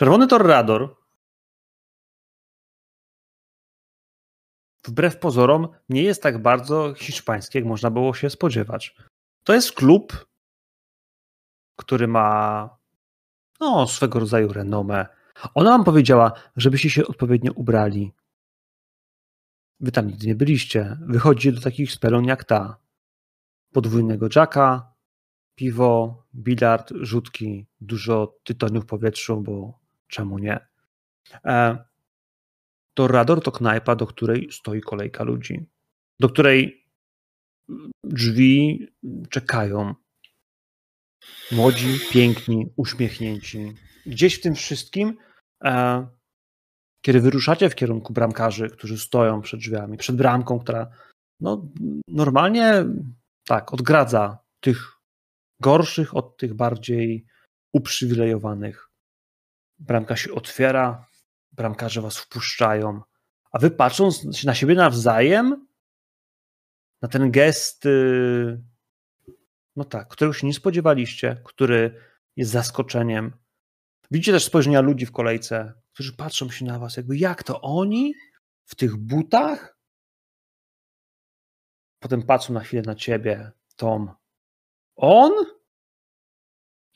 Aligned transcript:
Czerwony 0.00 0.26
Torrador 0.26 0.96
wbrew 4.84 5.18
pozorom 5.18 5.68
nie 5.88 6.02
jest 6.02 6.22
tak 6.22 6.42
bardzo 6.42 6.94
hiszpański, 6.94 7.58
jak 7.58 7.66
można 7.66 7.90
było 7.90 8.14
się 8.14 8.30
spodziewać. 8.30 8.96
To 9.44 9.54
jest 9.54 9.72
klub, 9.72 10.26
który 11.76 12.08
ma 12.08 12.78
no, 13.60 13.86
swego 13.86 14.20
rodzaju 14.20 14.52
renomę. 14.52 15.06
Ona 15.54 15.70
wam 15.70 15.84
powiedziała, 15.84 16.32
żebyście 16.56 16.90
się 16.90 17.06
odpowiednio 17.06 17.52
ubrali. 17.52 18.12
Wy 19.80 19.92
tam 19.92 20.06
nigdy 20.06 20.26
nie 20.26 20.34
byliście. 20.34 20.98
Wychodzicie 21.00 21.52
do 21.52 21.60
takich 21.60 21.92
spelon 21.92 22.24
jak 22.24 22.44
ta. 22.44 22.76
Podwójnego 23.72 24.28
jacka, 24.36 24.94
piwo, 25.54 26.24
bilard, 26.34 26.92
rzutki, 27.00 27.66
dużo 27.80 28.38
tytoniu 28.44 28.80
w 28.80 28.86
powietrzu, 28.86 29.40
bo 29.40 29.79
czemu 30.10 30.38
nie? 30.38 30.60
E, 31.44 31.84
to 32.94 33.08
Rador 33.08 33.42
to 33.42 33.52
knajpa, 33.52 33.96
do 33.96 34.06
której 34.06 34.48
stoi 34.52 34.80
kolejka 34.80 35.24
ludzi, 35.24 35.66
do 36.20 36.28
której 36.28 36.86
drzwi 38.04 38.86
czekają. 39.30 39.94
Młodzi, 41.52 41.98
piękni, 42.12 42.72
uśmiechnięci. 42.76 43.74
Gdzieś 44.06 44.34
w 44.34 44.40
tym 44.40 44.54
wszystkim, 44.54 45.16
e, 45.64 46.06
kiedy 47.04 47.20
wyruszacie 47.20 47.70
w 47.70 47.74
kierunku 47.74 48.12
bramkarzy, 48.12 48.70
którzy 48.70 48.98
stoją 48.98 49.40
przed 49.40 49.60
drzwiami, 49.60 49.96
przed 49.96 50.16
bramką, 50.16 50.58
która 50.58 50.90
no, 51.40 51.72
normalnie 52.08 52.84
tak 53.46 53.74
odgradza 53.74 54.38
tych 54.60 54.92
gorszych 55.60 56.16
od 56.16 56.36
tych 56.36 56.54
bardziej 56.54 57.26
uprzywilejowanych. 57.72 58.89
Bramka 59.80 60.16
się 60.16 60.32
otwiera, 60.32 61.06
bramkarze 61.52 62.00
was 62.00 62.18
wpuszczają, 62.18 63.02
a 63.52 63.58
wy 63.58 63.70
patrząc 63.70 64.44
na 64.44 64.54
siebie 64.54 64.74
nawzajem, 64.74 65.66
na 67.02 67.08
ten 67.08 67.30
gest, 67.30 67.86
y, 67.86 68.62
no 69.76 69.84
tak, 69.84 70.08
którego 70.08 70.32
się 70.34 70.46
nie 70.46 70.54
spodziewaliście, 70.54 71.42
który 71.44 72.00
jest 72.36 72.50
zaskoczeniem. 72.50 73.32
Widzicie 74.10 74.32
też 74.32 74.44
spojrzenia 74.44 74.80
ludzi 74.80 75.06
w 75.06 75.12
kolejce, 75.12 75.72
którzy 75.92 76.16
patrzą 76.16 76.50
się 76.50 76.64
na 76.64 76.78
was, 76.78 76.96
jakby 76.96 77.16
jak 77.16 77.42
to 77.42 77.60
oni 77.60 78.14
w 78.64 78.74
tych 78.74 78.96
butach? 78.96 79.78
Potem 81.98 82.22
patrzą 82.22 82.52
na 82.52 82.60
chwilę 82.60 82.82
na 82.86 82.94
ciebie, 82.94 83.52
Tom. 83.76 84.10
On? 84.96 85.32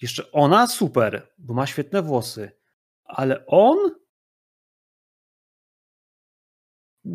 Jeszcze 0.03 0.33
ona? 0.33 0.67
Super, 0.67 1.35
bo 1.39 1.55
ma 1.55 1.67
świetne 1.67 2.03
włosy. 2.03 2.64
Ale 3.05 3.47
on? 3.47 3.91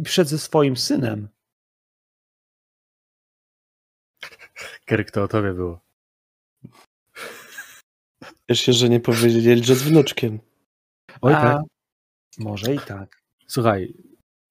Przed 0.03 0.27
ze 0.27 0.37
swoim 0.39 0.77
synem. 0.77 1.29
Kerk, 4.85 5.11
to 5.11 5.23
o 5.23 5.27
tobie 5.27 5.53
było. 5.53 5.79
Wiesz 8.49 8.59
się, 8.59 8.73
że 8.73 8.89
nie 8.89 8.99
powiedzieli, 8.99 9.63
że 9.63 9.75
z 9.75 9.83
wnuczkiem. 9.83 10.39
Oj, 11.21 11.33
A, 11.33 11.41
tak. 11.41 11.61
Może 12.37 12.75
i 12.75 12.79
tak. 12.79 13.21
Słuchaj, 13.47 13.93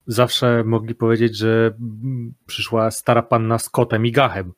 zawsze 0.07 0.63
mogli 0.63 0.95
powiedzieć, 0.95 1.37
że 1.37 1.77
przyszła 2.45 2.91
stara 2.91 3.21
panna 3.23 3.59
z 3.59 3.69
kotem 3.69 4.05
i 4.05 4.11
gachem. 4.11 4.53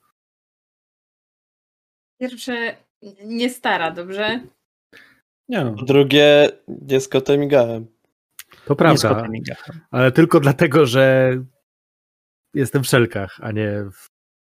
Pierwsze, 2.19 2.77
nie 3.25 3.49
stara, 3.49 3.91
dobrze? 3.91 4.47
Nie. 5.51 5.63
No. 5.63 5.71
Drugie, 5.71 6.49
z 6.99 7.07
kotem 7.07 7.43
i 7.43 7.47
gachem. 7.47 7.87
To 8.65 8.75
prawda, 8.75 9.23
ale 9.91 10.11
tylko 10.11 10.39
dlatego, 10.39 10.85
że 10.85 11.33
jestem 12.53 12.83
w 12.83 12.87
szelkach, 12.87 13.39
a 13.41 13.51
nie 13.51 13.83
w 13.93 14.09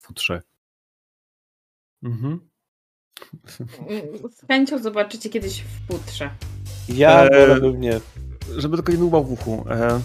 futrze. 0.02 0.42
Mhm. 2.04 2.50
Z 4.32 4.48
chęcią 4.48 4.78
zobaczycie 4.80 5.30
kiedyś 5.30 5.64
w 5.64 5.88
futrze. 5.88 6.30
Ja 6.90 7.24
e, 7.24 7.48
wolałbym 7.48 7.82
nie. 7.82 8.00
Żeby 8.58 8.78
tylko 8.78 8.92
nie 8.92 8.98
dłubał 8.98 9.24
w 9.24 9.32
uchu. 9.32 9.66
E... 9.70 10.02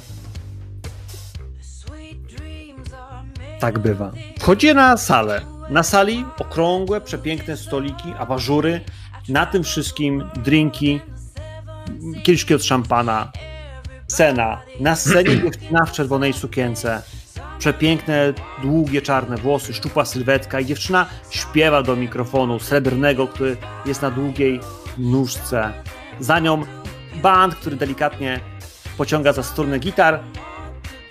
Tak 3.61 3.79
bywa. 3.79 4.13
Wchodzi 4.39 4.75
na 4.75 4.97
salę. 4.97 5.41
Na 5.71 5.83
sali 5.83 6.25
okrągłe, 6.39 7.01
przepiękne 7.01 7.57
stoliki, 7.57 8.13
aważury. 8.19 8.81
Na 9.29 9.47
tym 9.47 9.65
wszystkim 9.65 10.25
drinki, 10.45 11.01
kieliszki 12.23 12.55
od 12.55 12.65
szampana, 12.65 13.33
Scena. 14.09 14.61
Na 14.81 14.97
scenie 14.97 15.43
dziewczyna 15.43 15.85
w 15.85 15.93
czerwonej 15.93 16.33
sukience. 16.33 17.03
Przepiękne, 17.59 18.35
długie, 18.63 19.03
czarne 19.03 19.37
włosy, 19.37 19.75
szczupła 19.75 20.05
sylwetka 20.05 20.61
i 20.61 20.67
dziewczyna 20.67 21.07
śpiewa 21.31 21.83
do 21.83 21.97
mikrofonu 21.97 22.59
srebrnego, 22.59 23.29
który 23.29 23.57
jest 23.87 24.03
na 24.03 24.11
długiej 24.11 24.61
nóżce. 24.99 25.73
Za 26.21 26.39
nią 26.39 26.65
band, 27.23 27.55
który 27.55 27.77
delikatnie 27.77 28.41
pociąga 28.97 29.33
za 29.33 29.43
strunę 29.43 29.79
gitar. 29.79 30.21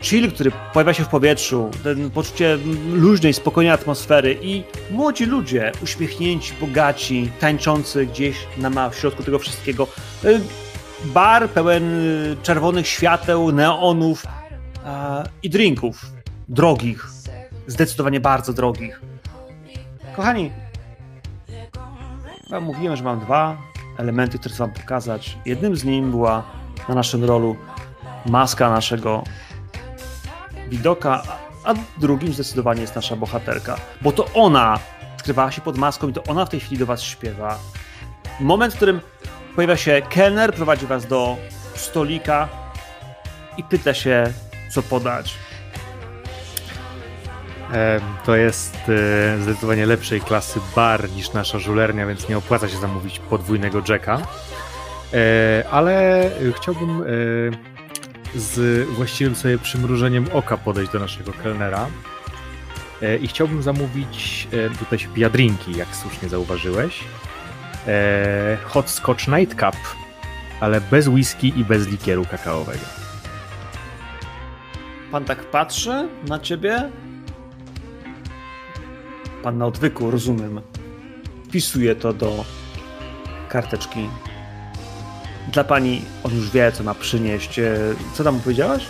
Chill, 0.06 0.32
który 0.32 0.52
pojawia 0.74 0.94
się 0.94 1.04
w 1.04 1.08
powietrzu, 1.08 1.72
ten 1.84 2.12
poczucie 2.12 2.58
luźnej, 2.94 3.34
spokojnej 3.34 3.74
atmosfery 3.74 4.38
i 4.42 4.64
młodzi 4.92 5.26
ludzie, 5.26 5.72
uśmiechnięci, 5.84 6.54
bogaci, 6.62 7.32
tańczący 7.40 8.06
gdzieś 8.06 8.38
na 8.58 8.90
w 8.90 8.96
środku 8.96 9.24
tego 9.24 9.40
wszystkiego 9.40 9.88
bar 11.06 11.50
pełen 11.50 12.00
y, 12.00 12.38
czerwonych 12.44 12.88
świateł, 12.88 13.52
neonów 13.52 14.26
i 15.44 15.50
drinków. 15.50 16.06
Drogich. 16.50 17.08
Zdecydowanie 17.68 18.20
bardzo 18.20 18.54
drogich. 18.54 19.02
Kochani, 20.16 20.52
ja 22.50 22.60
mówiłem, 22.60 22.96
że 22.96 23.04
mam 23.04 23.20
dwa 23.20 23.58
elementy, 23.98 24.40
które 24.40 24.56
chcę 24.56 24.64
wam 24.64 24.74
pokazać. 24.74 25.38
Jednym 25.46 25.76
z 25.76 25.84
nich 25.84 26.04
była 26.04 26.44
na 26.90 26.96
naszym 26.96 27.24
rolu 27.24 27.56
maska 28.26 28.70
naszego 28.70 29.24
widoka, 30.70 31.24
a 31.64 31.74
drugim 31.98 32.34
zdecydowanie 32.34 32.82
jest 32.82 32.96
nasza 32.96 33.16
bohaterka, 33.16 33.78
bo 34.02 34.12
to 34.12 34.26
ona 34.34 34.80
skrywała 35.18 35.52
się 35.52 35.62
pod 35.62 35.78
maską 35.78 36.10
i 36.10 36.14
to 36.14 36.24
ona 36.24 36.46
w 36.46 36.50
tej 36.50 36.60
chwili 36.60 36.78
do 36.78 36.86
was 36.86 37.02
śpiewa. 37.02 37.60
Moment, 38.40 38.74
w 38.74 38.76
którym 38.76 39.02
Pojawia 39.56 39.78
się 39.78 40.02
kelner, 40.10 40.54
prowadzi 40.54 40.88
was 40.88 41.06
do 41.06 41.38
stolika 41.76 42.48
i 43.58 43.64
pyta 43.64 43.94
się, 43.94 44.34
co 44.70 44.84
podać. 44.84 45.36
To 48.26 48.36
jest 48.36 48.76
e, 48.90 49.42
zdecydowanie 49.42 49.86
lepszej 49.86 50.22
klasy 50.22 50.60
bar 50.76 51.10
niż 51.10 51.34
nasza 51.34 51.60
żulernia, 51.60 52.08
więc 52.08 52.30
nie 52.30 52.38
opłaca 52.38 52.70
się 52.70 52.78
zamówić 52.78 53.20
podwójnego 53.20 53.82
jacka. 53.90 54.22
E, 55.14 55.64
ale 55.72 56.30
chciałbym 56.56 57.02
e, 57.02 57.06
z 58.36 58.88
właściwym 58.90 59.36
sobie 59.36 59.58
przymrużeniem 59.58 60.26
oka 60.34 60.58
podejść 60.58 60.92
do 60.92 61.00
naszego 61.00 61.34
kelnera 61.34 61.88
i 63.22 63.28
chciałbym 63.28 63.62
zamówić, 63.62 64.48
tutaj 64.80 65.00
się 65.00 65.08
pija 65.08 65.30
drinki, 65.30 65.78
jak 65.78 65.96
słusznie 65.96 66.30
zauważyłeś 66.30 67.04
e, 67.88 68.58
Hot 68.66 68.90
Scotch 68.90 69.28
Nightcap, 69.28 69.76
ale 70.60 70.82
bez 70.82 71.08
whisky 71.08 71.60
i 71.60 71.66
bez 71.66 71.88
likieru 71.88 72.26
kakaowego. 72.26 72.86
Pan 75.12 75.26
tak 75.26 75.44
patrzy 75.44 76.10
na 76.28 76.40
ciebie? 76.40 76.92
Pan 79.44 79.58
na 79.58 79.66
odwyku, 79.66 80.12
rozumiem. 80.12 80.62
Wpisuje 81.48 81.96
to 81.96 82.14
do 82.14 82.46
karteczki. 83.50 84.10
Dla 85.54 85.64
pani 85.64 86.02
on 86.24 86.36
już 86.36 86.50
wie, 86.52 86.72
co 86.72 86.84
ma 86.84 86.94
przynieść. 86.94 87.60
E, 87.60 87.78
co 88.14 88.24
tam 88.24 88.40
powiedziałaś? 88.40 88.84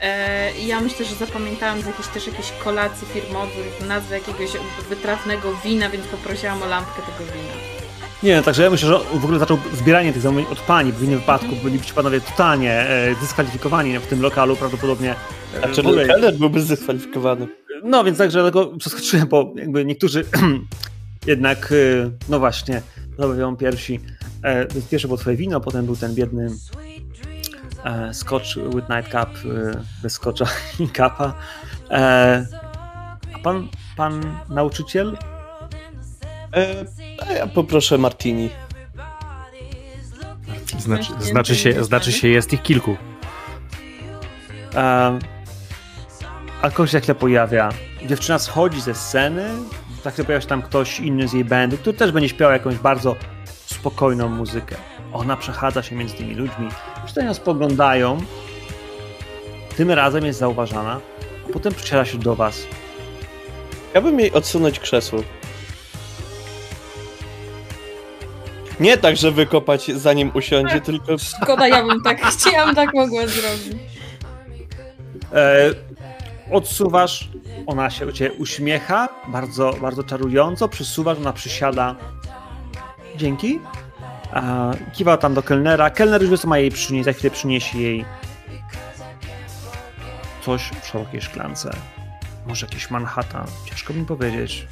E, 0.00 0.52
ja 0.66 0.80
myślę, 0.80 1.06
że 1.06 1.14
zapamiętałam 1.14 1.82
z 1.82 1.86
jakiejś 1.86 2.08
też 2.08 2.26
jakiejś 2.26 2.52
kolacji 2.64 3.06
firmowych 3.06 3.88
nazwę 3.88 4.18
jakiegoś 4.18 4.50
wytrawnego 4.88 5.48
wina, 5.64 5.90
więc 5.90 6.06
poprosiłam 6.06 6.62
o 6.62 6.66
lampkę 6.66 7.02
tego 7.02 7.32
wina. 7.32 7.54
Nie, 8.22 8.42
także 8.42 8.62
ja 8.62 8.70
myślę, 8.70 8.88
że 8.88 8.98
w 8.98 9.24
ogóle 9.24 9.38
zaczął 9.38 9.58
zbieranie 9.72 10.12
tych 10.12 10.22
zamówień 10.22 10.46
od 10.52 10.60
pani, 10.60 10.92
bo 10.92 10.98
w 10.98 11.02
innym 11.02 11.18
wypadku 11.18 11.48
bylibyście 11.64 11.94
panowie 11.94 12.20
totalnie 12.20 12.72
e, 12.72 13.14
dyskwalifikowani 13.20 13.98
w 13.98 14.06
tym 14.06 14.22
lokalu 14.22 14.56
prawdopodobnie. 14.56 15.14
A 15.62 15.68
czy 15.68 15.80
ogóle... 15.80 16.06
kelner 16.06 16.34
byłby 16.34 16.60
zdyskwalifikowany? 16.60 17.48
No 17.84 18.04
więc 18.04 18.18
także 18.18 18.40
dlatego 18.40 18.66
przeskoczyłem, 18.78 19.28
bo 19.28 19.52
jakby 19.56 19.84
niektórzy 19.84 20.24
jednak, 21.26 21.72
e, 21.72 22.10
no 22.28 22.38
właśnie, 22.38 22.82
zamawiają 23.18 23.56
piersi. 23.56 24.00
E, 24.42 24.66
pierwsze 24.90 25.08
było 25.08 25.18
twoje 25.18 25.36
wino, 25.36 25.60
potem 25.60 25.86
był 25.86 25.96
ten 25.96 26.14
biedny 26.14 26.50
e, 27.84 28.14
Scotch 28.14 28.56
with 28.74 28.88
nightcap, 28.88 29.28
e, 29.28 29.82
bez 30.02 30.12
scotcha 30.12 30.46
i 30.84 30.88
kapa. 30.88 31.34
E, 31.90 32.46
a 33.34 33.38
pan, 33.38 33.68
pan 33.96 34.38
nauczyciel 34.48 35.16
E, 36.56 36.84
ja 37.34 37.46
poproszę 37.46 37.98
Martini. 37.98 38.50
Znaczy, 40.78 41.12
znaczy, 41.20 41.56
się, 41.56 41.84
znaczy 41.84 42.12
się 42.12 42.28
jest 42.28 42.52
ich 42.52 42.62
kilku. 42.62 42.96
Um, 44.74 45.18
a 46.62 46.70
ktoś 46.70 46.90
się 46.90 47.14
pojawia. 47.14 47.68
Dziewczyna 48.06 48.38
schodzi 48.38 48.80
ze 48.80 48.94
sceny, 48.94 49.48
tak 50.02 50.12
chwilę 50.12 50.26
pojawia 50.26 50.40
się 50.40 50.48
tam 50.48 50.62
ktoś 50.62 51.00
inny 51.00 51.28
z 51.28 51.32
jej 51.32 51.44
bandy, 51.44 51.78
który 51.78 51.96
też 51.96 52.12
będzie 52.12 52.28
śpiewał 52.28 52.52
jakąś 52.52 52.76
bardzo 52.76 53.16
spokojną 53.66 54.28
muzykę. 54.28 54.76
Ona 55.12 55.36
przechadza 55.36 55.82
się 55.82 55.96
między 55.96 56.14
tymi 56.14 56.34
ludźmi, 56.34 56.68
wszyscy 57.04 57.24
ją 57.24 57.34
spoglądają. 57.34 58.18
Tym 59.76 59.90
razem 59.90 60.24
jest 60.24 60.38
zauważana, 60.38 61.00
a 61.48 61.52
potem 61.52 61.74
przysiada 61.74 62.04
się 62.04 62.18
do 62.18 62.36
was. 62.36 62.66
Chciałbym 63.90 64.20
jej 64.20 64.32
odsunąć 64.32 64.80
krzesło. 64.80 65.22
Nie 68.80 68.98
tak, 68.98 69.16
że 69.16 69.32
wykopać 69.32 69.86
zanim 69.86 70.30
usiądzie, 70.34 70.80
tylko 70.80 71.18
Szkoda, 71.18 71.68
ja 71.68 71.86
bym 71.86 72.02
tak 72.02 72.20
chciałam, 72.32 72.74
tak 72.74 72.94
mogła 72.94 73.26
zrobić. 73.26 73.82
E, 75.32 75.70
odsuwasz, 76.52 77.28
ona 77.66 77.90
się 77.90 78.32
uśmiecha, 78.38 79.08
bardzo, 79.28 79.72
bardzo 79.80 80.04
czarująco, 80.04 80.68
przysuwasz, 80.68 81.18
ona 81.18 81.32
przysiada. 81.32 81.96
Dzięki. 83.16 83.60
E, 84.32 84.72
kiwa 84.92 85.16
tam 85.16 85.34
do 85.34 85.42
kelnera. 85.42 85.90
Kelner 85.90 86.22
już 86.22 86.30
wie, 86.30 86.38
co 86.38 86.48
ma 86.48 86.58
jej 86.58 86.70
przynieść, 86.70 87.04
za 87.04 87.12
chwilę 87.12 87.30
przyniesie 87.30 87.78
jej 87.78 88.04
coś 90.44 90.70
w 90.82 90.86
szerokiej 90.86 91.20
szklance. 91.20 91.70
Może 92.46 92.66
jakiś 92.66 92.90
Manhattan, 92.90 93.46
ciężko 93.64 93.92
mi 93.92 94.06
powiedzieć. 94.06 94.66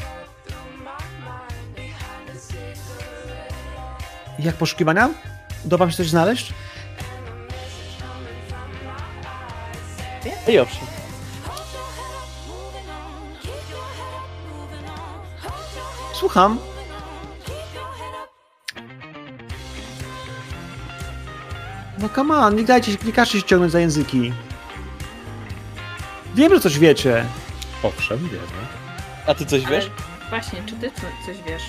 Jak 4.38 4.54
poszukiwania? 4.54 5.10
Uda 5.64 5.90
się 5.90 5.96
coś 5.96 6.08
znaleźć? 6.08 6.52
i 10.48 10.58
owszem. 10.58 10.97
Słucham. 16.18 16.58
No 21.98 22.08
come 22.08 22.36
on, 22.36 22.56
nie 22.56 22.64
dajcie 22.64 22.92
się, 22.92 22.98
nie 23.06 23.12
każcie 23.12 23.38
się 23.40 23.44
ciągnąć 23.46 23.72
za 23.72 23.80
języki. 23.80 24.32
Wiem, 26.34 26.54
że 26.54 26.60
coś 26.60 26.78
wiecie. 26.78 27.24
Owszem, 27.82 28.18
wiemy. 28.18 28.38
A 29.26 29.34
ty 29.34 29.46
coś 29.46 29.64
Ale 29.64 29.76
wiesz? 29.76 29.90
właśnie, 30.30 30.62
czy 30.66 30.74
ty 30.76 30.90
co- 30.90 31.26
coś 31.26 31.36
wiesz? 31.46 31.62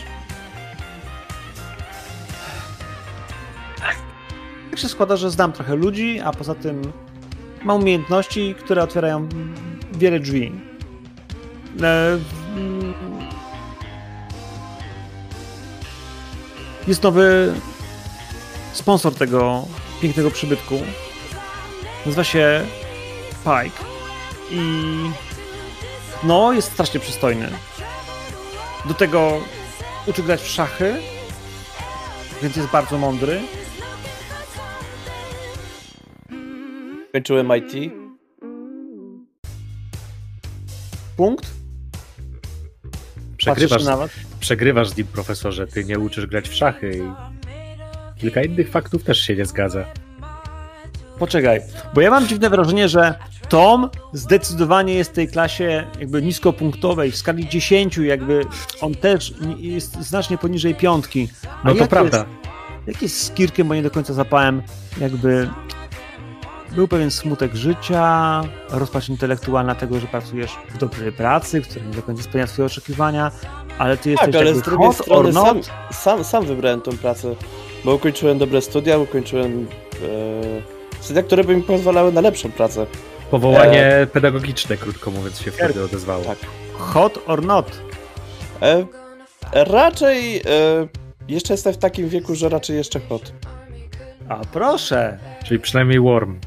Tak 4.72 4.80
się 4.80 4.90
składa, 4.90 5.18
że 5.18 5.32
znam 5.32 5.52
trochę 5.52 5.76
ludzi, 5.76 6.20
a 6.20 6.32
poza 6.32 6.56
tym 6.56 6.92
mam 7.64 7.78
umiejętności, 7.82 8.56
które 8.60 8.84
otwierają 8.84 9.30
wiele 9.92 10.20
drzwi. 10.20 10.52
Jest 16.88 17.04
nowy 17.04 17.54
sponsor 18.74 19.16
tego 19.16 19.66
pięknego 20.02 20.32
przybytku. 20.32 20.82
Nazywa 22.06 22.24
się 22.24 22.66
Pike. 23.44 23.84
I 24.52 24.62
no, 26.24 26.54
jest 26.54 26.72
strasznie 26.72 27.00
przystojny. 27.00 27.50
Do 28.86 28.94
tego 28.94 29.42
uczy 30.08 30.24
grać 30.24 30.42
w 30.42 30.48
szachy, 30.48 30.96
więc 32.42 32.56
jest 32.56 32.70
bardzo 32.70 32.98
mądry. 32.98 33.42
Kończyłem 37.12 37.52
IT. 37.58 37.94
Punkt. 41.18 41.46
Przegrywasz, 43.38 43.70
Patrzysz 43.70 43.88
na 43.88 43.98
was. 43.98 44.29
Przegrywasz 44.40 44.90
z 44.90 44.98
nim, 44.98 45.08
profesorze. 45.08 45.68
Ty 45.68 45.86
nie 45.86 46.00
uczysz 46.00 46.26
grać 46.26 46.50
w 46.50 46.54
szachy 46.56 46.92
i 46.98 47.02
kilka 48.20 48.42
innych 48.42 48.70
faktów 48.70 49.04
też 49.04 49.20
się 49.20 49.36
nie 49.36 49.46
zgadza. 49.46 49.86
Poczekaj, 51.20 51.62
bo 51.94 52.02
ja 52.02 52.12
mam 52.12 52.28
dziwne 52.28 52.50
wrażenie, 52.50 52.90
że 52.90 53.16
Tom 53.50 53.90
zdecydowanie 54.14 54.94
jest 54.94 55.12
w 55.12 55.14
tej 55.14 55.28
klasie 55.28 55.88
jakby 56.00 56.22
niskopunktowej, 56.22 57.12
w 57.12 57.16
skali 57.16 57.50
10, 57.50 57.98
jakby 57.98 58.42
on 58.82 58.96
też 58.96 59.34
jest 59.58 60.02
znacznie 60.02 60.38
poniżej 60.38 60.76
piątki. 60.76 61.30
A 61.64 61.68
No 61.68 61.76
to 61.76 61.88
prawda. 61.88 62.18
Jest, 62.18 62.30
jak 62.88 63.02
jest 63.02 63.24
z 63.24 63.32
Kirkiem, 63.32 63.68
bo 63.68 63.76
nie 63.76 63.84
do 63.84 63.92
końca 63.92 64.14
zapałem, 64.14 64.62
jakby 65.02 65.50
był 66.72 66.88
pewien 66.88 67.12
smutek 67.12 67.56
życia, 67.56 68.42
rozpacz 68.70 69.10
intelektualna 69.10 69.76
tego, 69.76 70.00
że 70.00 70.08
pracujesz 70.08 70.52
w 70.70 70.78
dobrej 70.78 71.12
pracy, 71.12 71.62
która 71.62 71.86
nie 71.86 71.94
do 71.94 72.02
końca 72.02 72.24
spełnia 72.24 72.48
twoje 72.48 72.66
oczekiwania, 72.66 73.32
ale 73.78 73.98
ty 73.98 74.10
jesteś 74.10 74.26
Tak, 74.26 74.36
ale 74.36 74.46
jakby 74.46 74.62
z 74.62 74.64
drugiej 74.64 74.88
hot 74.88 74.98
strony 74.98 75.34
sam, 75.34 75.62
sam, 75.92 76.24
sam 76.24 76.46
wybrałem 76.46 76.82
tą 76.82 76.98
pracę. 76.98 77.36
Bo 77.86 77.96
ukończyłem 77.96 78.38
dobre 78.38 78.62
studia, 78.62 78.98
ukończyłem 78.98 79.68
e, 81.00 81.04
studia, 81.04 81.24
które 81.24 81.44
by 81.44 81.56
mi 81.56 81.64
pozwalały 81.64 82.12
na 82.12 82.22
lepszą 82.22 82.52
pracę. 82.52 82.86
Powołanie 83.32 84.08
pedagogiczne, 84.14 84.78
krótko 84.78 85.12
mówiąc, 85.12 85.40
się 85.40 85.52
wtedy 85.52 85.84
odezwało. 85.84 86.24
Tak. 86.24 86.38
Hot 86.74 87.20
or 87.28 87.46
not. 87.46 87.82
E, 88.62 88.86
raczej 89.54 90.38
e, 90.38 90.42
jeszcze 91.28 91.54
jestem 91.54 91.74
w 91.74 91.78
takim 91.78 92.10
wieku, 92.10 92.36
że 92.36 92.50
raczej 92.50 92.78
jeszcze 92.78 93.00
hot. 93.00 93.34
A 94.30 94.38
proszę. 94.54 95.18
Czyli 95.46 95.60
przynajmniej 95.60 96.00
Worm. 96.00 96.40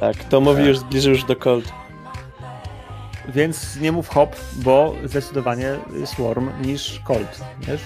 Tak, 0.00 0.24
to 0.24 0.40
mówi 0.40 0.64
już 0.64 0.78
zbliżył 0.78 1.12
już 1.12 1.24
do 1.24 1.36
cold. 1.36 1.72
Więc 3.28 3.76
nie 3.76 3.92
mów 3.92 4.08
hop, 4.08 4.36
bo 4.56 4.94
zdecydowanie 5.04 5.76
jest 5.92 6.14
Worm 6.14 6.50
niż 6.62 7.00
Colt, 7.04 7.40
wiesz? 7.60 7.80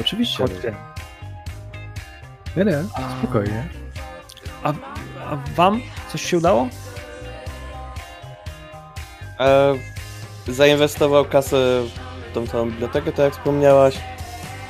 Oczywiście. 0.00 0.38
Chodźcie. 0.38 0.74
Nie, 2.56 2.64
nie, 2.64 2.78
spokojnie. 3.18 3.68
A, 4.62 4.72
a 5.30 5.36
wam 5.56 5.80
coś 6.12 6.22
się 6.22 6.38
udało? 6.38 6.68
E, 9.40 9.74
zainwestował 10.48 11.24
kasę 11.24 11.56
w 12.30 12.34
tą 12.34 12.46
całą 12.46 12.70
bibliotekę, 12.70 13.12
tak 13.12 13.24
jak 13.24 13.32
wspomniałaś. 13.32 13.98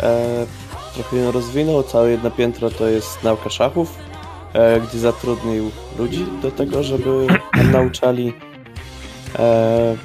E, 0.01 0.47
trochę 0.95 1.17
ją 1.17 1.33
rozwinął, 1.33 1.83
całe 1.83 2.11
jedno 2.11 2.31
piętro 2.31 2.71
to 2.71 2.89
jest 2.89 3.23
nauka 3.23 3.51
szachów, 3.51 3.99
e, 4.53 4.81
gdzie 4.81 4.99
zatrudnił 4.99 5.71
ludzi 5.99 6.27
do 6.43 6.51
tego, 6.51 6.83
żeby 6.83 7.27
nauczali. 7.73 8.33
E, 9.39 9.97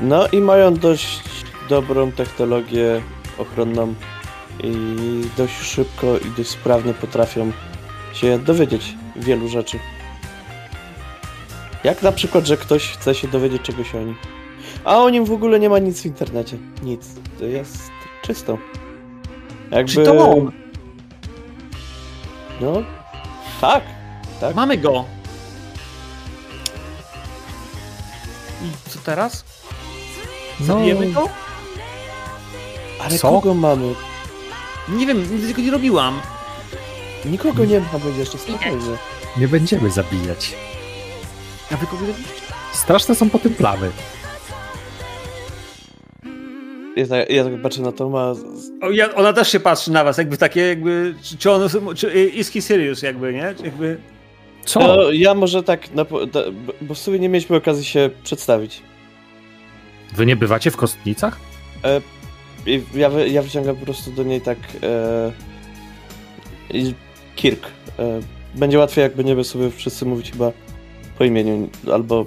no 0.00 0.28
i 0.32 0.40
mają 0.40 0.74
dość 0.74 1.20
dobrą 1.68 2.12
technologię 2.12 3.02
ochronną 3.38 3.94
i 4.64 4.74
dość 5.36 5.54
szybko 5.54 6.18
i 6.18 6.36
dość 6.36 6.50
sprawnie 6.50 6.94
potrafią 6.94 7.52
się 8.12 8.38
dowiedzieć 8.38 8.94
wielu 9.16 9.48
rzeczy. 9.48 9.78
Jak 11.84 12.02
na 12.02 12.12
przykład, 12.12 12.46
że 12.46 12.56
ktoś 12.56 12.88
chce 12.88 13.14
się 13.14 13.28
dowiedzieć 13.28 13.62
czegoś 13.62 13.94
o 13.94 14.02
nim. 14.02 14.16
A 14.84 14.98
o 14.98 15.10
nim 15.10 15.24
w 15.24 15.32
ogóle 15.32 15.60
nie 15.60 15.68
ma 15.68 15.78
nic 15.78 16.02
w 16.02 16.06
internecie. 16.06 16.56
Nic. 16.82 17.08
To 17.38 17.44
jest 17.44 17.90
czysto. 18.22 18.58
Jakby... 19.70 19.92
Czy 19.92 20.04
to 20.04 20.30
on? 20.30 20.52
No. 22.60 22.82
Tak. 23.60 23.82
Tak. 24.40 24.54
Mamy 24.54 24.76
go! 24.78 25.04
I 28.62 28.90
co 28.90 28.98
teraz? 28.98 29.44
Zabijemy 30.60 31.10
go? 31.12 31.28
Ale 33.00 33.18
Co? 33.18 33.28
kogo 33.28 33.54
mamy? 33.54 33.94
Nie 34.88 35.06
wiem, 35.06 35.20
nigdy 35.32 35.48
tego 35.48 35.62
nie 35.62 35.70
robiłam. 35.70 36.20
Nikogo 37.24 37.64
nie 37.64 37.80
ma, 37.80 37.98
będzie 37.98 38.20
jeszcze 38.20 38.38
spokojnie. 38.38 38.96
Nie 39.36 39.48
będziemy 39.48 39.90
zabijać. 39.90 40.54
A 41.72 41.76
wy 41.76 41.86
kogo? 41.86 42.02
Straszne 42.72 43.14
są 43.14 43.30
po 43.30 43.38
tym 43.38 43.54
plany. 43.54 43.90
Ja 46.96 47.06
tak, 47.06 47.30
ja 47.30 47.44
tak 47.44 47.62
patrzę 47.62 47.82
na 47.82 47.92
Toma. 47.92 48.34
Ja, 48.92 49.14
ona 49.14 49.32
też 49.32 49.52
się 49.52 49.60
patrzy 49.60 49.92
na 49.92 50.04
was, 50.04 50.18
jakby 50.18 50.36
takie, 50.36 50.60
jakby, 50.60 51.14
czy, 51.22 51.38
czy 51.38 51.50
on, 51.50 51.68
czy 51.96 52.28
is 52.28 52.50
he 52.50 52.62
serious, 52.62 53.02
jakby, 53.02 53.32
nie? 53.32 53.54
Czy 53.58 53.64
Jakby, 53.64 53.98
Co? 54.64 54.80
No, 54.80 55.10
ja 55.12 55.34
może 55.34 55.62
tak, 55.62 55.94
na, 55.94 56.04
bo 56.80 56.94
w 56.94 56.98
sumie 56.98 57.18
nie 57.18 57.28
mieliśmy 57.28 57.56
okazji 57.56 57.84
się 57.84 58.10
przedstawić. 58.24 58.82
Wy 60.16 60.26
nie 60.26 60.36
bywacie 60.36 60.70
w 60.70 60.76
kostnicach? 60.76 61.36
I 62.66 62.82
ja, 62.94 63.10
wy- 63.10 63.28
ja 63.28 63.42
wyciągam 63.42 63.76
po 63.76 63.84
prostu 63.84 64.10
do 64.10 64.22
niej 64.22 64.40
tak. 64.40 64.58
E, 64.82 65.32
i 66.70 66.94
Kirk. 67.36 67.66
E, 67.98 68.20
będzie 68.54 68.78
łatwiej, 68.78 69.02
jak 69.02 69.16
będziemy 69.16 69.44
sobie 69.44 69.70
wszyscy 69.70 70.06
mówić 70.06 70.30
chyba 70.32 70.52
po 71.18 71.24
imieniu, 71.24 71.68
albo 71.92 72.26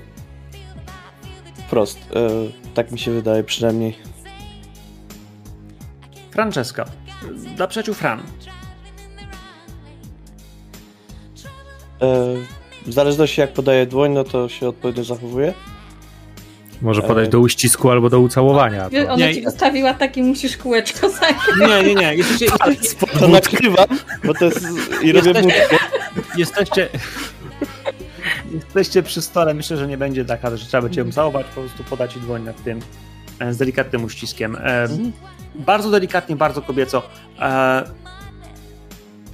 wprost. 1.67 1.99
E, 2.15 2.29
tak 2.73 2.91
mi 2.91 2.99
się 2.99 3.11
wydaje 3.11 3.43
przynajmniej. 3.43 4.12
Francesca. 6.33 6.85
Dla 7.55 7.67
przyjaciół 7.67 7.93
Fran. 7.95 8.19
E, 12.01 12.35
w 12.85 12.93
zależności 12.93 13.41
jak 13.41 13.53
podaje 13.53 13.85
dłoń, 13.85 14.11
no 14.11 14.23
to 14.23 14.49
się 14.49 14.67
odpowiednio 14.69 15.03
zachowuje. 15.03 15.53
Może 16.81 17.01
podać 17.01 17.29
do 17.29 17.39
uścisku 17.39 17.89
albo 17.91 18.09
do 18.09 18.19
ucałowania. 18.19 18.89
To... 18.89 18.97
Ona 19.13 19.15
Nie, 19.27 19.33
ci 19.35 19.41
wystawiła 19.41 19.93
tak 19.93 20.17
i 20.17 20.23
musisz 20.23 20.57
kółeczko 20.57 21.09
zająć. 21.19 21.39
Nie, 21.59 21.83
nie, 21.83 21.95
nie. 21.95 22.15
Jesteście, 22.15 22.45
jesteście, 22.67 23.07
To 23.19 23.27
nakrywam, 23.27 23.87
bo 24.23 24.33
to 24.33 24.45
jest... 24.45 24.67
i 25.03 25.11
robię 25.11 25.29
Jesteście- 25.29 25.77
jesteście, 26.37 26.89
jesteście 28.53 29.03
przy 29.03 29.21
stole. 29.21 29.53
Myślę, 29.53 29.77
że 29.77 29.87
nie 29.87 29.97
będzie 29.97 30.25
taka, 30.25 30.57
że 30.57 30.65
trzeba 30.65 30.81
będzie 30.81 31.01
ją 31.01 31.11
całować, 31.11 31.45
po 31.55 31.61
prostu 31.61 31.83
podać 31.83 32.13
ci 32.13 32.19
dłoń 32.19 32.43
nad 32.43 32.63
tym 32.63 32.79
e, 32.79 32.81
z 33.51 33.57
delikatnym 33.57 34.03
uściskiem. 34.03 34.55
E, 34.55 34.87
Bardzo 35.55 35.91
delikatnie, 35.91 36.35
bardzo 36.35 36.61
kobieco. 36.61 37.03
E, 37.39 37.83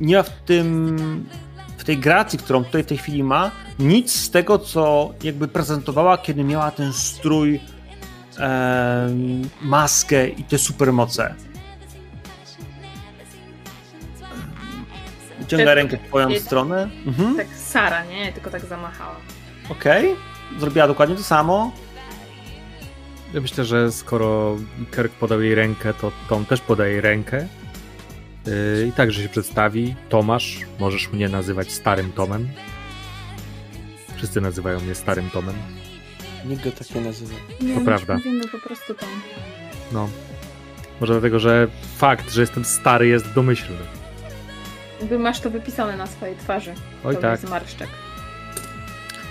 nie 0.01 0.15
ma 0.17 0.23
w 0.23 0.29
tym, 0.29 1.25
w 1.77 1.83
tej 1.83 1.97
gracji, 1.97 2.39
którą 2.39 2.63
tutaj 2.63 2.83
w 2.83 2.85
tej 2.85 2.97
chwili 2.97 3.23
ma, 3.23 3.51
nic 3.79 4.11
z 4.15 4.29
tego, 4.31 4.59
co 4.59 5.13
jakby 5.23 5.47
prezentowała, 5.47 6.17
kiedy 6.17 6.43
miała 6.43 6.71
ten 6.71 6.93
strój, 6.93 7.59
e, 8.39 9.09
maskę 9.61 10.27
i 10.27 10.43
te 10.43 10.57
supermoce. 10.57 11.35
Tylko- 15.47 15.73
rękę 15.75 15.97
w 15.97 16.07
twoją 16.07 16.29
jest- 16.29 16.45
stronę. 16.45 16.89
Mhm. 17.05 17.35
Tak 17.37 17.47
Sara, 17.57 18.05
nie? 18.05 18.33
Tylko 18.33 18.49
tak 18.49 18.65
zamachała. 18.65 19.15
Okej. 19.69 20.15
Zrobiła 20.59 20.87
dokładnie 20.87 21.15
to 21.15 21.23
samo. 21.23 21.71
Ja 23.33 23.41
myślę, 23.41 23.65
że 23.65 23.91
skoro 23.91 24.57
Kirk 24.95 25.11
podał 25.11 25.41
jej 25.41 25.55
rękę, 25.55 25.93
to 25.93 26.11
Tom 26.29 26.45
też 26.45 26.61
podaje 26.61 26.91
jej 26.91 27.01
rękę. 27.01 27.47
Yy, 28.45 28.87
I 28.87 28.91
także 28.91 29.21
się 29.23 29.29
przedstawi. 29.29 29.95
Tomasz, 30.09 30.59
możesz 30.79 31.11
mnie 31.11 31.29
nazywać 31.29 31.71
Starym 31.71 32.11
Tomem. 32.11 32.49
Wszyscy 34.15 34.41
nazywają 34.41 34.79
mnie 34.79 34.95
Starym 34.95 35.29
Tomem. 35.29 35.55
Nikt 36.45 36.63
go 36.63 36.71
tak 36.71 36.95
nie 36.95 37.01
nazywa. 37.01 37.33
Nie, 37.61 37.75
To 37.75 37.81
prawda. 37.81 38.13
Mówimy 38.15 38.47
po 38.47 38.59
prostu 38.59 38.93
tam. 38.93 39.09
No. 39.91 40.09
Może 40.99 41.13
dlatego, 41.13 41.39
że 41.39 41.67
fakt, 41.97 42.31
że 42.31 42.41
jestem 42.41 42.65
stary 42.65 43.07
jest 43.07 43.33
domyślny. 43.33 43.77
Jakby 44.99 45.19
masz 45.19 45.39
to 45.39 45.49
wypisane 45.49 45.97
na 45.97 46.07
swojej 46.07 46.35
twarzy. 46.35 46.73
Oj 47.03 47.15
to 47.15 47.21
tak. 47.21 47.39
zmarszczek. 47.39 47.89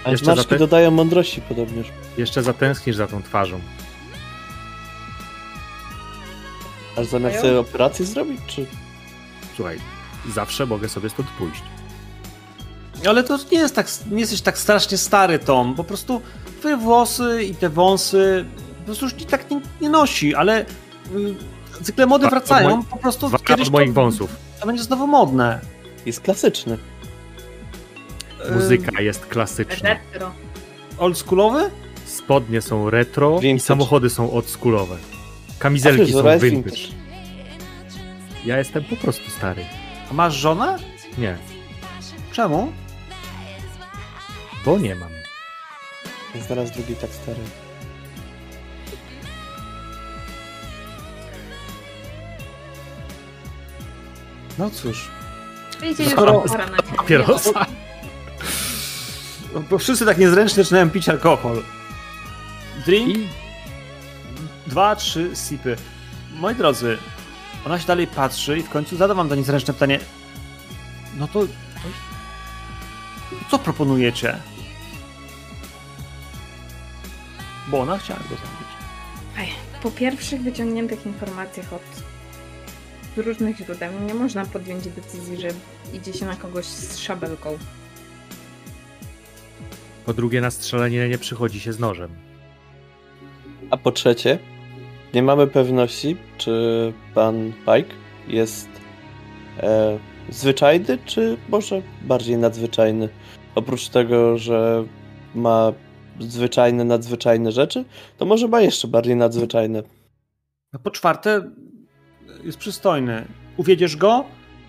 Ale 0.04 0.12
Jeszcze 0.12 0.24
zmarszczki 0.24 0.44
za 0.50 0.54
te- 0.54 0.58
dodają 0.58 0.90
mądrości 0.90 1.40
podobnież. 1.40 1.86
Jeszcze 2.18 2.42
zatęsknisz 2.42 2.96
za 2.96 3.06
tą 3.06 3.22
twarzą. 3.22 3.60
Aż 6.98 7.06
zamiast 7.06 7.36
Mają? 7.36 7.42
sobie 7.42 7.60
operację 7.60 8.06
zrobić, 8.06 8.40
czy... 8.46 8.66
Słuchaj, 9.56 9.78
zawsze 10.34 10.66
mogę 10.66 10.88
sobie 10.88 11.10
stąd 11.10 11.28
pójść. 11.28 11.62
Ale 13.08 13.24
to 13.24 13.38
nie 13.52 13.58
jest 13.58 13.74
tak, 13.74 13.86
nie 14.10 14.20
jesteś 14.20 14.40
tak 14.40 14.58
strasznie 14.58 14.98
stary, 14.98 15.38
Tom. 15.38 15.74
Po 15.74 15.84
prostu 15.84 16.22
twoje 16.60 16.76
włosy 16.76 17.44
i 17.44 17.54
te 17.54 17.68
wąsy 17.68 18.44
po 18.78 18.84
prostu 18.84 19.04
już 19.04 19.14
nikt 19.14 19.30
tak 19.30 19.50
nie, 19.50 19.60
nie 19.80 19.88
nosi, 19.90 20.34
ale 20.34 20.60
y, 20.62 20.64
cykle 21.82 22.06
mody 22.06 22.22
Dwa 22.26 22.30
wracają, 22.30 22.82
po 22.82 22.96
prostu 22.96 23.28
Dwa 23.28 23.38
kiedyś 23.38 23.66
od 23.66 23.72
moich 23.72 23.88
to, 23.88 23.94
wąsów. 23.94 24.36
to 24.60 24.66
będzie 24.66 24.82
znowu 24.82 25.06
modne. 25.06 25.60
Jest 26.06 26.20
klasyczny. 26.20 26.78
Y, 28.48 28.52
Muzyka 28.52 29.02
jest 29.02 29.26
klasyczna. 29.26 29.88
Retro. 29.88 30.32
Oldschoolowy? 30.98 31.70
Spodnie 32.06 32.62
są 32.62 32.90
retro 32.90 33.38
i 33.38 33.40
Vintage. 33.42 33.66
samochody 33.66 34.10
są 34.10 34.32
oldschoolowe. 34.32 34.96
Kamizelki 35.58 36.12
są 36.12 36.18
vintage. 36.18 36.38
vintage. 36.50 36.80
Ja 38.44 38.58
jestem 38.58 38.84
po 38.84 38.96
prostu 38.96 39.30
stary. 39.30 39.64
A 40.10 40.14
masz 40.14 40.34
żonę? 40.34 40.78
Nie, 41.18 41.36
Czemu? 42.32 42.72
bo 44.64 44.78
nie 44.78 44.94
mam. 44.94 45.08
Jest 46.34 46.48
zaraz 46.48 46.70
drugi 46.70 46.94
tak 46.96 47.10
stary. 47.10 47.40
No 54.58 54.70
cóż. 54.70 55.08
Wiecie, 55.82 56.02
już 56.04 56.12
Skoro-. 56.12 56.44
Papierosa. 56.96 57.66
No, 59.54 59.60
Bo 59.70 59.78
wszyscy 59.78 60.06
tak 60.06 60.18
niezręcznie 60.18 60.62
zaczynają 60.64 60.90
pić 60.90 61.08
alkohol. 61.08 61.62
Drink, 62.86 63.16
I 63.16 63.28
dwa, 64.68 64.96
trzy 64.96 65.30
sipy. 65.48 65.76
Moi 66.34 66.54
drodzy, 66.54 66.98
ona 67.66 67.78
się 67.78 67.86
dalej 67.86 68.06
patrzy 68.06 68.58
i 68.58 68.62
w 68.62 68.70
końcu 68.70 68.96
zada 68.96 69.14
wam 69.14 69.28
to 69.28 69.34
niezręczne 69.34 69.74
pytanie. 69.74 70.00
No 71.16 71.28
to... 71.28 71.40
to 71.40 71.48
co 73.50 73.58
proponujecie? 73.58 74.36
Bo 77.68 77.80
ona 77.80 77.98
chciała 77.98 78.20
go 78.20 78.28
zabić. 78.28 78.68
Ej, 79.38 79.48
Po 79.82 79.90
pierwszych 79.90 80.42
wyciągniętych 80.42 81.06
informacjach 81.06 81.72
od 81.72 81.82
różnych 83.24 83.56
źródeł 83.56 83.92
nie 84.06 84.14
można 84.14 84.46
podjąć 84.46 84.88
decyzji, 84.88 85.40
że 85.40 85.48
idzie 85.94 86.12
się 86.12 86.26
na 86.26 86.36
kogoś 86.36 86.64
z 86.64 86.98
szabelką. 86.98 87.58
po 90.06 90.14
drugie 90.14 90.40
na 90.40 90.50
strzelanie 90.50 91.08
nie 91.08 91.18
przychodzi 91.18 91.60
się 91.60 91.72
z 91.72 91.78
nożem. 91.78 92.10
A 93.70 93.76
po 93.76 93.92
trzecie, 93.92 94.38
nie 95.14 95.22
mamy 95.22 95.46
pewności, 95.46 96.16
czy 96.38 96.92
pan 97.14 97.52
Pike 97.52 97.94
jest 98.28 98.68
e, 99.60 99.98
zwyczajny, 100.28 100.98
czy 101.04 101.36
może 101.48 101.82
bardziej 102.02 102.36
nadzwyczajny. 102.36 103.08
Oprócz 103.54 103.88
tego, 103.88 104.38
że 104.38 104.84
ma 105.34 105.72
zwyczajne, 106.20 106.84
nadzwyczajne 106.84 107.52
rzeczy, 107.52 107.84
to 108.16 108.26
może 108.26 108.48
ma 108.48 108.60
jeszcze 108.60 108.88
bardziej 108.88 109.16
nadzwyczajne. 109.16 109.82
A 110.72 110.78
po 110.78 110.90
czwarte, 110.90 111.50
jest 112.44 112.58
przystojny. 112.58 113.24
Uwiedziesz 113.56 113.96
go? 113.96 114.24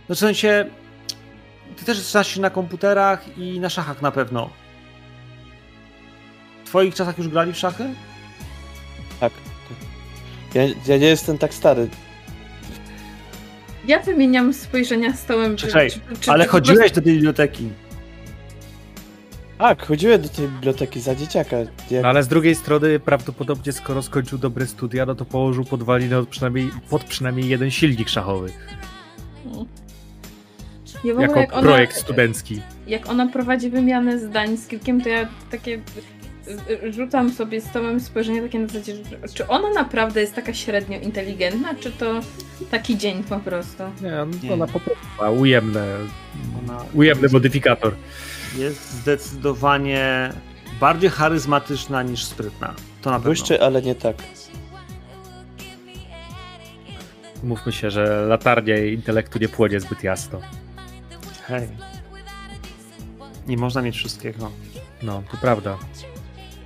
No 0.10 0.16
w 0.16 0.20
sensie, 0.20 0.70
ty 1.78 1.86
też 1.86 1.98
znasz 1.98 2.28
się 2.28 2.42
na 2.42 2.50
komputerach 2.50 3.38
i 3.38 3.60
na 3.60 3.70
szachach 3.70 4.02
na 4.02 4.12
pewno. 4.12 4.50
W 6.64 6.68
twoich 6.68 6.96
czasach 6.96 7.18
już 7.18 7.28
grali 7.28 7.54
w 7.54 7.58
szachy? 7.58 7.84
Tak. 9.20 9.34
Ja, 10.54 10.64
ja 10.88 10.98
nie 10.98 11.08
jestem 11.08 11.38
tak 11.38 11.54
stary. 11.54 11.90
Ja 13.88 14.00
wymieniam 14.00 14.54
spojrzenia 14.54 15.14
stołem. 15.14 15.56
czy- 15.56 15.68
Czekaj, 15.68 15.92
czy- 15.92 16.00
czy- 16.20 16.32
Ale 16.32 16.44
czy 16.46 16.50
chodziłeś 16.50 16.92
do 16.92 17.02
tej 17.02 17.14
biblioteki. 17.14 17.70
Tak, 19.58 19.86
chodziłem 19.86 20.22
do 20.22 20.30
tej 20.30 20.48
biblioteki 20.48 21.00
za 21.02 21.16
dzieciaka. 21.16 21.58
Jak... 21.92 22.04
No 22.04 22.08
ale 22.10 22.24
z 22.24 22.28
drugiej 22.28 22.56
strony 22.56 23.00
prawdopodobnie 23.00 23.72
skoro 23.72 24.02
skończył 24.02 24.38
dobre 24.38 24.68
studia, 24.68 25.06
no 25.06 25.16
to 25.16 25.26
położył 25.26 25.66
podwaliny 25.66 26.18
od 26.18 26.30
przynajmniej, 26.30 26.70
pod 26.90 27.04
przynajmniej 27.04 27.50
jeden 27.50 27.72
silnik 27.72 28.10
szachowy. 28.10 28.52
Ja 31.04 31.12
ogóle 31.12 31.28
Jako 31.28 31.40
jak 31.40 31.54
ona, 31.54 31.62
projekt 31.62 31.96
studencki. 31.96 32.62
Jak 32.88 33.10
ona 33.10 33.28
prowadzi 33.28 33.70
wymianę 33.70 34.20
zdań 34.20 34.58
z 34.58 34.68
kilkiem, 34.68 35.02
to 35.02 35.10
ja 35.10 35.28
takie 35.52 35.82
rzucam 36.92 37.34
sobie 37.34 37.62
z 37.62 37.72
Tomem 37.72 38.00
spojrzenie 38.00 38.42
takie 38.42 38.60
na 38.60 38.68
zasadzie, 38.68 38.96
że 38.96 39.34
czy 39.34 39.48
ona 39.48 39.70
naprawdę 39.74 40.22
jest 40.22 40.36
taka 40.36 40.54
średnio 40.54 41.00
inteligentna, 41.00 41.76
czy 41.76 41.92
to 41.92 42.20
taki 42.72 42.98
dzień 42.98 43.24
po 43.24 43.40
prostu? 43.40 43.84
Nie, 44.02 44.12
no, 44.12 44.26
Nie. 44.44 44.54
ona 44.54 44.68
po 44.68 44.80
prostu 44.80 45.06
ma 45.22 45.30
ujemne, 45.30 45.86
Ona 46.64 46.86
ujemny 46.94 47.28
modyfikator. 47.32 47.96
jest 48.58 48.92
zdecydowanie 48.92 50.34
bardziej 50.80 51.10
charyzmatyczna 51.10 52.04
niż 52.04 52.26
sprytna. 52.26 52.68
To 53.02 53.10
na 53.10 53.16
pewno. 53.16 53.20
Błyszczy, 53.30 53.62
ale 53.62 53.82
nie 53.82 53.96
tak. 53.96 54.16
Mówmy 57.44 57.72
się, 57.72 57.92
że 57.92 58.26
latarnia 58.28 58.78
jej 58.78 58.94
intelektu 58.94 59.40
nie 59.40 59.50
płonie 59.50 59.80
zbyt 59.80 60.04
jasno. 60.04 60.40
Hej. 61.48 61.68
Nie 63.48 63.58
można 63.58 63.82
mieć 63.82 63.96
wszystkiego. 63.96 64.52
No, 65.04 65.24
to 65.32 65.38
prawda. 65.38 65.78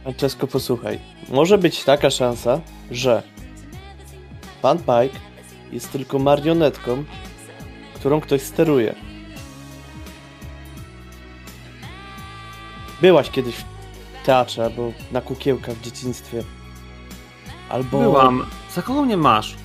Francesco, 0.03 0.47
posłuchaj. 0.47 0.99
Może 1.29 1.57
być 1.57 1.83
taka 1.83 2.09
szansa, 2.09 2.61
że 2.91 3.23
pan 4.61 4.77
Pike 4.77 5.19
jest 5.71 5.91
tylko 5.91 6.19
marionetką, 6.19 7.03
którą 7.95 8.21
ktoś 8.21 8.41
steruje. 8.41 8.95
Byłaś 13.01 13.29
kiedyś 13.29 13.55
w 13.55 13.63
teatrze 14.25 14.63
albo 14.63 14.91
na 15.11 15.21
kukiełkach 15.21 15.75
w 15.75 15.81
dzieciństwie. 15.81 16.43
Albo... 17.69 17.99
Byłam. 17.99 18.45
Za 18.75 18.81
kogo 18.81 19.01
mnie 19.01 19.17
masz? 19.17 19.55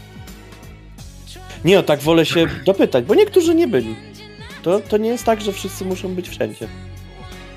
Nie, 1.65 1.79
o 1.79 1.83
tak 1.83 2.01
wolę 2.01 2.27
się 2.27 2.47
dopytać, 2.65 3.05
bo 3.05 3.15
niektórzy 3.15 3.55
nie 3.55 3.69
byli. 3.69 3.97
To, 4.63 4.81
to 4.81 4.97
nie 4.97 5.09
jest 5.09 5.25
tak, 5.25 5.41
że 5.41 5.53
wszyscy 5.53 5.85
muszą 5.85 6.15
być 6.15 6.29
wszędzie. 6.29 6.69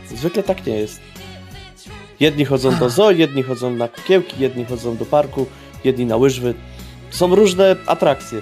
Zwykle 0.10 0.44
tak 0.44 0.66
nie 0.66 0.76
jest. 0.76 1.11
Jedni 2.22 2.46
chodzą 2.46 2.76
do 2.76 2.90
zoo, 2.90 3.12
jedni 3.12 3.44
chodzą 3.44 3.76
na 3.76 3.88
kukiełki, 3.88 4.36
jedni 4.40 4.66
chodzą 4.66 4.98
do 4.98 5.06
parku, 5.06 5.46
jedni 5.84 6.06
na 6.06 6.18
łyżwy. 6.18 6.54
Są 7.10 7.36
różne 7.36 7.76
atrakcje. 7.88 8.42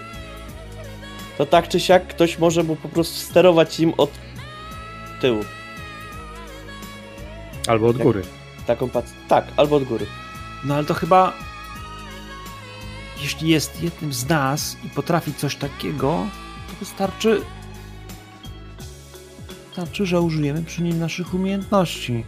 to 1.37 1.45
tak 1.45 1.67
czy 1.67 1.79
siak 1.79 2.07
ktoś 2.07 2.39
może 2.39 2.63
mu 2.63 2.75
po 2.75 2.89
prostu 2.89 3.15
sterować 3.19 3.79
im 3.79 3.93
od 3.97 4.11
tyłu. 5.21 5.43
Albo 7.67 7.87
od 7.87 7.97
Jak- 7.97 8.03
góry. 8.07 8.21
Taką 8.67 8.89
pac... 8.89 9.05
Tak, 9.27 9.45
albo 9.57 9.75
od 9.75 9.83
góry. 9.83 10.05
No 10.65 10.75
ale 10.75 10.85
to 10.85 10.93
chyba. 10.93 11.33
Jeśli 13.21 13.49
jest 13.49 13.83
jednym 13.83 14.13
z 14.13 14.29
nas 14.29 14.77
i 14.85 14.89
potrafi 14.89 15.33
coś 15.33 15.55
takiego, 15.55 16.27
to 16.69 16.75
wystarczy. 16.79 17.41
Wystarczy, 19.67 20.05
że 20.05 20.21
użyjemy 20.21 20.63
przy 20.63 20.83
nim 20.83 20.99
naszych 20.99 21.33
umiejętności. 21.33 22.23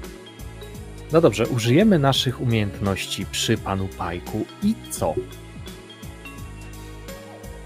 No 1.11 1.21
dobrze, 1.21 1.47
użyjemy 1.47 1.99
naszych 1.99 2.41
umiejętności 2.41 3.25
przy 3.25 3.57
panu 3.57 3.87
Pajku 3.87 4.45
i 4.63 4.75
co? 4.89 5.13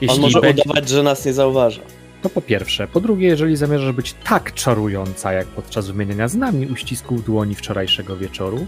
On 0.07 0.19
może 0.19 0.41
będzie- 0.41 0.63
udawać, 0.65 0.89
że 0.89 1.03
nas 1.03 1.25
nie 1.25 1.33
zauważa. 1.33 1.81
To 2.21 2.29
po 2.29 2.41
pierwsze. 2.41 2.87
Po 2.87 3.01
drugie, 3.01 3.27
jeżeli 3.27 3.55
zamierzasz 3.55 3.91
być 3.91 4.15
tak 4.23 4.53
czarująca, 4.53 5.33
jak 5.33 5.47
podczas 5.47 5.87
wymieniania 5.87 6.27
z 6.27 6.35
nami 6.35 6.67
uścisków 6.67 7.25
dłoni 7.25 7.55
wczorajszego 7.55 8.17
wieczoru, 8.17 8.67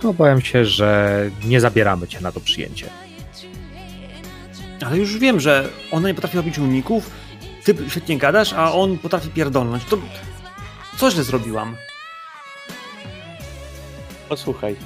to 0.00 0.08
obawiam 0.10 0.40
się, 0.40 0.64
że 0.64 1.30
nie 1.44 1.60
zabieramy 1.60 2.08
cię 2.08 2.20
na 2.20 2.32
to 2.32 2.40
przyjęcie. 2.40 2.86
Ale 4.86 4.96
już 4.96 5.18
wiem, 5.18 5.40
że 5.40 5.68
ona 5.90 6.08
nie 6.08 6.14
potrafi 6.14 6.36
robić 6.36 6.58
uników, 6.58 7.10
ty 7.64 7.76
świetnie 7.88 8.18
gadasz, 8.18 8.52
a 8.52 8.72
on 8.72 8.98
potrafi 8.98 9.28
pierdolnąć. 9.30 9.84
To. 9.84 9.98
Co 10.96 11.10
źle 11.10 11.24
zrobiłam? 11.24 11.76
Posłuchaj. 14.28 14.76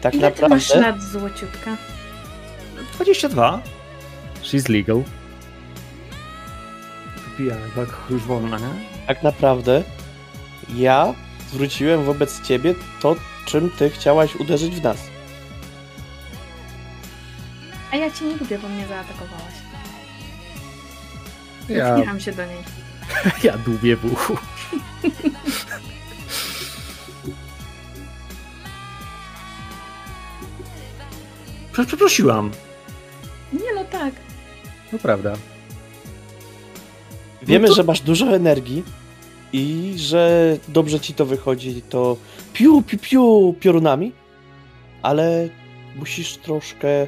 Tak 0.00 0.14
Ile 0.14 0.32
ty 0.32 0.48
masz 0.48 0.68
naprawdę. 0.68 0.90
lat, 0.90 1.02
złociutka? 1.10 1.76
22. 2.94 3.60
She's 4.42 4.68
legal. 4.78 5.02
Pijana, 7.38 7.60
tak 7.76 7.88
już 8.10 8.22
wolna, 8.22 8.58
nie? 8.58 8.68
Tak 9.06 9.22
naprawdę 9.22 9.82
ja 10.74 11.14
zwróciłem 11.52 12.04
wobec 12.04 12.42
ciebie 12.42 12.74
to, 13.00 13.16
czym 13.46 13.70
ty 13.70 13.90
chciałaś 13.90 14.36
uderzyć 14.36 14.74
w 14.74 14.82
nas. 14.82 14.96
A 17.92 17.96
ja 17.96 18.10
cię 18.10 18.24
nie 18.24 18.36
lubię, 18.36 18.58
bo 18.58 18.68
mnie 18.68 18.86
zaatakowałaś. 18.86 19.54
Ja, 21.68 21.94
Uśmiecham 21.94 22.20
się 22.20 22.32
do 22.32 22.44
niej. 22.46 22.58
ja 23.42 23.58
dłubię 23.58 23.96
w 23.96 24.12
uchu. 24.12 24.36
Przecież 31.80 31.88
przeprosiłam. 31.88 32.50
Nie 33.52 33.74
no 33.74 33.84
tak. 33.84 34.14
No 34.92 34.98
prawda. 34.98 35.32
Wiemy, 37.42 37.68
to- 37.68 37.74
że 37.74 37.84
masz 37.84 38.00
dużo 38.00 38.26
energii 38.36 38.82
i 39.52 39.92
że 39.96 40.56
dobrze 40.68 41.00
ci 41.00 41.14
to 41.14 41.26
wychodzi, 41.26 41.82
to 41.82 42.16
piu, 42.52 42.82
piu, 42.82 42.98
piu 42.98 43.54
piorunami, 43.60 44.12
ale 45.02 45.48
musisz 45.96 46.36
troszkę 46.36 47.06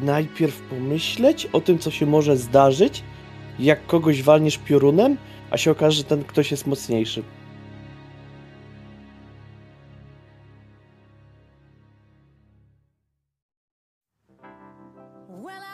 najpierw 0.00 0.60
pomyśleć 0.60 1.48
o 1.52 1.60
tym, 1.60 1.78
co 1.78 1.90
się 1.90 2.06
może 2.06 2.36
zdarzyć, 2.36 3.02
jak 3.58 3.86
kogoś 3.86 4.22
walniesz 4.22 4.58
piorunem, 4.58 5.16
a 5.50 5.56
się 5.56 5.70
okaże, 5.70 5.96
że 5.96 6.04
ten 6.04 6.24
ktoś 6.24 6.50
jest 6.50 6.66
mocniejszy. 6.66 7.22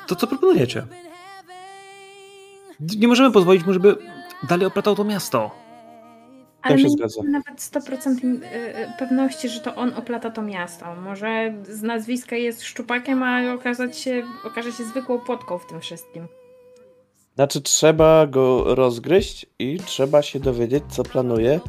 To 0.09 0.17
co 0.17 0.27
proponujecie? 0.27 0.87
Nie 2.81 3.09
możemy 3.09 3.33
pozwolić 3.33 3.67
mu, 3.67 3.73
żeby 3.73 3.97
dalej 4.49 4.67
oplatał 4.67 4.95
to 4.95 5.05
miasto. 5.05 5.51
Ale 6.63 6.77
my 6.77 6.83
nie 6.83 6.97
mamy 7.19 7.31
nawet 7.31 7.61
100% 7.61 8.25
y, 8.25 8.47
y, 8.47 8.93
pewności, 8.99 9.49
że 9.49 9.61
to 9.61 9.75
on 9.75 9.95
oplata 9.95 10.31
to 10.31 10.43
miasto. 10.43 10.95
Może 10.95 11.55
z 11.63 11.83
nazwiska 11.83 12.37
jest 12.37 12.63
szczupakiem, 12.63 13.23
a 13.23 13.55
okazać 13.55 13.99
się, 13.99 14.23
okaże 14.45 14.73
się 14.73 14.85
zwykłą 14.85 15.19
płotką 15.19 15.59
w 15.59 15.67
tym 15.67 15.81
wszystkim. 15.81 16.29
Znaczy, 17.35 17.61
trzeba 17.61 18.27
go 18.27 18.75
rozgryźć 18.75 19.47
i 19.59 19.79
trzeba 19.79 20.23
się 20.23 20.41
dowiedzieć, 20.41 20.85
co 20.89 21.03
planuje. 21.03 21.61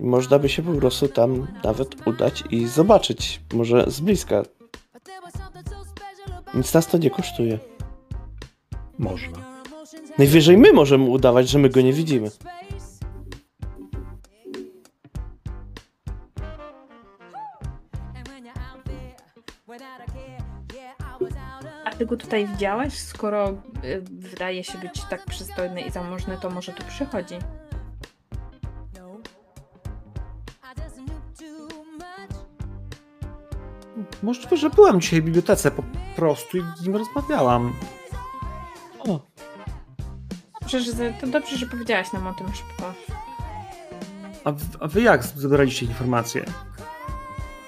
Można 0.00 0.38
by 0.38 0.48
się 0.48 0.62
po 0.62 0.72
prostu 0.72 1.08
tam 1.08 1.46
nawet 1.64 2.06
udać 2.06 2.44
i 2.50 2.66
zobaczyć, 2.66 3.40
może 3.52 3.84
z 3.86 4.00
bliska. 4.00 4.42
Nic 6.54 6.74
nas 6.74 6.86
to 6.86 6.98
nie 6.98 7.10
kosztuje. 7.10 7.58
Można. 8.98 9.64
Najwyżej 10.18 10.58
my 10.58 10.72
możemy 10.72 11.04
udawać, 11.04 11.48
że 11.48 11.58
my 11.58 11.68
go 11.68 11.80
nie 11.80 11.92
widzimy. 11.92 12.30
A 21.84 21.90
ty 21.90 22.06
go 22.06 22.16
tutaj 22.16 22.46
widziałaś? 22.46 22.98
Skoro 22.98 23.50
y, 23.84 24.02
wydaje 24.10 24.64
się 24.64 24.78
być 24.78 25.02
tak 25.10 25.24
przystojny 25.24 25.80
i 25.80 25.90
zamożny, 25.90 26.38
to 26.40 26.50
może 26.50 26.72
tu 26.72 26.84
przychodzi. 26.84 27.34
Możliwe, 34.22 34.56
że 34.56 34.70
byłam 34.70 35.00
dzisiaj 35.00 35.20
w 35.20 35.24
bibliotece 35.24 35.70
po 35.70 35.82
prostu 36.16 36.58
i 36.58 36.62
z 36.76 36.86
nim 36.86 36.96
rozmawiałam. 36.96 37.72
O, 38.98 39.20
Dobrze, 40.60 40.80
że, 40.80 41.12
to 41.20 41.26
dobrze, 41.26 41.56
że 41.56 41.66
powiedziałaś 41.66 42.12
nam 42.12 42.26
o 42.26 42.32
tym 42.34 42.46
szybko. 42.54 42.92
A, 44.44 44.52
a 44.80 44.88
wy 44.88 45.02
jak 45.02 45.24
zebraliście 45.24 45.86
informacje? 45.86 46.44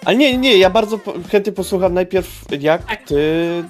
ale 0.04 0.16
nie, 0.16 0.38
nie, 0.38 0.56
ja 0.56 0.70
bardzo 0.70 0.98
chętnie 1.30 1.52
posłucham 1.52 1.94
najpierw, 1.94 2.44
jak 2.60 2.84
Tak. 2.84 3.02
ty 3.06 3.64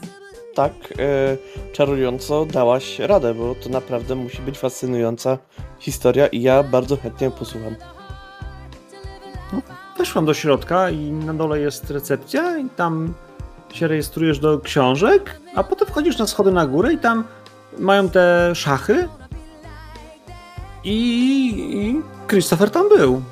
tak 0.54 0.72
e, 0.98 1.36
czarująco 1.72 2.46
dałaś 2.46 2.98
radę, 2.98 3.34
bo 3.34 3.54
to 3.54 3.68
naprawdę 3.68 4.14
musi 4.14 4.42
być 4.42 4.58
fascynująca 4.58 5.38
historia 5.78 6.26
i 6.26 6.42
ja 6.42 6.62
bardzo 6.62 6.96
chętnie 6.96 7.30
posłucham. 7.30 7.76
Weszłam 9.98 10.24
do 10.24 10.34
środka 10.34 10.90
i 10.90 11.10
na 11.12 11.34
dole 11.34 11.60
jest 11.60 11.90
recepcja 11.90 12.58
i 12.58 12.68
tam 12.70 13.14
się 13.72 13.86
rejestrujesz 13.86 14.38
do 14.38 14.58
książek, 14.58 15.40
a 15.54 15.64
potem 15.64 15.88
wchodzisz 15.88 16.18
na 16.18 16.26
schody 16.26 16.52
na 16.52 16.66
górę 16.66 16.92
i 16.92 16.98
tam 16.98 17.24
mają 17.78 18.10
te 18.10 18.54
szachy 18.54 19.08
i, 20.84 20.96
i 21.72 22.02
Christopher 22.28 22.70
tam 22.70 22.88
był. 22.88 23.22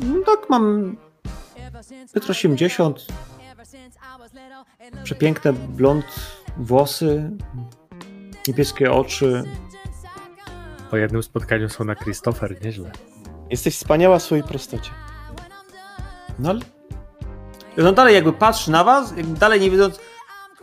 No 0.00 0.14
tak, 0.26 0.50
mam 0.50 0.96
1,80 2.14 2.86
m, 2.86 2.94
przepiękne 5.04 5.52
blond 5.52 6.04
włosy, 6.56 7.30
niebieskie 8.48 8.92
oczy. 8.92 9.44
Po 10.90 10.96
jednym 10.96 11.22
spotkaniu 11.22 11.68
są 11.68 11.84
na 11.84 11.94
Christopher, 11.94 12.64
nieźle. 12.64 12.90
Jesteś 13.50 13.76
wspaniała 13.76 14.18
w 14.18 14.22
swojej 14.22 14.44
prostocie. 14.44 14.90
No 16.40 16.50
ale... 16.50 16.60
No 17.76 17.92
dalej 17.92 18.14
jakby 18.14 18.32
patrzy 18.32 18.70
na 18.70 18.84
was, 18.84 19.16
jakby 19.16 19.38
dalej 19.38 19.60
nie 19.60 19.70
wiedząc, 19.70 20.00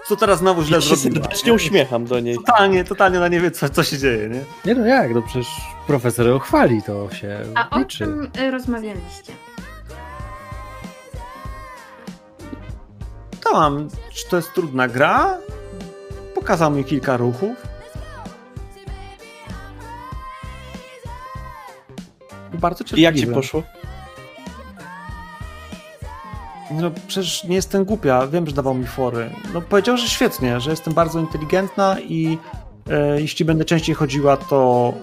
co 0.08 0.16
teraz 0.16 0.40
znowu 0.40 0.64
źle 0.64 0.78
Ja 0.78 0.82
się 0.82 0.96
zrobiła. 0.96 1.24
serdecznie 1.24 1.54
uśmiecham 1.54 2.06
do 2.06 2.20
niej. 2.20 2.36
Totalnie, 2.36 2.84
totalnie 2.84 3.18
ona 3.18 3.28
nie 3.28 3.40
wie, 3.40 3.52
co, 3.52 3.70
co 3.70 3.84
się 3.84 3.98
dzieje, 3.98 4.30
nie? 4.30 4.42
Nie 4.66 4.76
no 4.80 4.86
jak, 4.88 5.14
no 5.16 5.22
przecież 5.22 5.48
profesor 5.88 6.28
ją 6.28 6.40
chwali, 6.40 6.84
to 6.84 7.12
się 7.12 7.40
A 7.56 7.70
o 7.76 7.80
liczy. 7.80 7.98
czym 7.98 8.32
y, 8.40 8.52
rozmawialiście? 8.52 9.34
Dałam, 13.44 13.88
czy 14.14 14.30
to 14.30 14.36
jest 14.36 14.54
trudna 14.54 14.88
gra. 14.88 15.38
Pokazał 16.36 16.72
mi 16.72 16.84
kilka 16.84 17.18
ruchów. 17.18 17.56
Bardzo 22.54 22.84
I 22.96 23.02
jak 23.02 23.16
ci 23.16 23.28
poszło? 23.28 23.64
No 26.72 26.92
przecież 27.08 27.44
nie 27.44 27.56
jestem 27.56 27.86
głupia, 27.86 28.28
wiem, 28.28 28.48
że 28.48 28.54
dawał 28.54 28.74
mi 28.74 28.86
fory. 28.86 29.30
No 29.54 29.62
powiedział, 29.62 29.98
że 29.98 30.08
świetnie, 30.08 30.60
że 30.60 30.70
jestem 30.70 30.94
bardzo 30.94 31.20
inteligentna 31.20 32.00
i 32.00 32.38
e, 32.90 33.22
jeśli 33.22 33.46
będę 33.46 33.66
częściej 33.66 33.96
chodziła, 33.96 34.38
to 34.38 34.94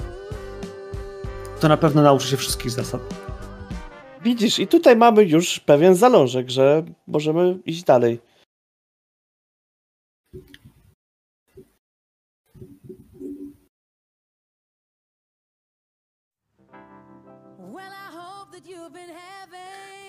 to 1.61 1.69
na 1.69 1.77
pewno 1.77 2.03
nauczę 2.03 2.29
się 2.29 2.37
wszystkich 2.37 2.71
zasad. 2.71 3.01
Widzisz, 4.25 4.59
i 4.59 4.67
tutaj 4.67 4.97
mamy 4.97 5.23
już 5.23 5.61
pewien 5.61 5.95
zalążek, 5.95 6.51
że 6.51 6.83
możemy 7.07 7.59
iść 7.67 7.85
dalej. 7.85 8.21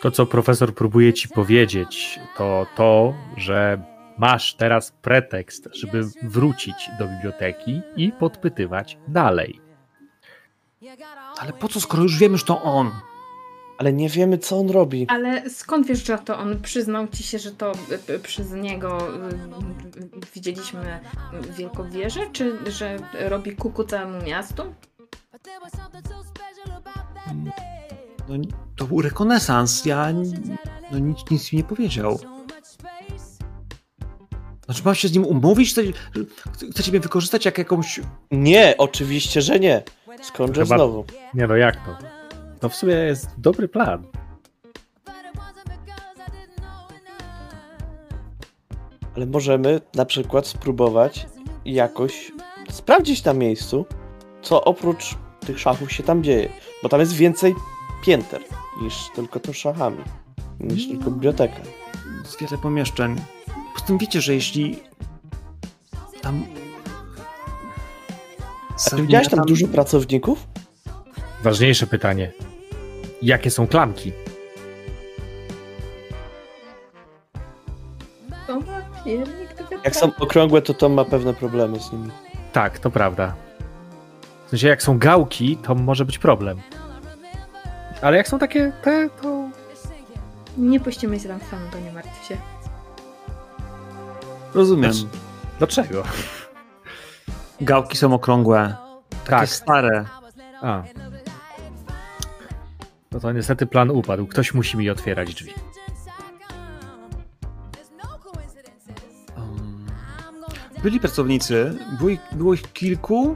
To, 0.06 0.12
co 0.12 0.26
profesor 0.26 0.74
próbuje 0.74 1.14
ci 1.14 1.30
powiedzieć, 1.30 2.20
to 2.38 2.66
to, 2.76 3.14
że 3.38 3.82
Masz 4.18 4.54
teraz 4.54 4.92
pretekst, 4.92 5.70
żeby 5.74 6.04
wrócić 6.24 6.90
do 7.00 7.08
biblioteki 7.08 7.82
i 7.96 8.12
podpytywać 8.12 8.98
dalej. 9.08 9.62
Ale 11.40 11.54
po 11.54 11.68
co, 11.68 11.82
skoro 11.82 12.04
już 12.04 12.18
wiemy, 12.18 12.38
że 12.38 12.46
to 12.46 12.62
on? 12.62 12.92
Ale 13.78 13.94
nie 13.94 14.10
wiemy, 14.10 14.38
co 14.38 14.60
on 14.60 14.70
robi. 14.70 15.06
Ale 15.10 15.50
skąd 15.50 15.88
wiesz, 15.88 16.06
że 16.06 16.18
to 16.18 16.38
on 16.38 16.62
przyznał 16.62 17.08
ci 17.08 17.24
się, 17.24 17.40
że 17.40 17.52
to 17.52 17.72
y, 18.10 18.14
y, 18.14 18.20
przez 18.20 18.52
niego 18.52 19.16
y, 19.16 20.30
widzieliśmy 20.34 21.00
wielką 21.58 21.90
wieżę, 21.90 22.20
czy 22.32 22.72
że 22.72 22.98
robi 23.14 23.56
kuku 23.56 23.84
całemu 23.84 24.26
miastu? 24.26 24.64
No, 28.28 28.36
to 28.76 28.86
był 28.86 29.02
rekonesans. 29.02 29.86
Ja 29.86 30.14
no, 30.92 31.00
nic, 31.00 31.18
nic 31.32 31.54
mi 31.54 31.58
nie 31.58 31.64
powiedział. 31.64 32.20
Znaczy, 34.66 34.82
mam 34.86 34.96
się 34.96 35.08
z 35.08 35.14
nim 35.14 35.26
umówić? 35.26 35.72
Chce, 35.72 35.82
chcecie 36.72 36.92
mnie 36.92 37.00
wykorzystać 37.00 37.46
jak 37.46 37.58
jakąś... 37.58 38.00
Nie, 38.32 38.76
oczywiście, 38.78 39.42
że 39.42 39.60
nie. 39.60 39.84
Skądże 40.22 40.62
Chyba- 40.64 40.76
znowu? 40.76 41.06
Nie 41.34 41.48
no, 41.48 41.56
jak 41.56 41.76
to? 41.76 41.98
To 42.60 42.70
w 42.70 42.76
sumie 42.76 42.94
jest 42.94 43.28
dobry 43.38 43.68
plan. 43.68 44.04
Ale 49.16 49.26
możemy 49.26 49.82
na 49.94 50.06
przykład 50.06 50.48
spróbować 50.48 51.28
jakoś 51.66 52.32
sprawdzić 52.70 53.24
na 53.24 53.34
miejscu, 53.34 53.86
co 54.42 54.64
oprócz 54.64 55.16
tych 55.46 55.60
szachów 55.60 55.92
się 55.92 56.04
tam 56.04 56.24
dzieje. 56.24 56.50
Bo 56.84 56.90
tam 56.90 57.00
jest 57.00 57.14
więcej 57.14 57.56
pięter 58.06 58.42
niż 58.82 59.10
tylko 59.16 59.40
to 59.40 59.54
szachami. 59.54 60.04
Niż 60.60 60.88
tylko 60.88 61.12
biblioteka. 61.12 61.62
z 62.26 62.38
wiele 62.42 62.58
pomieszczeń. 62.58 63.16
Poza 63.74 63.86
tym 63.86 63.98
wiecie, 63.98 64.22
że 64.22 64.34
jeśli 64.34 64.80
tam... 66.22 66.46
A 68.88 68.90
ty 68.90 69.02
widziałeś 69.02 69.30
tam 69.30 69.46
dużo 69.46 69.68
pracowników? 69.68 70.48
Ważniejsze 71.44 71.88
pytanie. 71.88 72.32
Jakie 73.22 73.52
są 73.52 73.68
klamki? 73.68 74.12
To 78.48 78.60
ma 78.60 78.82
piernik 79.06 79.70
do 79.70 79.76
Jak 79.84 79.96
są 79.96 80.12
okrągłe, 80.20 80.62
to 80.62 80.74
Tom 80.74 80.94
ma 80.94 81.06
pewne 81.06 81.34
problemy 81.34 81.80
z 81.80 81.92
nimi. 81.92 82.10
Tak, 82.54 82.80
to 82.80 82.92
prawda. 82.92 83.36
W 84.48 84.50
sensie, 84.50 84.68
jak 84.68 84.84
są 84.84 85.00
gałki, 85.00 85.58
to 85.58 85.76
może 85.76 86.06
być 86.06 86.18
problem. 86.20 86.62
Ale 88.06 88.18
jak 88.18 88.28
są 88.28 88.40
takie 88.40 88.72
te, 88.82 89.10
to... 89.22 89.50
Nie 90.58 90.80
puścimy 90.80 91.20
się 91.20 91.28
tam 91.28 91.40
samego, 91.40 91.72
to 91.72 91.80
nie 91.80 91.92
martw 91.92 92.28
się. 92.28 92.38
Rozumiem. 94.54 94.94
Znaczy- 94.94 95.18
Dlaczego? 95.58 96.04
Gałki 97.62 97.98
są 97.98 98.14
okrągłe. 98.14 98.76
Takie 99.10 99.30
Tak. 99.30 99.50
stare. 99.50 100.06
A. 100.62 100.84
No 103.12 103.20
to 103.20 103.32
niestety 103.32 103.66
plan 103.66 103.92
upadł. 103.92 104.28
Ktoś 104.28 104.54
musi 104.54 104.78
mi 104.78 104.90
otwierać 104.90 105.34
drzwi. 105.34 105.54
Um, 109.38 109.86
byli 110.84 111.00
pracownicy, 111.00 111.78
było 111.98 112.10
ich, 112.10 112.20
było 112.32 112.54
ich 112.54 112.74
kilku 112.74 113.36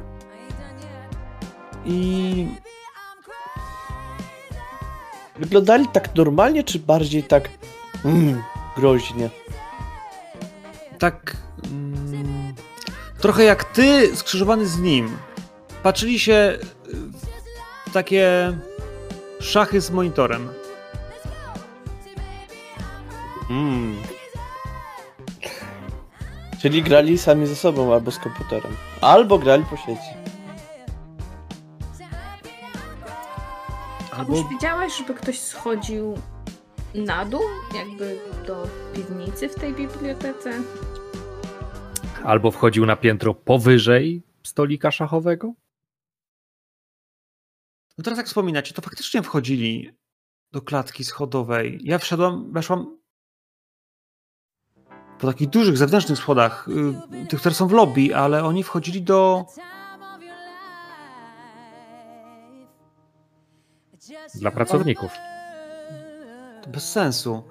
i 1.85 2.47
Wyglądali 5.39 5.87
tak 5.87 6.15
normalnie, 6.15 6.63
czy 6.63 6.79
bardziej 6.79 7.23
tak 7.23 7.49
mm, 8.05 8.43
groźnie? 8.75 9.29
tak 10.99 11.37
mm, 11.71 12.53
trochę 13.21 13.43
jak 13.43 13.63
ty 13.63 14.15
skrzyżowany 14.15 14.65
z 14.65 14.79
nim. 14.79 15.17
Patrzyli 15.83 16.19
się 16.19 16.57
w 17.87 17.91
takie 17.93 18.53
szachy 19.39 19.81
z 19.81 19.91
monitorem. 19.91 20.49
Mm. 23.49 23.97
Czyli 26.61 26.83
grali 26.83 27.17
sami 27.17 27.47
ze 27.47 27.55
sobą 27.55 27.93
albo 27.93 28.11
z 28.11 28.19
komputerem. 28.19 28.75
Albo 29.01 29.39
grali 29.39 29.63
po 29.69 29.77
sieci. 29.77 30.18
Albo 34.19 34.37
już 34.37 34.47
widziałaś, 34.49 34.97
żeby 34.97 35.13
ktoś 35.13 35.39
schodził 35.39 36.17
na 36.95 37.25
dół, 37.25 37.41
jakby 37.75 38.19
do 38.47 38.67
piwnicy 38.93 39.49
w 39.49 39.55
tej 39.55 39.73
bibliotece? 39.73 40.61
Albo 42.23 42.51
wchodził 42.51 42.85
na 42.85 42.95
piętro 42.95 43.33
powyżej 43.33 44.23
stolika 44.43 44.91
szachowego? 44.91 45.53
No 47.97 48.03
teraz 48.03 48.17
jak 48.17 48.27
wspominacie, 48.27 48.73
to 48.73 48.81
faktycznie 48.81 49.23
wchodzili 49.23 49.91
do 50.51 50.61
klatki 50.61 51.03
schodowej. 51.03 51.79
Ja 51.83 51.97
wszedłem, 51.97 52.51
weszłam 52.53 52.97
po 55.19 55.27
takich 55.27 55.49
dużych 55.49 55.77
zewnętrznych 55.77 56.17
schodach, 56.17 56.67
y, 57.23 57.27
tych, 57.27 57.39
które 57.39 57.55
są 57.55 57.67
w 57.67 57.71
lobby, 57.71 58.15
ale 58.15 58.43
oni 58.43 58.63
wchodzili 58.63 59.01
do... 59.01 59.45
Dla 64.35 64.51
pracowników. 64.51 65.11
to 66.61 66.69
bez 66.69 66.91
sensu. 66.91 67.43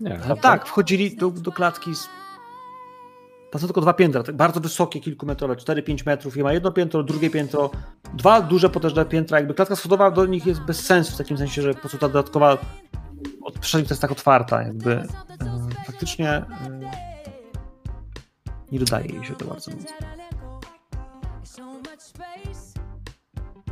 Nie, 0.00 0.20
Ale 0.24 0.36
tak, 0.36 0.66
wchodzili 0.66 1.16
do, 1.16 1.30
do 1.30 1.52
klatki 1.52 1.94
z... 1.94 2.08
Tam 3.50 3.60
są 3.60 3.66
tylko 3.66 3.80
dwa 3.80 3.92
piętra, 3.92 4.22
tak 4.22 4.36
bardzo 4.36 4.60
wysokie, 4.60 5.00
kilkumetrowe, 5.00 5.54
4-5 5.54 6.06
metrów 6.06 6.36
i 6.36 6.42
ma 6.42 6.52
jedno 6.52 6.72
piętro, 6.72 7.02
drugie 7.02 7.30
piętro, 7.30 7.70
dwa 8.14 8.42
duże 8.42 8.70
potężne 8.70 9.04
piętra, 9.04 9.38
jakby 9.38 9.54
klatka 9.54 9.76
schodowa 9.76 10.10
do 10.10 10.26
nich 10.26 10.46
jest 10.46 10.60
bez 10.60 10.86
sensu 10.86 11.12
w 11.14 11.18
takim 11.18 11.38
sensie, 11.38 11.62
że 11.62 11.74
po 11.74 11.80
prostu 11.80 11.98
ta 11.98 12.08
dodatkowa 12.08 12.58
od 13.42 13.58
przestrzeń 13.58 13.84
to 13.84 13.88
jest 13.88 14.02
tak 14.02 14.12
otwarta, 14.12 14.62
jakby 14.62 14.92
e, 14.92 15.06
faktycznie 15.86 16.30
e, 16.30 16.44
nie 18.72 18.78
dodaje 18.78 19.14
jej 19.14 19.24
się 19.24 19.34
to 19.34 19.44
bardzo 19.44 19.70
mocno. 19.70 20.17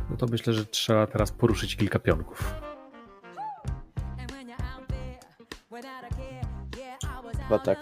No 0.09 0.17
to 0.17 0.25
myślę, 0.25 0.53
że 0.53 0.65
trzeba 0.65 1.07
teraz 1.07 1.31
poruszyć 1.31 1.75
kilka 1.75 1.99
pionków. 1.99 2.53
Chyba 7.47 7.59
tak. 7.59 7.77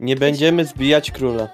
Nie 0.00 0.16
będziemy 0.16 0.64
zbijać 0.64 1.10
króla. 1.10 1.48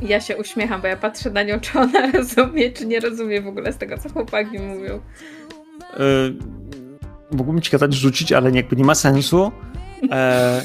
Ja 0.00 0.20
się 0.20 0.36
uśmiecham, 0.36 0.80
bo 0.80 0.86
ja 0.88 0.96
patrzę 0.96 1.30
na 1.30 1.42
nią, 1.42 1.60
czy 1.60 1.78
ona 1.78 2.10
rozumie, 2.14 2.72
czy 2.72 2.86
nie 2.86 3.00
rozumie 3.00 3.42
w 3.42 3.46
ogóle 3.46 3.72
z 3.72 3.78
tego, 3.78 3.98
co 3.98 4.08
chłopaki 4.08 4.58
mówią. 4.58 5.00
Yy, 5.98 6.34
mógłbym 7.30 7.60
ci 7.60 7.70
kazać 7.70 7.94
rzucić, 7.94 8.32
ale 8.32 8.52
nie, 8.52 8.60
jakby 8.60 8.76
nie 8.76 8.84
ma 8.84 8.94
sensu. 8.94 9.52
E, 10.10 10.62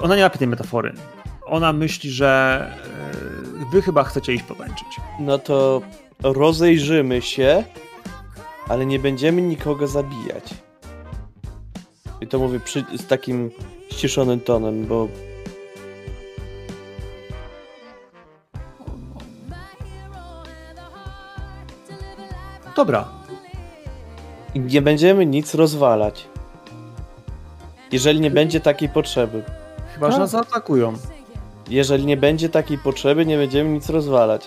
ona 0.00 0.16
nie 0.16 0.22
łapie 0.22 0.38
tej 0.38 0.48
metafory. 0.48 0.92
Ona 1.46 1.72
myśli, 1.72 2.10
że 2.10 2.70
e, 2.84 3.31
wy 3.72 3.82
chyba 3.82 4.04
chcecie 4.04 4.34
iść 4.34 4.44
potańczyć. 4.44 5.00
No 5.20 5.38
to 5.38 5.82
rozejrzymy 6.22 7.22
się, 7.22 7.64
ale 8.68 8.86
nie 8.86 8.98
będziemy 8.98 9.42
nikogo 9.42 9.86
zabijać. 9.86 10.54
I 12.20 12.26
to 12.26 12.38
mówię 12.38 12.60
przy, 12.60 12.84
z 12.96 13.06
takim 13.06 13.50
ściszonym 13.90 14.40
tonem, 14.40 14.86
bo 14.86 15.08
Dobra, 22.76 23.08
i 24.54 24.60
nie 24.60 24.82
będziemy 24.82 25.26
nic 25.26 25.54
rozwalać. 25.54 26.28
Jeżeli 27.92 28.20
nie 28.20 28.30
będzie 28.30 28.60
takiej 28.60 28.88
potrzeby. 28.88 29.42
chyba, 29.94 30.10
że 30.10 30.18
nas 30.18 30.30
zaatakują. 30.30 30.94
Jeżeli 31.72 32.06
nie 32.06 32.16
będzie 32.16 32.48
takiej 32.48 32.78
potrzeby, 32.78 33.26
nie 33.26 33.36
będziemy 33.36 33.70
nic 33.70 33.88
rozwalać. 33.88 34.46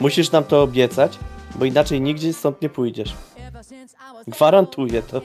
Musisz 0.00 0.32
nam 0.32 0.44
to 0.44 0.62
obiecać, 0.62 1.18
bo 1.54 1.64
inaczej 1.64 2.00
nigdzie 2.00 2.32
stąd 2.32 2.62
nie 2.62 2.68
pójdziesz. 2.68 3.14
Gwarantuję 4.26 5.02
to. 5.02 5.22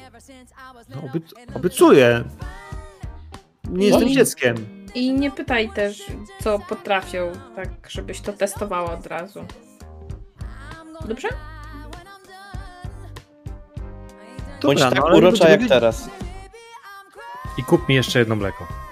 No, 0.89 1.01
obiec 1.09 1.23
obiecuję. 1.55 2.23
Nie 3.69 3.87
jestem 3.87 4.09
I- 4.09 4.13
dzieckiem. 4.13 4.55
I 4.95 5.13
nie 5.13 5.31
pytaj 5.31 5.69
też, 5.69 6.03
co 6.43 6.59
potrafią, 6.59 7.31
tak 7.55 7.69
żebyś 7.89 8.21
to 8.21 8.33
testowała 8.33 8.93
od 8.93 9.07
razu. 9.07 9.45
Dobrze? 11.07 11.27
Bądź 14.61 14.79
Dobra, 14.79 15.01
tak 15.01 15.09
no, 15.11 15.17
urocza 15.17 15.49
jak 15.49 15.67
teraz. 15.67 16.09
I 17.57 17.63
kup 17.63 17.89
mi 17.89 17.95
jeszcze 17.95 18.19
jedno 18.19 18.35
mleko. 18.35 18.84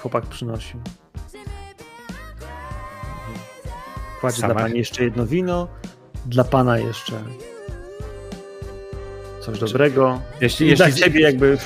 Chłopak 0.00 0.26
przynosił. 0.26 0.80
Kładzie 4.20 4.42
Sama- 4.42 4.54
dla 4.54 4.62
pani 4.62 4.78
jeszcze 4.78 5.04
jedno 5.04 5.26
wino, 5.26 5.68
dla 6.26 6.44
pana 6.44 6.78
jeszcze 6.78 7.22
coś 9.40 9.58
dobrego. 9.58 10.20
Jeśli, 10.40 10.66
Jeśli 10.66 10.84
jeśli, 10.84 10.96
dla 10.96 11.06
ciebie 11.06 11.20
jakby... 11.20 11.58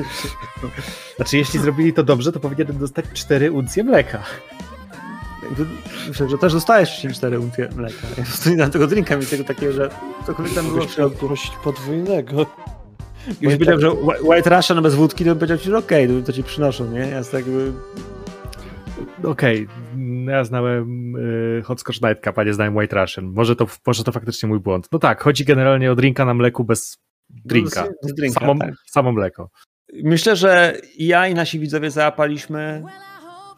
znaczy, 1.16 1.36
jeśli 1.36 1.60
zrobili 1.60 1.92
to 1.92 2.02
dobrze, 2.02 2.32
to 2.32 2.40
powinienem 2.40 2.78
dostać 2.78 3.04
cztery 3.14 3.52
uncje 3.52 3.84
mleka. 3.84 4.22
myślę, 6.08 6.28
że 6.28 6.38
też 6.38 6.52
dostajesz 6.52 7.06
4 7.14 7.40
uncje 7.40 7.68
mleka. 7.76 8.06
Ja 8.18 8.50
nie 8.50 8.56
dam 8.56 8.70
tego 8.70 8.86
drinka 8.86 9.16
mi 9.16 9.26
tego 9.26 9.44
takiego, 9.44 9.72
że 9.72 9.90
cokolwiek 10.26 10.54
tam 10.54 10.66
było 10.66 10.86
w 10.86 10.90
środku. 10.90 11.28
podwójnego. 11.64 12.46
Gdybyś 13.26 13.54
powiedział, 13.54 13.74
tak- 13.74 13.80
że 13.80 13.88
Whi- 13.90 14.28
White 14.28 14.56
Russian 14.56 14.82
bez 14.82 14.94
wódki, 14.94 15.24
to 15.24 15.30
bym 15.30 15.38
powiedział 15.38 15.58
ci, 15.58 15.64
że 15.64 15.78
okej, 15.78 16.08
to, 16.08 16.26
to 16.26 16.32
ci 16.32 16.42
przynoszą, 16.42 16.90
nie? 16.90 16.98
Ja 16.98 17.18
jest 17.18 17.32
tak 17.32 17.46
jakby... 17.46 17.72
Okej, 19.24 19.68
no 19.96 20.32
ja 20.32 20.44
znałem 20.44 21.16
y, 21.16 21.62
Hot 21.64 21.80
Scotch 21.80 22.02
Night 22.02 22.24
Cup, 22.24 22.38
a 22.38 22.44
nie 22.44 22.54
znałem 22.54 22.76
White 22.76 23.00
Russian. 23.00 23.24
Może 23.24 23.56
to, 23.56 23.66
może 23.86 24.04
to 24.04 24.12
faktycznie 24.12 24.48
mój 24.48 24.60
błąd. 24.60 24.88
No 24.92 24.98
tak, 24.98 25.22
chodzi 25.22 25.44
generalnie 25.44 25.92
o 25.92 25.94
drinka 25.94 26.24
na 26.24 26.34
mleku 26.34 26.64
bez 26.64 26.98
drinka. 27.30 27.82
Bez- 27.82 27.92
bez 28.02 28.14
drinka, 28.14 28.40
samo, 28.40 28.54
tak. 28.58 28.74
samo 28.90 29.12
mleko. 29.12 29.50
Myślę, 30.02 30.36
że 30.36 30.76
i 30.96 31.06
ja 31.06 31.28
i 31.28 31.34
nasi 31.34 31.58
widzowie 31.58 31.90
załapaliśmy, 31.90 32.82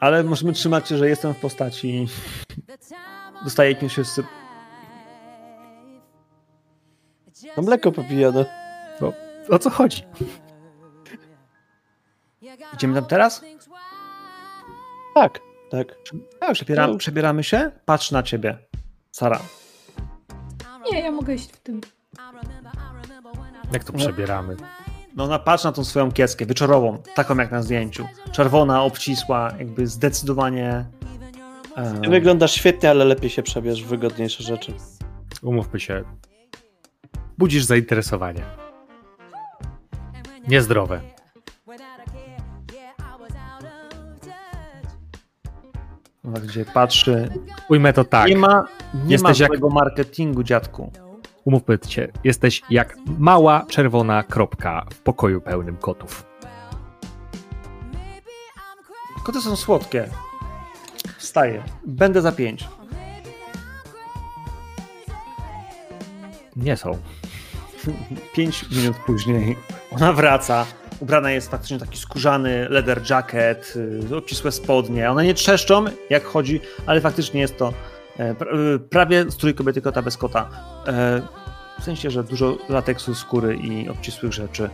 ale 0.00 0.24
możemy 0.24 0.52
trzymać 0.52 0.88
się, 0.88 0.96
że 0.96 1.08
jestem 1.08 1.34
w 1.34 1.40
postaci... 1.40 2.06
Dostajecie 3.44 3.88
wszyscy... 3.88 4.22
No 7.56 7.62
mleko 7.62 7.92
popijane. 7.92 8.61
O 9.50 9.58
co 9.58 9.70
chodzi? 9.70 10.02
Idziemy 12.74 12.94
tam 12.94 13.04
teraz? 13.04 13.42
Tak, 15.14 15.40
tak. 15.70 15.86
Tak, 16.40 16.52
przebieram, 16.54 16.90
to- 16.92 16.96
przebieramy 16.98 17.44
się? 17.44 17.70
Patrz 17.84 18.10
na 18.10 18.22
ciebie, 18.22 18.58
Sara. 19.10 19.40
Nie, 20.92 21.00
ja 21.00 21.10
mogę 21.12 21.34
iść 21.34 21.52
w 21.52 21.60
tym. 21.60 21.80
Jak 23.72 23.84
to 23.84 23.92
przebieramy? 23.92 24.56
No 25.16 25.24
ona 25.24 25.38
patrz 25.38 25.64
na 25.64 25.72
tą 25.72 25.84
swoją 25.84 26.12
kieskę, 26.12 26.46
wieczorową, 26.46 27.02
taką 27.14 27.36
jak 27.36 27.50
na 27.50 27.62
zdjęciu. 27.62 28.06
Czerwona, 28.32 28.82
obcisła, 28.82 29.52
jakby 29.58 29.86
zdecydowanie... 29.86 30.84
Ty 32.02 32.08
wyglądasz 32.10 32.52
świetnie, 32.52 32.90
ale 32.90 33.04
lepiej 33.04 33.30
się 33.30 33.42
przebierz 33.42 33.84
w 33.84 33.86
wygodniejsze 33.86 34.42
rzeczy. 34.42 34.74
Umówmy 35.42 35.80
się. 35.80 36.04
Budzisz 37.38 37.64
zainteresowanie. 37.64 38.42
Niezdrowe. 40.48 41.00
gdzie 46.42 46.64
patrzy. 46.64 47.28
Ujmę 47.68 47.92
to 47.92 48.04
tak. 48.04 48.28
Nie 48.28 48.36
ma, 48.36 48.64
nie 48.94 49.12
Jesteś 49.12 49.40
ma 49.40 49.46
jak- 49.48 49.62
marketingu, 49.72 50.42
dziadku. 50.42 50.92
Umówmy 51.44 51.78
się. 51.88 52.08
Jesteś 52.24 52.62
jak 52.70 52.96
mała 53.18 53.66
czerwona 53.68 54.22
kropka 54.22 54.86
w 54.92 55.00
pokoju 55.00 55.40
pełnym 55.40 55.76
kotów. 55.76 56.26
Koty 59.24 59.40
są 59.40 59.56
słodkie. 59.56 60.08
Wstaję. 61.18 61.62
Będę 61.86 62.22
za 62.22 62.32
pięć. 62.32 62.68
Nie 66.56 66.76
są. 66.76 66.98
Pięć 68.34 68.70
minut 68.70 68.96
później 68.96 69.56
ona 69.94 70.12
wraca. 70.12 70.66
Ubrana 71.00 71.30
jest 71.30 71.50
faktycznie 71.50 71.78
taki 71.78 71.98
skórzany 71.98 72.68
leather 72.68 73.10
jacket, 73.10 73.74
y, 74.10 74.16
obcisłe 74.16 74.52
spodnie. 74.52 75.10
One 75.10 75.24
nie 75.24 75.34
trzeszczą, 75.34 75.84
jak 76.10 76.24
chodzi, 76.24 76.60
ale 76.86 77.00
faktycznie 77.00 77.40
jest 77.40 77.58
to 77.58 77.72
e, 78.18 78.30
y, 78.74 78.78
prawie 78.78 79.30
strój 79.30 79.54
kobiety 79.54 79.80
kota 79.82 80.02
bez 80.02 80.16
kota. 80.16 80.48
E, 80.86 81.22
W 81.80 81.84
sensie, 81.84 82.10
że 82.10 82.24
dużo 82.24 82.56
lateksu, 82.68 83.14
skóry 83.14 83.56
i 83.56 83.88
obcisłych 83.88 84.32
rzeczy. 84.32 84.70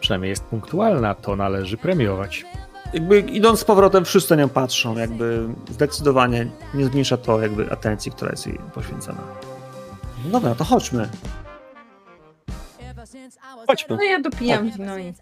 Przynajmniej 0.00 0.30
jest 0.30 0.44
punktualna, 0.44 1.14
to 1.14 1.36
należy 1.36 1.76
premiować. 1.76 2.44
Jakby 2.94 3.20
idąc 3.20 3.60
z 3.60 3.64
powrotem, 3.64 4.04
wszyscy 4.04 4.36
na 4.36 4.42
nią 4.42 4.48
patrzą. 4.48 4.98
Jakby 4.98 5.48
zdecydowanie 5.70 6.46
nie 6.74 6.84
zmniejsza 6.86 7.16
to 7.16 7.40
jakby 7.40 7.72
atencji, 7.72 8.12
która 8.12 8.30
jest 8.30 8.46
jej 8.46 8.58
poświęcona. 8.74 9.18
No 10.24 10.30
dobra, 10.30 10.54
to 10.54 10.64
chodźmy. 10.64 11.08
Chodźmy, 13.66 13.96
No 13.96 14.02
ja 14.02 14.20
dopijam 14.20 14.70
wino 14.70 14.98
i... 14.98 15.14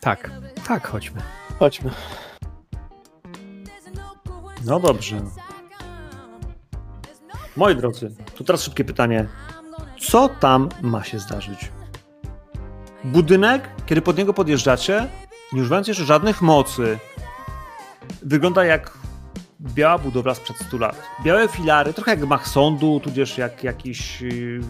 Tak, 0.00 0.30
tak, 0.68 0.86
chodźmy. 0.88 1.22
chodźmy. 1.58 1.90
No 4.64 4.80
dobrze. 4.80 5.20
Moi 7.56 7.76
drodzy, 7.76 8.14
to 8.34 8.44
teraz 8.44 8.62
szybkie 8.62 8.84
pytanie. 8.84 9.28
Co 10.00 10.28
tam 10.28 10.68
ma 10.82 11.04
się 11.04 11.18
zdarzyć? 11.18 11.72
Budynek, 13.04 13.68
kiedy 13.86 14.02
pod 14.02 14.18
niego 14.18 14.34
podjeżdżacie, 14.34 15.08
nie 15.52 15.60
używając 15.60 15.88
jeszcze 15.88 16.04
żadnych 16.04 16.42
mocy, 16.42 16.98
wygląda 18.22 18.64
jak 18.64 18.98
biała 19.60 19.98
budowla 19.98 20.34
sprzed 20.34 20.56
100 20.56 20.78
lat. 20.78 21.02
Białe 21.24 21.48
filary, 21.48 21.92
trochę 21.92 22.10
jak 22.10 22.20
gmach 22.20 22.48
sądu, 22.48 23.00
tudzież 23.00 23.38
jak 23.38 23.64
jakiś 23.64 24.20
yy, 24.20 24.60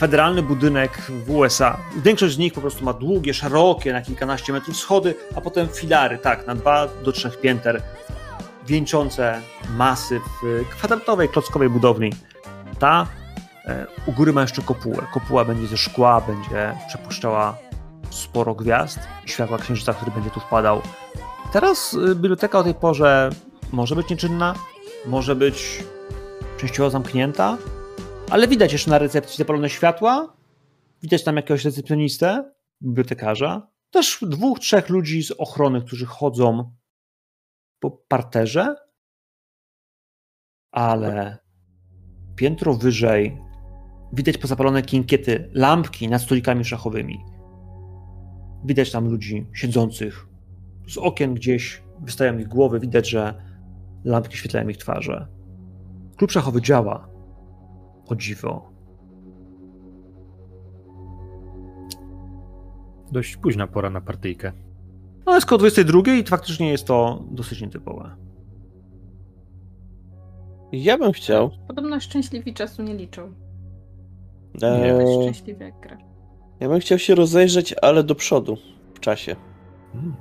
federalny 0.00 0.42
budynek 0.42 1.02
w 1.26 1.30
USA. 1.30 1.76
Większość 1.96 2.34
z 2.34 2.38
nich 2.38 2.52
po 2.52 2.60
prostu 2.60 2.84
ma 2.84 2.92
długie, 2.92 3.34
szerokie, 3.34 3.92
na 3.92 4.02
kilkanaście 4.02 4.52
metrów 4.52 4.76
schody, 4.76 5.14
a 5.36 5.40
potem 5.40 5.68
filary, 5.68 6.18
tak, 6.18 6.46
na 6.46 6.54
dwa 6.54 6.88
do 7.04 7.12
trzech 7.12 7.40
pięter, 7.40 7.82
wieńczące 8.66 9.40
masyw 9.76 10.22
y, 10.44 10.64
kwadratowej, 10.70 11.28
klockowej 11.28 11.68
budowli. 11.68 12.12
Ta 12.78 13.06
e, 13.64 13.86
u 14.06 14.12
góry 14.12 14.32
ma 14.32 14.40
jeszcze 14.40 14.62
kopułę. 14.62 15.06
Kopuła 15.12 15.44
będzie 15.44 15.66
ze 15.66 15.76
szkła, 15.76 16.20
będzie 16.20 16.74
przepuszczała 16.88 17.56
sporo 18.10 18.54
gwiazd 18.54 18.98
i 19.26 19.28
światła 19.28 19.58
księżyca, 19.58 19.94
który 19.94 20.10
będzie 20.10 20.30
tu 20.30 20.40
wpadał. 20.40 20.82
Teraz 21.52 21.94
y, 21.94 22.14
biblioteka 22.14 22.58
o 22.58 22.62
tej 22.62 22.74
porze 22.74 23.30
może 23.72 23.96
być 23.96 24.10
nieczynna, 24.10 24.54
może 25.06 25.36
być 25.36 25.84
częściowo 26.58 26.90
zamknięta, 26.90 27.56
ale 28.30 28.48
widać 28.48 28.72
jeszcze 28.72 28.90
na 28.90 28.98
recepcji 28.98 29.36
zapalone 29.36 29.70
światła, 29.70 30.36
widać 31.02 31.24
tam 31.24 31.36
jakiegoś 31.36 31.64
recepcjonistę, 31.64 32.52
bibliotekarza, 32.82 33.70
też 33.90 34.18
dwóch, 34.22 34.58
trzech 34.58 34.88
ludzi 34.88 35.22
z 35.22 35.30
ochrony, 35.30 35.82
którzy 35.82 36.06
chodzą 36.06 36.74
po 37.80 37.90
parterze, 37.90 38.74
ale 40.70 41.38
piętro 42.36 42.74
wyżej 42.74 43.38
widać 44.12 44.38
pozapalone 44.38 44.82
kinkiety, 44.82 45.50
lampki 45.52 46.08
nad 46.08 46.22
stolikami 46.22 46.64
szachowymi. 46.64 47.24
Widać 48.64 48.90
tam 48.90 49.08
ludzi 49.08 49.46
siedzących. 49.54 50.26
Z 50.88 50.98
okien 50.98 51.34
gdzieś 51.34 51.82
wystają 52.00 52.38
ich 52.38 52.48
głowy, 52.48 52.80
widać, 52.80 53.08
że 53.08 53.42
lampki 54.04 54.36
świetlają 54.36 54.68
ich 54.68 54.76
twarze. 54.76 55.28
Klub 56.16 56.30
szachowy 56.30 56.62
działa. 56.62 57.09
O 58.10 58.16
dziwo. 58.16 58.70
Dość 63.12 63.36
późna 63.36 63.66
pora 63.66 63.90
na 63.90 64.00
partyjkę. 64.00 64.52
No 65.26 65.34
jest 65.34 65.46
koło 65.46 65.58
22 65.58 66.00
i 66.12 66.24
faktycznie 66.24 66.70
jest 66.70 66.86
to 66.86 67.24
dosyć 67.30 67.60
nietypowe. 67.60 68.16
Ja 70.72 70.98
bym 70.98 71.12
chciał. 71.12 71.50
Podobno 71.68 72.00
szczęśliwi 72.00 72.54
czasu 72.54 72.82
nie 72.82 72.94
liczą. 72.94 73.32
E, 74.62 74.88
Jest 74.88 75.22
szczęśliwy 75.22 75.64
jak 75.64 75.80
gra. 75.80 75.98
ja 76.60 76.68
bym 76.68 76.80
chciał 76.80 76.98
się 76.98 77.14
rozejrzeć, 77.14 77.74
ale 77.82 78.04
do 78.04 78.14
przodu 78.14 78.56
w 78.94 79.00
czasie. 79.00 79.36
Hmm. 79.92 80.14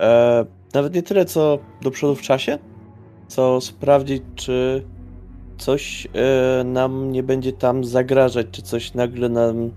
E, 0.00 0.44
nawet 0.74 0.94
nie 0.94 1.02
tyle 1.02 1.24
co 1.24 1.58
do 1.82 1.90
przodu 1.90 2.14
w 2.14 2.22
czasie, 2.22 2.58
co 3.28 3.60
sprawdzić, 3.60 4.22
czy 4.34 4.84
coś 5.58 6.08
e, 6.14 6.64
nam 6.64 7.12
nie 7.12 7.22
będzie 7.22 7.52
tam 7.52 7.84
zagrażać, 7.84 8.46
czy 8.50 8.62
coś 8.62 8.94
nagle 8.94 9.28
nam 9.28 9.70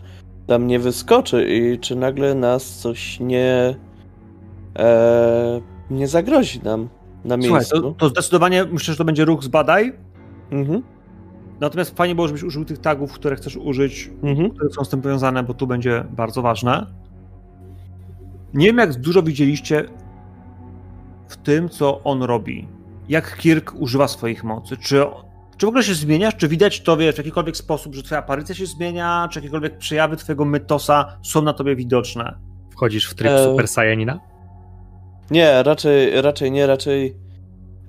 tam 0.48 0.68
nie 0.68 0.80
wyskoczy 0.80 1.48
i 1.50 1.80
czy 1.80 1.96
nagle 1.96 2.36
nas 2.36 2.80
coś 2.80 3.20
nie 3.20 3.76
e, 4.80 5.62
nie 5.90 6.08
zagrozi 6.08 6.60
nam 6.64 6.90
na 7.26 7.36
Słuchaj, 7.36 7.52
miejscu. 7.52 7.82
to, 7.82 7.92
to 7.92 8.10
zdecydowanie 8.10 8.66
myślę, 8.66 8.94
że 8.94 8.98
to 8.98 9.06
będzie 9.06 9.26
ruch 9.26 9.44
zbadaj. 9.44 9.94
Mhm, 10.52 10.84
Natomiast 11.60 11.98
fajnie 11.98 12.16
było, 12.16 12.28
żebyś 12.28 12.44
użył 12.44 12.66
tych 12.66 12.78
tagów, 12.78 13.14
które 13.14 13.36
chcesz 13.36 13.58
użyć, 13.58 14.12
mhm. 14.24 14.50
które 14.52 14.70
są 14.70 14.84
z 14.84 14.90
tym 14.90 15.02
powiązane, 15.02 15.44
bo 15.44 15.54
tu 15.54 15.68
będzie 15.68 16.04
bardzo 16.12 16.42
ważne. 16.42 16.86
Nie 18.54 18.66
wiem, 18.66 18.78
jak 18.78 18.94
dużo 18.94 19.24
widzieliście 19.24 19.86
w 21.28 21.38
tym, 21.38 21.70
co 21.70 22.04
on 22.04 22.24
robi. 22.24 22.68
Jak 23.10 23.38
Kirk 23.38 23.74
używa 23.80 24.08
swoich 24.08 24.44
mocy. 24.44 24.78
Czy, 24.78 25.06
czy 25.58 25.66
w 25.66 25.70
ogóle 25.70 25.84
się 25.84 25.94
zmieniasz? 25.94 26.36
Czy 26.36 26.48
widać 26.48 26.82
to 26.82 26.98
wiesz, 26.98 27.16
w 27.16 27.18
jakikolwiek 27.18 27.58
sposób, 27.58 27.96
że 27.96 28.04
twoja 28.04 28.20
aparycja 28.20 28.56
się 28.56 28.66
zmienia? 28.66 29.28
Czy 29.32 29.40
jakiekolwiek 29.40 29.78
przejawy 29.78 30.18
twojego 30.18 30.46
mytosa 30.46 31.18
są 31.24 31.42
na 31.42 31.54
tobie 31.54 31.76
widoczne? 31.76 32.36
Wchodzisz 32.72 33.10
w 33.10 33.16
tryb 33.16 33.32
E, 33.32 33.44
Super 33.44 33.68
Saiyanina? 33.68 34.20
Nie, 35.32 35.64
raczej, 35.64 36.22
raczej 36.22 36.52
nie, 36.52 36.68
raczej 36.68 37.16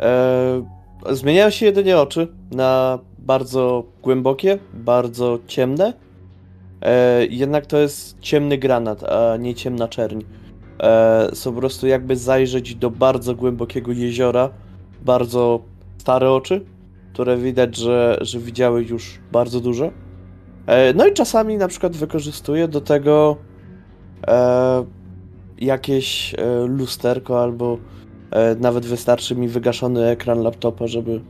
e, 0.00 0.64
zmieniają 1.10 1.50
się 1.50 1.66
jedynie 1.66 1.98
oczy 1.98 2.28
na 2.50 2.98
bardzo 3.18 3.84
głębokie, 4.02 4.58
bardzo 4.74 5.38
ciemne. 5.46 5.92
E, 6.82 7.26
jednak 7.26 7.66
to 7.66 7.78
jest 7.78 8.20
ciemny 8.20 8.58
granat, 8.58 9.04
a 9.04 9.36
nie 9.36 9.54
ciemna 9.54 9.88
czerń. 9.88 10.22
E, 10.80 11.30
są 11.34 11.52
po 11.52 11.58
prostu 11.60 11.86
jakby 11.86 12.16
zajrzeć 12.16 12.74
do 12.74 12.90
bardzo 12.90 13.34
głębokiego 13.34 13.92
jeziora, 13.92 14.50
bardzo 15.04 15.60
stare 15.98 16.30
oczy, 16.30 16.64
które 17.18 17.36
widać, 17.36 17.76
że, 17.76 18.18
że 18.20 18.38
widziały 18.38 18.84
już 18.84 19.18
bardzo 19.32 19.60
dużo. 19.60 19.90
E, 20.66 20.94
no 20.94 21.06
i 21.06 21.12
czasami 21.12 21.56
na 21.56 21.68
przykład 21.68 21.96
wykorzystuję 21.96 22.68
do 22.68 22.80
tego 22.80 23.36
e, 24.26 24.84
jakieś 25.58 26.34
e, 26.34 26.66
lusterko 26.66 27.42
albo 27.42 27.78
e, 28.30 28.54
nawet 28.54 28.86
wystarczy 28.86 29.36
mi 29.36 29.48
wygaszony 29.48 30.06
ekran 30.06 30.42
laptopa, 30.42 30.86
żeby 30.86 31.20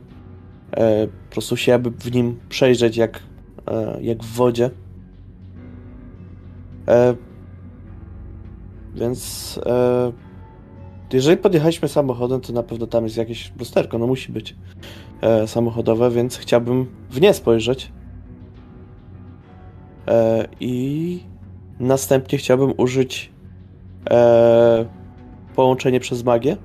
e, 0.71 1.07
po 1.07 1.31
prostu 1.31 1.57
się 1.57 1.71
jakby 1.71 1.91
w 1.91 2.11
nim 2.11 2.39
przejrzeć 2.49 2.97
jak, 2.97 3.19
e, 3.67 3.97
jak 4.01 4.23
w 4.23 4.35
wodzie. 4.35 4.69
Więc 8.95 9.59
jeżeli 11.13 11.37
podjechaliśmy 11.37 11.87
samochodem, 11.87 12.41
to 12.41 12.53
na 12.53 12.63
pewno 12.63 12.87
tam 12.87 13.03
jest 13.03 13.17
jakieś 13.17 13.53
lusterko, 13.59 13.97
no 13.97 14.07
musi 14.07 14.31
być 14.31 14.55
e, 15.21 15.47
samochodowe, 15.47 16.11
więc 16.11 16.37
chciałbym 16.37 16.85
w 17.09 17.21
nie 17.21 17.33
spojrzeć. 17.33 17.91
E, 20.07 20.47
I 20.59 21.19
następnie 21.79 22.37
chciałbym 22.37 22.73
użyć 22.77 23.31
e, 24.09 24.85
połączenie 25.55 25.99
przez 25.99 26.23
magię. 26.23 26.57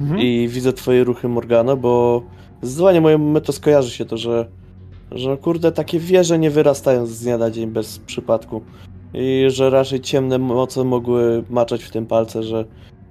Mhm. 0.00 0.20
I 0.20 0.48
widzę 0.48 0.72
twoje 0.72 1.04
ruchy, 1.04 1.28
Morgana, 1.28 1.76
bo 1.76 2.22
zdecydowanie 2.62 3.00
mojemu 3.00 3.30
meto 3.30 3.52
skojarzy 3.52 3.90
się 3.90 4.04
to, 4.04 4.16
że, 4.16 4.48
że 5.10 5.36
kurde, 5.36 5.72
takie 5.72 5.98
wieże 5.98 6.38
nie 6.38 6.50
wyrastają 6.50 7.06
z 7.06 7.20
dnia 7.20 7.38
na 7.38 7.50
dzień 7.50 7.70
bez 7.70 7.98
przypadku. 7.98 8.62
I 9.14 9.44
że 9.48 9.70
raczej 9.70 10.00
ciemne 10.00 10.38
moce 10.38 10.84
mogły 10.84 11.44
maczać 11.50 11.84
w 11.84 11.90
tym 11.90 12.06
palce, 12.06 12.42
że, 12.42 12.64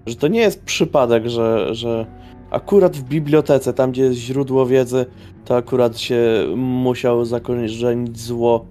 że 0.06 0.16
to 0.16 0.28
nie 0.28 0.40
jest 0.40 0.64
przypadek, 0.64 1.28
że, 1.28 1.76
że 1.76 2.06
akurat 2.52 2.98
w 2.98 3.04
bibliotece, 3.04 3.74
tam 3.74 3.92
gdzie 3.92 4.04
jest 4.04 4.20
źródło 4.20 4.66
wiedzy, 4.66 5.06
to 5.46 5.56
akurat 5.56 6.00
się 6.00 6.46
musiało 6.58 7.26
zakorzenić 7.26 8.20
zło. 8.20 8.66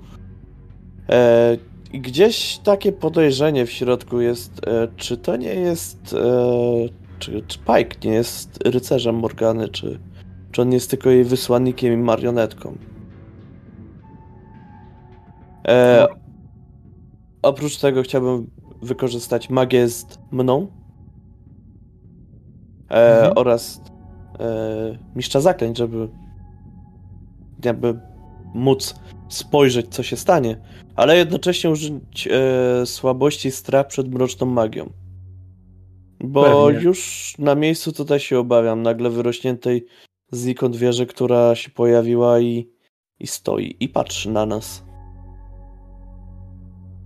E, 1.08 1.56
gdzieś 1.92 2.58
takie 2.58 2.92
podejrzenie 2.92 3.66
w 3.66 3.70
środku 3.70 4.20
jest, 4.20 4.66
e, 4.66 4.88
czy 4.96 5.16
to 5.16 5.36
nie 5.36 5.54
jest, 5.54 6.14
e, 6.14 6.88
czy, 7.18 7.42
czy 7.46 7.58
Pike 7.58 8.08
nie 8.08 8.14
jest 8.14 8.58
rycerzem 8.64 9.14
Morgany, 9.14 9.68
czy, 9.68 9.98
czy 10.52 10.62
on 10.62 10.72
jest 10.72 10.90
tylko 10.90 11.10
jej 11.10 11.24
wysłannikiem 11.24 11.92
i 11.92 11.96
marionetką. 11.96 12.76
E, 15.68 16.06
oprócz 17.42 17.76
tego 17.76 18.02
chciałbym 18.02 18.50
wykorzystać 18.82 19.50
magię 19.50 19.88
z 19.88 20.06
mną 20.30 20.79
e, 22.90 23.16
Mhm. 23.16 23.32
oraz 23.36 23.80
e, 24.40 24.98
mistrza 25.16 25.40
zaklęć, 25.40 25.78
żeby 25.78 26.08
jakby 27.64 28.00
móc 28.54 28.94
spojrzeć, 29.28 29.86
co 29.94 30.02
się 30.02 30.16
stanie, 30.16 30.56
ale 30.96 31.16
jednocześnie 31.16 31.70
użyć 31.70 32.28
e, 32.30 32.86
słabości 32.86 33.48
i 33.48 33.52
strach 33.52 33.86
przed 33.86 34.14
mroczną 34.14 34.46
magią. 34.46 34.90
Bo 36.24 36.42
Pewnie. 36.66 36.80
już 36.84 37.34
na 37.38 37.54
miejscu 37.54 37.92
tutaj 37.92 38.20
się 38.20 38.38
obawiam 38.38 38.82
nagle 38.82 39.10
wyrośniętej 39.10 39.86
znikąd 40.32 40.76
wieży, 40.76 41.06
która 41.06 41.54
się 41.54 41.70
pojawiła 41.70 42.40
i, 42.40 42.70
i 43.20 43.26
stoi 43.26 43.76
i 43.80 43.88
patrzy 43.88 44.30
na 44.30 44.46
nas. 44.46 44.84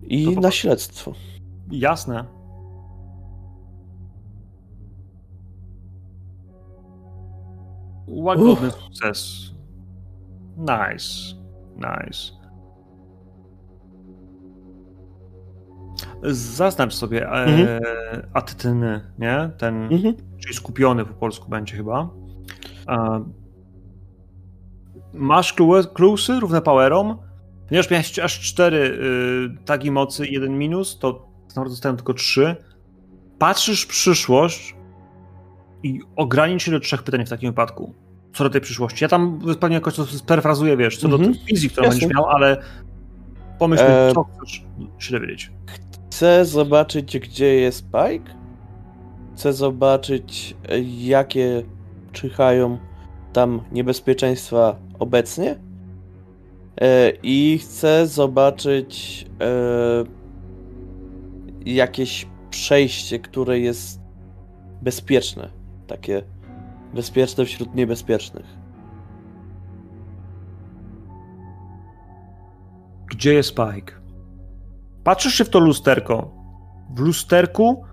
I 0.09 0.35
po- 0.35 0.41
na 0.41 0.51
śledztwo. 0.51 1.13
Jasne. 1.71 2.25
Łagodny 8.07 8.71
sukces. 8.71 9.51
Nice. 10.57 11.35
Nice. 11.77 12.35
Zaznacz 16.33 16.95
sobie 16.95 17.29
e, 17.29 17.45
Mhm. 17.45 17.83
attyny, 18.33 19.01
nie? 19.19 19.51
Ten, 19.59 19.83
Mhm. 19.93 20.15
czyli 20.39 20.55
skupiony 20.55 21.05
po 21.05 21.15
polsku 21.15 21.49
będzie 21.51 21.77
chyba. 21.77 22.11
E, 22.89 23.25
masz 25.13 25.55
cluesy 25.95 26.41
równe 26.41 26.61
powerom? 26.63 27.19
Ponieważ 27.69 27.91
miałeś 27.91 28.19
aż 28.19 28.41
cztery 28.41 28.77
y, 29.63 29.65
tagi 29.65 29.91
mocy 29.91 30.27
jeden 30.27 30.59
minus, 30.59 30.99
to 30.99 31.29
naprawdę 31.49 31.71
zostają 31.71 31.97
tylko 31.97 32.15
trzy. 32.15 32.57
Patrzysz 33.39 33.83
w 33.83 33.89
przyszłość 33.89 34.74
i 35.85 36.01
ogranicz 36.17 36.63
się 36.63 36.71
do 36.71 36.81
trzech 36.81 37.03
pytań 37.03 37.27
w 37.27 37.31
takim 37.31 37.51
wypadku. 37.51 37.95
Co 38.35 38.45
do 38.45 38.51
tej 38.51 38.61
przyszłości. 38.61 39.05
Ja 39.05 39.09
tam 39.09 39.41
pewnie 39.61 39.75
jakoś 39.75 39.95
to 39.95 40.07
sperfrazuję, 40.07 40.77
wiesz, 40.77 40.97
co 40.97 41.07
Mhm. 41.09 41.23
do 41.33 41.39
tej 41.39 41.45
wizji, 41.47 41.71
którą 41.71 41.85
Jasne. 41.87 42.01
będziesz 42.01 42.17
miał, 42.17 42.27
ale 42.27 42.57
pomyśl, 43.59 43.83
E, 43.83 44.13
co 44.15 44.25
chcesz 44.25 44.65
się 44.99 45.13
dowiedzieć. 45.13 45.51
Chcę 46.11 46.45
zobaczyć, 46.45 47.19
gdzie 47.19 47.55
jest 47.55 47.85
Pike. 47.85 48.35
Chcę 49.35 49.53
zobaczyć, 49.53 50.57
jakie 50.99 51.63
czyhają 52.13 52.79
tam 53.33 53.61
niebezpieczeństwa 53.73 54.77
obecnie. 54.99 55.59
E, 56.81 57.13
I 57.23 57.59
chcę 57.59 58.07
zobaczyć 58.07 59.27
e, 59.41 60.05
jakieś 61.67 62.27
przejście, 62.51 63.19
które 63.19 63.59
jest 63.61 64.01
bezpieczne. 64.83 65.64
Takie 65.87 66.23
bezpieczne 66.95 67.45
wśród 67.45 67.75
niebezpiecznych. 67.75 68.47
Gdzie 73.11 73.35
jest 73.35 73.49
Spike? 73.49 73.93
Patrzysz 75.05 75.35
się 75.35 75.45
w 75.45 75.51
to 75.51 75.59
lusterko. 75.59 76.31
W 76.95 76.99
lusterku, 76.99 77.85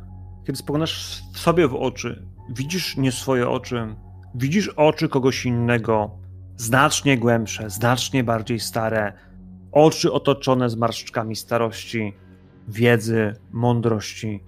kiedy 0.46 0.58
spoglądasz 0.58 1.22
sobie 1.36 1.68
w 1.68 1.76
oczy, 1.76 2.26
widzisz 2.50 2.98
nie 2.98 3.12
swoje 3.12 3.50
oczy, 3.50 3.96
widzisz 4.36 4.68
oczy 4.68 5.10
kogoś 5.10 5.46
innego, 5.46 6.12
znacznie 6.58 7.18
głębsze, 7.18 7.70
znacznie 7.70 8.24
bardziej 8.24 8.60
stare, 8.60 9.14
oczy 9.72 10.12
otoczone 10.12 10.70
zmarszczkami 10.70 11.36
starości, 11.36 12.14
wiedzy, 12.68 13.36
mądrości. 13.52 14.44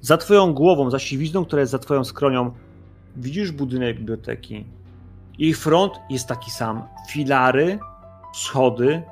Za 0.00 0.16
twoją 0.16 0.54
głową, 0.54 0.90
za 0.90 0.98
siwizną, 0.98 1.44
która 1.44 1.60
jest 1.60 1.72
za 1.72 1.78
twoją 1.78 2.04
skronią, 2.04 2.52
widzisz 3.16 3.52
budynek 3.52 3.96
biblioteki. 3.96 4.64
Jej 5.38 5.54
front 5.54 5.92
jest 6.10 6.28
taki 6.28 6.50
sam. 6.50 6.82
Filary, 7.10 7.78
schody, 8.34 9.02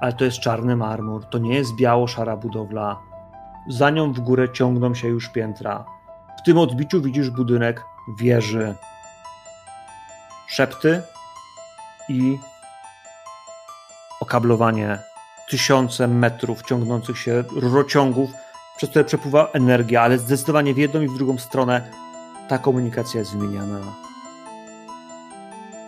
ale 0.00 0.12
to 0.12 0.24
jest 0.24 0.38
czarny 0.38 0.76
marmur, 0.76 1.24
to 1.24 1.38
nie 1.38 1.54
jest 1.54 1.76
biało-szara 1.76 2.36
budowla. 2.36 3.02
Za 3.68 3.90
nią 3.90 4.12
w 4.12 4.20
górę 4.20 4.52
ciągną 4.52 4.94
się 4.94 5.08
już 5.08 5.28
piętra. 5.28 5.84
W 6.38 6.42
tym 6.42 6.58
odbiciu 6.58 7.02
widzisz 7.02 7.30
budynek 7.30 7.84
wieży. 8.18 8.74
Szepty 10.46 11.02
i 12.08 12.38
okablowanie. 14.20 14.98
Tysiące 15.50 16.08
metrów 16.08 16.62
ciągnących 16.62 17.18
się 17.18 17.44
rurociągów, 17.56 18.30
przez 18.76 18.90
które 18.90 19.04
przepływa 19.04 19.48
energia, 19.52 20.02
ale 20.02 20.18
zdecydowanie 20.18 20.74
w 20.74 20.78
jedną 20.78 21.00
i 21.00 21.08
w 21.08 21.14
drugą 21.14 21.38
stronę 21.38 21.90
ta 22.48 22.58
komunikacja 22.58 23.20
jest 23.20 23.30
zmieniana. 23.30 23.80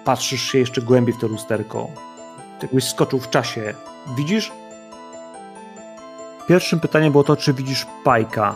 Patrzysz 0.04 0.42
się 0.42 0.58
jeszcze 0.58 0.82
głębiej 0.82 1.14
w 1.14 1.18
to 1.18 1.28
lusterko. 1.28 1.88
Jakbyś 2.62 2.84
skoczył 2.84 3.18
w 3.20 3.30
czasie. 3.30 3.74
Widzisz? 4.16 4.52
Pierwszym 6.48 6.80
pytaniem 6.80 7.12
było 7.12 7.24
to, 7.24 7.36
czy 7.36 7.54
widzisz 7.54 7.86
Pajka. 8.04 8.54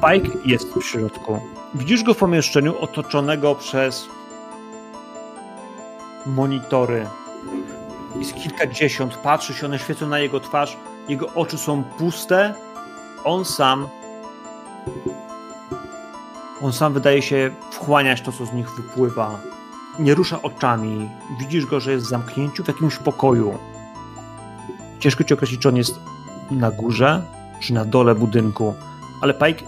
Pike 0.00 0.38
jest 0.44 0.74
w 0.74 0.82
środku. 0.82 1.40
Widzisz 1.74 2.02
go 2.02 2.14
w 2.14 2.16
pomieszczeniu 2.16 2.78
otoczonego 2.78 3.54
przez 3.54 4.06
monitory. 6.26 7.06
Jest 8.16 8.34
kilkadziesiąt, 8.34 9.14
patrzy 9.14 9.54
się, 9.54 9.66
one 9.66 9.78
świecą 9.78 10.06
na 10.06 10.18
jego 10.18 10.40
twarz. 10.40 10.76
Jego 11.08 11.28
oczy 11.34 11.58
są 11.58 11.84
puste. 11.84 12.54
On 13.24 13.44
sam. 13.44 13.88
On 16.62 16.72
sam 16.72 16.92
wydaje 16.92 17.22
się 17.22 17.50
wchłaniać 17.70 18.22
to, 18.22 18.32
co 18.32 18.46
z 18.46 18.52
nich 18.52 18.70
wypływa. 18.70 19.40
Nie 19.98 20.14
rusza 20.14 20.42
oczami. 20.42 21.08
Widzisz 21.40 21.66
go, 21.66 21.80
że 21.80 21.92
jest 21.92 22.06
w 22.06 22.08
zamknięciu 22.08 22.64
w 22.64 22.68
jakimś 22.68 22.96
pokoju. 22.96 23.58
Ciężko 24.98 25.24
ci 25.24 25.34
określić, 25.34 25.60
czy 25.60 25.68
on 25.68 25.76
jest 25.76 26.00
na 26.50 26.70
górze, 26.70 27.22
czy 27.60 27.74
na 27.74 27.84
dole 27.84 28.14
budynku. 28.14 28.74
Ale 29.20 29.34
Pike 29.34 29.64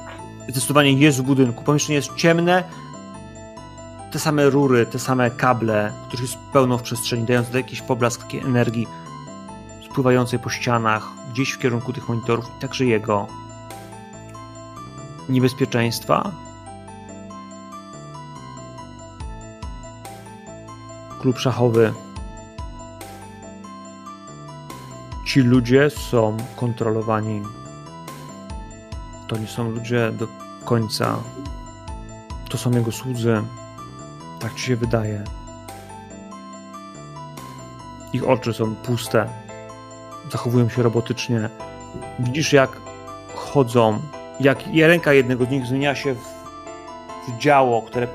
zdecydowanie 0.49 0.93
jest 0.93 1.19
w 1.19 1.23
budynku. 1.23 1.65
Pomieszczenie 1.65 1.97
jest 1.97 2.15
ciemne. 2.15 2.65
te 4.13 4.19
same 4.19 4.51
rury, 4.51 4.87
te 4.87 4.99
same 4.99 5.31
kable, 5.31 5.93
których 6.09 6.23
jest 6.23 6.39
pełno 6.53 6.79
w 6.79 6.83
przestrzeni, 6.83 7.25
dając 7.25 7.55
jakiś 7.55 7.83
poblask 7.83 8.23
takiej 8.23 8.41
energii 8.41 8.87
spływającej 9.91 10.39
po 10.39 10.51
ścianach, 10.51 11.09
gdzieś 11.33 11.51
w 11.51 11.59
kierunku 11.59 11.93
tych 11.93 12.09
monitorów 12.09 12.45
i 12.57 12.61
także 12.61 12.85
jego 12.85 13.27
niebezpieczeństwa. 15.29 16.50
Klub 21.21 21.39
szachowy. 21.39 21.93
Ci 25.27 25.41
ludzie 25.41 25.91
są 25.91 26.37
kontrolowani. 26.57 27.43
To 29.29 29.39
nie 29.39 29.47
są 29.47 29.71
ludzie 29.71 30.13
do 30.13 30.29
końca. 30.65 31.17
To 32.49 32.59
są 32.59 32.71
jego 32.71 32.93
słudzy. 32.93 33.43
Tak 34.41 34.55
ci 34.55 34.61
się 34.61 34.77
wydaje. 34.77 35.25
Ich 38.13 38.29
oczy 38.29 38.53
są 38.53 38.75
puste. 38.77 39.29
Zachowują 40.33 40.69
się 40.69 40.83
robotycznie. 40.83 41.49
Widzisz, 42.19 42.53
jak 42.53 42.71
chodzą, 43.35 44.01
jak 44.41 44.59
ręka 44.75 45.13
jednego 45.13 45.45
z 45.45 45.51
nich 45.51 45.67
zmienia 45.67 45.95
się 45.95 46.15
w, 46.15 46.25
w 47.29 47.39
działo, 47.39 47.83
które 47.83 48.09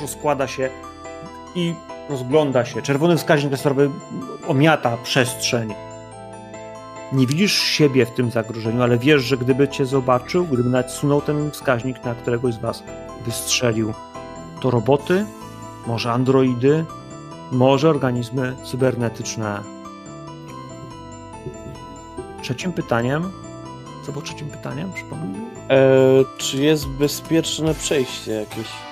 rozkłada 0.00 0.46
się 0.46 0.70
i 1.54 1.74
rozgląda 2.12 2.64
się. 2.64 2.82
Czerwony 2.82 3.16
wskaźnik 3.16 3.52
laserowy 3.52 3.90
omiata 4.48 4.96
przestrzeń. 4.96 5.74
Nie 7.12 7.26
widzisz 7.26 7.52
siebie 7.52 8.06
w 8.06 8.10
tym 8.10 8.30
zagrożeniu, 8.30 8.82
ale 8.82 8.98
wiesz, 8.98 9.22
że 9.22 9.36
gdyby 9.36 9.68
cię 9.68 9.86
zobaczył, 9.86 10.46
gdyby 10.46 10.68
nawet 10.68 10.90
sunął 10.90 11.22
ten 11.22 11.50
wskaźnik 11.50 12.04
na 12.04 12.14
któregoś 12.14 12.54
z 12.54 12.58
was, 12.58 12.82
wystrzelił. 13.26 13.94
To 14.60 14.70
roboty, 14.70 15.26
może 15.86 16.12
androidy, 16.12 16.84
może 17.52 17.90
organizmy 17.90 18.56
cybernetyczne. 18.64 19.60
Trzecim 22.42 22.72
pytaniem. 22.72 23.30
Co 24.06 24.12
było 24.12 24.24
trzecim 24.24 24.48
pytaniem? 24.48 24.92
Przypomnij. 24.92 25.40
E, 25.70 25.78
czy 26.38 26.62
jest 26.62 26.88
bezpieczne 26.88 27.74
przejście 27.74 28.32
jakieś? 28.32 28.91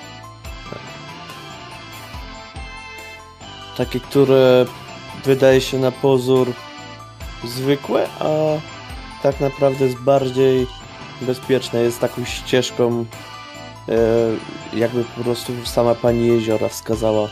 Takie, 3.81 3.99
które 3.99 4.65
wydaje 5.25 5.61
się 5.61 5.79
na 5.79 5.91
pozór 5.91 6.53
zwykłe, 7.43 8.07
a 8.19 8.27
tak 9.23 9.39
naprawdę 9.39 9.85
jest 9.85 9.97
bardziej 9.97 10.67
bezpieczne. 11.21 11.79
Jest 11.79 11.99
taką 11.99 12.25
ścieżką, 12.25 13.05
e, 13.89 13.95
jakby 14.77 15.03
po 15.03 15.23
prostu 15.23 15.65
sama 15.65 15.95
pani 15.95 16.27
jeziora 16.27 16.69
wskazała, 16.69 17.27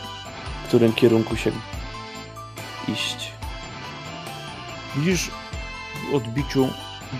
w 0.64 0.68
którym 0.68 0.92
kierunku 0.92 1.36
się 1.36 1.52
iść. 2.88 3.32
Widzisz 4.96 5.30
w 6.10 6.14
odbiciu 6.14 6.68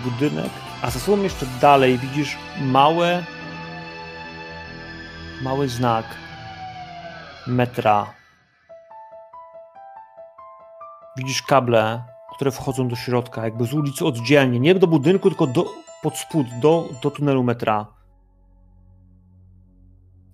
budynek, 0.03 0.51
a 0.81 0.89
za 0.89 0.99
sobą 0.99 1.23
jeszcze 1.23 1.45
dalej 1.61 1.97
widzisz 1.97 2.37
małe, 2.61 3.23
mały 5.41 5.69
znak 5.69 6.05
metra. 7.47 8.20
Widzisz 11.21 11.41
kable, 11.41 12.03
które 12.35 12.51
wchodzą 12.51 12.87
do 12.87 12.95
środka, 12.95 13.43
jakby 13.43 13.65
z 13.65 13.73
ulicy 13.73 14.05
oddzielnie, 14.05 14.59
nie 14.59 14.75
do 14.75 14.87
budynku, 14.87 15.29
tylko 15.29 15.47
do, 15.47 15.65
pod 16.03 16.17
spód, 16.17 16.47
do, 16.61 16.89
do 17.03 17.11
tunelu 17.11 17.43
metra. 17.43 17.87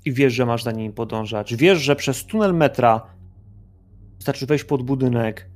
I 0.06 0.14
wiesz, 0.14 0.34
że 0.34 0.46
masz 0.46 0.64
za 0.64 0.72
nimi 0.72 0.94
podążać. 0.94 1.56
Wiesz, 1.56 1.80
że 1.80 1.96
przez 1.96 2.26
tunel 2.26 2.54
metra 2.54 3.02
wystarczy 4.16 4.46
wejść 4.46 4.64
pod 4.64 4.84
budynek. 4.84 5.50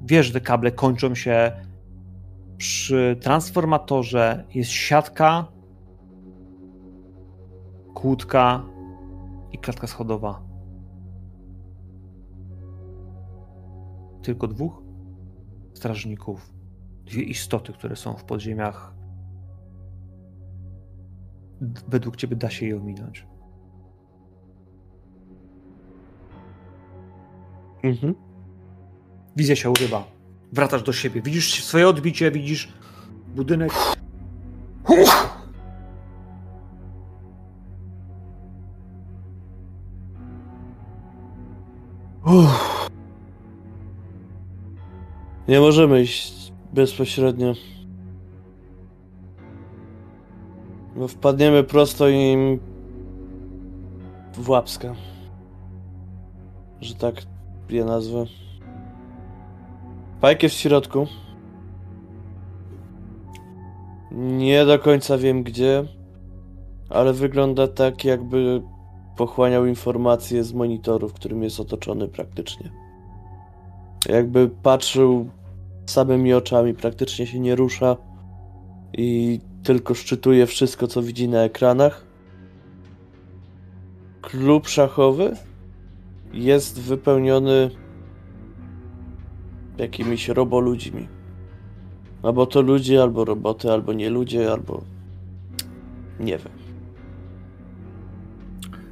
Wiesz, 0.00 0.26
że 0.26 0.32
te 0.32 0.40
kable 0.40 0.72
kończą 0.72 1.14
się 1.14 1.52
przy 2.56 3.16
transformatorze. 3.20 4.44
Jest 4.54 4.70
siatka, 4.70 5.46
kłódka 7.94 8.62
i 9.52 9.58
klatka 9.58 9.86
schodowa. 9.86 10.43
Tylko 14.24 14.48
dwóch 14.48 14.82
strażników, 15.74 16.52
dwie 17.04 17.22
istoty, 17.22 17.72
które 17.72 17.96
są 17.96 18.16
w 18.16 18.24
podziemiach. 18.24 18.94
Według 21.88 22.16
ciebie 22.16 22.36
da 22.36 22.50
się 22.50 22.66
je 22.66 22.76
ominąć. 22.76 23.26
Mhm. 27.82 28.14
Wizja 29.36 29.56
się 29.56 29.70
urywa. 29.70 30.04
Wracasz 30.52 30.82
do 30.82 30.92
siebie. 30.92 31.22
Widzisz 31.22 31.64
swoje 31.64 31.88
odbicie, 31.88 32.30
widzisz 32.30 32.72
budynek. 33.34 33.72
Nie 45.54 45.60
możemy 45.60 46.02
iść 46.02 46.52
bezpośrednio. 46.72 47.54
Bo 50.96 51.08
wpadniemy 51.08 51.64
prosto 51.64 52.08
im 52.08 52.60
w 54.32 54.50
łapska. 54.50 54.94
Że 56.80 56.94
tak 56.94 57.14
je 57.70 57.84
nazwę. 57.84 58.24
Pajk 60.20 60.42
jest 60.42 60.54
w 60.54 60.58
środku. 60.58 61.06
Nie 64.12 64.66
do 64.66 64.78
końca 64.78 65.18
wiem 65.18 65.42
gdzie, 65.42 65.84
ale 66.90 67.12
wygląda 67.12 67.68
tak, 67.68 68.04
jakby 68.04 68.62
pochłaniał 69.16 69.66
informacje 69.66 70.44
z 70.44 70.52
monitorów, 70.52 71.12
którym 71.12 71.42
jest 71.42 71.60
otoczony 71.60 72.08
praktycznie. 72.08 72.70
Jakby 74.08 74.48
patrzył 74.48 75.28
samymi 75.86 76.34
oczami, 76.34 76.74
praktycznie 76.74 77.26
się 77.26 77.40
nie 77.40 77.54
rusza 77.54 77.96
i 78.92 79.40
tylko 79.62 79.94
szczytuje 79.94 80.46
wszystko, 80.46 80.86
co 80.86 81.02
widzi 81.02 81.28
na 81.28 81.40
ekranach. 81.40 82.06
Klub 84.22 84.68
szachowy 84.68 85.36
jest 86.32 86.80
wypełniony 86.80 87.70
jakimiś 89.78 90.28
roboludźmi. 90.28 91.08
Albo 92.22 92.46
to 92.46 92.62
ludzie, 92.62 93.02
albo 93.02 93.24
roboty, 93.24 93.72
albo 93.72 93.92
nie 93.92 94.10
ludzie, 94.10 94.52
albo 94.52 94.82
nie 96.20 96.38
wiem. 96.38 96.52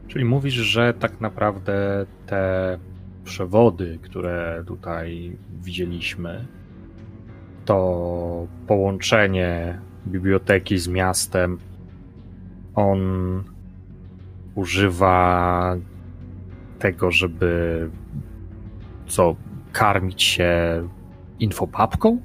Czyli 0.09 0.25
mówisz, 0.25 0.55
że 0.55 0.95
tak 0.95 1.21
naprawdę 1.21 2.07
te 2.27 2.79
przewody, 3.25 3.99
które 4.03 4.65
tutaj 4.67 5.37
widzieliśmy, 5.63 6.47
to 7.65 8.47
połączenie 8.67 9.79
biblioteki 10.07 10.79
z 10.79 10.89
miastem, 10.89 11.59
on 12.75 12.99
używa 14.55 15.77
tego, 16.79 17.11
żeby 17.11 17.91
co, 19.07 19.37
karmić 19.73 20.23
się 20.23 20.53
infopapką? 21.39 22.19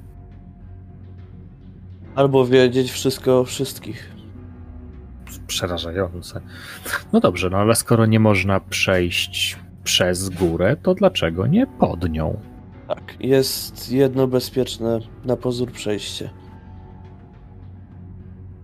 Albo 2.14 2.46
wiedzieć 2.46 2.90
wszystko 2.90 3.40
o 3.40 3.44
wszystkich. 3.44 4.12
Przerażające. 5.46 6.40
No 7.12 7.20
dobrze, 7.20 7.50
no 7.50 7.58
ale 7.58 7.74
skoro 7.74 8.06
nie 8.06 8.20
można 8.20 8.60
przejść 8.60 9.58
przez 9.84 10.28
górę, 10.28 10.76
to 10.82 10.94
dlaczego 10.94 11.46
nie 11.46 11.66
pod 11.66 12.10
nią? 12.10 12.40
Tak, 12.88 13.16
jest 13.20 13.92
jedno 13.92 14.26
bezpieczne 14.26 15.00
na 15.24 15.36
pozór 15.36 15.72
przejście. 15.72 16.30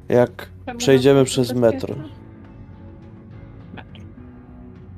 Jak 0.09 0.51
Czemu 0.67 0.79
przejdziemy 0.79 1.25
przez 1.25 1.55
metro. 1.55 1.95
Metro. 3.75 4.03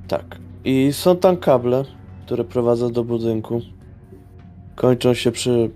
Tak. 0.09 0.39
I 0.65 0.93
są 0.93 1.17
tam 1.17 1.37
kable, 1.37 1.85
które 2.27 2.45
prowadzą 2.45 2.93
do 2.93 3.05
budynku. 3.05 3.61
Kończą 4.75 5.15
się 5.15 5.33
przy 5.33 5.71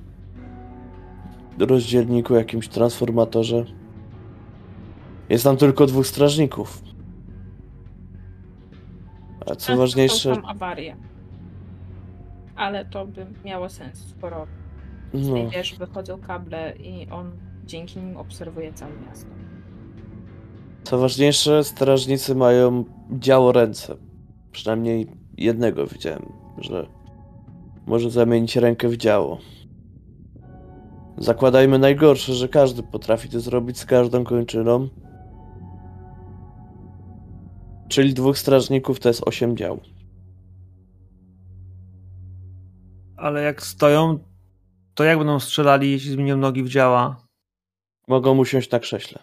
rozdzielniku, 1.59 2.35
jakimś 2.35 2.69
transformatorze. 2.69 3.65
Jest 5.29 5.45
tam 5.45 5.57
tylko 5.57 5.87
dwóch 5.87 6.07
strażników. 6.07 6.83
A 9.41 9.45
co 9.45 9.55
Często 9.55 9.77
ważniejsze, 9.77 10.35
Są 10.35 10.43
tam 10.43 10.51
awarie. 10.51 11.10
Ale 12.61 12.85
to 12.85 13.07
by 13.07 13.27
miało 13.45 13.69
sens, 13.69 14.15
skoro 14.17 14.47
z 15.15 15.29
no, 15.29 15.37
wychodzą 15.87 16.21
kable 16.21 16.77
i 16.77 17.11
on 17.11 17.33
dzięki 17.65 17.99
nim 17.99 18.17
obserwuje 18.17 18.73
całe 18.73 18.93
miasto. 19.09 19.31
co 20.85 20.99
ważniejsze, 20.99 21.65
strażnicy 21.65 22.35
mają 22.35 22.85
działo 23.11 23.53
ręce. 23.53 23.97
Przynajmniej 24.53 25.07
jednego 25.37 25.87
widziałem, 25.87 26.33
że 26.59 26.87
może 27.87 28.11
zamienić 28.11 28.57
rękę 28.57 28.89
w 28.89 28.97
działo. 28.97 29.39
Zakładajmy 31.19 31.79
najgorsze, 31.79 32.35
że 32.35 32.49
każdy 32.49 32.83
potrafi 32.83 33.29
to 33.29 33.41
zrobić 33.41 33.79
z 33.79 33.87
każdą 33.87 34.25
kończyną. 34.25 34.89
Czyli 37.89 38.15
dwóch 38.15 38.39
strażników 38.39 39.01
to 39.01 39.09
jest 39.09 39.29
osiem 39.29 39.57
dział. 39.57 39.81
Ale 43.21 43.43
jak 43.43 43.63
stoją, 43.63 44.19
to 44.95 45.05
jak 45.05 45.19
będą 45.19 45.41
strzelali, 45.41 45.91
jeśli 45.91 46.11
zmienią 46.11 46.37
nogi 46.37 46.63
w 46.63 46.69
działa? 46.69 47.27
Mogą 48.09 48.39
usiąść 48.39 48.71
na 48.71 48.79
krześle. 48.79 49.23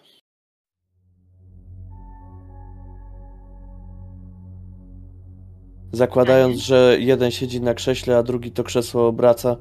Zakładając, 5.92 6.56
że 6.56 6.96
jeden 7.00 7.30
siedzi 7.30 7.60
na 7.60 7.74
krześle, 7.74 8.16
a 8.16 8.22
drugi 8.22 8.52
to 8.52 8.64
krzesło 8.64 9.06
obraca, 9.06 9.56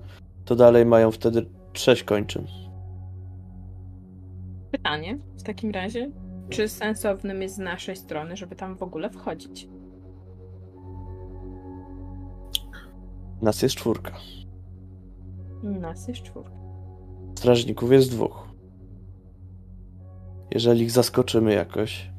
to 0.45 0.55
dalej 0.55 0.85
mają 0.85 1.11
wtedy 1.11 1.49
sześć 1.73 2.03
kończyn. 2.03 2.47
Pytanie 4.71 5.17
w 5.37 5.43
takim 5.43 5.71
razie, 5.71 6.11
czy 6.49 6.67
sensownym 6.67 7.41
jest 7.41 7.55
z 7.55 7.59
naszej 7.59 7.95
strony, 7.95 8.35
żeby 8.37 8.55
tam 8.55 8.77
w 8.77 8.83
ogóle 8.83 9.09
wchodzić? 9.09 9.67
Nas 13.41 13.61
jest 13.61 13.75
czwórka. 13.75 14.11
Nas 15.63 16.07
jest 16.07 16.21
czwórka. 16.21 16.51
Strażników 17.35 17.91
jest 17.91 18.11
dwóch. 18.11 18.47
Jeżeli 20.51 20.81
ich 20.81 20.91
zaskoczymy 20.91 21.53
jakoś, 21.53 22.11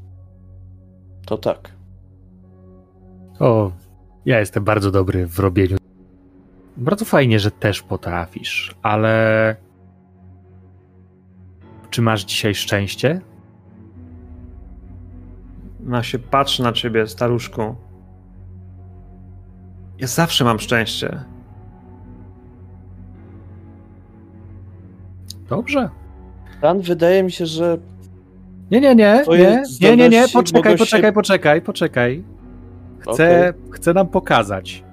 to 1.26 1.38
tak. 1.38 1.72
O, 3.40 3.70
ja 4.26 4.40
jestem 4.40 4.64
bardzo 4.64 4.90
dobry 4.90 5.26
w 5.26 5.38
robieniu. 5.38 5.76
Bardzo 6.76 7.04
fajnie, 7.04 7.38
że 7.38 7.50
też 7.50 7.82
potrafisz, 7.82 8.74
ale. 8.82 9.56
Czy 11.90 12.02
masz 12.02 12.24
dzisiaj 12.24 12.54
szczęście? 12.54 13.20
No 15.80 16.02
się 16.02 16.18
patrzy 16.18 16.62
na 16.62 16.72
ciebie, 16.72 17.06
staruszku. 17.06 17.74
Ja 19.98 20.06
zawsze 20.06 20.44
mam 20.44 20.58
szczęście. 20.58 21.24
Dobrze. 25.48 25.88
Dan, 26.62 26.80
wydaje 26.80 27.22
mi 27.22 27.32
się, 27.32 27.46
że 27.46 27.78
Nie, 28.70 28.80
nie, 28.80 28.94
nie, 28.94 29.24
nie, 29.28 29.64
nie, 29.80 29.96
nie, 29.96 30.08
nie, 30.08 30.24
poczekaj, 30.32 30.72
się- 30.72 30.78
poczekaj, 30.78 31.12
poczekaj, 31.12 31.62
poczekaj. 31.62 32.24
Chcę, 32.98 33.54
chcę 33.70 33.94
nam 33.94 34.08
pokazać. 34.08 34.84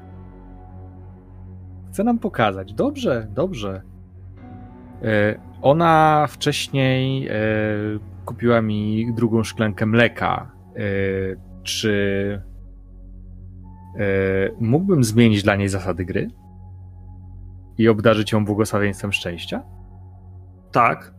Chcę 1.91 2.03
nam 2.03 2.19
pokazać. 2.19 2.73
Dobrze, 2.73 3.27
dobrze. 3.33 3.81
E, 5.03 5.35
Ona 5.61 6.25
wcześniej 6.29 7.27
e, 7.27 7.31
kupiła 8.25 8.61
mi 8.61 9.13
drugą 9.13 9.43
szklankę 9.43 9.85
mleka. 9.85 10.51
E, 10.75 10.79
Czy 11.63 12.41
mógłbym 14.59 15.03
zmienić 15.03 15.43
dla 15.43 15.55
niej 15.55 15.69
zasady 15.69 16.05
gry 16.05 16.27
i 17.77 17.87
obdarzyć 17.87 18.31
ją 18.31 18.45
błogosławieństwem 18.45 19.13
szczęścia? 19.13 19.63
Tak. 20.71 21.13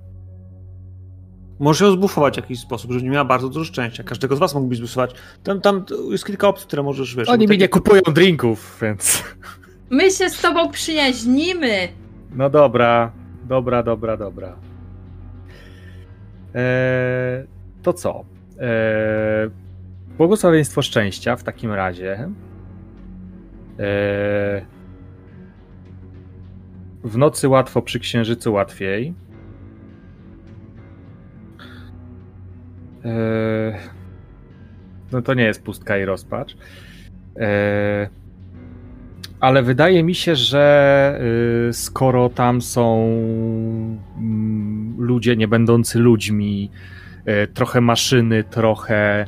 Możesz 1.59 1.81
ją 1.81 1.93
zbufować 1.93 2.35
w 2.35 2.37
jakiś 2.37 2.61
sposób, 2.61 2.93
żeby 2.93 3.05
nie 3.05 3.11
miała 3.11 3.25
bardzo 3.25 3.49
dużo 3.49 3.65
szczęścia. 3.65 4.05
Każdego 4.05 4.37
z 4.37 4.39
was 4.39 4.55
mógłbyś 4.55 4.79
zbufować. 4.79 5.15
Tam, 5.43 5.61
tam 5.61 5.85
jest 6.11 6.27
kilka 6.27 6.49
opcji, 6.49 6.67
które 6.67 6.83
możesz, 6.83 7.17
wiesz... 7.17 7.29
Oni 7.29 7.47
mi 7.47 7.59
nie 7.59 7.69
kupują 7.69 8.03
drinków, 8.03 8.79
więc. 8.83 9.25
My 9.91 10.11
się 10.11 10.31
z 10.31 10.41
tobą 10.41 10.71
przyjaźnimy! 10.71 11.89
No 12.35 12.51
dobra, 12.51 13.13
dobra, 13.45 13.83
dobra, 13.83 14.17
dobra. 14.17 14.57
Eee, 16.55 17.47
to 17.83 17.93
co? 17.93 18.25
Eee, 18.61 19.51
błogosławieństwo 20.19 20.83
szczęścia 20.83 21.37
w 21.37 21.43
takim 21.43 21.73
razie. 21.73 22.31
Eee, 23.79 24.67
w 27.05 27.19
nocy 27.19 27.49
łatwo, 27.49 27.83
przy 27.83 27.99
księżycu 28.01 28.53
łatwiej. 28.53 29.15
Eee, 33.05 33.75
no 35.13 35.23
to 35.23 35.35
nie 35.35 35.45
jest 35.45 35.63
pustka 35.63 35.99
i 35.99 36.05
rozpacz. 36.05 36.57
Eee, 37.37 38.09
ale 39.41 39.63
wydaje 39.63 40.03
mi 40.03 40.15
się, 40.15 40.35
że 40.35 41.21
y, 41.69 41.73
skoro 41.73 42.29
tam 42.29 42.63
są 42.63 43.07
mm, 44.19 44.95
ludzie 44.99 45.37
nie 45.37 45.49
będący 45.49 45.99
ludźmi, 45.99 46.71
y, 47.29 47.49
trochę 47.55 47.81
maszyny, 47.81 48.45
trochę 48.45 49.27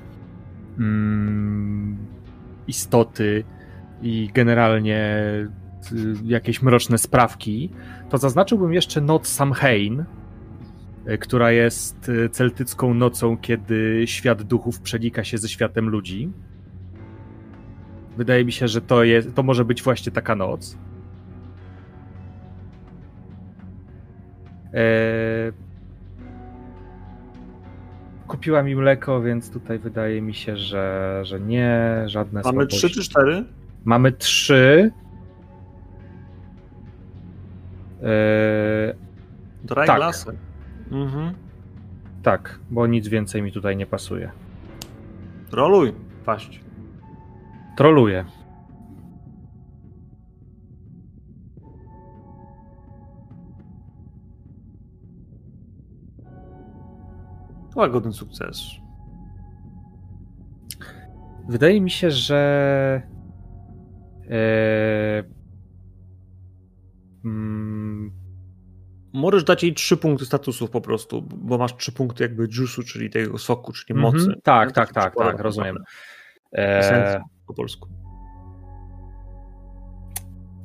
mm, 0.78 1.96
istoty 2.66 3.44
i 4.03 4.30
generalnie 4.34 5.24
y, 5.92 6.14
jakieś 6.24 6.62
mroczne 6.62 6.99
sprawki, 6.99 7.70
to 8.11 8.18
zaznaczyłbym 8.18 8.72
jeszcze 8.72 9.01
noc 9.01 9.28
Samhain, 9.28 10.05
y, 11.09 11.18
która 11.18 11.51
jest 11.53 12.09
y, 12.09 12.28
celtycką 12.28 12.94
nocą, 12.94 13.36
kiedy 13.36 14.03
świat 14.07 14.42
duchów 14.42 14.80
przenika 14.80 15.24
się 15.24 15.38
ze 15.38 15.49
światem 15.49 15.88
ludzi. 15.88 16.32
Wydaje 18.16 18.44
mi 18.44 18.53
się, 18.53 18.68
że 18.68 18.80
to, 18.80 19.05
jest, 19.05 19.34
to 19.34 19.42
może 19.42 19.64
być 19.64 19.82
właśnie 19.82 20.12
taka 20.12 20.34
noc. 20.34 20.78
Eee... 24.72 25.53
Kupiła 28.26 28.62
mi 28.62 28.76
mleko, 28.76 29.22
więc 29.22 29.51
tutaj 29.51 29.78
wydaje 29.78 30.22
mi 30.22 30.34
się, 30.34 30.57
że, 30.57 31.20
że 31.24 31.40
nie, 31.40 32.03
żadne 32.07 32.40
Mamy 32.44 32.55
słabości. 32.55 32.78
trzy 32.78 32.90
czy 32.90 33.03
cztery? 33.03 33.44
Mamy 33.85 34.12
trzy. 34.12 34.91
Eee, 38.03 38.95
Dry 39.64 39.87
Tak. 39.87 39.97
glassy. 39.97 40.39
Mhm. 40.91 41.35
tak, 42.22 42.59
bo 42.70 42.87
nic 42.87 43.09
więcej 43.09 43.43
mi 43.43 43.53
tutaj 43.53 43.76
nie 43.76 43.87
pasuje. 43.87 44.31
Roluj. 45.53 45.95
Paść. 46.24 46.61
Troluję. 47.76 48.24
Łagodny 57.76 58.12
sukces. 58.12 58.62
Wydaje 61.49 61.81
mi 61.81 61.91
się, 61.91 62.11
że. 62.11 63.03
Eee, 64.31 65.24
mm, 67.24 68.12
Możesz 69.12 69.45
dać 69.45 69.62
jej 69.62 69.74
trzy 69.74 69.97
punkty 69.97 70.26
statusów 70.26 70.70
po 70.70 70.81
prostu, 70.81 71.22
bo 71.22 71.59
masz 71.59 71.76
trzy 71.76 71.93
punkty 71.93 72.22
jakby 72.22 72.47
juice'u, 72.49 72.85
czyli 72.85 73.11
tego 73.11 73.39
soku, 73.39 73.72
czyli 73.72 73.99
mhm, 73.99 74.14
mocy. 74.14 74.41
Tak, 74.43 74.68
Nie? 74.68 74.74
tak, 74.74 74.89
To 74.89 74.95
tak, 74.95 75.05
przykładowo, 75.11 75.37
tak, 75.37 75.45
rozumiem. 75.45 75.76
Eee, 76.53 77.20
po 77.47 77.55
polsku. 77.55 77.89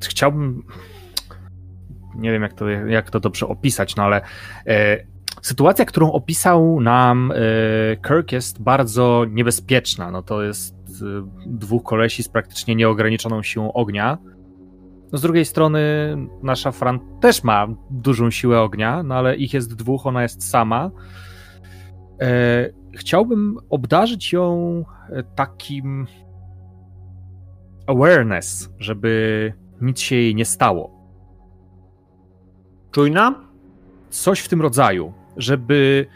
chciałbym. 0.08 0.62
Nie 2.16 2.32
wiem, 2.32 2.42
jak 2.42 2.52
to, 2.52 2.68
jak 2.68 3.10
to 3.10 3.20
dobrze 3.20 3.46
opisać, 3.48 3.96
no 3.96 4.02
ale 4.02 4.20
e, 4.66 5.04
sytuacja, 5.42 5.84
którą 5.84 6.12
opisał 6.12 6.80
nam 6.80 7.32
e, 7.32 7.36
Kirk, 7.96 8.32
jest 8.32 8.62
bardzo 8.62 9.24
niebezpieczna. 9.30 10.10
No 10.10 10.22
to 10.22 10.42
jest 10.42 10.74
dwóch 11.46 11.82
kolesi 11.82 12.22
z 12.22 12.28
praktycznie 12.28 12.74
nieograniczoną 12.74 13.42
siłą 13.42 13.72
ognia. 13.72 14.18
No 15.12 15.18
z 15.18 15.22
drugiej 15.22 15.44
strony, 15.44 15.80
nasza 16.42 16.72
Fran 16.72 17.00
też 17.20 17.44
ma 17.44 17.66
dużą 17.90 18.30
siłę 18.30 18.60
ognia, 18.60 19.02
no 19.02 19.14
ale 19.14 19.36
ich 19.36 19.54
jest 19.54 19.74
dwóch, 19.74 20.06
ona 20.06 20.22
jest 20.22 20.48
sama. 20.48 20.90
E, 22.20 22.70
chciałbym 22.96 23.58
obdarzyć 23.70 24.32
ją 24.32 24.84
e, 25.10 25.22
takim 25.22 26.06
awareness, 27.86 28.70
żeby 28.78 29.52
nic 29.80 30.00
się 30.00 30.16
jej 30.16 30.34
nie 30.34 30.44
stało. 30.44 30.90
Czujna? 32.90 33.34
Coś 34.10 34.40
w 34.40 34.48
tym 34.48 34.62
rodzaju, 34.62 35.12
żeby 35.36 36.06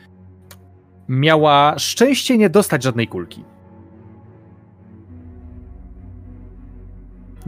miała 1.08 1.78
szczęście 1.78 2.38
nie 2.38 2.50
dostać 2.50 2.82
żadnej 2.82 3.08
kulki. 3.08 3.44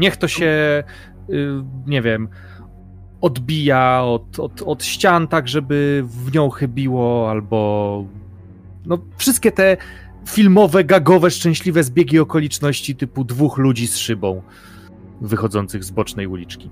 Niech 0.01 0.17
to 0.17 0.29
się, 0.29 0.83
y, 1.31 1.63
nie 1.87 2.03
wiem, 2.03 2.29
odbija 3.21 4.03
od, 4.03 4.39
od, 4.39 4.63
od 4.63 4.85
ścian, 4.85 5.29
tak 5.29 5.49
żeby 5.49 6.05
w 6.07 6.35
nią 6.35 6.51
chybiło, 6.51 7.31
albo 7.31 8.05
no 8.87 8.99
wszystkie 9.17 9.53
te 9.53 9.77
filmowe, 10.29 10.85
gagowe, 10.85 11.31
szczęśliwe 11.31 11.83
zbiegi 11.83 12.19
okoliczności 12.19 12.97
typu 12.97 13.25
dwóch 13.25 13.59
ludzi 13.59 13.87
z 13.87 13.97
szybą 13.97 14.43
wychodzących 15.21 15.85
z 15.85 15.91
bocznej 15.91 16.27
uliczki. 16.27 16.71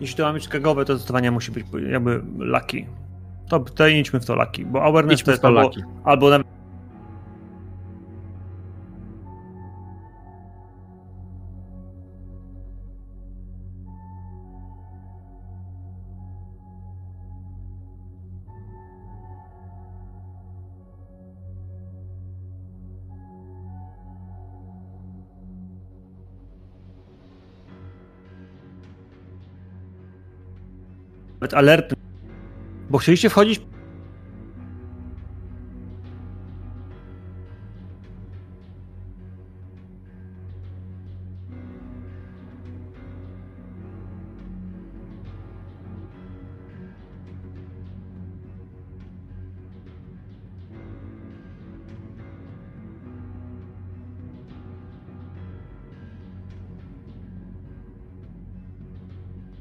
Jeśli 0.00 0.16
to 0.16 0.22
ma 0.22 0.32
być 0.32 0.48
gagowe, 0.48 0.84
to 0.84 0.96
zdecydowanie 0.96 1.30
musi 1.30 1.52
być 1.52 1.66
jakby 1.90 2.22
lucky. 2.38 2.86
To, 3.48 3.60
to 3.60 3.88
idźmy 3.88 4.20
w 4.20 4.26
to 4.26 4.34
lucky, 4.34 4.66
bo 4.66 4.82
awareness 4.82 5.20
Idźmy 5.20 5.24
to 5.24 5.30
jest 5.30 5.42
to 5.42 5.48
albo, 5.48 5.70
albo 6.04 6.30
na 6.30 6.53
nawet 31.44 31.54
alert, 31.54 31.94
bo 32.90 32.98
chcieliście 32.98 33.30
wchodzić 33.30 33.60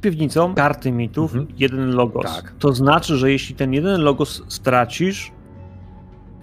piwnicą 0.04 0.56
karty 0.56 0.91
mitów, 0.91 1.36
Mhm. 1.36 1.58
jeden 1.58 1.91
logos. 1.91 2.36
Tak. 2.36 2.54
To 2.60 2.74
znaczy, 2.74 3.18
że 3.18 3.32
jeśli 3.32 3.56
ten 3.56 3.74
jeden 3.74 4.01
logos 4.01 4.43
stracisz, 4.47 5.32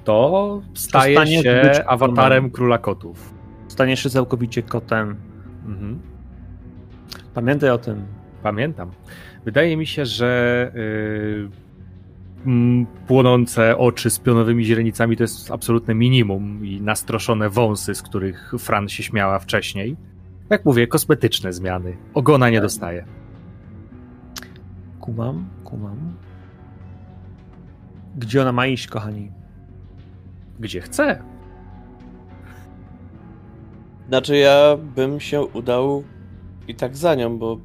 To 0.05 0.63
staje 0.75 1.27
się 1.27 1.61
być 1.63 1.81
awatarem 1.87 2.51
króla 2.51 2.79
kotów. 2.79 3.35
staniesz 3.69 4.03
się 4.03 4.11
całkowicie 4.11 4.63
kotem. 4.63 5.17
Mhm. 5.67 5.99
Pamiętaj 7.35 7.71
o 7.71 7.79
tym. 7.79 8.03
Pamiętam. 8.43 8.91
Wydaje 9.45 9.77
mi 9.77 9.87
się, 9.87 10.07
że 10.07 10.73
yy, 12.47 12.87
płonące 13.07 13.79
oczy 13.79 14.11
z 14.11 14.19
pionowymi 14.19 14.65
źrenicami 14.65 15.17
to 15.17 15.23
jest 15.25 15.51
absolutne 15.51 15.95
minimum 15.95 16.67
i 16.67 16.81
nastroszone 16.81 17.51
wąsy, 17.51 17.95
z 17.95 18.03
których 18.03 18.53
Fran 18.59 18.89
się 18.89 19.03
śmiała 19.03 19.39
wcześniej. 19.39 19.97
Jak 20.51 20.65
mówię, 20.65 20.87
kosmetyczne 20.87 21.53
zmiany. 21.53 21.97
Ogona 22.15 22.51
nie 22.51 22.61
dostaje. 22.61 23.05
Kumam, 25.01 25.49
kumam. 25.65 26.17
Gdzie 28.17 28.43
ona 28.43 28.53
ma 28.53 28.67
iść, 28.67 28.87
kochani? 28.87 29.33
Gdzie 30.61 30.81
chce. 30.81 31.23
Znaczy 34.09 34.37
ja 34.37 34.77
bym 34.97 35.21
się 35.21 35.41
udał 35.43 36.05
i 36.69 36.75
tak 36.75 36.97
za 36.97 37.15
nią, 37.15 37.39
bo... 37.39 37.59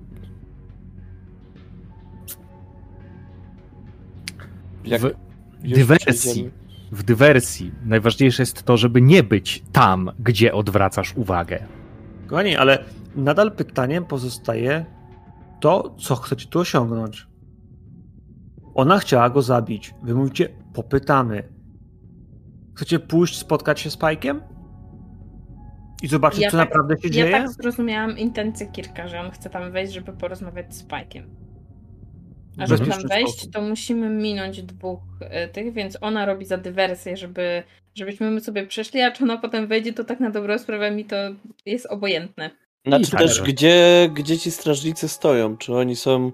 Jak 4.86 5.02
W 5.02 5.14
dywersji. 5.64 6.52
W 6.92 7.04
dywersji 7.04 7.72
najważniejsze 7.86 8.42
jest 8.42 8.64
to, 8.64 8.78
żeby 8.78 9.02
nie 9.02 9.24
być 9.24 9.64
tam, 9.72 10.12
gdzie 10.20 10.54
odwracasz 10.54 11.14
uwagę. 11.16 11.60
Kochani, 12.28 12.56
ale 12.56 12.84
nadal 13.16 13.52
pytaniem 13.52 14.06
pozostaje 14.06 14.86
to, 15.66 15.96
co 16.00 16.16
chcecie 16.16 16.48
tu 16.50 16.60
osiągnąć. 16.60 17.28
Ona 18.76 19.00
chciała 19.00 19.30
go 19.30 19.42
zabić. 19.42 19.94
Wy 20.04 20.16
mówicie, 20.16 20.50
popytamy. 20.74 21.44
Chcecie 22.76 23.00
pójść, 23.00 23.38
spotkać 23.38 23.80
się 23.80 23.90
z 23.90 23.98
Pajkiem? 23.98 24.42
I 26.04 26.08
zobaczyć, 26.08 26.42
Ja 26.42 26.52
co 26.52 26.58
tak- 26.58 26.68
naprawdę 26.68 26.96
się 26.98 27.08
Ja 27.08 27.14
dzieje? 27.14 27.32
tak 27.32 27.50
zrozumiałam 27.50 28.18
intencję 28.18 28.68
Kirka, 28.68 29.08
że 29.08 29.20
on 29.20 29.32
chce 29.32 29.50
tam 29.50 29.72
wejść, 29.72 29.94
żeby 29.94 30.14
porozmawiać 30.14 30.76
z 30.76 30.84
Pajkiem. 30.84 31.36
A 32.58 32.66
żeby 32.68 32.86
tam 32.90 33.02
wejść, 33.10 33.34
sposób. 33.34 33.54
to 33.54 33.62
musimy 33.62 34.10
minąć 34.10 34.62
dwóch 34.64 35.00
e, 35.22 35.48
tych, 35.48 35.74
więc 35.74 35.98
ona 36.02 36.26
robi 36.26 36.46
za 36.46 36.58
dywersję, 36.58 37.18
żeby, 37.18 37.64
żebyśmy 37.96 38.32
my 38.32 38.40
sobie 38.42 38.68
przeszli, 38.68 39.02
a 39.02 39.12
czy 39.12 39.24
ona 39.24 39.38
potem 39.38 39.68
wejdzie, 39.68 39.94
to 39.94 40.04
tak 40.04 40.20
na 40.20 40.30
dobrą 40.30 40.58
sprawę 40.58 40.92
mi 40.92 41.06
to 41.06 41.16
jest 41.66 41.86
obojętne. 41.86 42.50
Znaczy 42.88 43.12
tak, 43.12 43.20
też, 43.20 43.42
gdzie, 43.42 44.10
gdzie 44.14 44.38
ci 44.38 44.52
strażnicy 44.52 45.08
stoją? 45.10 45.58
Czy 45.58 45.76
oni 45.76 45.96
są 45.96 46.32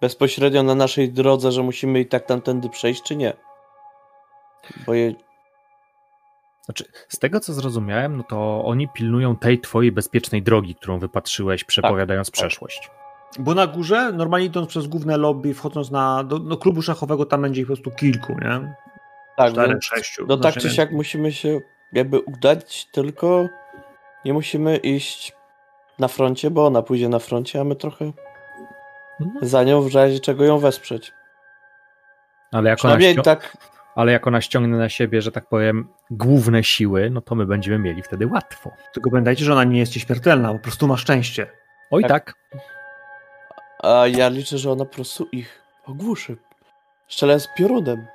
bezpośrednio 0.00 0.62
na 0.62 0.74
naszej 0.74 1.12
drodze, 1.12 1.52
że 1.52 1.62
musimy 1.62 2.00
i 2.00 2.06
tak 2.06 2.26
tamtędy 2.26 2.68
przejść, 2.68 3.02
czy 3.02 3.16
nie? 3.16 3.32
Bo 4.86 4.94
je... 4.94 5.14
Znaczy, 6.64 6.84
z 7.08 7.18
tego 7.18 7.40
co 7.40 7.52
zrozumiałem, 7.52 8.16
no 8.16 8.22
to 8.22 8.64
oni 8.64 8.88
pilnują 8.88 9.36
tej 9.36 9.60
twojej 9.60 9.92
bezpiecznej 9.92 10.42
drogi, 10.42 10.74
którą 10.74 10.98
wypatrzyłeś, 10.98 11.64
przepowiadając 11.64 12.30
przeszłość. 12.30 12.90
Bo 13.38 13.54
na 13.54 13.66
górze, 13.66 14.12
normalnie 14.12 14.46
idąc 14.46 14.68
przez 14.68 14.86
główne 14.86 15.16
lobby, 15.16 15.54
wchodząc 15.54 15.90
na, 15.90 16.24
do, 16.24 16.38
do 16.38 16.56
klubu 16.56 16.82
szachowego, 16.82 17.26
tam 17.26 17.42
będzie 17.42 17.60
ich 17.60 17.66
po 17.66 17.74
prostu 17.74 17.90
kilku, 17.90 18.32
nie? 18.32 18.74
Tak, 19.36 19.52
Czterech, 19.52 19.70
więc, 19.70 19.84
sześciu. 19.84 20.26
no 20.28 20.36
tak 20.36 20.52
Znaczy, 20.52 20.68
czy 20.68 20.74
siak 20.74 20.92
musimy 20.92 21.32
się 21.32 21.60
jakby 21.92 22.20
udać, 22.20 22.86
tylko 22.92 23.48
nie 24.24 24.32
musimy 24.32 24.76
iść 24.76 25.32
na 25.98 26.08
froncie, 26.08 26.50
bo 26.50 26.66
ona 26.66 26.82
pójdzie 26.82 27.08
na 27.08 27.18
froncie, 27.18 27.60
a 27.60 27.64
my 27.64 27.76
trochę 27.76 28.12
Mhm. 29.20 29.48
za 29.48 29.64
nią 29.64 29.82
w 29.82 29.94
razie 29.94 30.20
czego 30.20 30.44
ją 30.44 30.58
wesprzeć. 30.58 31.12
Ale 32.52 32.70
jak, 32.70 32.84
ona 32.84 33.00
ścią- 33.00 33.22
tak, 33.22 33.56
ale 33.94 34.12
jak 34.12 34.26
ona 34.26 34.40
ściągnie 34.40 34.76
na 34.76 34.88
siebie, 34.88 35.22
że 35.22 35.32
tak 35.32 35.46
powiem, 35.48 35.88
główne 36.10 36.64
siły, 36.64 37.10
no 37.10 37.20
to 37.20 37.34
my 37.34 37.46
będziemy 37.46 37.78
mieli 37.78 38.02
wtedy 38.02 38.26
łatwo. 38.26 38.70
Tylko 38.92 39.10
pamiętajcie, 39.10 39.44
że 39.44 39.52
ona 39.52 39.64
nie 39.64 39.78
jest 39.78 39.92
śmiertelna, 39.92 40.52
po 40.52 40.58
prostu 40.58 40.86
ma 40.86 40.96
szczęście. 40.96 41.46
Oj 41.90 42.02
Tak. 42.02 42.10
tak, 42.10 42.34
a 43.82 44.06
ja 44.06 44.28
liczę, 44.28 44.58
że 44.58 44.70
ona 44.72 44.84
po 44.84 44.94
prostu 44.94 45.28
ich 45.32 45.62
ogłuszy. 45.86 46.36
Strzelę 47.08 47.40
z 47.40 47.48
piorunem. 47.56 48.06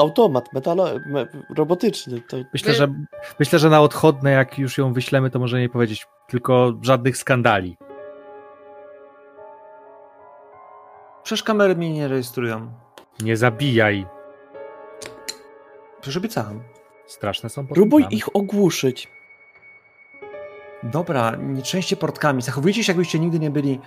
Automat 0.00 0.52
metalo, 0.52 0.84
me, 1.06 1.26
robotyczny. 1.56 2.20
To 2.20 2.36
myślę, 2.52 2.74
że 2.74 2.88
myślę, 3.38 3.58
że 3.58 3.70
na 3.70 3.80
odchodne, 3.80 4.30
jak 4.30 4.58
już 4.58 4.78
ją 4.78 4.92
wyślemy, 4.92 5.30
to 5.30 5.38
może 5.38 5.60
nie 5.60 5.68
powiedzieć 5.68 6.06
tylko 6.28 6.72
żadnych 6.82 7.16
skandali. 7.16 7.76
Przecież 11.22 11.42
kamery 11.42 11.76
mnie 11.76 11.92
nie 11.92 12.08
rejestrują. 12.08 12.72
Nie 13.22 13.36
zabijaj. 13.36 14.06
Przecież 16.00 16.16
obiecałem. 16.16 16.62
Straszne 17.06 17.48
są 17.48 17.66
próbuj 17.66 18.02
podpisane. 18.02 18.16
ich 18.16 18.36
ogłuszyć. 18.36 19.08
Dobra, 20.82 21.36
nie 21.38 21.62
trzęście 21.62 21.96
portkami. 21.96 22.42
Zachowujcie 22.42 22.84
się, 22.84 22.92
jakbyście 22.92 23.18
nigdy 23.18 23.38
nie 23.38 23.50
byli. 23.50 23.80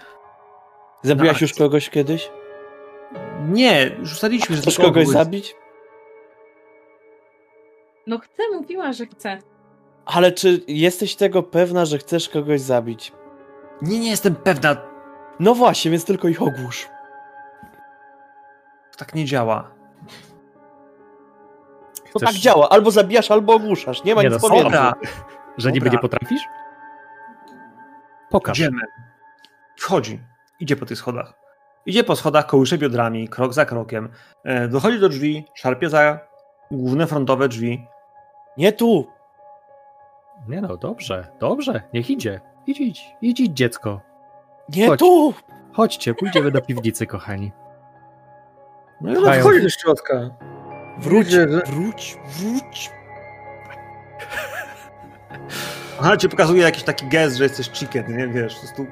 Zabiłaś 1.02 1.42
już 1.42 1.54
kogoś 1.54 1.90
kiedyś? 1.90 2.32
Nie, 3.50 3.92
już 4.00 4.12
ustaliliśmy, 4.14 4.56
że 4.56 4.62
tylko 4.62 4.84
kogoś 4.84 5.04
ogół- 5.04 5.14
zabić? 5.14 5.56
No 8.08 8.20
chce, 8.20 8.44
mówiła, 8.54 8.94
że 8.94 9.06
chce. 9.06 9.38
Ale 10.06 10.32
czy 10.32 10.62
jesteś 10.68 11.16
tego 11.16 11.44
pewna, 11.44 11.86
że 11.86 11.98
chcesz 11.98 12.30
kogoś 12.30 12.62
zabić? 12.62 13.12
Nie, 13.82 14.00
nie 14.00 14.10
jestem 14.10 14.36
pewna. 14.36 14.78
No 15.40 15.56
właśnie, 15.56 15.92
więc 15.92 16.06
tylko 16.06 16.28
ich 16.28 16.42
ogłusz. 16.42 16.88
Tak 18.98 19.16
nie 19.16 19.26
działa. 19.26 19.72
To 22.14 22.20
Chcesz- 22.20 22.26
tak 22.28 22.36
działa. 22.36 22.70
Albo 22.70 22.92
zabijasz, 22.92 23.32
albo 23.32 23.54
ogłuszasz. 23.54 24.04
Nie 24.04 24.16
ma 24.16 24.22
Nie 24.24 24.30
nic 24.30 24.42
no, 24.44 24.50
pomiędzy. 24.50 24.64
Dobra, 24.64 24.94
Że 25.58 25.72
niby 25.72 25.90
nie 25.90 25.98
potrafisz? 26.00 26.42
Pokaż. 28.30 28.60
idziemy. 28.60 28.82
Wchodzi. 29.78 30.20
Idzie 30.60 30.76
po 30.76 30.86
tych 30.86 30.98
schodach. 30.98 31.34
Idzie 31.86 32.04
po 32.04 32.16
schodach, 32.16 32.46
kołysze 32.48 32.78
biodrami, 32.78 33.28
krok 33.30 33.54
za 33.54 33.66
krokiem. 33.66 34.10
E, 34.44 34.68
Dochodzi 34.68 35.00
do 35.00 35.10
drzwi, 35.10 35.46
szarpie 35.56 35.90
za 35.90 36.20
główne 36.72 37.08
frontowe 37.08 37.48
drzwi. 37.48 37.88
Nie 38.58 38.72
tu. 38.74 39.08
Nie 40.48 40.62
no, 40.62 40.78
dobrze, 40.78 41.28
dobrze, 41.40 41.82
niech 41.94 42.10
idzie. 42.10 42.42
Idź, 42.68 42.80
idź, 42.82 43.16
idź, 43.22 43.40
idź 43.40 43.54
dziecko. 43.58 44.02
Nie 44.70 44.88
Chodź. 44.88 45.00
tu. 45.00 45.34
Chodźcie, 45.74 46.14
pójdziemy 46.14 46.52
do 46.52 46.62
piwnicy, 46.62 47.08
kochani. 47.08 47.52
No 49.02 49.20
ona 49.20 49.34
wchodzi 49.34 49.62
do 49.62 49.70
środka. 49.70 50.30
Wróć, 50.98 51.28
że- 51.30 51.48
wróć, 51.48 52.18
wróć. 52.28 52.92
Aha, 56.02 56.18
ci 56.18 56.30
pokazuje 56.30 56.62
jakiś 56.64 56.84
taki 56.84 57.08
gest, 57.08 57.36
że 57.38 57.44
jesteś 57.44 57.70
chicken, 57.72 58.18
nie 58.18 58.28
wiesz, 58.28 58.54
po 58.56 58.60
prostu 58.62 58.86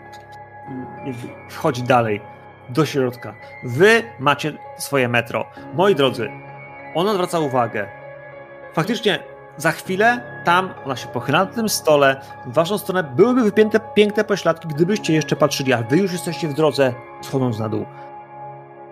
wchodzi 1.50 1.84
dalej 1.84 2.22
do 2.70 2.86
środka. 2.86 3.36
Wy 3.64 4.04
macie 4.20 4.54
swoje 4.78 5.08
metro. 5.10 5.46
Moi 5.74 5.96
drodzy, 5.96 6.30
on 6.96 7.08
odwraca 7.08 7.40
uwagę. 7.40 7.88
Faktycznie 8.74 9.20
Za 9.58 9.72
chwilę 9.72 10.22
tam, 10.44 10.70
ona 10.86 10.96
się 10.96 11.08
pochyla 11.08 11.40
na 11.40 11.46
tym 11.46 11.70
stole, 11.70 12.22
w 12.46 12.54
waszą 12.54 12.78
stronę 12.78 13.04
byłyby 13.04 13.44
wypięte 13.44 13.80
piękne 13.80 14.24
pośladki, 14.24 14.68
gdybyście 14.68 15.14
jeszcze 15.14 15.36
patrzyli, 15.36 15.74
a 15.74 15.84
wy 15.84 15.98
już 15.98 16.12
jesteście 16.12 16.48
w 16.48 16.54
drodze, 16.54 16.94
schodząc 17.22 17.60
na 17.60 17.70
dół. 17.70 17.86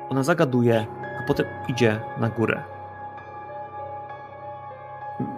Ona 0.10 0.24
zagaduje, 0.24 0.86
a 1.20 1.28
potem 1.28 1.46
idzie 1.68 2.00
na 2.18 2.30
górę. 2.30 2.64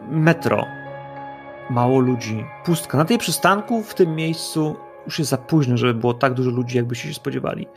Metro. 0.09 0.65
Mało 1.69 1.99
ludzi. 1.99 2.45
Pustka. 2.65 2.97
Na 2.97 3.05
tej 3.05 3.17
przystanku, 3.17 3.84
w 3.84 3.93
tym 3.93 4.15
miejscu, 4.15 4.76
już 5.05 5.19
jest 5.19 5.32
za 5.32 5.38
późno, 5.38 5.78
żeby 5.78 5.93
było 5.93 6.13
tak 6.13 6.34
dużo 6.34 6.51
ludzi, 6.51 6.78
jakbyście 6.78 7.07
się 7.07 7.13
spodziewali. 7.13 7.67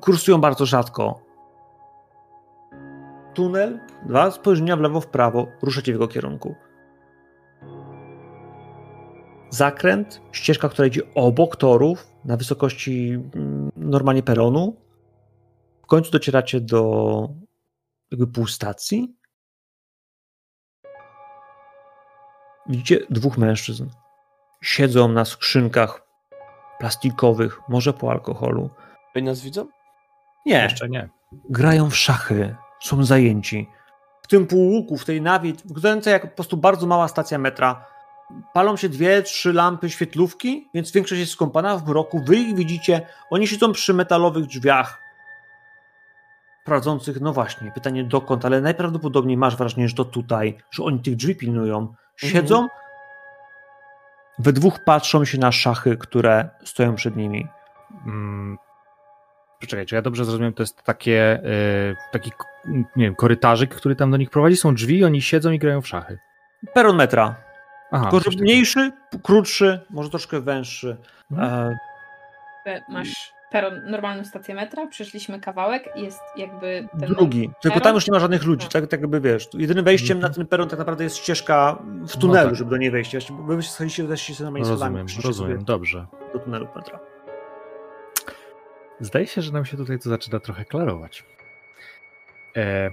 Kursują 0.00 0.38
bardzo 0.38 0.66
rzadko. 0.66 1.25
Tunel, 3.36 3.80
dwa 4.06 4.30
spojrzenia 4.30 4.76
w 4.76 4.80
lewo, 4.80 5.00
w 5.00 5.06
prawo, 5.06 5.46
ruszacie 5.62 5.92
w 5.92 5.94
jego 5.94 6.08
kierunku. 6.08 6.54
Zakręt, 9.50 10.20
ścieżka, 10.32 10.68
która 10.68 10.88
idzie 10.88 11.02
obok 11.14 11.56
torów, 11.56 12.06
na 12.24 12.36
wysokości 12.36 13.10
mm, 13.34 13.70
normalnie 13.76 14.22
peronu. 14.22 14.76
W 15.82 15.86
końcu 15.86 16.10
docieracie 16.10 16.60
do 16.60 17.28
jakby 18.10 18.26
półstacji. 18.26 19.16
Widzicie 22.68 22.98
dwóch 23.10 23.38
mężczyzn. 23.38 23.88
Siedzą 24.62 25.08
na 25.08 25.24
skrzynkach 25.24 26.06
plastikowych, 26.78 27.60
może 27.68 27.92
po 27.92 28.10
alkoholu. 28.10 28.70
Oni 29.16 29.24
nas 29.24 29.40
widzą? 29.40 29.66
Nie, 30.46 30.62
Jeszcze 30.62 30.88
nie. 30.88 31.08
grają 31.50 31.90
w 31.90 31.96
szachy, 31.96 32.56
są 32.80 33.04
zajęci. 33.04 33.70
W 34.22 34.26
tym 34.26 34.46
półłuku, 34.46 34.96
w 34.96 35.04
tej 35.04 35.22
nawie, 35.22 35.52
wyglądającej 35.64 36.12
jak 36.12 36.22
po 36.22 36.36
prostu 36.36 36.56
bardzo 36.56 36.86
mała 36.86 37.08
stacja 37.08 37.38
metra, 37.38 37.84
palą 38.52 38.76
się 38.76 38.88
dwie, 38.88 39.22
trzy 39.22 39.52
lampy 39.52 39.90
świetlówki, 39.90 40.68
więc 40.74 40.92
większość 40.92 41.20
jest 41.20 41.32
skąpana 41.32 41.76
w 41.76 41.88
mroku. 41.88 42.22
Wy 42.26 42.36
ich 42.36 42.54
widzicie, 42.54 43.06
oni 43.30 43.48
siedzą 43.48 43.72
przy 43.72 43.94
metalowych 43.94 44.46
drzwiach 44.46 45.02
prowadzących, 46.64 47.20
no 47.20 47.32
właśnie, 47.32 47.70
pytanie 47.70 48.04
dokąd, 48.04 48.44
ale 48.44 48.60
najprawdopodobniej 48.60 49.36
masz 49.36 49.56
wrażenie, 49.56 49.88
że 49.88 49.94
to 49.94 50.04
tutaj, 50.04 50.58
że 50.70 50.84
oni 50.84 51.00
tych 51.00 51.16
drzwi 51.16 51.36
pilnują. 51.36 51.94
Siedzą, 52.16 52.68
we 54.38 54.52
dwóch 54.52 54.84
patrzą 54.84 55.24
się 55.24 55.38
na 55.38 55.52
szachy, 55.52 55.96
które 55.96 56.48
stoją 56.64 56.94
przed 56.94 57.16
nimi. 57.16 57.48
Mm, 58.06 58.58
Poczekaj, 59.60 59.86
czy 59.86 59.94
ja 59.94 60.02
dobrze 60.02 60.24
zrozumiałem, 60.24 60.54
to 60.54 60.62
jest 60.62 60.82
takie, 60.82 61.40
y, 61.44 61.96
taki, 62.12 62.32
nie 62.96 63.04
wiem, 63.04 63.14
korytarzyk, 63.14 63.74
który 63.74 63.96
tam 63.96 64.10
do 64.10 64.16
nich 64.16 64.30
prowadzi, 64.30 64.56
są 64.56 64.74
drzwi, 64.74 65.04
oni 65.04 65.22
siedzą 65.22 65.50
i 65.50 65.58
grają 65.58 65.80
w 65.80 65.88
szachy. 65.88 66.18
Peron 66.74 66.96
metra. 66.96 67.34
Aha, 67.90 68.10
Tylko 68.10 68.30
mniejszy, 68.40 68.92
krótszy, 69.22 69.80
może 69.90 70.10
troszkę 70.10 70.40
węższy. 70.40 70.96
Mhm. 71.30 71.76
E, 72.66 72.82
Masz 72.88 73.32
peron, 73.50 73.80
normalną 73.90 74.24
stację 74.24 74.54
metra, 74.54 74.86
przeszliśmy 74.86 75.40
kawałek 75.40 75.88
i 75.96 76.02
jest 76.02 76.20
jakby 76.36 76.88
ten 77.00 77.08
drugi. 77.08 77.40
Tylko 77.62 77.74
peron. 77.74 77.80
tam 77.82 77.94
już 77.94 78.06
nie 78.06 78.12
ma 78.12 78.18
żadnych 78.20 78.44
ludzi, 78.44 78.64
No. 78.66 78.70
tak, 78.80 78.86
tak 78.90 79.00
jakby 79.00 79.20
wiesz. 79.20 79.48
Jedynym 79.54 79.84
wejściem 79.84 80.16
Mhm. 80.16 80.32
na 80.32 80.36
ten 80.36 80.46
peron 80.46 80.68
tak 80.68 80.78
naprawdę 80.78 81.04
jest 81.04 81.16
ścieżka 81.16 81.78
w 82.08 82.16
tunelu, 82.16 82.48
tak. 82.48 82.56
żeby 82.56 82.70
do 82.70 82.76
niej 82.76 82.90
wejść. 82.90 83.16
Wy 83.46 83.62
schodzicie 83.62 84.04
weszliście 84.04 84.34
sobie 84.34 84.44
normalnie 84.44 84.66
schodami, 84.66 84.96
Rozumiem, 84.98 85.22
rozumiem, 85.26 85.64
dobrze. 85.64 86.06
do 86.32 86.38
tunelu 86.38 86.68
metra. 86.76 86.98
Zdaje 89.00 89.26
się, 89.26 89.42
że 89.42 89.52
nam 89.52 89.64
się 89.64 89.76
tutaj 89.76 89.98
to 89.98 90.08
zaczyna 90.08 90.40
trochę 90.40 90.64
klarować. 90.64 91.24
E, 92.56 92.90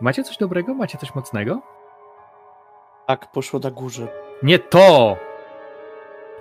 macie 0.00 0.24
coś 0.24 0.36
dobrego? 0.36 0.74
Macie 0.74 0.98
coś 0.98 1.14
mocnego? 1.14 1.62
Tak, 3.06 3.32
poszło 3.32 3.60
na 3.60 3.70
górze. 3.70 4.08
Nie 4.42 4.58
to! 4.58 5.16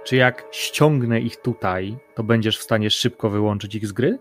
Czy 0.04 0.16
jak 0.16 0.46
ściągnę 0.52 1.20
ich 1.20 1.38
tutaj, 1.38 1.98
to 2.16 2.24
będziesz 2.24 2.60
w 2.60 2.64
stanie 2.64 2.90
szybko 2.90 3.30
wyłączyć 3.30 3.76
ich 3.76 3.88
z 3.88 3.92
gry? 3.92 4.20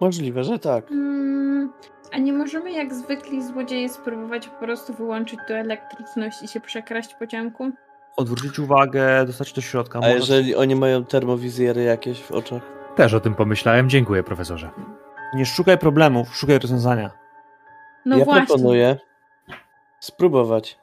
Możliwe, 0.00 0.44
że 0.44 0.58
tak. 0.58 0.90
Mm, 0.90 1.72
a 2.12 2.18
nie 2.18 2.32
możemy 2.32 2.72
jak 2.72 2.94
zwykli 2.94 3.42
złodzieje 3.42 3.88
spróbować 3.88 4.48
po 4.48 4.58
prostu 4.64 4.94
wyłączyć 4.94 5.40
tu 5.48 5.54
elektryczność 5.54 6.42
i 6.42 6.48
się 6.48 6.60
przekraść 6.60 7.14
po 7.14 7.26
ciemku? 7.26 7.70
Odwrócić 8.18 8.58
uwagę, 8.58 9.26
dostać 9.26 9.52
do 9.52 9.60
środka. 9.60 9.98
A 9.98 10.02
Może- 10.02 10.14
jeżeli 10.14 10.54
oni 10.54 10.74
mają 10.74 11.04
termowizjery 11.04 11.82
jakieś 11.82 12.22
w 12.22 12.32
oczach? 12.32 12.62
Też 12.96 13.14
o 13.14 13.20
tym 13.20 13.34
pomyślałem. 13.34 13.90
Dziękuję, 13.90 14.22
profesorze. 14.22 14.70
Nie 15.34 15.46
szukaj 15.46 15.78
problemów, 15.78 16.36
szukaj 16.36 16.58
rozwiązania. 16.58 17.10
No 18.06 18.18
ja 18.18 18.24
właśnie. 18.24 18.46
proponuję 18.46 18.96
spróbować 20.00 20.78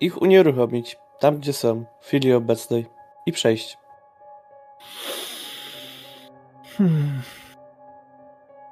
ich 0.00 0.22
unieruchomić 0.22 0.98
tam, 1.18 1.38
gdzie 1.38 1.52
są, 1.52 1.84
w 2.00 2.06
chwili 2.06 2.32
obecnej 2.32 2.86
i 3.26 3.32
przejść. 3.32 3.78
Hmm. 6.76 7.22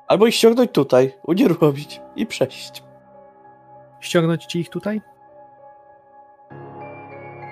Albo 0.09 0.27
ich 0.27 0.35
ściągnąć 0.35 0.73
tutaj, 0.73 1.15
unieruchomić 1.23 2.01
i 2.17 2.27
przejść. 2.27 2.83
Ściągnąć 4.01 4.45
ci 4.45 4.61
ich 4.61 4.69
tutaj? 4.69 5.01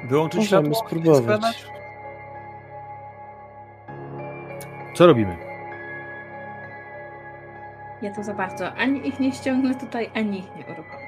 Wyłączyć 0.05 0.41
Możemy 0.41 0.75
światło? 0.75 0.89
spróbować. 0.89 1.67
Co 4.95 5.07
robimy? 5.07 5.37
Ja 8.03 8.15
to 8.15 8.23
za 8.23 8.35
bardzo. 8.35 8.73
Ani 8.73 9.09
ich 9.09 9.21
nie 9.21 9.33
ściągnę 9.33 9.75
tutaj, 9.75 10.11
ani 10.15 10.39
ich 10.39 10.57
nie 10.57 10.65
uruchomię. 10.65 11.05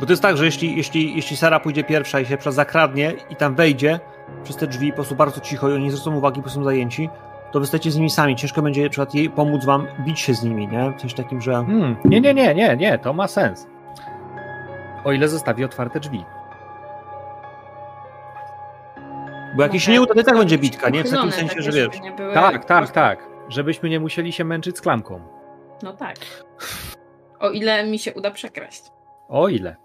Bo 0.00 0.06
to 0.06 0.12
jest 0.12 0.22
tak, 0.22 0.36
że 0.36 0.44
jeśli, 0.44 0.76
jeśli, 0.76 1.16
jeśli 1.16 1.36
Sara 1.36 1.60
pójdzie 1.60 1.84
pierwsza 1.84 2.20
i 2.20 2.26
się 2.26 2.36
przez 2.36 2.54
zakradnie 2.54 3.12
i 3.30 3.36
tam 3.36 3.54
wejdzie 3.54 4.00
przez 4.44 4.56
te 4.56 4.66
drzwi 4.66 4.90
po 4.90 4.94
prostu 4.96 5.14
bardzo 5.16 5.40
cicho 5.40 5.68
i 5.70 5.72
oni 5.72 5.84
nie 5.84 5.90
zwrócą 5.90 6.16
uwagi, 6.16 6.42
bo 6.42 6.48
są 6.48 6.64
zajęci, 6.64 7.10
to 7.52 7.60
wystajecie 7.60 7.90
z 7.90 7.96
nimi 7.96 8.10
sami. 8.10 8.36
Ciężko 8.36 8.62
będzie 8.62 8.82
na 8.84 8.88
przykład 8.90 9.14
jej 9.14 9.30
pomóc 9.30 9.64
wam 9.64 9.86
bić 10.00 10.20
się 10.20 10.34
z 10.34 10.42
nimi, 10.44 10.68
nie? 10.68 10.92
Coś 10.96 11.14
takim, 11.14 11.40
że... 11.40 11.52
Hmm, 11.52 11.96
nie, 12.04 12.20
nie, 12.20 12.34
nie, 12.34 12.54
nie, 12.54 12.76
nie, 12.76 12.98
to 12.98 13.12
ma 13.12 13.28
sens. 13.28 13.66
O 15.04 15.12
ile 15.12 15.28
zostawi 15.28 15.64
otwarte 15.64 16.00
drzwi. 16.00 16.24
Bo 19.56 19.62
jak 19.62 19.72
jej 19.72 19.80
się 19.80 19.90
Może 19.90 20.00
nie 20.00 20.02
uda, 20.02 20.14
to 20.14 20.20
i 20.20 20.24
tak 20.24 20.36
będzie 20.38 20.58
bitka, 20.58 20.88
nie? 20.90 21.04
W 21.04 21.10
takim 21.10 21.32
sensie, 21.32 21.48
takie, 21.48 21.62
że 21.62 21.72
wiesz... 21.72 21.96
Tak, 22.34 22.64
tak, 22.64 22.90
tak. 22.90 23.28
Żebyśmy 23.48 23.88
nie 23.88 24.00
musieli 24.00 24.32
się 24.32 24.44
męczyć 24.44 24.78
z 24.78 24.80
klamką. 24.80 25.20
No 25.82 25.92
tak. 25.92 26.16
O 27.38 27.50
ile 27.50 27.86
mi 27.86 27.98
się 27.98 28.14
uda 28.14 28.30
przekraść. 28.30 28.82
O 29.28 29.48
ile. 29.48 29.76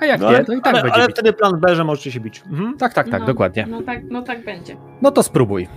A 0.00 0.06
jak 0.06 0.20
No, 0.20 0.30
nie, 0.30 0.36
ale, 0.36 0.44
to 0.44 0.52
i 0.52 0.56
tak 0.60 0.74
ale, 0.74 0.82
będzie 0.82 0.94
ale 0.94 1.06
bić. 1.06 1.16
wtedy 1.16 1.32
plan 1.32 1.60
B, 1.60 1.74
że 1.76 1.84
możecie 1.84 2.12
się 2.12 2.20
bić. 2.20 2.42
Mhm. 2.46 2.78
Tak, 2.78 2.94
tak, 2.94 3.10
tak, 3.10 3.20
no, 3.20 3.26
dokładnie. 3.26 3.66
No 3.68 3.82
tak, 3.82 4.00
no 4.10 4.22
tak 4.22 4.44
będzie. 4.44 4.76
No 5.02 5.10
to 5.10 5.22
spróbuj. 5.22 5.68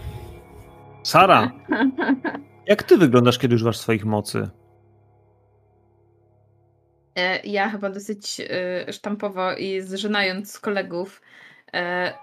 Sara, 1.04 1.52
jak 2.66 2.84
ty 2.84 2.98
wyglądasz, 2.98 3.38
kiedy 3.40 3.56
używasz 3.56 3.78
swoich 3.78 4.06
mocy? 4.06 4.50
E, 7.16 7.40
Ja 7.44 7.70
chyba 7.70 7.90
dosyć 7.90 8.42
e, 8.88 8.94
sztampowo 8.94 9.54
i 9.54 9.82
zżynając 9.82 10.60
kolegów, 10.60 11.22
e, 11.74 12.14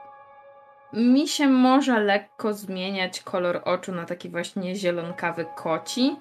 mi 0.96 1.28
się 1.28 1.48
może 1.48 2.00
lekko 2.00 2.54
zmieniać 2.54 3.20
kolor 3.20 3.60
oczu 3.64 3.92
na 3.92 4.04
taki 4.04 4.28
właśnie 4.28 4.76
zielonkawy 4.76 5.46
koci. 5.56 6.16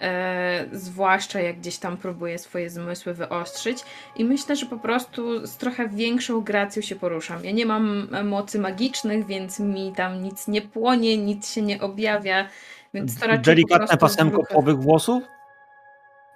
E, 0.00 0.64
zwłaszcza 0.72 1.40
jak 1.40 1.58
gdzieś 1.58 1.78
tam 1.78 1.96
próbuję 1.96 2.38
swoje 2.38 2.70
zmysły 2.70 3.14
wyostrzyć 3.14 3.78
i 4.16 4.24
myślę, 4.24 4.56
że 4.56 4.66
po 4.66 4.78
prostu 4.78 5.46
z 5.46 5.56
trochę 5.56 5.88
większą 5.88 6.40
gracją 6.40 6.82
się 6.82 6.96
poruszam. 6.96 7.44
Ja 7.44 7.50
nie 7.50 7.66
mam 7.66 8.08
mocy 8.24 8.58
magicznych, 8.58 9.26
więc 9.26 9.60
mi 9.60 9.92
tam 9.96 10.22
nic 10.22 10.48
nie 10.48 10.62
płonie, 10.62 11.16
nic 11.16 11.50
się 11.50 11.62
nie 11.62 11.80
objawia, 11.80 12.48
więc 12.94 13.20
to 13.20 13.26
raczej 13.26 13.38
po 13.38 13.44
Delikatne 13.44 13.86
prostu 13.86 13.98
pasemko 13.98 14.42
połowych 14.46 14.76
włosów? 14.76 15.24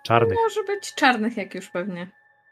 Czarnych. 0.03 0.39
Może 0.45 0.65
być 0.65 0.95
czarnych 0.95 1.37
jak 1.37 1.55
już 1.55 1.71
pewnie. 1.71 2.07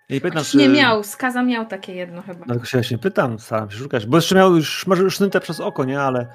Ja 0.09 0.21
pytam, 0.21 0.39
Chociaż 0.39 0.55
nie 0.55 0.69
miał, 0.69 1.05
Skaza 1.05 1.43
miał 1.43 1.67
takie 1.67 1.95
jedno 1.95 2.23
chyba. 2.23 2.45
Dlatego 2.45 2.67
się 2.67 2.79
właśnie 2.79 2.99
pytam, 2.99 3.39
staram 3.39 3.71
się 3.71 3.77
szukać. 3.77 4.07
Bo 4.07 4.17
jeszcze 4.17 4.35
miał 4.35 4.57
już 4.57 4.87
może 4.87 5.11
sznynte 5.11 5.41
przez 5.41 5.61
oko, 5.61 5.85
nie? 5.85 6.01
Ale 6.01 6.27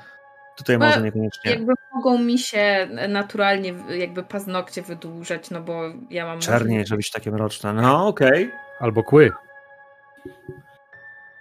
tutaj 0.58 0.78
Bo 0.78 0.86
może 0.86 1.02
niekoniecznie. 1.02 1.52
Jakby 1.52 1.74
mogą 1.94 2.18
mi 2.18 2.40
się 2.40 2.88
naturalnie 3.10 3.74
jakby 3.90 4.24
paznokcie 4.24 4.82
wydłużać, 4.82 5.50
no 5.50 5.62
bo 5.62 5.84
ja 6.10 6.26
mam... 6.26 6.40
Czernie, 6.40 6.86
żeby 6.86 6.98
być 6.98 7.12
takie 7.12 7.32
mroczne. 7.32 7.74
No, 7.74 8.08
okej. 8.08 8.52
Albo 8.80 9.04
kły. 9.04 9.32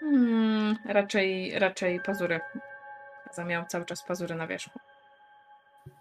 Hmm, 0.00 0.76
raczej, 0.88 1.58
raczej 1.58 2.00
pazury. 2.00 2.40
Skaza 3.24 3.44
miał 3.44 3.64
cały 3.66 3.84
czas 3.84 4.02
pazury 4.02 4.34
na 4.34 4.46
wierzchu. 4.46 4.78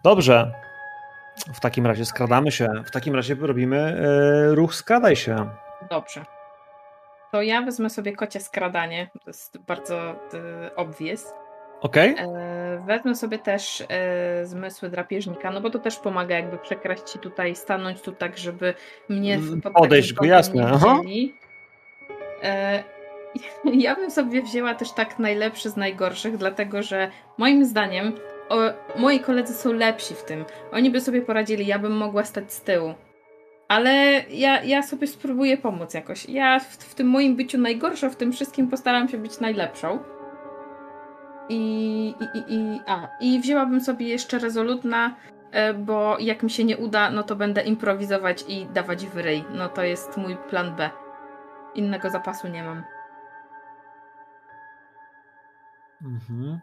Dobrze. 0.04 0.52
W 1.54 1.60
takim 1.60 1.86
razie 1.86 2.04
skradamy 2.04 2.52
się. 2.52 2.68
W 2.86 2.90
takim 2.90 3.14
razie 3.14 3.34
robimy 3.34 3.78
e, 3.78 4.54
ruch 4.54 4.74
skradaj 4.74 5.16
się. 5.16 5.50
Dobrze. 5.90 6.24
To 7.32 7.42
ja 7.42 7.62
wezmę 7.62 7.90
sobie 7.90 8.12
kocie 8.12 8.40
skradanie. 8.40 9.10
To 9.24 9.30
jest 9.30 9.58
bardzo 9.58 10.12
y, 10.12 10.74
obvious. 10.76 11.32
Okej. 11.80 12.14
E, 12.18 12.82
Wezmę 12.86 13.14
sobie 13.14 13.38
też 13.38 13.84
e, 13.88 14.46
zmysły 14.46 14.88
drapieżnika, 14.88 15.50
no 15.50 15.60
bo 15.60 15.70
to 15.70 15.78
też 15.78 15.96
pomaga 15.96 16.36
jakby 16.36 16.58
przekraść 16.58 17.10
się 17.10 17.18
tutaj, 17.18 17.56
stanąć 17.56 18.00
tu 18.00 18.12
tak, 18.12 18.38
żeby 18.38 18.74
mnie 19.08 19.34
Mm, 19.34 19.60
pod 19.60 19.72
podejść 19.72 20.12
go, 20.12 20.24
jasne. 20.24 20.78
E, 22.42 22.84
ja 23.86 23.96
bym 23.96 24.10
sobie 24.10 24.42
wzięła 24.42 24.74
też 24.74 24.92
tak 24.92 25.18
najlepszy 25.18 25.70
z 25.70 25.76
najgorszych, 25.76 26.36
dlatego 26.36 26.82
że 26.82 27.10
moim 27.38 27.64
zdaniem 27.64 28.12
o, 28.48 28.56
moi 28.96 29.20
koledzy 29.20 29.54
są 29.54 29.72
lepsi 29.72 30.14
w 30.14 30.24
tym. 30.24 30.44
Oni 30.72 30.90
by 30.90 31.00
sobie 31.00 31.22
poradzili, 31.22 31.66
ja 31.66 31.78
bym 31.78 31.92
mogła 31.92 32.24
stać 32.24 32.52
z 32.52 32.60
tyłu. 32.60 32.94
Ale 33.68 33.90
ja, 34.30 34.62
ja 34.62 34.82
sobie 34.82 35.06
spróbuję 35.06 35.56
pomóc 35.56 35.94
jakoś. 35.94 36.28
Ja 36.28 36.60
w, 36.60 36.64
w 36.64 36.94
tym 36.94 37.06
moim 37.06 37.36
byciu 37.36 37.58
najgorsza, 37.58 38.10
w 38.10 38.16
tym 38.16 38.32
wszystkim 38.32 38.68
postaram 38.68 39.08
się 39.08 39.18
być 39.18 39.40
najlepszą. 39.40 39.98
I, 41.48 42.14
i, 42.20 42.38
i, 42.38 42.54
i, 42.54 42.80
a, 42.86 43.08
I 43.20 43.40
wzięłabym 43.40 43.80
sobie 43.80 44.08
jeszcze 44.08 44.38
rezolutna, 44.38 45.14
e, 45.50 45.74
bo 45.74 46.16
jak 46.20 46.42
mi 46.42 46.50
się 46.50 46.64
nie 46.64 46.76
uda, 46.76 47.10
no 47.10 47.22
to 47.22 47.36
będę 47.36 47.62
improwizować 47.62 48.44
i 48.48 48.66
dawać 48.66 49.06
w 49.06 49.16
ryj. 49.16 49.44
No 49.54 49.68
to 49.68 49.82
jest 49.82 50.16
mój 50.16 50.36
plan 50.36 50.76
B. 50.76 50.90
Innego 51.74 52.10
zapasu 52.10 52.48
nie 52.48 52.64
mam. 52.64 52.84
Mhm. 56.02 56.60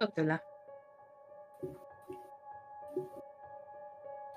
To 0.00 0.06
tyle. 0.06 0.53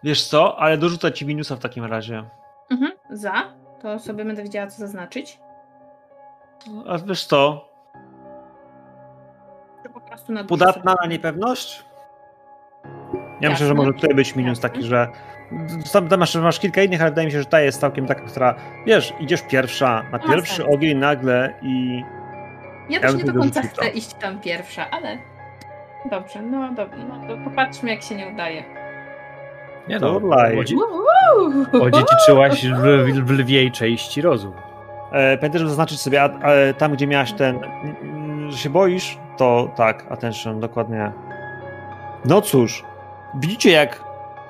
Wiesz 0.04 0.28
co, 0.28 0.60
ale 0.60 0.78
dorzucę 0.78 1.12
ci 1.12 1.26
minusa 1.26 1.56
w 1.56 1.60
takim 1.60 1.86
razie. 1.86 2.24
Mhm. 2.72 2.92
Za? 3.10 3.34
To 3.82 4.00
sobie 4.00 4.26
będę 4.26 4.44
wiedziała, 4.44 4.68
co 4.68 4.78
zaznaczyć. 4.78 5.40
A 6.88 6.98
wiesz 6.98 7.26
co, 7.26 7.70
Czy 9.84 9.90
po 9.90 10.02
prostu 10.02 10.32
na 10.34 10.44
podatna 10.44 10.96
na 11.02 11.08
niepewność? 11.08 11.86
Ja 13.42 13.50
myślę, 13.50 13.66
że 13.66 13.74
Jasne. 13.74 13.74
może 13.76 13.94
tutaj 13.94 14.16
być 14.16 14.36
minus 14.36 14.60
taki, 14.60 14.84
że 14.84 15.08
tam, 15.94 16.08
tam 16.10 16.20
masz, 16.20 16.36
masz 16.36 16.60
kilka 16.60 16.82
innych, 16.82 17.02
ale 17.02 17.10
wydaje 17.10 17.26
mi 17.26 17.32
się, 17.32 17.40
że 17.40 17.46
ta 17.46 17.62
jest 17.62 17.82
całkiem 17.82 18.06
taka, 18.06 18.22
która, 18.22 18.56
wiesz, 18.86 19.14
idziesz 19.20 19.42
pierwsza 19.42 20.04
na 20.12 20.20
pierwszy 20.20 20.56
sens. 20.56 20.70
ogień 20.76 20.98
nagle 20.98 21.54
i 21.62 22.04
Ja 22.90 23.00
Ja 23.00 23.00
też 23.00 23.16
nie 23.16 23.24
do 23.24 23.40
końca 23.40 23.62
chcę 23.62 23.88
iść 23.90 24.14
tam 24.14 24.40
pierwsza, 24.40 24.90
ale 24.92 25.18
dobrze, 26.12 26.42
no 26.42 26.74
dobrze, 26.74 27.04
no 27.04 27.44
popatrzmy 27.50 27.90
jak 27.90 28.02
się 28.04 28.16
nie 28.16 28.28
udaje. 28.28 28.64
Nie 29.90 30.00
To 30.00 30.20
no, 30.20 30.28
laj. 30.28 30.58
odzi- 30.58 30.76
Uuu! 30.76 31.84
odziedziczyłaś 31.84 32.66
w, 32.68 32.82
w 33.26 33.32
lwiej 33.32 33.72
części 33.72 34.22
rozum. 34.22 34.54
E, 35.12 35.38
pamiętaj, 35.38 35.60
żeby 35.60 35.70
zaznaczyć 35.70 36.02
sobie, 36.02 36.24
a, 36.24 36.26
a, 36.26 36.74
tam 36.78 36.94
gdzie 36.94 37.08
miałaś 37.08 37.34
ten, 37.34 37.60
że 38.50 38.58
się 38.58 38.70
boisz, 38.70 39.18
to 39.38 39.72
tak, 39.76 40.06
attention, 40.12 40.60
dokładnie. 40.60 41.12
No 42.26 42.42
cóż, 42.42 42.84
widzicie 43.36 43.72
jak 43.72 44.04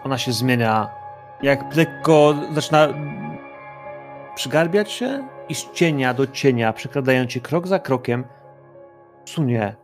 ona 0.04 0.18
się 0.18 0.32
zmienia, 0.32 0.90
jak 1.42 1.76
lekko 1.76 2.34
zaczyna 2.52 2.88
przygarbiać 4.36 4.92
się 4.92 5.28
i 5.50 5.56
z 5.56 5.72
cienia 5.72 6.14
do 6.14 6.28
cienia, 6.28 6.74
przekradając 6.74 7.32
się 7.32 7.40
krok 7.40 7.68
za 7.68 7.80
krokiem, 7.80 8.26
sunie. 9.26 9.76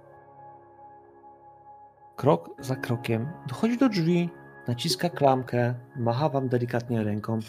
Krok 2.15 2.49
za 2.59 2.75
krokiem, 2.75 3.27
dochodzi 3.47 3.77
do 3.77 3.89
drzwi, 3.89 4.29
naciska 4.67 5.09
klamkę, 5.09 5.75
macha 5.95 6.29
wam 6.29 6.49
delikatnie 6.49 7.03
ręką 7.03 7.39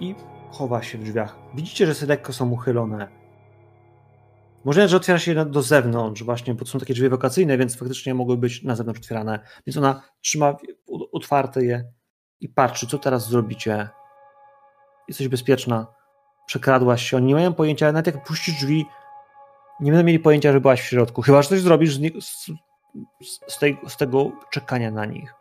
i 0.00 0.14
chowa 0.50 0.82
się 0.82 0.98
w 0.98 1.04
drzwiach. 1.04 1.38
Widzicie, 1.54 1.94
że 1.94 2.06
lekko 2.06 2.32
są 2.32 2.50
uchylone. 2.50 3.08
Może, 4.64 4.88
że 4.88 4.96
otwiera 4.96 5.18
się 5.18 5.44
do 5.44 5.62
zewnątrz, 5.62 6.22
właśnie, 6.22 6.54
bo 6.54 6.66
są 6.66 6.78
takie 6.78 6.94
drzwi 6.94 7.06
ewakuacyjne, 7.06 7.58
więc 7.58 7.76
faktycznie 7.76 8.14
mogły 8.14 8.36
być 8.36 8.62
na 8.62 8.76
zewnątrz 8.76 9.00
otwierane. 9.00 9.40
Więc 9.66 9.76
ona 9.76 10.02
trzyma 10.20 10.56
otwarte 11.12 11.64
je 11.64 11.84
i 12.40 12.48
patrzy, 12.48 12.86
co 12.86 12.98
teraz 12.98 13.28
zrobicie. 13.28 13.88
Jesteś 15.08 15.28
bezpieczna. 15.28 15.86
Przekradłaś 16.46 17.02
się. 17.02 17.16
Oni 17.16 17.26
nie 17.26 17.34
mają 17.34 17.54
pojęcia, 17.54 17.86
nawet 17.86 18.06
jak 18.06 18.24
puścisz 18.24 18.54
drzwi, 18.54 18.86
nie 19.80 19.92
będą 19.92 20.06
mieli 20.06 20.18
pojęcia, 20.18 20.52
że 20.52 20.60
byłaś 20.60 20.80
w 20.80 20.84
środku. 20.84 21.22
Chyba, 21.22 21.42
że 21.42 21.48
coś 21.48 21.60
zrobisz 21.60 21.96
z, 21.96 22.24
z, 22.24 22.50
z, 23.48 23.58
tej, 23.58 23.80
z 23.88 23.96
tego 23.96 24.32
czekania 24.50 24.90
na 24.90 25.04
nich. 25.04 25.34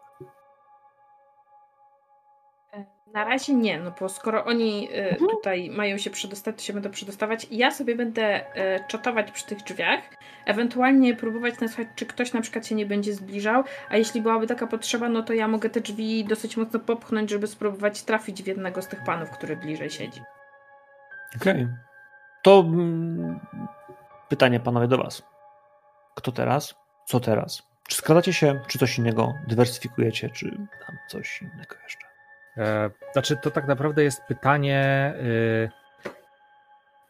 Na 3.14 3.24
razie 3.24 3.53
nie, 3.53 3.80
no 3.80 3.91
bo 3.99 4.09
skoro 4.09 4.45
oni 4.45 4.89
y, 4.91 5.09
Mhm. 5.09 5.30
tutaj 5.32 5.70
mają 5.70 5.97
się 5.97 6.09
przedostać, 6.09 6.55
to 6.55 6.62
się 6.62 6.74
będą 6.74 6.91
przedostawać. 6.91 7.47
Ja 7.51 7.72
sobie 7.72 7.95
będę 7.95 8.39
y, 8.41 8.84
czatować 8.88 9.32
przy 9.32 9.45
tych 9.45 9.57
drzwiach, 9.64 9.99
ewentualnie 10.45 11.16
próbować 11.16 11.59
nasłuchać, 11.59 11.88
czy 11.95 12.05
ktoś 12.05 12.34
na 12.34 12.41
przykład 12.41 12.68
się 12.68 12.76
nie 12.76 12.86
będzie 12.86 13.14
zbliżał, 13.14 13.64
a 13.89 13.97
jeśli 13.97 14.22
byłaby 14.22 14.47
taka 14.47 14.68
potrzeba, 14.68 15.09
no 15.09 15.24
to 15.24 15.34
ja 15.34 15.47
mogę 15.47 15.70
te 15.70 15.82
drzwi 15.82 16.26
dosyć 16.26 16.57
mocno 16.57 16.80
popchnąć, 16.80 17.30
żeby 17.30 17.47
spróbować 17.47 18.03
trafić 18.03 18.43
w 18.43 18.47
jednego 18.47 18.82
z 18.82 18.88
tych 18.88 19.03
panów, 19.03 19.30
który 19.30 19.55
bliżej 19.55 19.89
siedzi. 19.89 20.22
Okej. 21.41 21.68
To 22.43 22.59
mm, 22.59 23.39
pytanie, 24.30 24.59
panowie, 24.59 24.88
do 24.88 24.97
was. 24.97 25.24
Kto 26.16 26.32
teraz? 26.32 26.76
Co 27.05 27.20
teraz? 27.20 27.64
Czy 27.88 27.95
skradacie 27.97 28.34
się, 28.34 28.59
czy 28.68 28.80
coś 28.80 28.97
innego 28.97 29.34
dywersyfikujecie, 29.47 30.30
czy 30.30 30.51
tam 30.88 30.97
coś 31.07 31.41
innego 31.41 31.76
jeszcze? 31.84 32.11
E, 32.57 32.89
znaczy, 33.13 33.37
to 33.37 33.51
tak 33.51 33.67
naprawdę 33.67 34.03
jest 34.03 34.23
pytanie 34.23 35.13
y, 35.21 35.69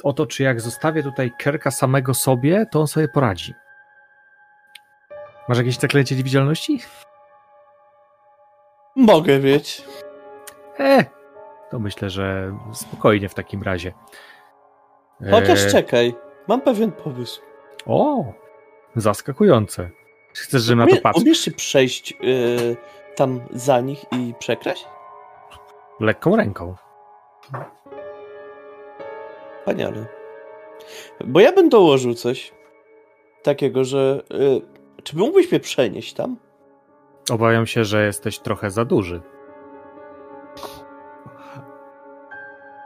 o 0.04 0.14
to, 0.14 0.26
czy 0.26 0.44
jak 0.44 0.62
zostawię 0.62 1.04
tutaj 1.04 1.32
Kerka 1.40 1.72
samego 1.72 2.14
sobie, 2.14 2.66
to 2.72 2.80
on 2.80 2.88
sobie 2.88 3.08
poradzi. 3.08 3.54
Masz 5.48 5.58
jakieś 5.58 5.78
zaklęcie 5.78 6.16
niewidzialności? 6.16 6.80
Mogę 8.96 9.40
mieć. 9.40 9.84
E, 10.80 11.06
to 11.72 11.80
myślę, 11.80 12.10
że 12.10 12.58
spokojnie 12.74 13.30
w 13.30 13.34
takim 13.34 13.64
razie. 13.64 13.94
E, 15.22 15.32
Chociaż 15.32 15.72
czekaj, 15.72 16.16
mam 16.48 16.62
pewien 16.62 16.92
pomysł. 16.92 17.42
O, 17.86 18.26
zaskakujące. 18.96 19.90
Chcesz, 20.34 20.62
żebym 20.64 20.86
na 20.86 20.96
to 20.96 21.02
patrzył? 21.02 21.24
umiesz 21.24 21.40
się 21.40 21.52
przejść 21.52 22.14
y, 22.24 22.78
tam 23.16 23.42
za 23.52 23.82
nich 23.82 24.06
i 24.12 24.34
przekraść? 24.40 24.88
Lekką 26.02 26.36
ręką. 26.36 26.76
Wspaniale. 29.60 30.06
Bo 31.26 31.40
ja 31.40 31.52
bym 31.52 31.70
dołożył 31.70 32.14
coś 32.14 32.54
takiego, 33.44 33.84
że 33.84 34.24
y, 34.32 35.04
czy 35.04 35.18
mógłbyś 35.18 35.52
mnie 35.52 35.60
przenieść 35.60 36.14
tam? 36.14 36.38
Obawiam 37.32 37.68
się, 37.68 37.86
że 37.86 38.06
jesteś 38.06 38.40
trochę 38.40 38.72
za 38.72 38.86
duży. 38.86 39.22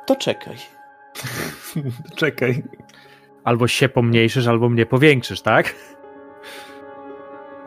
To 0.08 0.16
czekaj. 0.16 0.56
Czekaj. 2.16 2.64
Albo 3.44 3.68
się 3.68 3.90
pomniejszysz, 3.90 4.48
albo 4.48 4.70
mnie 4.70 4.86
powiększysz, 4.86 5.42
tak? 5.42 5.76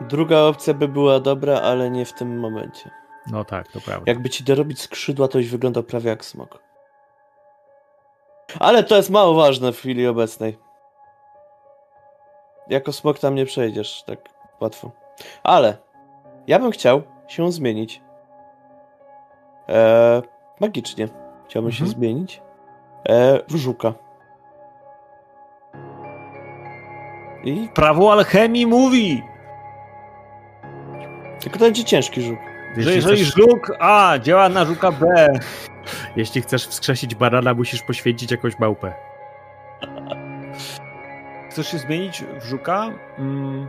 Druga 0.01 0.39
opcja 0.39 0.73
by 0.73 0.87
była 0.87 1.19
dobra, 1.19 1.61
ale 1.61 1.89
nie 1.89 2.05
w 2.05 2.13
tym 2.13 2.39
momencie. 2.39 2.98
No 3.27 3.45
tak, 3.45 3.67
to 3.67 3.81
prawda. 3.81 4.03
Jakby 4.07 4.29
ci 4.29 4.43
dorobić 4.43 4.81
skrzydła, 4.81 5.27
to 5.27 5.37
byś 5.37 5.49
wyglądał 5.49 5.83
prawie 5.83 6.09
jak 6.09 6.25
smok. 6.25 6.59
Ale 8.59 8.83
to 8.83 8.95
jest 8.95 9.09
mało 9.09 9.33
ważne 9.33 9.71
w 9.71 9.77
chwili 9.77 10.07
obecnej. 10.07 10.57
Jako 12.67 12.93
smok 12.93 13.19
tam 13.19 13.35
nie 13.35 13.45
przejdziesz 13.45 14.03
tak 14.03 14.19
łatwo. 14.61 14.91
Ale 15.43 15.77
ja 16.47 16.59
bym 16.59 16.71
chciał 16.71 17.01
się 17.27 17.51
zmienić. 17.51 18.01
E, 19.69 20.21
magicznie. 20.59 21.07
Chciałbym 21.45 21.71
się 21.71 21.83
Mhm. 21.83 21.99
zmienić. 21.99 22.41
E, 23.09 23.39
w 23.47 23.55
żuka. 23.55 23.93
I 27.43 27.69
Prawo 27.75 28.11
alchemii 28.11 28.65
mówi, 28.67 29.23
tylko 31.39 31.59
to 31.59 31.65
będzie 31.65 31.83
ciężki 31.83 32.21
żuk. 32.21 32.39
Że 32.75 32.81
Jeśli 32.81 32.95
jeżeli 32.95 33.15
chcesz, 33.25 33.35
żuk 33.35 33.71
A 33.79 34.13
działa 34.21 34.49
na 34.49 34.65
żuka 34.65 34.91
B, 34.91 35.27
jeśli 36.15 36.41
chcesz 36.41 36.67
wskrzesić 36.67 37.15
barana, 37.15 37.53
musisz 37.53 37.81
poświęcić 37.81 38.31
jakąś 38.31 38.59
małpę. 38.59 38.93
chcesz 41.51 41.71
się 41.71 41.77
zmienić 41.77 42.23
w 42.39 42.43
żuka? 42.43 42.87
Mm, 43.17 43.67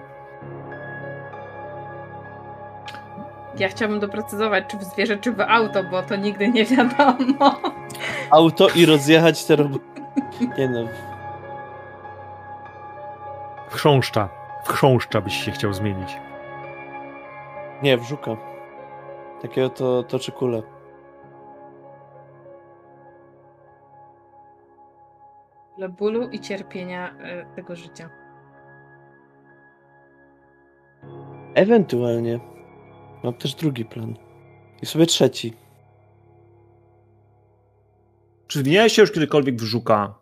Ja 3.58 3.68
chciałabym 3.68 4.00
doprecyzować, 4.00 4.64
czy 4.68 4.76
w 4.76 4.84
zwierzę, 4.84 5.16
czy 5.16 5.32
w 5.32 5.40
auto, 5.40 5.84
bo 5.84 6.02
to 6.02 6.16
nigdy 6.16 6.48
nie 6.48 6.64
wiadomo. 6.64 7.60
Auto 8.30 8.68
i 8.68 8.86
rozjechać 8.86 9.44
te 9.44 9.56
roboty. 9.56 9.84
Nie 10.58 10.68
no. 10.68 10.80
W 13.70 13.74
chrząszcza. 13.74 14.28
W 14.64 14.68
chrząszcza 14.68 15.20
byś 15.20 15.44
się 15.44 15.50
chciał 15.50 15.72
zmienić. 15.72 16.16
Nie, 17.82 17.98
w 17.98 18.02
żuka. 18.02 18.36
Takiego 19.42 19.70
to 19.70 20.02
toczy 20.02 20.32
kulę. 20.32 20.62
Dla 25.78 25.88
bólu 25.88 26.28
i 26.28 26.40
cierpienia 26.40 27.18
e, 27.18 27.54
tego 27.56 27.76
życia. 27.76 28.10
Ewentualnie. 31.54 32.40
Mam 33.24 33.34
też 33.34 33.54
drugi 33.54 33.84
plan. 33.84 34.14
I 34.82 34.86
sobie 34.86 35.06
trzeci. 35.06 35.56
Czy 38.46 38.58
zmieniałeś 38.58 38.92
się 38.92 39.02
już 39.02 39.12
kiedykolwiek 39.12 39.56
w 39.56 39.62
żuka? 39.62 40.14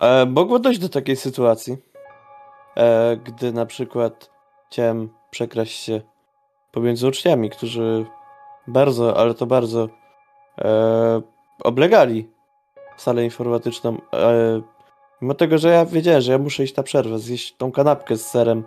E, 0.00 0.26
mogło 0.26 0.58
dojść 0.58 0.80
do 0.80 0.88
takiej 0.88 1.16
sytuacji, 1.16 1.76
e, 2.76 3.16
gdy 3.16 3.52
na 3.52 3.66
przykład 3.66 4.30
chciałem 4.66 5.08
przekraść 5.30 5.84
się 5.84 6.13
pomiędzy 6.74 7.08
uczniami, 7.08 7.50
którzy 7.50 8.06
bardzo, 8.66 9.16
ale 9.16 9.34
to 9.34 9.46
bardzo 9.46 9.88
e, 10.58 11.22
oblegali 11.64 12.28
salę 12.96 13.24
informatyczną. 13.24 13.98
E, 14.12 14.60
mimo 15.22 15.34
tego, 15.34 15.58
że 15.58 15.68
ja 15.68 15.86
wiedziałem, 15.86 16.20
że 16.20 16.32
ja 16.32 16.38
muszę 16.38 16.64
iść 16.64 16.76
na 16.76 16.82
przerwę, 16.82 17.18
zjeść 17.18 17.56
tą 17.56 17.72
kanapkę 17.72 18.16
z 18.16 18.30
serem, 18.30 18.64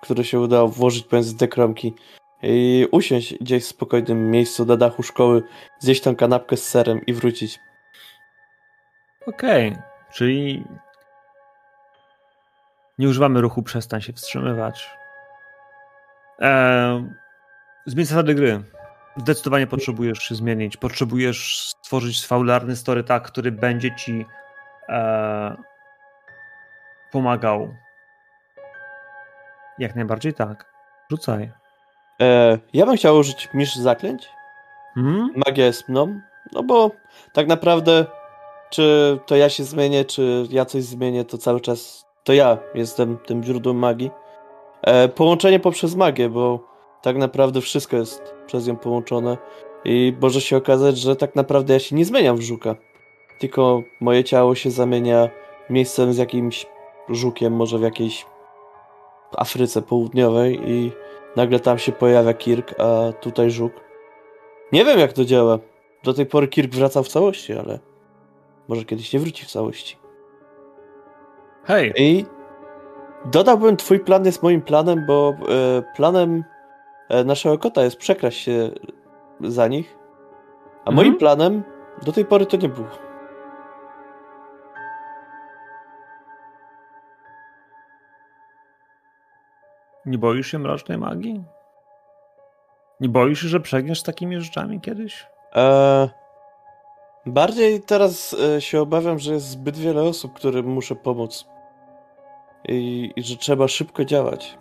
który 0.00 0.24
się 0.24 0.40
udało 0.40 0.68
włożyć 0.68 1.04
pomiędzy 1.04 1.36
te 1.36 1.48
kromki 1.48 1.94
i 2.42 2.88
usiąść 2.90 3.38
gdzieś 3.38 3.64
w 3.64 3.66
spokojnym 3.66 4.30
miejscu 4.30 4.64
na 4.64 4.76
dachu 4.76 5.02
szkoły, 5.02 5.42
zjeść 5.78 6.02
tą 6.02 6.16
kanapkę 6.16 6.56
z 6.56 6.68
serem 6.68 7.06
i 7.06 7.12
wrócić. 7.12 7.60
Okej, 9.26 9.68
okay. 9.68 9.82
czyli 10.12 10.64
nie 12.98 13.08
używamy 13.08 13.40
ruchu 13.40 13.62
przestań 13.62 14.00
się 14.00 14.12
wstrzymywać. 14.12 14.90
Eee, 16.38 17.04
zmień 17.86 18.06
zasady 18.06 18.34
gry. 18.34 18.62
Zdecydowanie 19.16 19.66
potrzebujesz 19.66 20.18
się 20.18 20.34
zmienić. 20.34 20.76
Potrzebujesz 20.76 21.60
stworzyć 21.60 22.26
faularny 22.26 22.76
story 22.76 23.04
tak, 23.04 23.22
który 23.22 23.52
będzie 23.52 23.94
ci 23.94 24.26
e, 24.88 25.56
pomagał. 27.12 27.74
Jak 29.78 29.96
najbardziej 29.96 30.34
tak. 30.34 30.74
Rzucaj. 31.10 31.52
E, 32.22 32.58
ja 32.72 32.86
bym 32.86 32.96
chciał 32.96 33.16
użyć 33.16 33.48
misz 33.54 33.76
zaklęć. 33.76 34.28
Hmm? 34.94 35.30
Magia 35.46 35.66
jest 35.66 35.88
mną. 35.88 36.20
No 36.52 36.62
bo 36.62 36.90
tak 37.32 37.46
naprawdę, 37.46 38.06
czy 38.70 39.18
to 39.26 39.36
ja 39.36 39.48
się 39.48 39.64
zmienię, 39.64 40.04
czy 40.04 40.46
ja 40.50 40.64
coś 40.64 40.82
zmienię, 40.82 41.24
to 41.24 41.38
cały 41.38 41.60
czas 41.60 42.04
to 42.24 42.32
ja 42.32 42.58
jestem 42.74 43.18
tym 43.18 43.44
źródłem 43.44 43.76
magii. 43.76 44.10
E, 44.82 45.08
połączenie 45.08 45.60
poprzez 45.60 45.94
magię, 45.94 46.28
bo 46.28 46.73
tak 47.04 47.16
naprawdę 47.16 47.60
wszystko 47.60 47.96
jest 47.96 48.34
przez 48.46 48.66
nią 48.66 48.76
połączone 48.76 49.38
i 49.84 50.16
może 50.20 50.40
się 50.40 50.56
okazać, 50.56 50.98
że 50.98 51.16
tak 51.16 51.34
naprawdę 51.34 51.74
ja 51.74 51.80
się 51.80 51.96
nie 51.96 52.04
zmieniam 52.04 52.36
w 52.36 52.40
żuka. 52.40 52.76
Tylko 53.38 53.82
moje 54.00 54.24
ciało 54.24 54.54
się 54.54 54.70
zamienia 54.70 55.28
miejscem 55.70 56.12
z 56.12 56.16
jakimś 56.16 56.66
żukiem, 57.08 57.52
może 57.52 57.78
w 57.78 57.82
jakiejś 57.82 58.26
Afryce 59.36 59.82
Południowej 59.82 60.70
i 60.70 60.92
nagle 61.36 61.60
tam 61.60 61.78
się 61.78 61.92
pojawia 61.92 62.34
Kirk, 62.34 62.80
a 62.80 63.12
tutaj 63.12 63.50
żuk. 63.50 63.72
Nie 64.72 64.84
wiem 64.84 64.98
jak 64.98 65.12
to 65.12 65.24
działa. 65.24 65.58
Do 66.04 66.14
tej 66.14 66.26
pory 66.26 66.48
Kirk 66.48 66.74
wracał 66.74 67.02
w 67.02 67.08
całości, 67.08 67.52
ale 67.52 67.78
może 68.68 68.84
kiedyś 68.84 69.12
nie 69.12 69.20
wróci 69.20 69.44
w 69.44 69.50
całości. 69.50 69.96
Hej! 71.64 71.92
I 71.96 72.24
dodałbym, 73.24 73.76
twój 73.76 74.00
plan 74.00 74.24
jest 74.24 74.42
moim 74.42 74.62
planem, 74.62 75.06
bo 75.06 75.34
e, 75.48 75.82
planem 75.96 76.44
naszego 77.24 77.58
kota 77.58 77.82
jest 77.82 77.96
przekraść 77.96 78.38
się 78.38 78.70
za 79.40 79.68
nich, 79.68 79.98
a 80.84 80.90
mhm. 80.90 80.96
moim 80.96 81.16
planem 81.16 81.62
do 82.02 82.12
tej 82.12 82.24
pory 82.24 82.46
to 82.46 82.56
nie 82.56 82.68
było. 82.68 82.88
Nie 90.06 90.18
boisz 90.18 90.46
się 90.46 90.58
mrocznej 90.58 90.98
magii? 90.98 91.44
Nie 93.00 93.08
boisz 93.08 93.42
się, 93.42 93.48
że 93.48 93.60
przegniesz 93.60 94.00
z 94.00 94.02
takimi 94.02 94.40
rzeczami 94.40 94.80
kiedyś? 94.80 95.26
Eee, 95.52 96.08
bardziej 97.26 97.80
teraz 97.80 98.36
e, 98.56 98.60
się 98.60 98.80
obawiam, 98.80 99.18
że 99.18 99.32
jest 99.32 99.46
zbyt 99.46 99.76
wiele 99.76 100.02
osób, 100.02 100.32
którym 100.32 100.66
muszę 100.66 100.94
pomóc. 100.94 101.48
I, 102.68 103.12
i 103.16 103.22
że 103.22 103.36
trzeba 103.36 103.68
szybko 103.68 104.04
działać. 104.04 104.58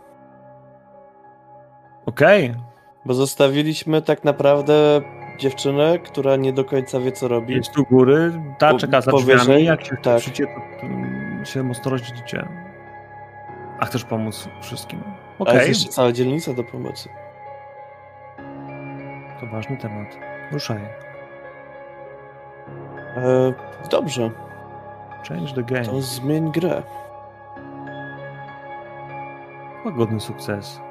Okej. 2.05 2.49
Okay. 2.49 2.63
Bo 3.05 3.13
zostawiliśmy 3.13 4.01
tak 4.01 4.23
naprawdę 4.23 5.01
dziewczynę, 5.37 5.99
która 5.99 6.35
nie 6.35 6.53
do 6.53 6.65
końca 6.65 6.99
wie, 6.99 7.11
co 7.11 7.27
robi. 7.27 7.53
Jest 7.53 7.71
tu 7.71 7.83
góry, 7.83 8.31
ta 8.59 8.77
czeka 8.77 9.01
za 9.01 9.11
drzwiami, 9.11 9.63
jak 9.63 9.85
się 9.85 9.97
tak. 9.97 10.17
przyjdzie, 10.17 10.45
to 10.81 11.45
się 11.45 11.63
mocno 11.63 11.91
rozdzielicie. 11.91 12.47
A 13.79 13.85
chcesz 13.85 14.03
pomóc 14.03 14.49
wszystkim? 14.61 15.03
Okay. 15.39 15.53
A 15.53 15.57
jest 15.57 15.67
jeszcze 15.67 15.89
cała 15.89 16.11
dzielnica 16.11 16.53
do 16.53 16.63
pomocy. 16.63 17.09
To 19.39 19.47
ważny 19.47 19.77
temat. 19.77 20.07
Ruszaj. 20.51 20.81
E, 23.15 23.53
dobrze. 23.91 24.31
Change 25.29 25.53
the 25.53 25.63
game. 25.63 25.85
To 25.85 26.01
zmień 26.01 26.51
grę. 26.51 26.83
Łagodny 29.85 30.19
sukces. 30.19 30.81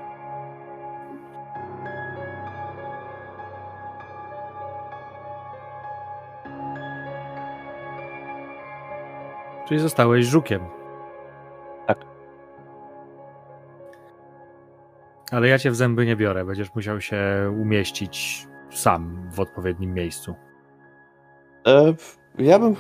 Czyli 9.69 9.81
zostałeś 9.81 10.27
żukiem. 10.27 10.63
Ale 15.33 15.49
ja 15.49 15.59
cię 15.59 15.71
w 15.71 15.77
zęby 15.77 16.07
nie 16.07 16.17
biorę, 16.17 16.45
będziesz 16.45 16.75
musiał 16.75 17.01
się 17.01 17.19
umieścić 17.61 18.47
sam 18.71 19.31
w 19.33 19.41
odpowiednim 19.41 19.95
miejscu. 19.95 20.35
E, 21.67 21.95
ja 22.39 22.59
bym. 22.59 22.77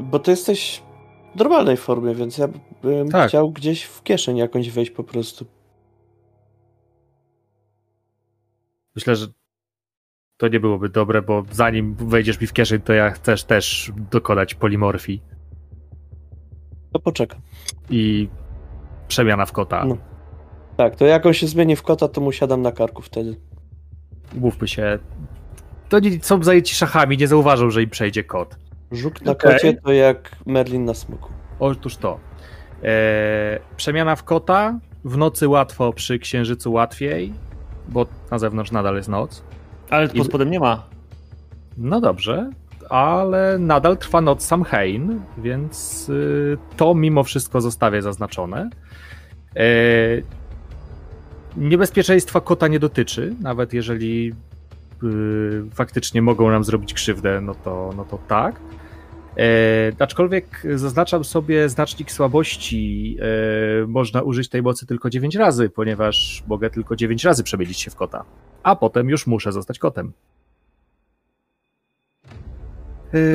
Bo 0.00 0.18
ty 0.18 0.30
jesteś 0.30 0.82
w 1.34 1.38
normalnej 1.38 1.76
formie, 1.76 2.14
więc 2.14 2.38
ja 2.38 2.48
bym 2.82 3.08
tak. 3.08 3.28
chciał 3.28 3.50
gdzieś 3.50 3.84
w 3.84 4.02
kieszeń 4.02 4.36
jakąś 4.36 4.70
wejść 4.70 4.90
po 4.90 5.04
prostu. 5.04 5.46
Myślę, 8.94 9.16
że 9.16 9.26
to 10.36 10.48
nie 10.48 10.60
byłoby 10.60 10.88
dobre, 10.88 11.22
bo 11.22 11.44
zanim 11.50 11.94
wejdziesz 11.94 12.40
mi 12.40 12.46
w 12.46 12.52
kieszeń, 12.52 12.80
to 12.80 12.92
ja 12.92 13.10
chcesz 13.10 13.44
też 13.44 13.92
dokonać 14.10 14.54
polimorfii. 14.54 15.22
To 16.96 17.00
poczekam. 17.00 17.40
I 17.90 18.28
przemiana 19.08 19.46
w 19.46 19.52
kota. 19.52 19.84
No. 19.84 19.96
Tak, 20.76 20.96
to 20.96 21.06
jak 21.06 21.26
on 21.26 21.32
się 21.32 21.46
zmieni 21.46 21.76
w 21.76 21.82
kota, 21.82 22.08
to 22.08 22.20
mu 22.20 22.32
siadam 22.32 22.62
na 22.62 22.72
karku 22.72 23.02
wtedy. 23.02 23.36
Mówmy 24.34 24.68
się. 24.68 24.98
To 25.88 25.98
nie 25.98 26.22
są 26.22 26.42
zajęci 26.42 26.74
szachami, 26.74 27.16
nie 27.16 27.28
zauważą, 27.28 27.70
że 27.70 27.82
im 27.82 27.90
przejdzie 27.90 28.24
kot. 28.24 28.56
Żuk 28.92 29.22
na 29.22 29.32
okay. 29.32 29.52
kocie 29.52 29.74
to 29.74 29.92
jak 29.92 30.36
Merlin 30.46 30.84
na 30.84 30.94
smoku. 30.94 31.32
Otóż 31.58 31.96
to. 31.96 32.20
Eee, 32.82 33.60
przemiana 33.76 34.16
w 34.16 34.24
kota. 34.24 34.78
W 35.04 35.16
nocy 35.16 35.48
łatwo, 35.48 35.92
przy 35.92 36.18
księżycu 36.18 36.72
łatwiej, 36.72 37.32
bo 37.88 38.06
na 38.30 38.38
zewnątrz 38.38 38.70
nadal 38.70 38.96
jest 38.96 39.08
noc. 39.08 39.42
Ale 39.90 40.08
pod 40.08 40.26
spodem 40.26 40.50
nie 40.50 40.60
ma. 40.60 40.86
No 41.78 42.00
dobrze, 42.00 42.50
ale 42.88 43.58
nadal 43.58 43.96
trwa 43.96 44.20
noc 44.20 44.44
Samhain, 44.44 45.20
więc 45.38 46.08
y, 46.08 46.58
to 46.76 46.94
mimo 46.94 47.24
wszystko 47.24 47.60
zostawię 47.60 48.02
zaznaczone. 48.02 48.70
Eee, 49.56 50.22
Niebezpieczeństwa 51.56 52.40
kota 52.40 52.68
nie 52.68 52.78
dotyczy, 52.78 53.34
nawet 53.40 53.72
jeżeli 53.72 54.32
yy, 55.02 55.64
faktycznie 55.74 56.22
mogą 56.22 56.50
nam 56.50 56.64
zrobić 56.64 56.94
krzywdę, 56.94 57.40
no 57.40 57.54
to, 57.54 57.90
no 57.96 58.04
to 58.04 58.18
tak. 58.28 58.60
E, 59.38 59.92
aczkolwiek 59.98 60.62
zaznaczam 60.74 61.24
sobie 61.24 61.68
znacznik 61.68 62.12
słabości. 62.12 63.16
E, 63.20 63.86
można 63.86 64.22
użyć 64.22 64.48
tej 64.48 64.62
mocy 64.62 64.86
tylko 64.86 65.10
9 65.10 65.36
razy, 65.36 65.70
ponieważ 65.70 66.44
mogę 66.46 66.70
tylko 66.70 66.96
9 66.96 67.24
razy 67.24 67.42
przemienić 67.42 67.80
się 67.80 67.90
w 67.90 67.96
kota. 67.96 68.24
A 68.62 68.76
potem 68.76 69.08
już 69.08 69.26
muszę 69.26 69.52
zostać 69.52 69.78
kotem. 69.78 70.12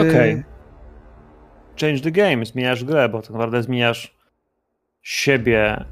Okej. 0.02 0.34
Okay. 0.34 0.44
Change 1.82 2.02
the 2.02 2.12
game, 2.12 2.46
zmieniasz 2.46 2.84
grę, 2.84 3.10
bo 3.10 3.22
tak 3.22 3.30
naprawdę 3.30 3.64
zmieniasz 3.64 4.16
siebie 5.02 5.86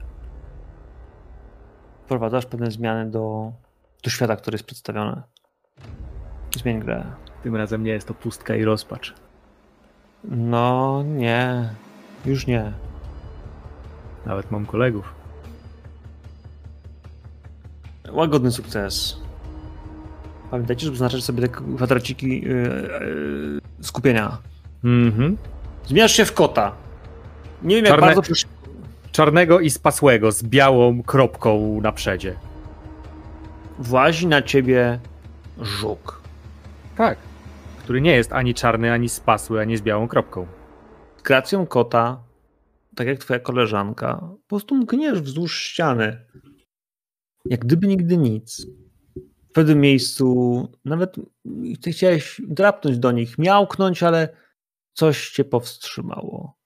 wprowadzasz 2.09 2.45
pewne 2.45 2.71
zmiany 2.71 3.11
do, 3.11 3.51
do 4.03 4.09
świata, 4.09 4.35
który 4.35 4.55
jest 4.55 4.65
przedstawiony. 4.65 5.21
Zmień 6.57 6.79
grę. 6.79 7.05
Tym 7.43 7.55
razem 7.55 7.83
nie 7.83 7.91
jest 7.91 8.07
to 8.07 8.13
pustka 8.13 8.55
i 8.55 8.63
rozpacz. 8.63 9.13
No 10.23 11.03
nie, 11.03 11.69
już 12.25 12.47
nie. 12.47 12.71
Nawet 14.25 14.51
mam 14.51 14.65
kolegów. 14.65 15.15
Łagodny 18.11 18.51
sukces. 18.51 19.21
Pamiętajcie, 20.51 20.85
żeby 20.85 20.97
zaznaczać 20.97 21.23
sobie 21.23 21.41
te 21.41 21.49
kwadraciki 21.49 22.41
yy, 22.41 22.49
yy, 22.49 23.61
skupienia. 23.81 24.37
Mhm. 24.83 25.37
Zmieniasz 25.85 26.11
się 26.11 26.25
w 26.25 26.33
kota. 26.33 26.75
Nie 27.63 27.75
wiem 27.75 27.85
jak 27.85 27.93
Czarne... 27.93 28.15
bardzo 28.15 28.33
czarnego 29.11 29.59
i 29.59 29.69
spasłego 29.69 30.31
z 30.31 30.43
białą 30.43 31.03
kropką 31.03 31.81
na 31.81 31.91
przedzie. 31.91 32.35
Włazi 33.79 34.27
na 34.27 34.41
ciebie 34.41 34.99
żuk. 35.61 36.21
Tak. 36.97 37.17
Który 37.83 38.01
nie 38.01 38.15
jest 38.15 38.33
ani 38.33 38.53
czarny, 38.53 38.91
ani 38.91 39.09
spasły, 39.09 39.61
ani 39.61 39.77
z 39.77 39.81
białą 39.81 40.07
kropką. 40.07 40.47
Gracją 41.23 41.65
kota, 41.65 42.23
tak 42.95 43.07
jak 43.07 43.19
twoja 43.19 43.39
koleżanka, 43.39 44.19
po 44.19 44.47
prostu 44.47 44.75
mkniesz 44.75 45.21
wzdłuż 45.21 45.61
ściany. 45.61 46.25
Jak 47.45 47.59
gdyby 47.59 47.87
nigdy 47.87 48.17
nic. 48.17 48.67
W 49.49 49.51
pewnym 49.51 49.79
miejscu 49.79 50.67
nawet 50.85 51.15
ty 51.81 51.91
chciałeś 51.91 52.41
drapnąć 52.47 52.99
do 52.99 53.11
nich, 53.11 53.37
miałknąć, 53.37 54.03
ale 54.03 54.29
coś 54.93 55.31
cię 55.31 55.45
powstrzymało. 55.45 56.57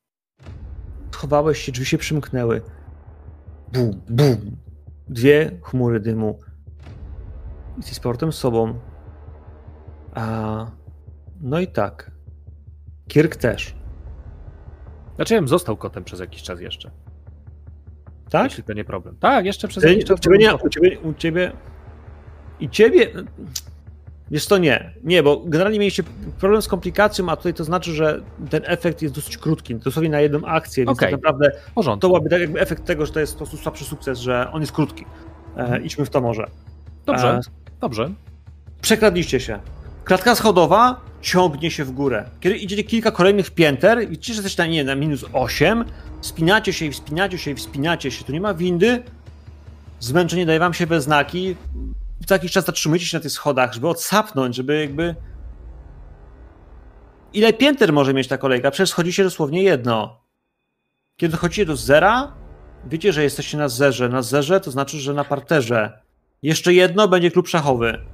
Schowałeś 1.11 1.57
się, 1.57 1.71
drzwi 1.71 1.86
się 1.86 1.97
przymknęły. 1.97 2.61
Bum, 3.73 4.01
bum. 4.09 4.57
Dwie 5.07 5.59
chmury 5.63 5.99
dymu. 5.99 6.39
Jesteś 7.77 7.95
z 7.95 7.99
portem 7.99 8.31
sobą. 8.31 8.79
A, 10.13 10.71
no 11.41 11.59
i 11.59 11.67
tak. 11.67 12.11
Kirk 13.07 13.36
też. 13.36 13.75
Znaczy, 15.15 15.34
ja 15.34 15.39
bym 15.39 15.47
został 15.47 15.77
kotem 15.77 16.03
przez 16.03 16.19
jakiś 16.19 16.43
czas 16.43 16.61
jeszcze. 16.61 16.91
Tak? 18.29 18.43
Jeśli 18.43 18.63
to 18.63 18.73
nie 18.73 18.86
problem. 18.86 19.17
Tak, 19.19 19.45
jeszcze 19.45 19.67
przez 19.67 19.84
Ty, 19.84 19.89
jakiś 19.89 20.05
czas. 20.05 20.19
u, 20.19 20.21
ciebie 20.21 20.38
nie, 20.38 20.55
u, 20.55 20.69
ciebie, 20.69 20.99
u 20.99 21.13
ciebie. 21.13 21.51
I 22.64 22.70
ciebie. 22.70 23.11
Wiesz 24.32 24.45
to 24.47 24.57
nie. 24.57 24.93
Nie, 25.03 25.24
bo 25.24 25.41
generalnie 25.45 25.80
mieliście 25.80 26.03
problem 26.39 26.61
z 26.61 26.68
komplikacją, 26.68 27.30
a 27.30 27.36
tutaj 27.36 27.53
to 27.53 27.64
znaczy, 27.64 27.91
że 27.93 28.22
ten 28.49 28.61
efekt 28.66 29.01
jest 29.01 29.16
dosyć 29.16 29.38
krótki, 29.38 29.76
dosłownie 29.76 30.09
na 30.09 30.22
jedną 30.22 30.45
akcję, 30.45 30.86
więc 30.86 30.97
Okej. 30.97 31.11
tak 31.11 31.22
naprawdę 31.24 31.51
porządku. 31.76 32.01
to 32.01 32.07
byłaby 32.07 32.30
tak 32.30 32.41
jakby 32.41 32.59
efekt 32.61 32.86
tego, 32.86 33.05
że 33.05 33.11
to 33.14 33.20
jest 33.20 33.34
po 33.34 33.38
prostu 33.38 33.57
słabszy 33.57 33.86
sukces, 33.86 34.20
że 34.20 34.51
on 34.51 34.61
jest 34.61 34.72
krótki. 34.74 35.05
E, 35.57 35.82
idźmy 35.82 36.05
w 36.05 36.09
to 36.09 36.22
może. 36.22 36.47
Dobrze, 37.05 37.28
E, 37.30 37.39
dobrze. 37.82 38.09
przekradliście 38.82 39.39
się. 39.39 39.59
Klatka 40.03 40.36
schodowa 40.36 41.01
ciągnie 41.22 41.72
się 41.72 41.86
w 41.86 41.91
górę. 41.91 42.26
Kiedy 42.39 42.55
idziecie 42.57 42.84
kilka 42.84 43.11
kolejnych 43.11 43.51
pięter, 43.51 44.07
widzicie, 44.09 44.34
że 44.34 44.38
jesteście 44.38 44.64
na, 44.64 44.68
nie, 44.70 44.84
na 44.84 44.95
minus 44.95 45.26
8, 45.34 45.86
wspinacie 46.22 46.74
się 46.74 46.86
i 46.86 46.91
wspinacie 46.91 47.38
się 47.38 47.51
i 47.51 47.55
wspinacie 47.55 48.11
się, 48.11 48.26
tu 48.26 48.32
nie 48.32 48.41
ma 48.41 48.53
windy, 48.53 49.03
zmęczenie 49.99 50.45
daje 50.45 50.59
wam 50.59 50.74
się 50.74 50.86
we 50.86 51.01
znaki, 51.01 51.55
co 52.26 52.36
jakiś 52.36 52.51
czas 52.51 52.65
zatrzymujecie 52.65 53.05
się 53.05 53.17
na 53.17 53.24
tych 53.24 53.32
schodach, 53.32 53.74
żeby 53.74 53.88
odsapnąć, 53.88 54.55
żeby 54.55 54.80
jakby... 54.82 55.15
Ile 57.34 57.53
pięter 57.53 57.93
może 57.93 58.13
mieć 58.13 58.28
ta 58.28 58.38
kolejka? 58.38 58.71
Przecież 58.71 58.89
schodzicie 58.89 59.24
dosłownie 59.24 59.63
jedno. 59.63 60.21
Kiedy 61.17 61.32
dochodzicie 61.32 61.65
do 61.65 61.76
zera, 61.76 62.34
wiecie, 62.86 63.13
że 63.13 63.24
jesteście 63.24 63.57
na 63.57 63.69
zerze. 63.69 64.09
Na 64.09 64.21
zerze 64.21 64.59
to 64.59 64.71
znaczy, 64.71 64.99
że 64.99 65.13
na 65.13 65.24
parterze. 65.24 65.99
Jeszcze 66.41 66.74
jedno 66.74 67.07
będzie 67.07 67.32
klub 67.32 67.47
szachowy 67.47 68.13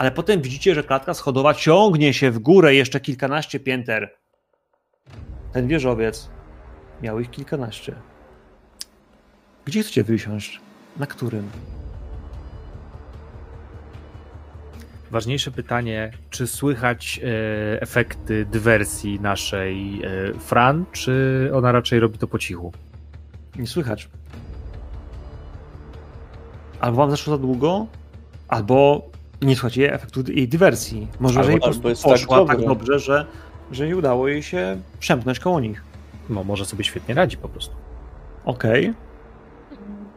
ale 0.00 0.10
potem 0.10 0.42
widzicie, 0.42 0.74
że 0.74 0.82
klatka 0.82 1.14
schodowa 1.14 1.54
ciągnie 1.54 2.14
się 2.14 2.30
w 2.30 2.38
górę 2.38 2.74
jeszcze 2.74 3.00
kilkanaście 3.00 3.60
pięter. 3.60 4.18
Ten 5.52 5.68
wieżowiec 5.68 6.28
miał 7.02 7.20
ich 7.20 7.30
kilkanaście. 7.30 7.94
Gdzie 9.64 9.82
chcecie 9.82 10.04
wysiąść? 10.04 10.60
Na 10.96 11.06
którym? 11.06 11.50
Ważniejsze 15.10 15.50
pytanie, 15.50 16.10
czy 16.30 16.46
słychać 16.46 17.20
e, 17.24 17.82
efekty 17.82 18.46
dywersji 18.50 19.20
naszej 19.20 20.02
e, 20.04 20.34
Fran, 20.38 20.84
czy 20.92 21.50
ona 21.54 21.72
raczej 21.72 22.00
robi 22.00 22.18
to 22.18 22.26
po 22.26 22.38
cichu? 22.38 22.72
Nie 23.56 23.66
słychać. 23.66 24.08
Albo 26.80 26.96
wam 26.96 27.10
zaszło 27.10 27.30
za 27.36 27.38
długo, 27.38 27.86
albo 28.48 29.08
nie 29.42 29.56
słuchacie 29.56 29.94
efektu 29.94 30.22
jej 30.32 30.48
dywersji. 30.48 31.08
Może, 31.20 31.40
Albo- 31.40 31.46
że 31.46 31.50
jej 31.52 31.60
po 31.60 31.66
albo 31.66 31.74
prostu 31.80 31.88
jest 31.88 32.02
tak 32.02 32.12
poszła 32.12 32.38
tak, 32.46 32.56
dobre. 32.60 32.66
dobrze, 32.74 32.98
że, 32.98 33.26
że 33.72 33.86
nie 33.88 33.96
udało 33.96 34.28
jej 34.28 34.42
się 34.42 34.80
przemknąć 35.00 35.38
koło 35.40 35.60
nich. 35.60 35.82
No, 36.28 36.44
może 36.44 36.64
sobie 36.64 36.84
świetnie 36.84 37.14
radzi 37.14 37.36
po 37.36 37.48
prostu. 37.48 37.74
Okej. 38.44 38.94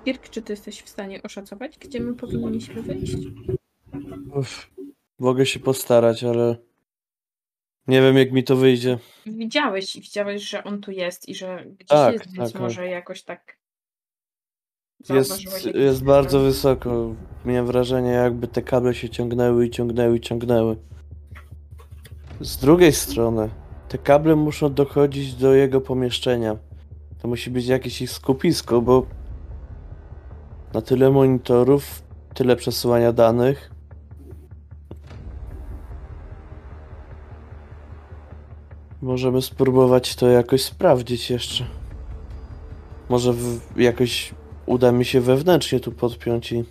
Kirk, 0.06 0.30
czy 0.30 0.42
ty 0.42 0.54
jesteś 0.54 0.82
w 0.82 0.90
stanie 0.90 1.24
oszacować, 1.24 1.78
gdzie 1.80 2.00
my 2.00 2.14
powinniśmy 2.14 2.82
wyjść? 2.82 3.16
Uff, 4.36 4.70
mogę 5.20 5.46
się 5.46 5.60
postarać, 5.60 6.24
ale 6.24 6.58
nie 7.88 8.02
wiem 8.02 8.18
jak 8.18 8.32
mi 8.32 8.44
to 8.44 8.56
wyjdzie. 8.56 8.98
Widziałeś 9.26 9.96
i 9.96 10.02
widziałeś, 10.02 10.50
że 10.50 10.64
on 10.64 10.82
tu 10.82 10.92
jest 10.92 11.30
i 11.30 11.36
że 11.36 11.66
gdzieś 11.66 11.88
Tak, 11.88 12.14
jest, 12.14 12.34
więc 12.34 12.54
tak, 12.54 12.62
może 12.62 12.88
jakoś 12.88 13.24
tak 13.24 13.58
Jest, 15.10 15.66
jest 15.76 16.04
bardzo 16.04 16.40
wysoko. 16.40 17.16
Miałem 17.46 17.66
wrażenie 17.66 18.10
jakby 18.10 18.48
te 18.48 18.62
kable 18.62 18.94
się 18.94 19.10
ciągnęły 19.10 19.66
i 19.68 19.70
ciągnęły 19.70 20.18
i 20.18 20.22
ciągnęły. 20.22 20.78
Z 22.42 22.58
drugiej 22.58 22.94
strony, 22.94 23.50
te 23.90 23.98
kable 23.98 24.36
muszą 24.36 24.74
dochodzić 24.74 25.36
do 25.36 25.54
jego 25.54 25.82
pomieszczenia. 25.82 26.58
To 27.22 27.28
musi 27.28 27.52
być 27.52 27.66
jakieś 27.66 28.02
ich 28.02 28.12
skupisko, 28.12 28.82
bo 28.82 29.08
na 30.74 30.82
tyle 30.82 31.12
monitorów, 31.12 32.04
tyle 32.34 32.56
przesyłania 32.56 33.14
danych. 33.14 33.73
Możemy 39.04 39.42
spróbować 39.42 40.16
to 40.16 40.28
jakoś 40.28 40.64
sprawdzić 40.64 41.30
jeszcze. 41.30 41.66
Może 43.10 43.34
w, 43.34 43.60
jakoś 43.76 44.34
uda 44.66 44.92
mi 44.92 45.06
się 45.06 45.22
wewnętrznie 45.22 45.80
tu 45.80 45.92
podpiąć 45.92 46.52
i, 46.52 46.64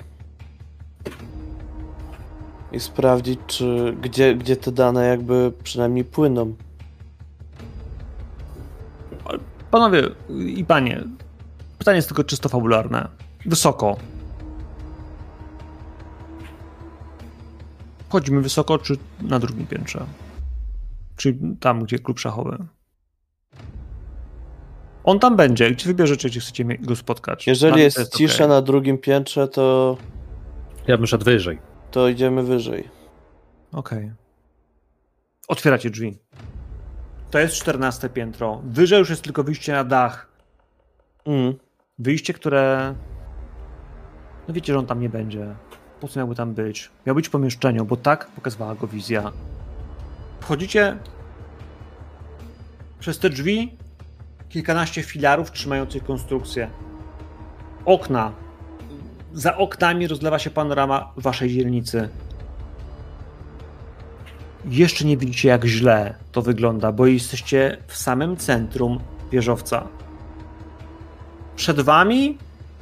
i 2.73 2.81
sprawdzić, 2.81 3.41
czy 3.47 3.97
gdzie, 4.03 4.35
gdzie 4.35 4.57
te 4.57 4.73
dane 4.73 5.07
jakby 5.07 5.53
przynajmniej 5.63 6.05
płyną. 6.05 6.55
Panowie 9.71 10.03
i 10.47 10.65
panie, 10.65 11.05
pytanie 11.79 11.97
jest 11.97 12.09
tylko 12.09 12.25
czysto 12.25 12.49
fabularne. 12.49 13.09
Wysoko. 13.47 13.97
Chodzimy 18.09 18.41
wysoko, 18.41 18.79
czy 18.79 18.97
na 19.23 19.39
drugim 19.39 19.67
piętrze? 19.67 20.07
Czyli 21.23 21.57
tam, 21.61 21.85
gdzie 21.85 21.99
klub 21.99 22.19
szachowy. 22.19 22.59
On 25.05 25.19
tam 25.19 25.37
będzie. 25.37 25.71
Gdzie 25.71 25.87
wybierzecie, 25.87 26.29
gdzie 26.29 26.41
chcecie 26.41 26.65
go 26.65 26.97
spotkać? 26.97 27.47
Jeżeli 27.47 27.81
jest, 27.81 27.97
to 27.97 28.19
cisza 28.19 28.35
okej. 28.35 28.49
na 28.49 28.63
drugim 28.63 28.99
piętrze, 28.99 29.49
to, 29.49 29.97
Ja 30.87 30.97
bym 30.97 31.07
szedł 31.07 31.25
wyżej. 31.25 31.59
to 31.91 32.09
idziemy 32.09 32.43
wyżej. 32.43 32.89
Okej. 33.73 34.13
Otwieracie 35.49 35.91
drzwi. 35.91 36.19
To 37.31 37.39
jest 37.39 37.55
14 37.55 38.09
piętro. 38.09 38.63
Wyżej 38.65 38.99
już 38.99 39.11
jest 39.11 39.23
tylko 39.23 39.45
wyjście 39.45 39.73
na 39.73 39.85
dach. 39.85 40.29
Mm. 41.25 41.55
Wyjście, 41.99 42.35
które. 42.35 42.95
No 44.49 44.55
wiecie, 44.55 44.73
że 44.73 44.79
on 44.79 44.87
tam 44.87 45.01
nie 45.01 45.09
będzie. 45.09 45.55
Po 46.01 46.09
co 46.09 46.21
miałby 46.21 46.35
tam 46.35 46.55
być? 46.55 46.91
Miał 47.07 47.15
być 47.15 47.29
w 47.29 47.31
pomieszczeniu, 47.31 47.85
bo 47.85 47.97
tak 47.97 48.27
pokazywała 48.27 48.75
go 48.75 48.87
wizja. 48.87 49.33
Wchodzicie 50.41 50.97
przez 53.03 53.19
te 53.19 53.31
drzwi. 53.31 53.77
Kilkanaście 54.49 55.03
filarów 55.03 55.53
trzymających 55.53 56.05
konstrukcję. 56.05 56.71
Okna. 57.85 58.33
Za 59.33 59.57
oknami 59.57 60.09
rozlewa 60.09 60.39
się 60.39 60.51
panorama 60.51 61.13
waszej 61.17 61.51
dzielnicy. 61.51 62.09
Jeszcze 64.65 65.05
nie 65.05 65.17
widzicie, 65.17 65.49
jak 65.49 65.65
źle 65.65 66.15
to 66.33 66.43
wygląda, 66.43 66.93
bo 66.93 67.07
jesteście 67.07 67.77
w 67.87 67.97
samym 67.97 68.37
centrum 68.37 69.01
wieżowca. 69.33 69.89
Przed 71.57 71.81
wami, 71.81 72.39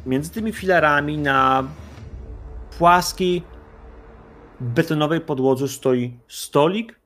między 0.07 0.31
tymi 0.31 0.53
filarami, 0.53 1.19
na 1.19 1.65
płaskiej, 2.79 3.43
betonowej 4.61 5.21
podłodze 5.21 5.69
stoi 5.69 6.19
stolik. 6.29 7.01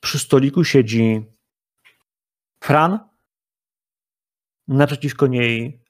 Przy 0.00 0.18
stoliku 0.18 0.64
siedzi 0.64 1.37
Fran. 2.68 2.98
Naprzeciwko 4.68 5.26
niej 5.26 5.82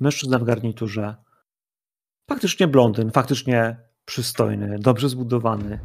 mężczyzna 0.00 0.38
w 0.38 0.44
garniturze. 0.44 1.14
Faktycznie 2.30 2.68
blondyn, 2.68 3.10
faktycznie 3.10 3.76
przystojny, 4.04 4.78
dobrze 4.78 5.08
zbudowany. 5.08 5.80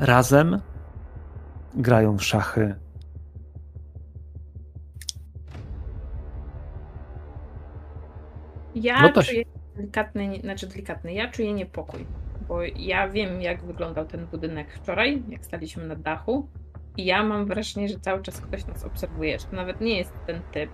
Razem 0.00 0.60
grają 1.74 2.16
w 2.16 2.24
szachy. 2.24 2.74
Ja 8.74 9.02
No 9.02 9.08
to- 9.08 9.22
czuję 9.22 9.44
delikatny, 9.76 10.40
znaczy 10.40 10.66
delikatny, 10.66 11.12
ja 11.12 11.30
czuję 11.30 11.52
niepokój, 11.52 12.06
bo 12.48 12.62
ja 12.62 13.08
wiem, 13.08 13.42
jak 13.42 13.64
wyglądał 13.64 14.06
ten 14.06 14.26
budynek 14.26 14.72
wczoraj, 14.74 15.22
jak 15.28 15.44
staliśmy 15.44 15.86
na 15.86 15.96
dachu 15.96 16.48
i 16.96 17.04
ja 17.04 17.22
mam 17.22 17.46
wrażenie, 17.46 17.88
że 17.88 18.00
cały 18.00 18.22
czas 18.22 18.40
ktoś 18.40 18.66
nas 18.66 18.84
obserwuje, 18.84 19.38
że 19.38 19.46
to 19.46 19.56
nawet 19.56 19.80
nie 19.80 19.98
jest 19.98 20.12
ten 20.26 20.40
typ, 20.52 20.70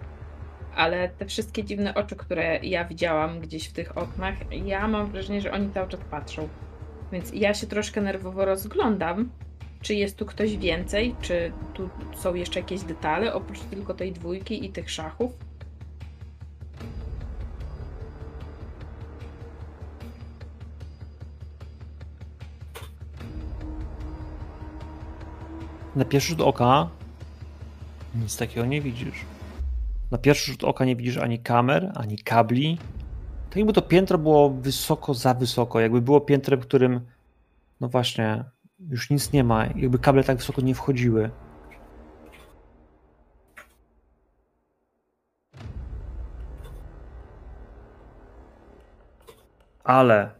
ale 0.74 1.08
te 1.08 1.26
wszystkie 1.26 1.64
dziwne 1.64 1.94
oczy, 1.94 2.16
które 2.16 2.58
ja 2.62 2.84
widziałam 2.84 3.40
gdzieś 3.40 3.68
w 3.68 3.72
tych 3.72 3.98
oknach, 3.98 4.34
ja 4.66 4.88
mam 4.88 5.06
wrażenie, 5.06 5.40
że 5.40 5.52
oni 5.52 5.70
cały 5.70 5.88
czas 5.88 6.00
patrzą. 6.10 6.48
Więc 7.12 7.32
ja 7.34 7.54
się 7.54 7.66
troszkę 7.66 8.00
nerwowo 8.00 8.44
rozglądam, 8.44 9.30
czy 9.80 9.94
jest 9.94 10.16
tu 10.16 10.26
ktoś 10.26 10.56
więcej, 10.56 11.14
czy 11.20 11.52
tu 11.74 11.90
są 12.14 12.34
jeszcze 12.34 12.60
jakieś 12.60 12.82
detale, 12.82 13.34
oprócz 13.34 13.60
tylko 13.60 13.94
tej 13.94 14.12
dwójki 14.12 14.64
i 14.64 14.70
tych 14.70 14.90
szachów. 14.90 15.47
Na 25.98 26.04
pierwszy 26.04 26.28
rzut 26.28 26.40
oka 26.40 26.88
nic 28.14 28.36
takiego 28.36 28.66
nie 28.66 28.80
widzisz. 28.80 29.24
Na 30.10 30.18
pierwszy 30.18 30.52
rzut 30.52 30.64
oka 30.64 30.84
nie 30.84 30.96
widzisz 30.96 31.16
ani 31.16 31.38
kamer, 31.38 31.92
ani 31.94 32.18
kabli. 32.18 32.78
Tak 33.48 33.56
jakby 33.56 33.72
to 33.72 33.82
piętro 33.82 34.18
było 34.18 34.50
wysoko 34.50 35.14
za 35.14 35.34
wysoko. 35.34 35.80
Jakby 35.80 36.00
było 36.00 36.20
piętrem, 36.20 36.60
którym 36.60 37.00
no 37.80 37.88
właśnie 37.88 38.44
już 38.90 39.10
nic 39.10 39.32
nie 39.32 39.44
ma. 39.44 39.66
Jakby 39.66 39.98
kable 39.98 40.24
tak 40.24 40.36
wysoko 40.36 40.60
nie 40.60 40.74
wchodziły. 40.74 41.30
Ale 49.84 50.37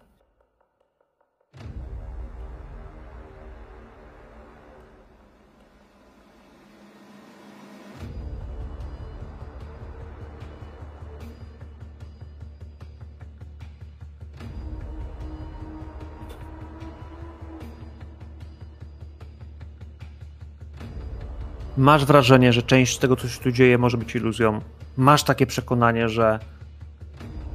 masz 21.79 22.05
wrażenie, 22.05 22.53
że 22.53 22.63
część 22.63 22.99
tego, 22.99 23.17
co 23.17 23.29
się 23.29 23.41
tu 23.41 23.53
dzieje, 23.53 23.79
może 23.79 23.97
być 23.97 24.15
iluzją. 24.15 24.61
Masz 24.97 25.23
takie 25.23 25.47
przekonanie, 25.47 26.09
że, 26.09 26.39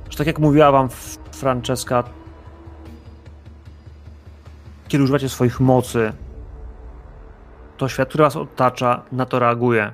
że 0.10 0.18
tak 0.18 0.28
jak 0.28 0.40
mówiła 0.40 0.72
wam 0.72 0.90
Francesca, 1.32 2.04
kiedy 4.88 5.04
używacie 5.04 5.30
swoich 5.30 5.60
mocy, 5.60 6.14
to 7.78 7.90
świat, 7.90 8.10
który 8.10 8.24
was 8.24 8.36
otacza, 8.36 9.06
na 9.12 9.26
to 9.26 9.40
reaguje. 9.40 9.94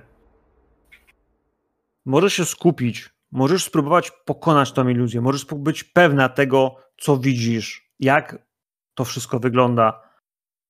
Możesz 2.05 2.33
się 2.33 2.45
skupić, 2.45 3.09
możesz 3.31 3.63
spróbować 3.63 4.11
pokonać 4.25 4.71
tą 4.71 4.87
iluzję, 4.87 5.21
możesz 5.21 5.45
być 5.45 5.83
pewna 5.83 6.29
tego, 6.29 6.75
co 6.97 7.17
widzisz, 7.17 7.91
jak 7.99 8.37
to 8.93 9.05
wszystko 9.05 9.39
wygląda. 9.39 10.01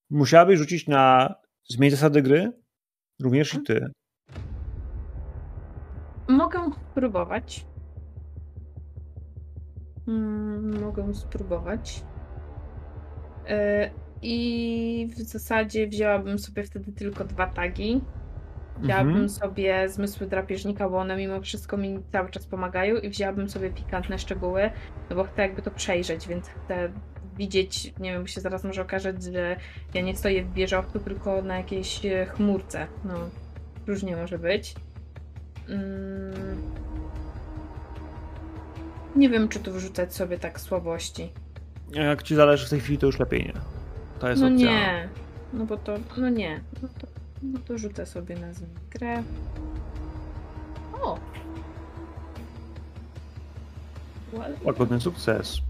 Musiałabyś 0.09 0.59
rzucić 0.59 0.87
na 0.87 1.33
zmień 1.69 1.91
zasady 1.91 2.21
gry, 2.21 2.58
Również 3.19 3.53
i 3.53 3.63
ty. 3.63 3.91
Mogę 6.27 6.71
spróbować. 6.91 7.65
Hmm, 10.05 10.81
mogę 10.81 11.13
spróbować. 11.13 12.03
Yy, 13.49 13.55
I 14.21 15.07
w 15.15 15.19
zasadzie 15.19 15.87
wzięłabym 15.87 16.39
sobie 16.39 16.63
wtedy 16.63 16.91
tylko 16.91 17.23
dwa 17.23 17.47
tagi. 17.47 18.01
Wzięłabym 18.79 19.09
mhm. 19.09 19.29
sobie 19.29 19.89
zmysły 19.89 20.27
drapieżnika, 20.27 20.89
bo 20.89 20.97
one 20.97 21.17
mimo 21.17 21.41
wszystko 21.41 21.77
mi 21.77 21.99
cały 22.11 22.29
czas 22.29 22.45
pomagają 22.45 22.95
i 22.95 23.09
wzięłabym 23.09 23.49
sobie 23.49 23.69
pikantne 23.69 24.19
szczegóły, 24.19 24.71
no 25.09 25.15
bo 25.15 25.23
chcę 25.23 25.41
jakby 25.41 25.61
to 25.61 25.71
przejrzeć, 25.71 26.27
więc 26.27 26.47
chcę 26.47 26.91
widzieć, 27.37 27.93
nie 27.99 28.11
wiem, 28.11 28.27
się 28.27 28.41
zaraz 28.41 28.63
może 28.63 28.81
okazać, 28.81 29.23
że 29.23 29.55
ja 29.93 30.01
nie 30.01 30.15
stoję 30.15 30.43
w 30.43 30.53
wieżowcu, 30.53 30.99
tylko 30.99 31.41
na 31.41 31.57
jakiejś 31.57 32.05
e, 32.05 32.25
chmurce. 32.25 32.87
No, 33.05 33.13
różnie 33.87 34.15
może 34.15 34.39
być. 34.39 34.75
Mm. 35.69 36.61
Nie 39.15 39.29
wiem, 39.29 39.49
czy 39.49 39.59
tu 39.59 39.73
wrzucać 39.73 40.15
sobie 40.15 40.39
tak 40.39 40.59
słabości. 40.59 41.29
Jak 41.91 42.23
ci 42.23 42.35
zależy 42.35 42.67
w 42.67 42.69
tej 42.69 42.79
chwili, 42.79 42.97
to 42.97 43.05
już 43.05 43.19
lepiej 43.19 43.43
nie. 43.43 43.53
To 44.19 44.29
jest 44.29 44.41
no 44.41 44.47
opcja. 44.47 44.71
nie, 44.71 45.09
no 45.53 45.65
bo 45.65 45.77
to, 45.77 45.97
no 46.17 46.29
nie. 46.29 46.61
No 46.81 46.89
to, 46.99 47.07
no 47.43 47.59
to 47.59 47.77
rzucę 47.77 48.05
sobie 48.05 48.35
na 48.35 48.47
grę. 48.89 49.23
O! 51.01 51.19
Łagodny 54.63 55.01
sukces. 55.01 55.61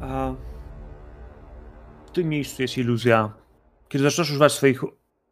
A 0.00 0.34
w 2.06 2.10
tym 2.10 2.28
miejscu 2.28 2.62
jest 2.62 2.78
iluzja. 2.78 3.32
Kiedy 3.88 4.04
zaczynasz 4.04 4.30
używać 4.30 4.52
swoich 4.52 4.82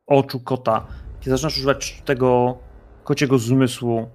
oczu 0.07 0.41
kota, 0.41 0.87
kiedy 1.21 1.31
zaczynasz 1.31 1.57
używać 1.57 2.03
tego 2.05 2.59
kociego 3.05 3.39
zmysłu, 3.39 4.11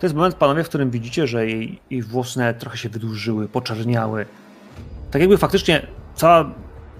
to 0.00 0.06
jest 0.06 0.16
moment, 0.16 0.34
panowie, 0.34 0.64
w 0.64 0.68
którym 0.68 0.90
widzicie, 0.90 1.26
że 1.26 1.46
jej, 1.46 1.80
jej 1.90 2.02
włosy 2.02 2.40
trochę 2.58 2.76
się 2.76 2.88
wydłużyły, 2.88 3.48
poczerniały. 3.48 4.26
Tak 5.10 5.20
jakby 5.20 5.38
faktycznie 5.38 5.86
cała 6.14 6.50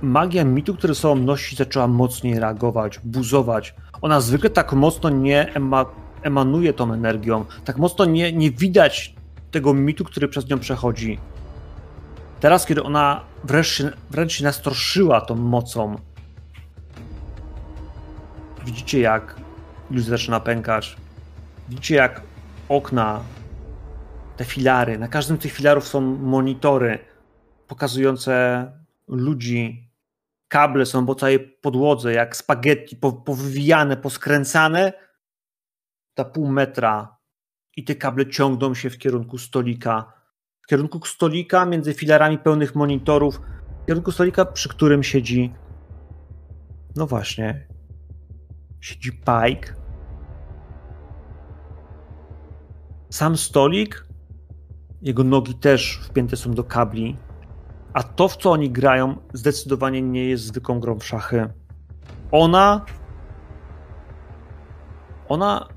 magia 0.03 0.45
mitu, 0.45 0.75
który 0.75 0.95
sobą 0.95 1.15
nosi, 1.15 1.57
zaczęła 1.57 1.87
mocniej 1.87 2.41
reagować, 2.41 3.01
buzować. 3.05 3.75
Ona 4.03 4.21
zwykle 4.21 4.51
tak 4.51 4.73
mocno 4.73 5.11
nie 5.11 5.55
ema 5.55 5.87
emanuje 6.23 6.73
tą 6.73 6.93
energią. 6.93 7.45
Tak 7.65 7.79
mocno 7.79 8.05
nie, 8.05 8.33
nie 8.33 8.51
widać 8.51 9.15
tego 9.51 9.75
mitu, 9.75 10.05
który 10.05 10.29
przez 10.29 10.49
nią 10.49 10.59
przechodzi. 10.59 11.19
Teraz, 12.41 12.67
kiedy 12.67 12.83
ona 12.83 13.21
wręcz, 13.45 13.83
wręcz 14.11 14.33
się 14.33 14.45
nastroszyła 14.45 15.21
tą 15.21 15.35
mocą, 15.35 15.97
widzicie 18.65 19.01
jak 19.01 19.35
iluzja 19.91 20.11
zaczyna 20.11 20.41
pękać. 20.41 20.97
Widzicie 21.69 21.95
jak 21.95 22.30
okna, 22.71 23.25
te 24.37 24.45
filary, 24.45 24.99
na 24.99 25.09
każdym 25.09 25.37
z 25.37 25.41
tych 25.41 25.53
filarów 25.53 25.89
są 25.89 26.01
monitory 26.01 26.99
pokazujące 27.67 28.67
ludzi. 29.09 29.91
Kable 30.49 30.87
są 30.87 31.07
po 31.07 31.15
całej 31.15 31.41
podłodze, 31.41 32.13
jak 32.13 32.37
spaghetti, 32.37 32.97
powywijane, 33.25 33.97
poskręcane, 33.97 34.93
ta 36.15 36.25
pół 36.25 36.49
metra 36.49 37.17
i 37.77 37.85
te 37.85 37.95
kable 37.95 38.27
ciągną 38.27 38.75
się 38.75 38.91
w 38.91 38.99
kierunku 38.99 39.39
stolika. 39.39 40.13
W 40.63 40.67
kierunku 40.67 41.07
stolika 41.07 41.67
między 41.67 41.95
filarami 41.95 42.39
pełnych 42.39 42.75
monitorów, 42.75 43.41
w 43.83 43.87
kierunku 43.87 44.13
stolika, 44.13 44.45
przy 44.45 44.69
którym 44.69 45.03
siedzi. 45.03 45.55
No 46.97 47.07
właśnie. 47.07 47.69
Siedzi 48.81 49.13
Pike. 49.13 49.80
Sam 53.11 53.37
stolik, 53.37 54.07
jego 55.03 55.25
nogi 55.25 55.55
też 55.55 56.01
wpięte 56.05 56.37
są 56.37 56.55
do 56.55 56.65
kabli, 56.65 57.17
a 57.93 58.03
to, 58.03 58.29
w 58.29 58.37
co 58.37 58.51
oni 58.51 58.71
grają, 58.71 59.17
zdecydowanie 59.33 60.03
nie 60.03 60.25
jest 60.25 60.45
zwykłą 60.45 60.81
grą 60.81 60.99
w 60.99 61.05
szachy. 61.05 61.49
Ona. 62.31 62.85
Ona 65.29 65.69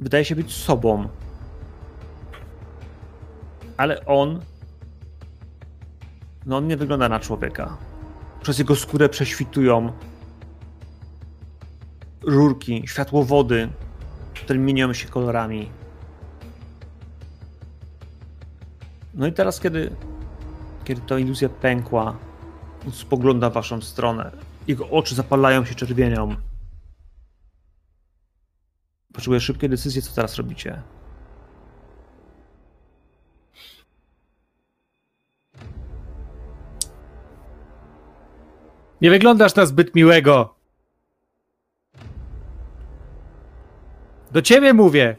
wydaje 0.00 0.24
się 0.24 0.36
być 0.36 0.54
sobą. 0.54 1.08
Ale 3.76 4.06
on. 4.06 4.40
No, 6.46 6.56
on 6.56 6.66
nie 6.66 6.76
wygląda 6.76 7.08
na 7.08 7.20
człowieka. 7.20 7.76
Przez 8.42 8.58
jego 8.58 8.76
skórę 8.76 9.08
prześwitują 9.08 9.92
rurki, 12.22 12.82
światłowody, 12.86 13.68
które 14.34 14.58
mienią 14.58 14.92
się 14.92 15.08
kolorami. 15.08 15.68
No 19.14 19.26
i 19.26 19.32
teraz, 19.32 19.60
kiedy, 19.60 19.90
kiedy 20.84 21.00
ta 21.00 21.18
iluzja 21.18 21.48
pękła, 21.48 22.16
on 22.86 22.92
spogląda 22.92 23.50
w 23.50 23.52
waszą 23.52 23.80
stronę. 23.80 24.30
Jego 24.66 24.88
oczy 24.88 25.14
zapalają 25.14 25.64
się 25.64 25.74
czerwienią. 25.74 26.36
Potrzebuję 29.12 29.40
szybkiej 29.40 29.70
decyzji, 29.70 30.02
co 30.02 30.14
teraz 30.14 30.36
robicie. 30.36 30.82
Nie 39.00 39.10
wyglądasz 39.10 39.54
na 39.54 39.66
zbyt 39.66 39.94
miłego. 39.94 40.61
Do 44.32 44.42
ciebie 44.42 44.72
mówię. 44.72 45.16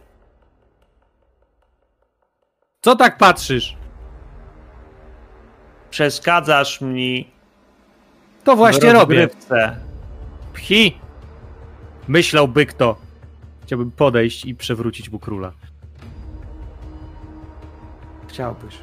Co 2.82 2.96
tak 2.96 3.18
patrzysz? 3.18 3.78
Przeszkadzasz 5.90 6.82
mi. 6.82 7.32
To 8.44 8.56
właśnie 8.56 8.94
robię. 8.94 9.30
Pchi! 10.54 10.98
Myślałby 12.08 12.66
kto. 12.66 12.96
Chciałbym 13.64 13.92
podejść 13.92 14.46
i 14.46 14.56
przewrócić 14.56 15.10
mu 15.10 15.20
króla. 15.20 15.52
Chciałbyś. 18.28 18.78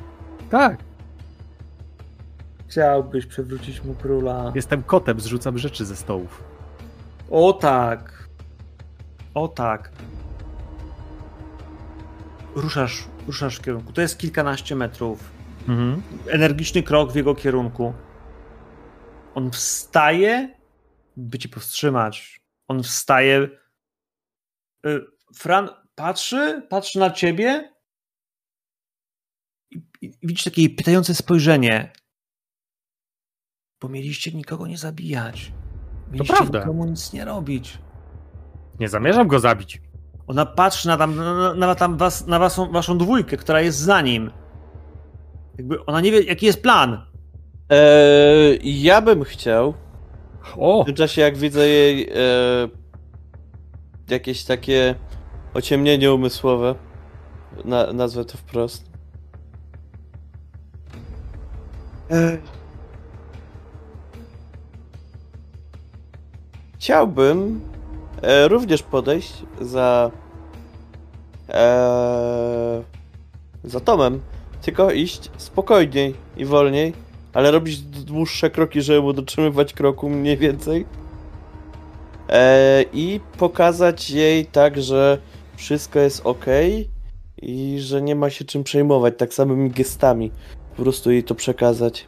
Tak. 0.51 0.79
Chciałbyś 2.69 3.27
przewrócić 3.27 3.85
mu 3.85 3.95
króla. 3.95 4.53
Jestem 4.55 4.83
kotem, 4.83 5.21
zrzucam 5.21 5.59
rzeczy 5.59 5.85
ze 5.85 5.97
stołów. 5.97 6.45
O 7.31 7.53
tak. 7.53 8.29
O 9.35 9.49
tak. 9.49 9.91
Ruszasz, 12.55 13.05
ruszasz 13.27 13.57
w 13.57 13.63
kierunku. 13.63 13.93
To 13.93 14.01
jest 14.01 14.19
kilkanaście 14.19 14.77
metrów. 14.77 15.31
Mhm. 15.69 16.03
Energiczny 16.29 16.83
krok 16.83 17.13
w 17.13 17.17
jego 17.17 17.35
kierunku. 17.35 17.95
On 19.35 19.51
wstaje, 19.51 20.55
by 21.17 21.39
cię 21.39 21.49
powstrzymać. 21.49 22.41
On 22.69 22.83
wstaje. 22.83 23.49
Y, 24.87 25.07
Fran 25.35 25.69
patrzy, 25.95 26.67
patrzy 26.69 26.99
na 26.99 27.11
ciebie 27.11 27.73
i, 29.71 29.83
i 30.01 30.13
widzisz 30.23 30.45
takie 30.45 30.71
pytające 30.71 31.15
spojrzenie. 31.15 31.93
Bo 33.81 33.89
mieliście 33.89 34.33
nikogo 34.33 34.67
nie 34.67 34.79
zabijać. 34.79 35.53
Mieliście 36.11 36.35
prawda. 36.35 36.59
nikomu 36.59 36.85
nic 36.85 37.13
nie 37.13 37.25
robić. 37.25 37.79
Nie 38.81 38.89
zamierzam 38.89 39.29
go 39.29 39.39
zabić. 39.39 39.81
Ona 40.31 40.47
patrzy 40.47 40.89
na, 40.89 40.97
tam, 40.97 41.17
na, 41.17 41.55
na, 41.55 41.75
tam 41.75 41.97
was, 41.97 42.27
na 42.27 42.39
waszą, 42.39 42.73
waszą 42.73 42.99
dwójkę, 42.99 43.37
która 43.37 43.61
jest 43.61 43.79
za 43.79 44.01
nim. 44.01 44.31
Jakby 45.59 45.85
ona 45.85 46.01
nie 46.01 46.13
wie, 46.13 46.23
jaki 46.23 46.47
jest 46.47 46.63
plan. 46.63 47.01
Eee, 47.69 48.83
ja 48.83 49.01
bym 49.03 49.25
chciał, 49.25 49.75
O! 50.57 50.83
w 50.83 50.87
tym 50.87 50.95
czasie 50.95 51.23
jak 51.23 51.37
widzę 51.37 51.69
jej 51.69 52.09
e, 52.09 52.15
jakieś 54.09 54.45
takie 54.45 54.95
ociemnienie 55.55 56.13
umysłowe, 56.13 56.75
na, 57.65 57.93
nazwę 57.93 58.25
to 58.25 58.39
wprost. 58.39 58.85
E, 62.11 62.39
chciałbym 66.75 67.61
e, 68.23 68.49
również 68.49 68.83
podejść 68.83 69.33
za 69.61 70.11
e, 71.49 72.83
za 73.65 73.81
Tomem, 73.81 74.21
tylko 74.63 74.91
iść 74.91 75.31
spokojniej 75.37 76.15
i 76.37 76.45
wolniej, 76.45 76.93
ale 77.33 77.51
robić 77.51 77.81
dłuższe 77.81 78.51
kroki, 78.51 78.83
żeby 78.83 79.15
dotrzymywać 79.15 79.73
kroku 79.73 80.09
mniej 80.09 80.37
więcej. 80.37 80.87
E, 82.29 82.85
I 82.93 83.21
pokazać 83.39 84.11
jej 84.11 84.47
tak, 84.47 84.83
że 84.83 85.19
wszystko 85.57 85.99
jest 85.99 86.21
ok 86.25 86.47
i 87.43 87.77
że 87.81 88.03
nie 88.03 88.15
ma 88.15 88.31
się 88.31 88.45
czym 88.45 88.65
przejmować, 88.65 89.15
tak 89.19 89.35
samymi 89.35 89.71
gestami. 89.71 90.31
Po 90.77 90.83
prostu 90.83 91.11
jej 91.11 91.25
to 91.25 91.35
przekazać. 91.35 92.07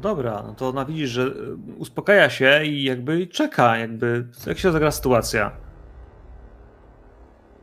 Dobra, 0.00 0.42
no 0.46 0.54
to 0.54 0.68
ona 0.68 0.84
widzi, 0.84 1.06
że 1.06 1.22
y, 1.22 1.56
uspokaja 1.78 2.30
się 2.30 2.64
i 2.64 2.84
jakby 2.84 3.26
czeka, 3.26 3.76
jakby 3.78 4.26
jak 4.46 4.58
się 4.58 4.72
zagra 4.72 4.90
sytuacja. 4.90 5.52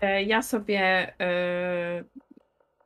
E, 0.01 0.23
Ja 0.23 0.41
sobie 0.41 0.79
e, 1.21 2.03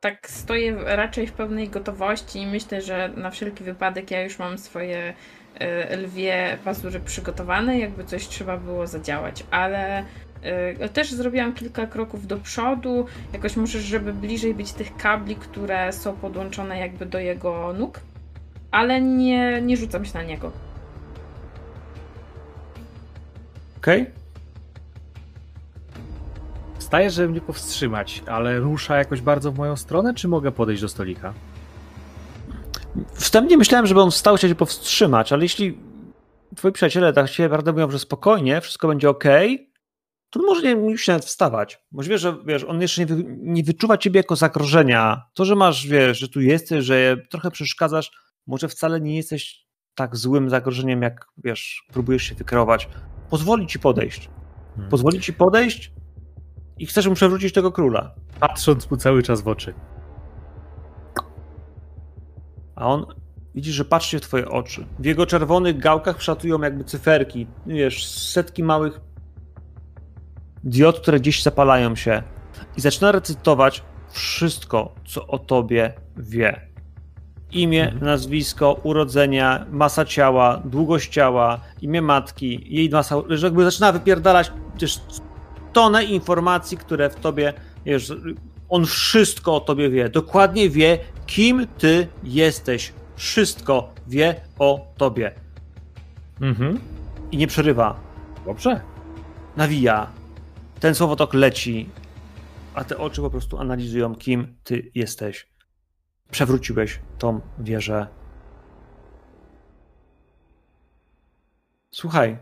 tak 0.00 0.30
stoję 0.30 0.76
raczej 0.84 1.26
w 1.26 1.32
pełnej 1.32 1.68
gotowości 1.68 2.38
i 2.38 2.46
myślę, 2.46 2.82
że 2.82 3.08
na 3.16 3.30
wszelki 3.30 3.64
wypadek 3.64 4.10
ja 4.10 4.22
już 4.22 4.38
mam 4.38 4.58
swoje 4.58 5.14
e, 5.54 5.96
lwie 5.96 6.58
pazury 6.64 7.00
przygotowane, 7.00 7.78
jakby 7.78 8.04
coś 8.04 8.28
trzeba 8.28 8.56
było 8.56 8.86
zadziałać, 8.86 9.44
ale 9.50 10.04
e, 10.42 10.88
też 10.88 11.12
zrobiłam 11.12 11.52
kilka 11.54 11.86
kroków 11.86 12.26
do 12.26 12.36
przodu, 12.36 13.06
jakoś 13.32 13.56
może, 13.56 13.80
żeby 13.80 14.12
bliżej 14.12 14.54
być 14.54 14.72
tych 14.72 14.96
kabli, 14.96 15.36
które 15.36 15.92
są 15.92 16.16
podłączone 16.16 16.78
jakby 16.78 17.06
do 17.06 17.18
jego 17.18 17.72
nóg, 17.72 18.00
ale 18.72 19.00
nie, 19.00 19.62
nie 19.62 19.76
rzucam 19.76 20.04
się 20.04 20.14
na 20.14 20.22
niego. 20.22 20.52
Okej? 23.78 24.06
Wstaje, 26.78 27.10
żeby 27.10 27.28
mnie 27.28 27.40
powstrzymać, 27.40 28.22
ale 28.26 28.58
rusza 28.58 28.96
jakoś 28.96 29.20
bardzo 29.20 29.52
w 29.52 29.58
moją 29.58 29.76
stronę, 29.76 30.14
czy 30.14 30.28
mogę 30.28 30.52
podejść 30.52 30.82
do 30.82 30.88
stolika? 30.88 31.34
Wstępnie 33.14 33.56
myślałem, 33.56 33.86
żeby 33.86 34.00
on 34.00 34.10
wstał 34.10 34.38
cię 34.38 34.54
powstrzymać, 34.54 35.32
ale 35.32 35.42
jeśli 35.42 35.78
twoi 36.56 36.72
przyjaciele 36.72 37.12
tak 37.12 37.28
się 37.28 37.42
naprawdę 37.42 37.72
mówią, 37.72 37.90
że 37.90 37.98
spokojnie, 37.98 38.60
wszystko 38.60 38.88
będzie 38.88 39.10
ok, 39.10 39.24
to 40.30 40.40
może 40.40 40.62
nie 40.62 40.76
musisz 40.76 41.08
nawet 41.08 41.24
wstawać. 41.24 41.78
Możliwe, 41.92 42.18
że 42.18 42.36
wiesz, 42.46 42.64
on 42.64 42.80
jeszcze 42.80 43.00
nie, 43.00 43.06
wy, 43.06 43.24
nie 43.26 43.62
wyczuwa 43.62 43.98
ciebie 43.98 44.20
jako 44.20 44.36
zagrożenia. 44.36 45.22
To, 45.34 45.44
że 45.44 45.54
masz, 45.54 45.86
wiesz, 45.86 46.18
że 46.18 46.28
tu 46.28 46.40
jesteś, 46.40 46.84
że 46.84 47.16
trochę 47.30 47.50
przeszkadzasz, 47.50 48.10
może 48.46 48.68
wcale 48.68 49.00
nie 49.00 49.16
jesteś 49.16 49.66
tak 49.94 50.16
złym 50.16 50.50
zagrożeniem, 50.50 51.02
jak 51.02 51.26
wiesz, 51.44 51.84
próbujesz 51.92 52.22
się 52.22 52.34
wykreować. 52.34 52.88
Pozwoli 53.30 53.66
ci 53.66 53.78
podejść. 53.78 54.30
Hmm. 54.74 54.90
Pozwoli 54.90 55.20
ci 55.20 55.32
podejść 55.32 55.92
i 56.78 56.86
chcesz 56.86 57.06
mu 57.06 57.14
przewrócić 57.14 57.52
tego 57.52 57.72
króla. 57.72 58.14
Patrząc 58.40 58.90
mu 58.90 58.96
cały 58.96 59.22
czas 59.22 59.40
w 59.40 59.48
oczy. 59.48 59.74
A 62.76 62.86
on 62.86 63.06
widzi, 63.54 63.72
że 63.72 63.84
patrzy 63.84 64.18
w 64.18 64.22
twoje 64.22 64.48
oczy. 64.48 64.86
W 64.98 65.04
jego 65.04 65.26
czerwonych 65.26 65.78
gałkach 65.78 66.16
przatują 66.16 66.60
jakby 66.60 66.84
cyferki. 66.84 67.46
Wiesz, 67.66 68.06
setki 68.08 68.64
małych 68.64 69.00
diod, 70.64 71.00
które 71.00 71.20
gdzieś 71.20 71.42
zapalają 71.42 71.96
się. 71.96 72.22
I 72.76 72.80
zaczyna 72.80 73.12
recytować 73.12 73.82
wszystko, 74.10 74.94
co 75.04 75.26
o 75.26 75.38
tobie 75.38 75.92
wie. 76.16 76.71
Imię, 77.52 77.84
Mhm. 77.84 78.04
nazwisko, 78.04 78.80
urodzenia, 78.82 79.66
masa 79.70 80.04
ciała, 80.04 80.62
długość 80.64 81.12
ciała, 81.12 81.60
imię 81.82 82.02
matki, 82.02 82.64
jej 82.76 82.90
masa, 82.90 83.16
że 83.28 83.46
jakby 83.46 83.64
zaczyna 83.64 83.92
wypierdalać 83.92 84.52
też 84.78 85.00
tonę 85.72 86.04
informacji, 86.04 86.76
które 86.76 87.10
w 87.10 87.14
tobie, 87.14 87.52
wiesz, 87.86 88.12
on 88.68 88.86
wszystko 88.86 89.56
o 89.56 89.60
tobie 89.60 89.90
wie. 89.90 90.08
Dokładnie 90.08 90.70
wie, 90.70 90.98
kim 91.26 91.66
ty 91.78 92.06
jesteś. 92.24 92.92
Wszystko 93.16 93.92
wie 94.08 94.34
o 94.58 94.86
tobie. 94.96 95.32
Mhm. 96.40 96.78
I 97.32 97.36
nie 97.36 97.46
przerywa. 97.46 98.00
Dobrze. 98.46 98.80
Nawija. 99.56 100.06
Ten 100.80 100.94
słowotok 100.94 101.34
leci, 101.34 101.88
a 102.74 102.84
te 102.84 102.98
oczy 102.98 103.20
po 103.20 103.30
prostu 103.30 103.58
analizują, 103.58 104.14
kim 104.14 104.54
ty 104.64 104.90
jesteś. 104.94 105.46
Przewróciłeś 106.32 107.00
tą 107.18 107.40
wieżę. 107.58 108.06
Słuchaj. 111.90 112.38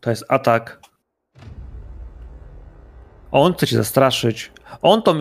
To 0.00 0.10
jest 0.10 0.24
atak. 0.28 0.80
On 3.30 3.52
chce 3.52 3.66
cię 3.66 3.76
zastraszyć. 3.76 4.52
On 4.82 5.02
to, 5.02 5.14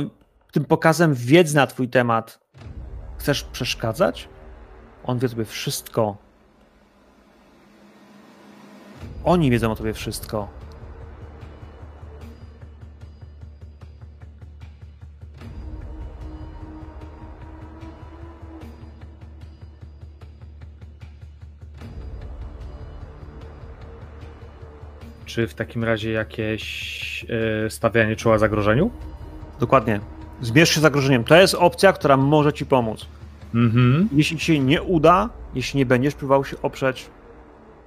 tym 0.52 0.66
pokazem 0.66 1.14
wiedzy 1.14 1.56
na 1.56 1.68
twój 1.68 1.90
temat. 1.90 2.40
Chcesz 3.18 3.44
przeszkadzać? 3.44 4.30
On 5.04 5.20
wie 5.20 5.28
o 5.28 5.30
tobie 5.30 5.46
wszystko. 5.46 6.18
Oni 9.24 9.52
wiedzą 9.52 9.72
o 9.72 9.76
tobie 9.76 9.94
wszystko. 9.94 10.67
Czy 25.38 25.48
w 25.48 25.54
takim 25.54 25.84
razie 25.84 26.12
jakieś 26.12 27.26
e, 27.66 27.70
stawianie 27.70 28.16
czoła 28.16 28.38
zagrożeniu? 28.38 28.92
Dokładnie. 29.60 30.00
Zmierz 30.42 30.70
się 30.70 30.80
z 30.80 30.84
zagrożeniem. 30.84 31.24
To 31.24 31.36
jest 31.36 31.56
opcja, 31.56 31.94
która 31.94 32.18
może 32.18 32.54
ci 32.54 32.66
pomóc. 32.66 33.06
Mhm. 33.56 34.10
Jeśli 34.12 34.38
ci 34.38 34.46
się 34.46 34.60
nie 34.60 34.82
uda, 34.82 35.30
jeśli 35.56 35.78
nie 35.78 35.86
będziesz 35.86 36.16
próbował 36.16 36.46
się 36.46 36.62
oprzeć, 36.62 37.10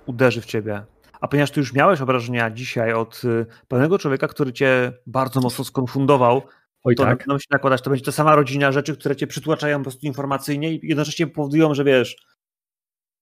uderzy 0.06 0.40
w 0.40 0.46
ciebie. 0.46 0.82
A 1.20 1.28
ponieważ 1.28 1.50
ty 1.50 1.60
już 1.60 1.72
miałeś 1.72 2.00
obrażenia 2.00 2.50
dzisiaj 2.50 2.92
od 2.92 3.22
y, 3.24 3.46
pewnego 3.68 3.98
człowieka, 3.98 4.28
który 4.28 4.52
cię 4.52 4.92
bardzo 5.06 5.40
mocno 5.40 5.64
skonfundował, 5.64 6.42
Oj 6.84 6.94
to 6.94 7.02
tak. 7.04 7.18
będą 7.18 7.38
się 7.38 7.46
nakładać. 7.50 7.82
To 7.82 7.90
będzie 7.90 8.04
ta 8.04 8.12
sama 8.12 8.36
rodzina 8.36 8.72
rzeczy, 8.72 8.96
które 8.96 9.16
cię 9.16 9.26
przytłaczają 9.26 9.78
po 9.78 9.84
prostu 9.84 10.06
informacyjnie 10.06 10.72
i 10.72 10.80
jednocześnie 10.82 11.26
powodują, 11.26 11.74
że 11.74 11.84
wiesz, 11.84 12.16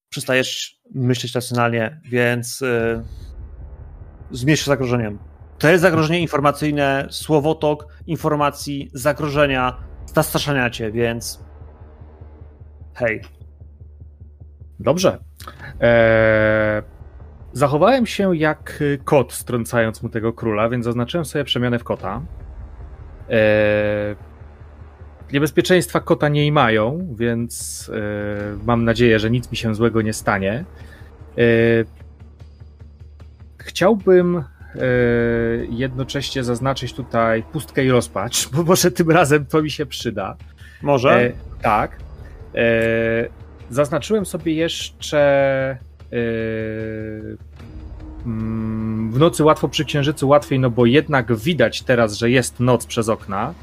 przestajesz 0.09 0.81
myśleć 0.95 1.35
racjonalnie, 1.35 2.01
więc 2.05 2.61
yy, 2.61 3.03
zmierz 4.31 4.67
zagrożeniem. 4.67 5.19
To 5.59 5.69
jest 5.69 5.83
zagrożenie 5.83 6.21
informacyjne, 6.21 7.07
słowotok 7.11 7.87
informacji, 8.07 8.91
zagrożenia, 8.93 9.77
zastraszania 10.15 10.71
cię, 10.71 10.93
więc 10.93 11.45
hej. 12.95 13.23
Dobrze. 14.81 15.19
Eee, 15.81 16.83
zachowałem 17.53 18.07
się 18.07 18.37
jak 18.37 18.83
kot, 19.05 19.33
strącając 19.33 20.03
mu 20.03 20.09
tego 20.09 20.33
króla, 20.33 20.69
więc 20.69 20.85
zaznaczyłem 20.85 21.25
sobie 21.25 21.45
przemianę 21.45 21.79
w 21.79 21.85
kota. 21.85 22.23
Eee, 23.31 24.17
niebezpieczeństwa 25.33 26.01
kota 26.01 26.29
nie 26.29 26.53
mają, 26.53 27.15
więc 27.19 27.91
e, 27.95 28.67
mam 28.67 28.85
nadzieję, 28.85 29.19
że 29.19 29.31
nic 29.31 29.51
mi 29.51 29.57
się 29.57 29.75
złego 29.75 30.03
nie 30.03 30.13
stanie. 30.13 30.65
E, 33.69 33.71
chciałbym 33.71 34.37
e, 34.37 34.45
jednocześnie 35.71 36.45
zaznaczyć 36.45 36.93
tutaj 36.93 37.43
pustkę 37.43 37.85
i 37.85 37.91
rozpacz, 37.91 38.49
bo 38.53 38.63
może 38.63 38.91
tym 38.91 39.11
razem 39.11 39.47
to 39.47 39.63
mi 39.63 39.71
się 39.71 39.87
przyda. 39.87 40.37
Może? 40.83 41.33
tak. 41.63 41.99
zaznaczyłem 43.71 44.27
sobie 44.27 44.55
jeszcze 44.55 45.79
mm, 48.27 49.11
w 49.13 49.19
nocy 49.19 49.45
łatwo 49.45 49.69
przy 49.69 49.85
księżycu 49.85 50.29
łatwiej, 50.29 50.59
no 50.59 50.71
bo 50.71 50.87
jednak 50.87 51.37
widać 51.37 51.83
teraz, 51.83 52.19
że 52.19 52.31
jest 52.31 52.61
noc 52.61 52.87
przez 52.87 53.09
okna. 53.09 53.55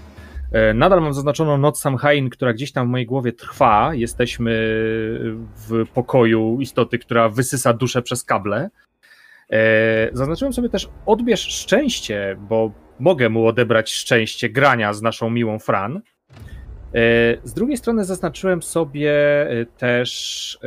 E, 0.52 0.74
nadal 0.74 1.02
mam 1.02 1.14
zaznaczoną 1.14 1.58
noc 1.58 1.80
Samhain, 1.80 2.30
która 2.30 2.54
gdzieś 2.54 2.72
tam 2.72 2.88
w 2.88 2.90
mojej 2.90 3.08
głowie 3.08 3.32
trwa. 3.34 3.96
Jesteśmy 3.96 4.52
w 5.56 5.86
pokoju 5.94 6.58
istoty, 6.62 7.00
która 7.00 7.30
wysysa 7.30 7.74
duszę 7.74 8.02
przez 8.02 8.24
kable. 8.24 8.70
E, 9.52 10.10
zaznaczyłem 10.14 10.54
sobie 10.54 10.70
też 10.70 10.90
odbierz 11.06 11.42
szczęście, 11.42 12.36
bo 12.40 12.72
mogę 13.00 13.30
mu 13.30 13.48
odebrać 13.48 13.94
szczęście 13.94 14.50
grania 14.50 14.94
z 14.94 15.02
naszą 15.02 15.30
miłą 15.30 15.60
Fran. 15.60 15.98
E, 15.98 16.02
z 17.44 17.54
drugiej 17.54 17.78
strony 17.78 18.06
zaznaczyłem 18.06 18.64
sobie 18.64 19.14
też 19.78 20.60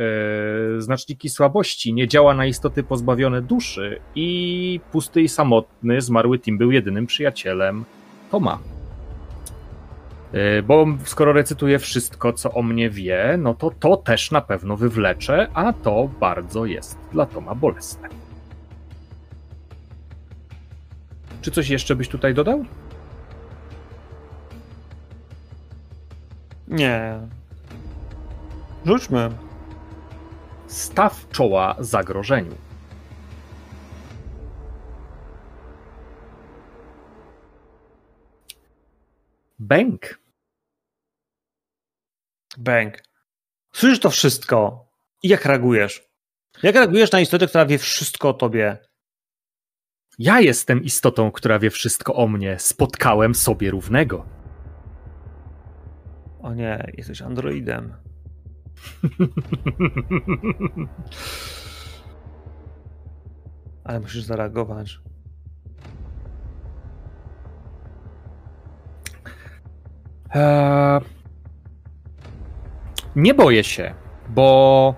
znaczniki 0.77 1.29
słabości. 1.29 1.93
Nie 1.93 2.07
działa 2.07 2.33
na 2.33 2.45
istoty 2.45 2.83
pozbawione 2.83 3.41
duszy 3.41 3.99
i 4.15 4.79
pusty 4.91 5.21
i 5.21 5.29
samotny 5.29 6.01
zmarły 6.01 6.39
Tim 6.39 6.57
był 6.57 6.71
jedynym 6.71 7.07
przyjacielem 7.07 7.85
Toma. 8.31 8.59
Bo 10.63 10.85
skoro 11.03 11.33
recytuję 11.33 11.79
wszystko, 11.79 12.33
co 12.33 12.51
o 12.51 12.61
mnie 12.61 12.89
wie, 12.89 13.35
no 13.37 13.53
to 13.53 13.71
to 13.79 13.97
też 13.97 14.31
na 14.31 14.41
pewno 14.41 14.77
wywlecze, 14.77 15.47
a 15.53 15.73
to 15.73 16.09
bardzo 16.19 16.65
jest 16.65 16.97
dla 17.11 17.25
Toma 17.25 17.55
bolesne. 17.55 18.09
Czy 21.41 21.51
coś 21.51 21.69
jeszcze 21.69 21.95
byś 21.95 22.07
tutaj 22.07 22.33
dodał? 22.33 22.65
Nie. 26.67 27.19
Rzućmy. 28.85 29.29
Staw 30.67 31.29
czoła 31.29 31.75
zagrożeniu. 31.79 32.55
Bęk. 39.59 40.19
Bęk. 42.57 43.03
Słyszysz 43.73 43.99
to 43.99 44.09
wszystko 44.09 44.85
i 45.23 45.27
jak 45.27 45.45
reagujesz? 45.45 46.09
Jak 46.63 46.75
reagujesz 46.75 47.11
na 47.11 47.19
istotę, 47.19 47.47
która 47.47 47.65
wie 47.65 47.77
wszystko 47.77 48.29
o 48.29 48.33
tobie? 48.33 48.77
Ja 50.19 50.39
jestem 50.39 50.83
istotą, 50.83 51.31
która 51.31 51.59
wie 51.59 51.69
wszystko 51.69 52.15
o 52.15 52.27
mnie. 52.27 52.59
Spotkałem 52.59 53.35
sobie 53.35 53.71
równego. 53.71 54.25
O 56.41 56.53
nie, 56.53 56.91
jesteś 56.97 57.21
androidem. 57.21 57.93
Ale 63.83 63.99
musisz 63.99 64.23
zareagować. 64.23 64.99
Eee, 70.33 71.01
nie 73.15 73.33
boję 73.33 73.63
się, 73.63 73.95
bo 74.29 74.95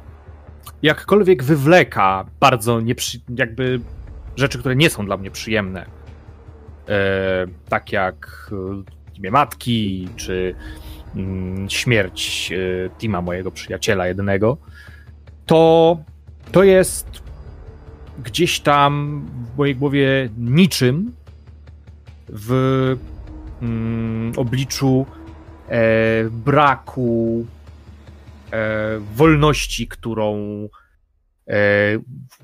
jakkolwiek 0.82 1.44
wywleka 1.44 2.26
bardzo 2.40 2.82
nieprzy... 2.82 3.20
jakby 3.36 3.80
rzeczy, 4.36 4.60
które 4.60 4.76
nie 4.76 4.90
są 4.90 5.06
dla 5.06 5.18
mnie 5.18 5.32
przyjemne, 5.32 5.86
eee, 6.88 7.48
tak 7.70 7.92
jak 7.92 8.52
e, 8.52 9.18
imię 9.18 9.32
matki, 9.32 10.10
czy 10.16 10.56
mm, 11.16 11.70
śmierć 11.70 12.52
e, 12.52 12.90
Tima, 12.90 13.22
mojego 13.22 13.52
przyjaciela 13.52 14.08
jednego, 14.08 14.58
to 15.46 15.98
to 16.52 16.64
jest 16.64 17.22
gdzieś 18.24 18.60
tam 18.60 19.26
w 19.54 19.58
mojej 19.58 19.76
głowie 19.76 20.30
niczym 20.38 21.12
w 22.30 22.98
mm, 23.62 24.34
obliczu 24.38 25.06
e, 25.70 25.80
braku 26.30 27.46
e, 28.52 29.00
wolności, 29.16 29.88
którą 29.88 30.36
e, 30.36 30.81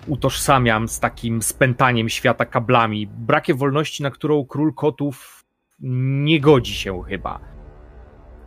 utożsamiam 0.07 0.88
z 0.88 0.99
takim 0.99 1.41
spętaniem 1.41 2.10
świata 2.10 2.45
kablami. 2.45 3.07
Brakiem 3.07 3.57
wolności, 3.57 4.03
na 4.03 4.11
którą 4.11 4.45
król 4.45 4.74
kotów 4.74 5.45
nie 5.80 6.41
godzi 6.41 6.74
się 6.74 7.03
chyba. 7.03 7.40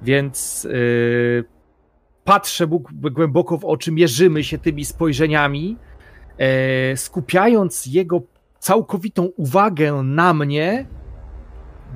Więc 0.03 0.69
e, 0.71 0.75
patrzę 2.25 2.67
głęboko 2.93 3.59
w 3.59 3.65
oczy, 3.65 3.93
mierzymy 3.93 4.45
się 4.45 4.59
tymi 4.59 4.85
spojrzeniami, 4.85 5.77
e, 6.39 6.97
skupiając 6.97 7.87
jego 7.87 8.23
całkowitą 8.59 9.25
uwagę 9.25 9.93
na 9.93 10.35
mnie, 10.35 10.87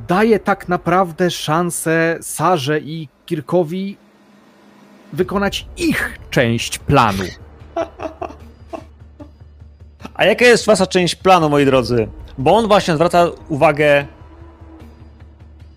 daje 0.09 0.39
tak 0.39 0.69
naprawdę 0.69 1.31
szansę 1.31 2.19
Sarze 2.21 2.81
i 2.81 3.09
Kirkowi 3.27 3.97
wykonać 5.13 5.67
ich 5.77 6.19
część 6.31 6.79
planu. 6.79 7.25
A 10.15 10.25
jaka 10.25 10.45
jest 10.45 10.67
wasza 10.67 10.87
część 10.87 11.15
planu, 11.15 11.49
moi 11.49 11.65
drodzy? 11.65 12.09
Bo 12.39 12.57
on 12.57 12.69
właśnie 12.69 12.95
zwraca 12.95 13.27
uwagę 13.49 14.07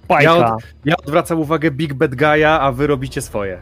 Pajka. 0.08 0.38
Ja, 0.38 0.56
od, 0.56 0.64
ja 0.86 0.96
odwracam 0.98 1.40
uwagę 1.40 1.72
Big 1.72 1.94
Bad 1.94 2.12
Guy'a, 2.12 2.60
a 2.60 2.72
wy 2.72 2.88
robicie 2.88 3.22
swoje. 3.22 3.62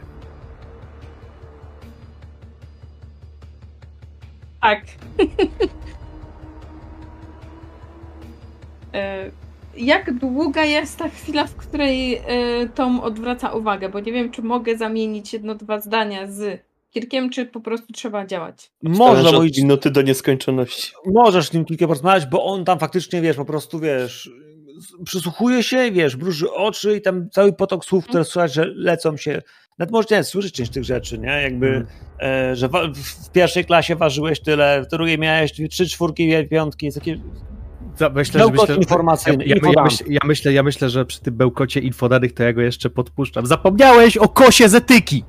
Tak. 4.60 4.80
e 8.94 9.30
jak 9.76 10.14
długa 10.14 10.64
jest 10.64 10.98
ta 10.98 11.08
chwila, 11.08 11.46
w 11.46 11.54
której 11.54 12.16
y, 12.62 12.68
Tom 12.74 13.00
odwraca 13.00 13.52
uwagę? 13.52 13.88
Bo 13.88 14.00
nie 14.00 14.12
wiem, 14.12 14.30
czy 14.30 14.42
mogę 14.42 14.76
zamienić 14.76 15.32
jedno, 15.32 15.54
dwa 15.54 15.80
zdania 15.80 16.26
z 16.26 16.65
Kirkiem, 16.96 17.30
czy 17.30 17.46
po 17.46 17.60
prostu 17.60 17.92
trzeba 17.92 18.26
działać. 18.26 18.70
Można 18.82 19.32
mówić 19.32 19.58
minuty 19.58 19.90
do 19.90 20.02
nieskończoności. 20.02 20.92
Możesz 21.06 21.48
z 21.48 21.52
nim 21.52 21.64
kilka 21.64 21.86
porozmawiać, 21.86 22.26
bo 22.26 22.44
on 22.44 22.64
tam 22.64 22.78
faktycznie, 22.78 23.20
wiesz, 23.20 23.36
po 23.36 23.44
prostu, 23.44 23.80
wiesz, 23.80 24.30
przysłuchuje 25.04 25.62
się, 25.62 25.90
wiesz, 25.92 26.16
mruży 26.16 26.52
oczy 26.52 26.96
i 26.96 27.00
tam 27.00 27.30
cały 27.30 27.52
potok 27.52 27.84
słów, 27.84 28.04
które 28.04 28.18
mm. 28.18 28.24
słychać, 28.24 28.52
że 28.52 28.64
lecą 28.74 29.16
się. 29.16 29.42
Nawet 29.78 29.92
można 29.92 30.22
słyszeć 30.22 30.54
część 30.54 30.72
tych 30.72 30.84
rzeczy, 30.84 31.18
nie? 31.18 31.42
Jakby, 31.42 31.66
mm. 31.66 31.86
e, 32.20 32.56
że 32.56 32.68
w, 32.68 32.72
w, 32.72 33.30
pierwszej 33.30 33.64
klasie 33.64 33.96
ważyłeś 33.96 34.40
tyle, 34.40 34.82
w 34.82 34.86
drugiej 34.90 35.18
miałeś 35.18 35.52
trzy 35.70 35.88
czwórki, 35.88 36.48
piątki, 36.50 36.86
jest 36.86 36.98
takie 36.98 37.18
myślę, 38.14 38.40
że 38.40 38.50
myślę, 38.50 38.76
informacyjny. 38.76 39.44
Ja, 39.44 39.56
ja, 39.62 39.70
ja, 39.76 39.82
myślę, 39.84 40.06
ja, 40.08 40.20
myślę, 40.24 40.52
ja 40.52 40.62
myślę, 40.62 40.90
że 40.90 41.04
przy 41.04 41.20
tym 41.20 41.36
bełkocie 41.36 41.80
infodanych 41.80 42.32
to 42.32 42.42
ja 42.42 42.52
go 42.52 42.60
jeszcze 42.60 42.90
podpuszczam. 42.90 43.46
Zapomniałeś 43.46 44.16
o 44.16 44.28
kosie 44.28 44.68
z 44.68 44.74
etyki! 44.74 45.24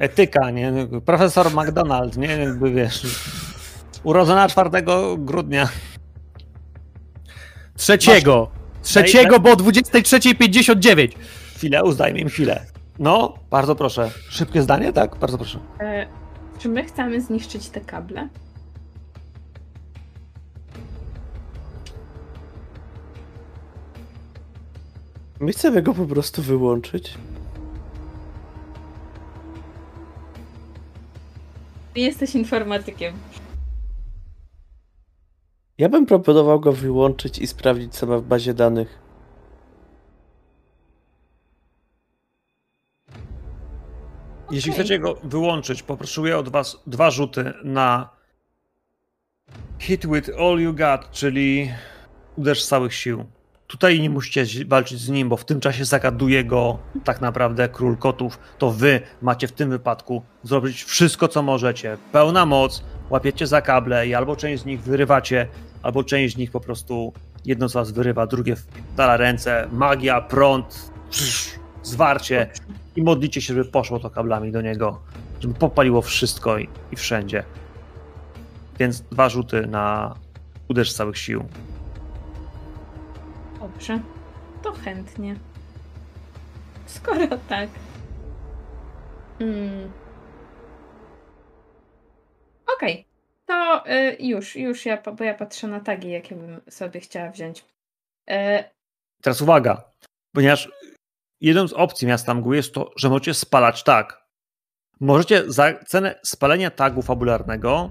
Etyka, 0.00 0.50
nie? 0.50 0.72
Profesor 1.04 1.50
McDonald, 1.54 2.16
nie? 2.16 2.26
Jakby 2.26 2.70
wiesz. 2.70 3.06
Urodzona 4.02 4.48
4 4.48 4.70
grudnia. 5.18 5.68
Trzeciego! 7.76 8.50
Masz... 8.50 8.82
Trzeciego, 8.82 9.40
bo 9.40 9.50
o 9.50 9.54
23.59. 9.54 11.08
Chwilę, 11.56 11.84
uzdajmy 11.84 12.18
im 12.18 12.28
chwilę. 12.28 12.66
No, 12.98 13.34
bardzo 13.50 13.74
proszę. 13.74 14.10
Szybkie 14.28 14.62
zdanie, 14.62 14.92
tak? 14.92 15.16
Bardzo 15.16 15.38
proszę. 15.38 15.58
E, 15.80 16.06
czy 16.58 16.68
my 16.68 16.84
chcemy 16.84 17.20
zniszczyć 17.20 17.68
te 17.68 17.80
kable? 17.80 18.28
My 25.40 25.52
chcemy 25.52 25.82
go 25.82 25.94
po 25.94 26.06
prostu 26.06 26.42
wyłączyć. 26.42 27.14
Jesteś 31.94 32.34
informatykiem. 32.34 33.14
Ja 35.78 35.88
bym 35.88 36.06
proponował 36.06 36.60
go 36.60 36.72
wyłączyć 36.72 37.38
i 37.38 37.46
sprawdzić, 37.46 37.94
co 37.94 38.06
ma 38.06 38.18
w 38.18 38.22
bazie 38.22 38.54
danych. 38.54 38.98
Jeśli 44.50 44.70
Okej. 44.70 44.84
chcecie 44.84 44.98
go 44.98 45.14
wyłączyć, 45.24 45.82
poproszę 45.82 46.38
od 46.38 46.48
was 46.48 46.82
dwa 46.86 47.10
rzuty 47.10 47.52
na 47.64 48.10
hit 49.78 50.06
with 50.06 50.30
all 50.38 50.60
you 50.60 50.74
got, 50.74 51.10
czyli 51.10 51.70
uderz 52.36 52.64
z 52.64 52.68
całych 52.68 52.94
sił. 52.94 53.24
Tutaj 53.70 54.00
nie 54.00 54.10
musicie 54.10 54.64
walczyć 54.66 55.00
z 55.00 55.08
nim, 55.08 55.28
bo 55.28 55.36
w 55.36 55.44
tym 55.44 55.60
czasie 55.60 55.84
zagaduje 55.84 56.44
go 56.44 56.78
tak 57.04 57.20
naprawdę 57.20 57.68
król 57.68 57.96
kotów. 57.96 58.38
To 58.58 58.70
wy 58.70 59.00
macie 59.22 59.48
w 59.48 59.52
tym 59.52 59.70
wypadku 59.70 60.22
zrobić 60.42 60.84
wszystko, 60.84 61.28
co 61.28 61.42
możecie. 61.42 61.96
Pełna 62.12 62.46
moc, 62.46 62.84
łapiecie 63.10 63.46
za 63.46 63.62
kable 63.62 64.06
i 64.06 64.14
albo 64.14 64.36
część 64.36 64.62
z 64.62 64.66
nich 64.66 64.80
wyrywacie, 64.80 65.48
albo 65.82 66.04
część 66.04 66.34
z 66.34 66.38
nich 66.38 66.50
po 66.50 66.60
prostu 66.60 67.12
jedno 67.44 67.68
z 67.68 67.72
was 67.72 67.90
wyrywa, 67.90 68.26
drugie 68.26 68.56
wdala 68.92 69.16
ręce. 69.16 69.68
Magia, 69.72 70.20
prąd, 70.20 70.92
psz, 71.10 71.58
zwarcie 71.82 72.50
i 72.96 73.02
modlicie 73.02 73.40
się, 73.40 73.54
żeby 73.54 73.70
poszło 73.70 74.00
to 74.00 74.10
kablami 74.10 74.52
do 74.52 74.60
niego, 74.60 75.00
żeby 75.40 75.54
popaliło 75.54 76.02
wszystko 76.02 76.58
i, 76.58 76.68
i 76.92 76.96
wszędzie. 76.96 77.44
Więc 78.78 79.00
dwa 79.00 79.28
rzuty 79.28 79.66
na 79.66 80.14
uderz 80.68 80.92
całych 80.92 81.18
sił. 81.18 81.44
Dobrze. 83.60 84.00
To 84.62 84.72
chętnie. 84.72 85.36
Skoro 86.86 87.26
tak. 87.48 87.68
Mm. 89.40 89.90
Okej. 92.76 93.06
To 93.46 93.84
y, 93.90 94.16
już, 94.20 94.56
już 94.56 94.86
ja, 94.86 95.02
bo 95.18 95.24
ja 95.24 95.34
patrzę 95.34 95.68
na 95.68 95.80
tagi, 95.80 96.10
jakie 96.10 96.34
bym 96.34 96.60
sobie 96.70 97.00
chciała 97.00 97.30
wziąć. 97.30 97.64
E, 98.30 98.64
Teraz 99.22 99.42
uwaga, 99.42 99.84
ponieważ 100.32 100.70
jedną 101.40 101.68
z 101.68 101.72
opcji 101.72 102.08
miasta 102.08 102.34
mgły 102.34 102.56
jest 102.56 102.74
to, 102.74 102.90
że 102.96 103.08
możecie 103.08 103.34
spalać 103.34 103.84
tag. 103.84 104.24
Możecie 105.00 105.52
za 105.52 105.74
cenę 105.86 106.20
spalenia 106.22 106.70
tagu 106.70 107.02
fabularnego, 107.02 107.90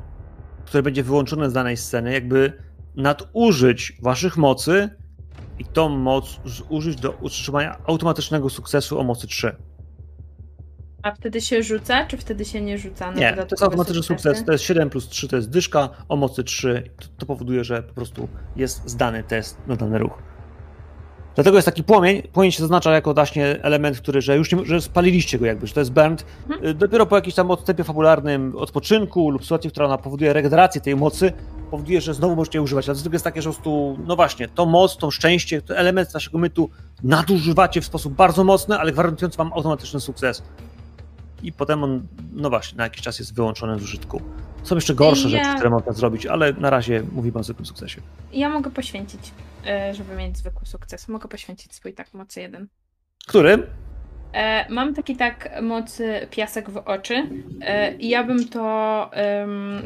które 0.65 0.83
będzie 0.83 1.03
wyłączone 1.03 1.49
z 1.49 1.53
danej 1.53 1.77
sceny, 1.77 2.13
jakby 2.13 2.63
nadużyć 2.95 3.93
waszych 4.01 4.37
mocy 4.37 4.89
i 5.59 5.65
tą 5.65 5.89
moc 5.89 6.39
zużyć 6.45 6.95
do 6.95 7.11
utrzymania 7.11 7.77
automatycznego 7.87 8.49
sukcesu 8.49 8.99
o 8.99 9.03
mocy 9.03 9.27
3. 9.27 9.55
a 11.03 11.11
wtedy 11.11 11.41
się 11.41 11.63
rzuca, 11.63 12.05
czy 12.05 12.17
wtedy 12.17 12.45
się 12.45 12.61
nie 12.61 12.77
rzuca? 12.77 13.13
Nie, 13.13 13.33
to 13.33 13.47
jest 13.51 13.63
automatyczny 13.63 14.03
sukces. 14.03 14.45
To 14.45 14.51
jest 14.51 14.63
7 14.63 14.89
plus 14.89 15.07
3, 15.09 15.27
to 15.27 15.35
jest 15.35 15.49
dyszka 15.49 15.89
o 16.09 16.15
mocy 16.15 16.43
3. 16.43 16.83
To, 16.99 17.07
to 17.17 17.25
powoduje, 17.25 17.63
że 17.63 17.83
po 17.83 17.93
prostu 17.93 18.27
jest 18.55 18.89
zdany 18.89 19.23
test 19.23 19.57
na 19.67 19.75
dany 19.75 19.97
ruch. 19.99 20.19
Dlatego 21.35 21.57
jest 21.57 21.65
taki 21.65 21.83
płomień. 21.83 22.21
Płomień 22.21 22.51
się 22.51 22.59
zaznacza 22.59 22.91
jako 22.91 23.13
właśnie 23.13 23.63
element, 23.63 23.97
który, 23.99 24.21
że 24.21 24.37
już 24.37 24.51
nie, 24.51 24.65
że 24.65 24.81
spaliliście 24.81 25.39
go 25.39 25.45
jakby, 25.45 25.67
że 25.67 25.73
to 25.73 25.79
jest 25.79 25.91
burnt. 25.93 26.25
Mhm. 26.49 26.69
Y, 26.69 26.73
Dopiero 26.73 27.05
po 27.05 27.15
jakimś 27.15 27.35
tam 27.35 27.51
odstępie 27.51 27.83
fabularnym 27.83 28.55
odpoczynku 28.57 29.29
lub 29.29 29.43
sytuacji, 29.43 29.71
która 29.71 29.85
ona 29.85 29.97
powoduje 29.97 30.33
regenerację 30.33 30.81
tej 30.81 30.95
mocy, 30.95 31.33
powoduje, 31.69 32.01
że 32.01 32.13
znowu 32.13 32.35
możecie 32.35 32.57
je 32.57 32.61
używać. 32.61 32.89
A 32.89 32.93
dlatego 32.93 33.15
jest 33.15 33.23
takie, 33.25 33.41
że 33.41 33.49
po 33.49 33.53
prostu, 33.53 33.97
no 34.07 34.15
właśnie, 34.15 34.47
to 34.47 34.65
moc, 34.65 34.97
to 34.97 35.11
szczęście, 35.11 35.61
to 35.61 35.77
element 35.77 36.13
naszego 36.13 36.37
mytu 36.37 36.69
nadużywacie 37.03 37.81
w 37.81 37.85
sposób 37.85 38.13
bardzo 38.13 38.43
mocny, 38.43 38.79
ale 38.79 38.91
gwarantujący 38.91 39.37
wam 39.37 39.53
automatyczny 39.53 39.99
sukces. 39.99 40.43
I 41.43 41.51
potem 41.51 41.83
on, 41.83 42.07
no 42.33 42.49
właśnie, 42.49 42.77
na 42.77 42.83
jakiś 42.83 43.01
czas 43.01 43.19
jest 43.19 43.35
wyłączony 43.35 43.79
z 43.79 43.83
użytku. 43.83 44.21
Są 44.63 44.75
jeszcze 44.75 44.95
gorsze 44.95 45.29
Ja- 45.29 45.43
rzeczy, 45.43 45.55
które 45.55 45.69
można 45.69 45.91
zrobić, 45.91 46.25
ale 46.25 46.53
na 46.53 46.69
razie 46.69 47.03
mówimy 47.11 47.39
o 47.39 47.43
zwykłym 47.43 47.65
sukcesie. 47.65 48.01
Ja 48.33 48.49
mogę 48.49 48.71
poświęcić, 48.71 49.31
e, 49.65 49.93
żeby 49.93 50.15
mieć 50.15 50.37
zwykły 50.37 50.65
sukces. 50.65 51.07
Mogę 51.07 51.29
poświęcić 51.29 51.75
swój 51.75 51.93
tak 51.93 52.13
mocy 52.13 52.41
jeden. 52.41 52.67
Który? 53.27 53.67
E, 54.33 54.65
mam 54.69 54.93
taki 54.93 55.15
tak 55.15 55.61
mocy 55.61 56.27
piasek 56.31 56.69
w 56.69 56.77
oczy 56.77 57.23
e, 57.61 57.95
i 57.95 58.09
ja 58.09 58.23
bym 58.23 58.47
to 58.47 59.11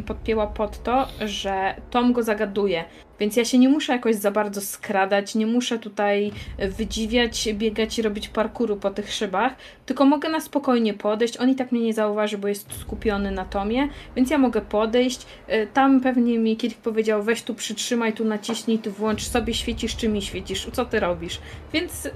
podpięła 0.07 0.48
pod 0.48 0.84
to, 0.84 1.07
że 1.26 1.76
Tom 1.90 2.14
go 2.14 2.24
zagaduje. 2.24 2.84
Więc 3.20 3.36
ja 3.36 3.45
się 3.45 3.57
nie 3.57 3.70
muszę 3.70 3.94
jakoś 3.94 4.15
za 4.15 4.32
bardzo 4.32 4.61
skradać, 4.61 5.36
nie 5.36 5.45
muszę 5.45 5.80
tutaj 5.80 6.32
wydziwiać, 6.78 7.49
biegać 7.53 7.99
i 7.99 8.02
robić 8.02 8.28
parkuru 8.28 8.78
po 8.78 8.90
tych 8.90 9.14
szybach, 9.14 9.56
tylko 9.86 10.06
mogę 10.06 10.30
na 10.30 10.40
spokojnie 10.40 10.94
podejść. 10.94 11.38
On 11.38 11.49
i 11.49 11.56
tak 11.56 11.72
mnie 11.72 11.82
nie 11.82 11.94
zauważy, 11.94 12.38
bo 12.38 12.48
jest 12.48 12.80
skupiony 12.80 13.32
na 13.32 13.45
Tomie, 13.45 13.90
więc 14.15 14.30
ja 14.30 14.38
mogę 14.38 14.61
podejść. 14.61 15.26
E, 15.48 15.68
Tam 15.68 16.02
pewnie 16.02 16.40
mi 16.40 16.57
kiedyś 16.57 16.78
powiedział: 16.78 17.24
weź 17.24 17.44
tu 17.44 17.56
przytrzymaj, 17.56 18.14
tu 18.14 18.26
naciśnij, 18.26 18.80
tu 18.80 18.91
włącz 18.91 19.24
sobie, 19.24 19.53
świecisz 19.53 19.95
czy 19.95 20.10
mi 20.10 20.22
świecisz, 20.22 20.68
co 20.74 20.86
ty 20.86 20.99
robisz. 20.99 21.40
Więc 21.74 22.06
yy, 22.06 22.11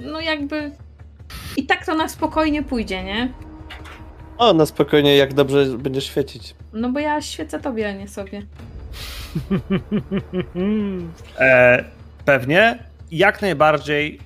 no 0.00 0.20
jakby 0.20 0.70
i 1.56 1.66
tak 1.66 1.86
to 1.86 1.94
na 1.94 2.08
spokojnie 2.08 2.62
pójdzie, 2.62 3.04
nie? 3.04 3.32
O, 4.38 4.52
na 4.52 4.66
spokojnie, 4.66 5.16
jak 5.16 5.34
dobrze 5.34 5.66
będziesz 5.78 6.04
świecić. 6.04 6.54
No 6.72 6.92
bo 6.92 7.00
ja 7.00 7.22
świecę 7.22 7.60
tobie, 7.60 7.88
a 7.88 7.92
nie 7.92 8.08
sobie. 8.08 8.42
E, 11.38 11.84
pewnie, 12.24 12.84
jak 13.10 13.42
najbardziej 13.42 14.20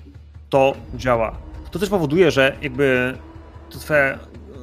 to 0.49 0.73
działa. 0.95 1.37
To 1.71 1.79
też 1.79 1.89
powoduje, 1.89 2.31
że 2.31 2.57
jakby 2.61 3.17
to 3.69 3.79
twoje, 3.79 4.19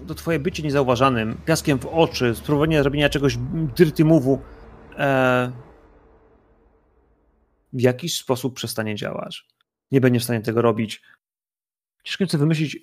to 0.08 0.14
twoje 0.14 0.38
bycie 0.38 0.62
niezauważanym, 0.62 1.36
piaskiem 1.46 1.78
w 1.78 1.86
oczy, 1.86 2.34
spróbowanie 2.34 2.82
zrobienia 2.82 3.08
czegoś 3.08 3.36
dirty 3.76 4.04
move'u 4.04 4.38
e, 4.98 5.52
w 7.72 7.80
jakiś 7.80 8.18
sposób 8.18 8.54
przestanie 8.54 8.94
działać. 8.94 9.46
Nie 9.90 10.00
będzie 10.00 10.20
w 10.20 10.24
stanie 10.24 10.40
tego 10.40 10.62
robić. 10.62 11.02
Ciężko 12.02 12.26
sobie 12.26 12.40
wymyślić, 12.40 12.78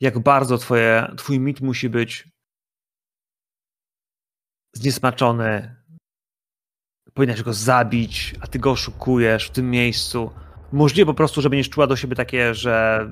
jak 0.00 0.18
bardzo 0.18 0.58
twoje, 0.58 1.12
twój 1.16 1.40
mit 1.40 1.60
musi 1.60 1.88
być 1.88 2.28
zniesmaczony, 4.72 5.76
powinnaś 7.14 7.42
go 7.42 7.52
zabić, 7.52 8.34
a 8.40 8.46
ty 8.46 8.58
go 8.58 8.70
oszukujesz 8.70 9.46
w 9.46 9.50
tym 9.50 9.70
miejscu. 9.70 10.30
Możliwe 10.72 11.06
po 11.06 11.14
prostu, 11.14 11.42
że 11.42 11.50
będziesz 11.50 11.70
czuła 11.70 11.86
do 11.86 11.96
siebie 11.96 12.16
takie, 12.16 12.54
że 12.54 13.06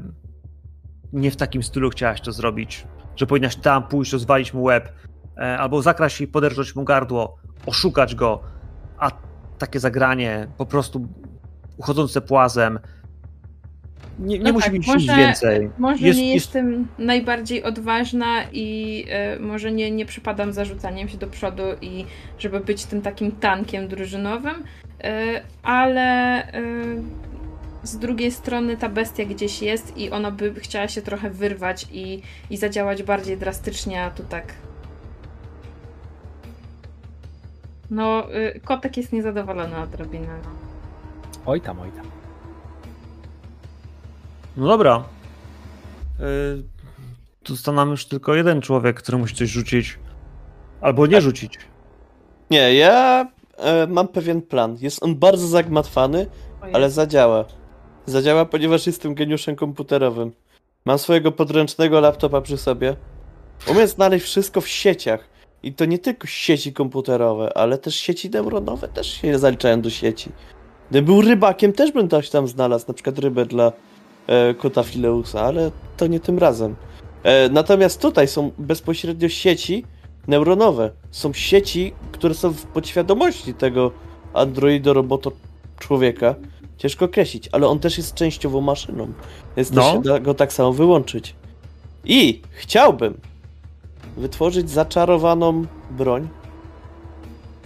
nie 1.13 1.31
w 1.31 1.37
takim 1.37 1.63
stylu 1.63 1.91
chciałaś 1.91 2.21
to 2.21 2.33
zrobić, 2.33 2.87
że 3.17 3.27
powinnaś 3.27 3.57
tam 3.57 3.89
pójść, 3.89 4.13
rozwalić 4.13 4.55
mu 4.55 4.63
łeb, 4.63 4.93
e, 5.37 5.59
albo 5.59 5.83
zakraść 5.83 6.21
i 6.21 6.29
poderżnąć 6.29 6.75
mu 6.75 6.85
gardło, 6.85 7.37
oszukać 7.67 8.15
go, 8.15 8.43
a 8.99 9.11
takie 9.59 9.81
zagranie 9.81 10.49
po 10.59 10.67
prostu 10.67 11.09
uchodzące 11.77 12.21
płazem 12.21 12.79
nie, 14.19 14.39
nie 14.39 14.45
No 14.45 14.53
musi 14.53 14.65
tak, 14.65 14.73
być 14.73 14.87
może- 14.87 14.99
nic 14.99 15.17
więcej. 15.17 15.71
Może 15.79 16.07
Jest- 16.07 16.19
nie 16.19 16.35
jest- 16.35 16.47
jestem 16.47 16.89
najbardziej 16.99 17.63
odważna 17.63 18.43
i 18.53 19.07
e, 19.11 19.39
może 19.39 19.73
nie, 19.73 19.91
nie 19.91 20.07
przypadam 20.07 20.53
za 20.53 20.65
rzucaniem 20.65 21.09
się 21.09 21.19
do 21.19 21.27
przodu 21.27 21.63
i 21.83 22.05
żeby 22.39 22.61
być 22.61 22.85
tym 22.85 23.03
takim 23.03 23.33
tankiem 23.33 23.89
drużynowym, 23.89 24.55
e, 25.05 25.41
ale 25.63 26.03
e, 26.53 26.63
z 27.83 27.99
drugiej 27.99 28.31
strony 28.31 28.77
ta 28.77 28.89
bestia 28.89 29.25
gdzieś 29.25 29.63
jest 29.63 29.97
i 29.97 30.11
ona 30.11 30.31
by 30.31 30.55
chciała 30.55 30.89
się 30.89 31.03
trochę 31.03 31.31
wyrwać 31.31 31.87
i, 31.93 32.23
i 32.51 32.57
zadziałać 32.57 33.03
bardziej 33.03 33.37
drastycznie, 33.37 34.03
a 34.05 34.11
tu 34.11 34.23
tak. 34.23 34.55
No, 37.91 38.35
y, 38.57 38.61
kotek 38.65 38.97
jest 38.97 39.13
niezadowolony 39.13 39.77
odrobinę. 39.79 40.27
no. 40.45 40.51
Oj 41.47 41.61
tam, 41.61 41.81
oj 41.81 41.91
tam. 41.97 42.20
No 44.57 44.69
dobra. 44.69 45.05
Yy, 46.19 46.63
tu 47.43 47.55
został 47.55 47.75
nam 47.75 47.91
już 47.91 48.07
tylko 48.07 48.35
jeden 48.35 48.63
człowiek, 48.63 48.97
który 48.97 49.19
musi 49.19 49.35
coś 49.35 49.49
rzucić. 49.49 49.99
Albo 50.81 51.07
nie 51.07 51.21
rzucić. 51.21 51.59
Nie, 52.51 52.75
ja 52.75 53.27
e, 53.57 53.87
mam 53.87 54.09
pewien 54.09 54.43
plan. 54.43 54.77
Jest 54.81 55.03
on 55.03 55.15
bardzo 55.15 55.47
zagmatwany, 55.47 56.27
ale 56.73 56.91
zadziała. 56.91 57.45
Zadziała, 58.07 58.45
ponieważ 58.45 58.87
jestem 58.87 59.15
geniuszem 59.15 59.57
komputerowym. 59.57 60.33
Mam 60.85 60.99
swojego 60.99 61.33
podręcznego 61.33 62.01
laptopa 62.01 62.41
przy 62.41 62.57
sobie. 62.57 62.97
Umiem 63.71 63.87
znaleźć 63.87 64.25
wszystko 64.25 64.61
w 64.61 64.69
sieciach. 64.69 65.29
I 65.63 65.73
to 65.73 65.85
nie 65.85 65.99
tylko 65.99 66.27
sieci 66.27 66.73
komputerowe, 66.73 67.57
ale 67.57 67.79
też 67.79 67.95
sieci 67.95 68.31
neuronowe 68.31 68.89
też 68.89 69.07
się 69.07 69.39
zaliczają 69.39 69.81
do 69.81 69.91
sieci. 69.91 70.31
Gdybym 70.91 71.05
był 71.05 71.23
rybakiem, 71.23 71.73
też 71.73 71.93
bym 71.93 72.09
coś 72.09 72.31
tam 72.31 72.49
znalazł, 72.49 72.85
na 72.89 72.95
przykład 72.95 73.19
rybę 73.19 73.47
dla 73.47 73.73
e, 74.27 74.55
kota 74.55 74.83
Fileusa, 74.83 75.41
ale 75.41 75.71
to 75.97 76.07
nie 76.07 76.21
tym 76.21 76.39
razem. 76.39 76.77
E, 77.23 77.49
natomiast 77.49 78.01
tutaj 78.01 78.29
są 78.29 78.51
bezpośrednio 78.59 79.29
sieci 79.29 79.85
neuronowe. 80.29 80.91
Są 81.11 81.33
sieci, 81.33 81.93
które 82.13 82.35
są 82.35 82.51
w 82.51 82.63
podświadomości 82.63 83.55
tego 83.55 83.91
androido 84.35 84.93
roboto 84.93 85.33
człowieka. 85.79 86.35
Ciężko 86.79 87.05
określić, 87.05 87.49
ale 87.53 87.67
on 87.69 87.79
też 87.79 87.99
jest 87.99 88.15
częściowo 88.15 88.61
maszyną, 88.61 89.13
więc 89.57 89.71
No. 89.71 89.93
się 89.93 90.03
da 90.03 90.19
go 90.19 90.35
tak 90.35 90.53
samo 90.53 90.73
wyłączyć. 90.73 91.35
I 92.05 92.41
chciałbym, 92.51 93.15
wytworzyć 94.17 94.71
zaczarowaną 94.71 95.65
broń. 95.91 96.29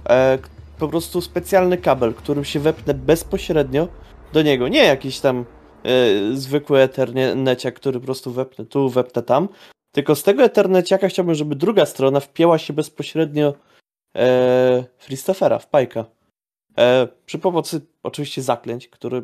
E, 0.09 0.39
po 0.79 0.89
prostu 0.89 1.21
specjalny 1.21 1.77
kabel, 1.77 2.15
którym 2.15 2.45
się 2.45 2.61
wepnę 2.61 2.95
bezpośrednio 2.95 3.89
do 4.33 4.43
niego. 4.43 4.69
Nie 4.69 4.85
jakiś 4.85 5.21
tam 5.21 5.45
e, 5.85 6.37
zwykły 6.37 6.81
etherneciak, 6.81 7.75
który 7.75 8.01
po 8.01 8.05
prostu 8.05 8.33
wepnę 8.33 8.67
tu, 8.67 8.89
wepnę 8.89 9.23
tam. 9.23 9.49
Tylko 9.93 10.15
z 10.15 10.23
tego 10.23 10.43
etherneciaka 10.43 11.09
chciałbym, 11.09 11.35
żeby 11.35 11.57
druga 11.57 11.87
strona 11.87 12.21
wpięła 12.21 12.59
się 12.59 12.73
bezpośrednio 12.73 13.55
e, 14.17 14.85
Christophera, 14.99 15.59
w 15.59 15.69
Pajka. 15.69 16.05
E, 16.79 17.09
przy 17.27 17.39
pomocy 17.39 17.81
oczywiście 18.03 18.43
zaklęć, 18.43 18.89
które 18.89 19.23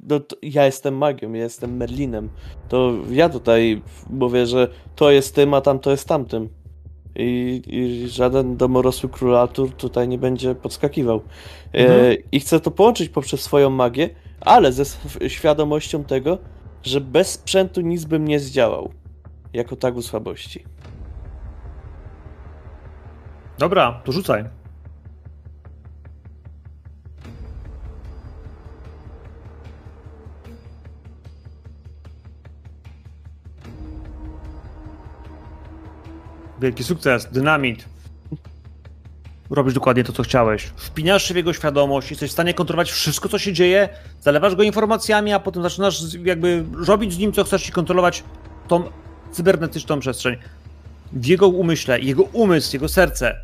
no, 0.00 0.20
ja 0.42 0.66
jestem 0.66 0.96
magią, 0.96 1.32
ja 1.32 1.42
jestem 1.42 1.76
Merlinem. 1.76 2.28
To 2.68 2.92
ja 3.10 3.28
tutaj 3.28 3.82
mówię, 4.10 4.46
że 4.46 4.68
to 4.96 5.10
jest 5.10 5.34
tym, 5.34 5.54
a 5.54 5.60
tam 5.60 5.78
to 5.78 5.90
jest 5.90 6.08
tamtym. 6.08 6.48
I, 7.16 7.62
i 7.66 8.08
żaden 8.08 8.56
domorosły 8.56 9.08
król 9.08 9.36
Artur 9.36 9.72
tutaj 9.72 10.08
nie 10.08 10.18
będzie 10.18 10.54
podskakiwał. 10.54 11.20
E, 11.74 11.78
mhm. 11.78 12.16
I 12.32 12.40
chcę 12.40 12.60
to 12.60 12.70
połączyć 12.70 13.08
poprzez 13.08 13.40
swoją 13.40 13.70
magię, 13.70 14.10
ale 14.40 14.72
ze 14.72 14.84
świadomością 15.28 16.04
tego, 16.04 16.38
że 16.82 17.00
bez 17.00 17.32
sprzętu 17.32 17.80
nic 17.80 18.04
bym 18.04 18.28
nie 18.28 18.40
zdziałał. 18.40 18.92
Jako 19.52 19.76
tagu 19.76 20.02
słabości. 20.02 20.64
Dobra, 23.58 24.00
to 24.04 24.12
rzucaj. 24.12 24.44
Wielki 36.60 36.84
sukces, 36.84 37.32
dynamit. 37.32 37.97
Robisz 39.50 39.74
dokładnie 39.74 40.04
to, 40.04 40.12
co 40.12 40.22
chciałeś. 40.22 40.72
Wpinasz 40.76 41.28
się 41.28 41.34
w 41.34 41.36
jego 41.36 41.52
świadomość, 41.52 42.10
jesteś 42.10 42.30
w 42.30 42.32
stanie 42.32 42.54
kontrolować 42.54 42.90
wszystko, 42.90 43.28
co 43.28 43.38
się 43.38 43.52
dzieje, 43.52 43.88
zalewasz 44.20 44.54
go 44.54 44.62
informacjami, 44.62 45.32
a 45.32 45.40
potem 45.40 45.62
zaczynasz 45.62 46.14
jakby 46.24 46.64
robić 46.86 47.12
z 47.12 47.18
nim, 47.18 47.32
co 47.32 47.44
chcesz 47.44 47.68
i 47.68 47.72
kontrolować 47.72 48.24
tą 48.68 48.84
cybernetyczną 49.32 50.00
przestrzeń. 50.00 50.36
W 51.12 51.26
jego 51.26 51.48
umyśle, 51.48 52.00
jego 52.00 52.22
umysł, 52.22 52.76
jego 52.76 52.88
serce. 52.88 53.36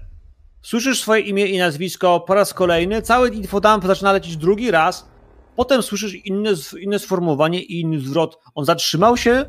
Słyszysz 0.63 1.01
swoje 1.01 1.23
imię 1.23 1.47
i 1.47 1.59
nazwisko 1.59 2.21
po 2.21 2.35
raz 2.35 2.55
kolejny, 2.55 3.03
cały 3.03 3.29
infodump 3.29 3.85
zaczyna 3.87 4.13
lecieć 4.13 4.37
drugi 4.37 4.71
raz, 4.71 5.09
potem 5.57 5.83
słyszysz 5.83 6.15
inne, 6.15 6.51
inne 6.81 6.99
sformułowanie 6.99 7.63
i 7.63 7.81
inny 7.81 8.01
zwrot. 8.01 8.39
On 8.55 8.65
zatrzymał 8.65 9.17
się, 9.17 9.45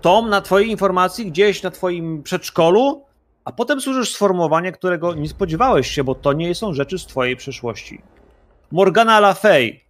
tom 0.00 0.30
na 0.30 0.40
twojej 0.40 0.70
informacji 0.70 1.26
gdzieś 1.26 1.62
na 1.62 1.70
twoim 1.70 2.22
przedszkolu, 2.22 3.04
a 3.44 3.52
potem 3.52 3.80
słyszysz 3.80 4.14
sformułowanie, 4.14 4.72
którego 4.72 5.14
nie 5.14 5.28
spodziewałeś 5.28 5.90
się, 5.90 6.04
bo 6.04 6.14
to 6.14 6.32
nie 6.32 6.54
są 6.54 6.74
rzeczy 6.74 6.98
z 6.98 7.06
twojej 7.06 7.36
przeszłości. 7.36 8.02
Morgana 8.70 9.18
La 9.18 9.34
Fey, 9.34 9.80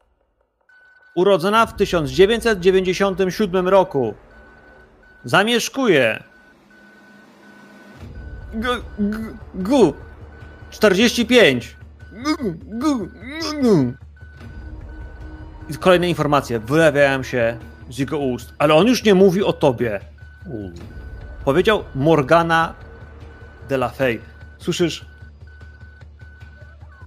urodzona 1.16 1.66
w 1.66 1.76
1997 1.76 3.68
roku, 3.68 4.14
zamieszkuje. 5.24 6.22
G, 8.54 8.68
g, 8.98 9.18
gu. 9.54 9.94
45 10.70 11.76
gu, 12.12 12.54
gu, 12.64 13.08
gu, 13.62 13.92
I 15.70 15.74
kolejne 15.74 16.08
informacje. 16.08 16.58
Wylewiają 16.58 17.22
się 17.22 17.58
z 17.90 17.98
jego 17.98 18.18
ust, 18.18 18.54
ale 18.58 18.74
on 18.74 18.86
już 18.86 19.04
nie 19.04 19.14
mówi 19.14 19.42
o 19.42 19.52
tobie. 19.52 20.00
Powiedział 21.44 21.84
Morgana 21.94 22.74
de 23.68 23.74
la 23.74 23.88
Fey. 23.88 24.20
Słyszysz? 24.58 25.06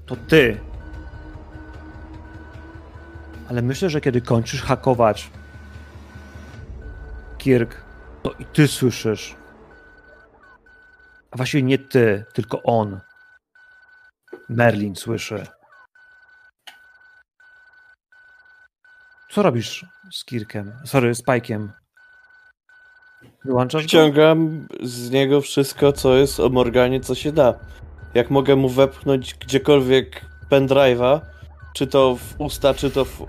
To 0.05 0.15
ty. 0.15 0.59
Ale 3.49 3.61
myślę, 3.61 3.89
że 3.89 4.01
kiedy 4.01 4.21
kończysz 4.21 4.61
hakować 4.61 5.29
Kirk, 7.37 7.81
to 8.23 8.31
i 8.31 8.45
ty 8.45 8.67
słyszysz. 8.67 9.35
A 11.31 11.37
właściwie 11.37 11.63
nie 11.63 11.77
ty, 11.77 12.25
tylko 12.33 12.63
on. 12.63 12.99
Merlin 14.49 14.95
słyszy. 14.95 15.47
Co 19.31 19.43
robisz 19.43 19.85
z 20.11 20.25
Kirkiem? 20.25 20.73
Sorry, 20.85 21.15
z 21.15 21.21
Pajkiem. 21.21 21.73
Wyłączasz 23.47 23.83
Ściągam 23.83 24.67
z 24.83 25.11
niego 25.11 25.41
wszystko, 25.41 25.93
co 25.93 26.15
jest 26.15 26.39
o 26.39 26.49
Morganie, 26.49 26.99
co 26.99 27.15
się 27.15 27.31
da. 27.31 27.53
Jak 28.13 28.29
mogę 28.29 28.55
mu 28.55 28.69
wepchnąć 28.69 29.35
gdziekolwiek 29.35 30.25
pendrive'a, 30.51 31.19
czy 31.73 31.87
to 31.87 32.15
w 32.15 32.41
usta, 32.41 32.73
czy 32.73 32.91
to 32.91 33.05
w, 33.05 33.21
e, 33.21 33.25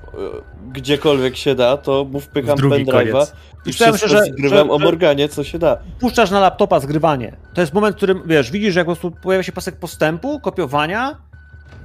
gdziekolwiek 0.73 1.37
się 1.37 1.55
da, 1.55 1.77
to 1.77 2.05
mu 2.05 2.21
wpycham 2.21 2.59
pendrive'a 2.59 3.27
i 3.67 3.73
wszystko 3.73 4.09
że, 4.09 4.23
zgrywam 4.25 4.67
że, 4.67 4.73
o 4.73 4.79
Morganie, 4.79 5.29
co 5.29 5.45
się 5.45 5.59
da. 5.59 5.79
Puszczasz 6.01 6.31
na 6.31 6.41
laptopa 6.41 6.81
zgrywanie. 6.81 7.37
To 7.55 7.61
jest 7.61 7.75
moment, 7.75 7.95
w 7.95 7.97
którym, 7.97 8.23
wiesz, 8.27 8.51
widzisz, 8.51 8.75
jak 8.75 8.87
po 8.87 8.97
prostu 8.97 9.11
pojawia 9.23 9.43
się 9.43 9.53
pasek 9.53 9.77
postępu, 9.77 10.41
kopiowania, 10.41 11.17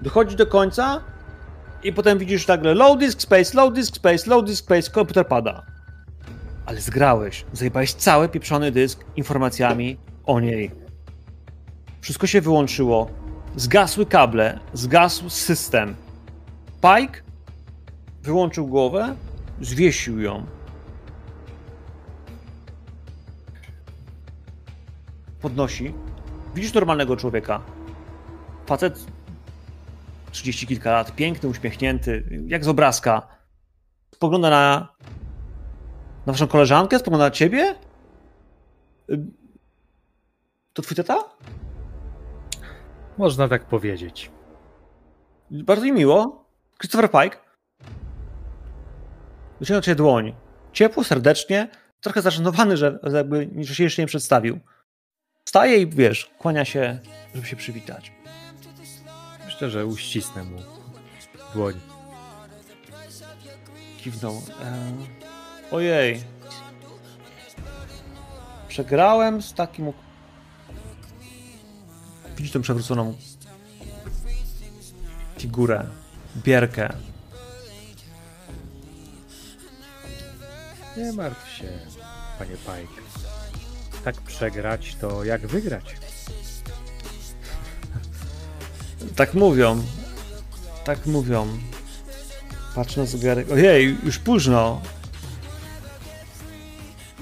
dochodzi 0.01 0.35
do 0.35 0.47
końca 0.47 1.01
i 1.83 1.93
potem 1.93 2.17
widzisz 2.17 2.47
nagle 2.47 2.73
low 2.73 2.97
disk 2.97 3.21
space, 3.21 3.57
low 3.57 3.73
disk 3.73 3.95
space, 3.95 4.29
low 4.29 4.45
disk 4.45 4.63
space, 4.63 4.91
komputer 4.91 5.27
pada. 5.27 5.73
Ale 6.65 6.81
zgrałeś, 6.81 7.45
zajebałeś 7.53 7.93
cały 7.93 8.29
pieprzony 8.29 8.71
dysk 8.71 9.05
informacjami 9.15 9.97
o 10.25 10.39
niej. 10.39 10.71
Wszystko 12.01 12.27
się 12.27 12.41
wyłączyło, 12.41 13.09
zgasły 13.55 14.05
kable, 14.05 14.59
zgasł 14.73 15.29
system. 15.29 15.95
Pike 16.81 17.21
wyłączył 18.21 18.67
głowę, 18.67 19.15
zwiesił 19.61 20.19
ją. 20.19 20.45
Podnosi. 25.41 25.93
Widzisz 26.55 26.73
normalnego 26.73 27.17
człowieka. 27.17 27.61
Facet 28.65 29.05
30 30.31 30.67
kilka 30.67 30.91
lat, 30.91 31.15
piękny, 31.15 31.49
uśmiechnięty, 31.49 32.23
jak 32.47 32.65
z 32.65 32.67
obrazka. 32.67 33.27
Spogląda 34.15 34.49
na, 34.49 34.92
na 36.25 36.33
waszą 36.33 36.47
koleżankę, 36.47 36.99
spogląda 36.99 37.25
na 37.25 37.31
ciebie. 37.31 37.75
To 40.73 40.81
twój 40.81 40.97
tata? 40.97 41.23
Można 43.17 43.47
tak 43.47 43.65
powiedzieć. 43.65 44.31
Bardzo 45.51 45.85
mi 45.85 45.91
miło. 45.91 46.45
Christopher 46.79 47.11
Pike. 47.11 47.37
Wyciąga 49.59 49.81
cię 49.81 49.95
dłoń. 49.95 50.35
Ciepło, 50.73 51.03
serdecznie, 51.03 51.67
trochę 52.01 52.21
zażenowany, 52.21 52.77
że, 52.77 52.99
jakby 53.13 53.49
że 53.61 53.75
się 53.75 53.83
jeszcze 53.83 54.01
nie 54.01 54.07
przedstawił. 54.07 54.59
Staje 55.45 55.77
i 55.77 55.87
wiesz, 55.87 56.31
kłania 56.37 56.65
się, 56.65 56.99
żeby 57.35 57.47
się 57.47 57.55
przywitać. 57.55 58.11
Myślę, 59.45 59.69
że 59.69 59.85
uścisnę 59.85 60.43
mu 60.43 60.57
dłoń. 61.53 61.73
Kiwnął. 63.97 64.41
E... 64.61 65.22
Ojej. 65.73 66.23
Przegrałem 68.67 69.41
z 69.41 69.53
takim. 69.53 69.93
Widzisz 72.37 72.51
tę 72.51 72.61
przewróconą 72.61 73.15
figurę, 75.39 75.85
bierkę. 76.37 76.93
Nie 80.97 81.13
martw 81.13 81.49
się, 81.57 81.79
panie 82.39 82.55
Pike. 82.57 83.01
Tak 84.03 84.21
przegrać 84.21 84.95
to 84.95 85.23
jak 85.23 85.47
wygrać. 85.47 85.95
Tak 89.15 89.33
mówią. 89.33 89.83
Tak 90.85 91.05
mówią. 91.05 91.47
Patrz 92.75 92.95
na 92.97 93.05
zegarek. 93.05 93.51
Ojej, 93.51 93.97
już 94.03 94.19
późno. 94.19 94.81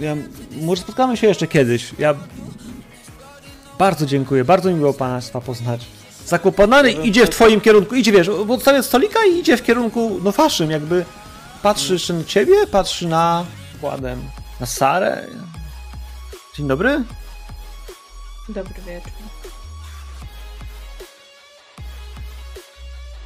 Ja, 0.01 0.15
może 0.51 0.81
spotkamy 0.81 1.17
się 1.17 1.27
jeszcze 1.27 1.47
kiedyś. 1.47 1.91
Ja 1.99 2.15
bardzo 3.79 4.05
dziękuję, 4.05 4.43
bardzo 4.43 4.69
mi 4.69 4.75
było 4.75 4.93
Państwa 4.93 5.41
poznać. 5.41 5.85
Zakłopotany 6.25 6.91
idzie 6.91 7.25
w 7.25 7.29
twoim 7.29 7.61
kierunku, 7.61 7.95
idzie, 7.95 8.11
wiesz, 8.11 8.29
odstawia 8.29 8.83
stolika 8.83 9.19
i 9.25 9.39
idzie 9.39 9.57
w 9.57 9.63
kierunku, 9.63 10.19
no 10.23 10.31
waszym, 10.31 10.71
jakby 10.71 11.05
patrzy 11.63 12.13
na 12.13 12.23
ciebie, 12.23 12.67
patrzy 12.67 13.07
na 13.07 13.45
Władem, 13.81 14.21
na 14.59 14.65
Sarę. 14.65 15.27
Dzień 16.57 16.67
dobry. 16.67 17.03
Dobry 18.49 18.73
wieczór. 18.87 19.11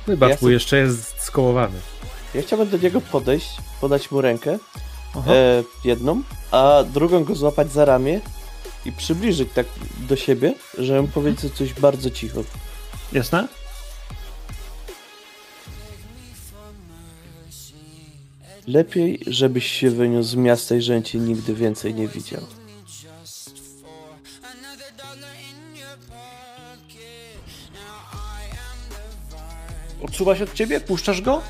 Wybacz, 0.08 0.42
ja 0.42 0.50
jeszcze 0.50 0.78
jest 0.78 1.22
skołowany. 1.22 1.80
Ja 2.34 2.42
chciałbym 2.42 2.70
do 2.70 2.78
niego 2.78 3.02
podejść, 3.02 3.50
podać 3.82 4.12
mu 4.12 4.22
rękę, 4.22 4.60
e, 5.28 5.64
jedną, 5.84 6.22
a 6.52 6.84
drugą 6.94 7.24
go 7.24 7.36
złapać 7.36 7.72
za 7.72 7.86
ramię 7.86 8.22
i 8.86 8.92
przybliżyć 8.92 9.50
tak 9.56 9.66
do 10.10 10.16
siebie, 10.16 10.54
żebym 10.78 11.08
powiedział 11.08 11.50
coś 11.50 11.74
bardzo 11.74 12.10
cicho. 12.10 12.44
Jasne? 13.14 13.48
Lepiej, 18.68 19.20
żebyś 19.28 19.72
się 19.72 19.90
wyniósł 19.90 20.30
z 20.30 20.36
miasta 20.36 20.76
i 20.76 20.82
żebym 20.82 21.04
cię 21.04 21.20
nigdy 21.20 21.54
więcej 21.54 21.94
nie 21.94 22.08
widział. 22.08 22.42
Odsuwa 30.02 30.36
się 30.36 30.44
od 30.44 30.54
ciebie? 30.54 30.80
Puszczasz 30.80 31.22
go? 31.22 31.42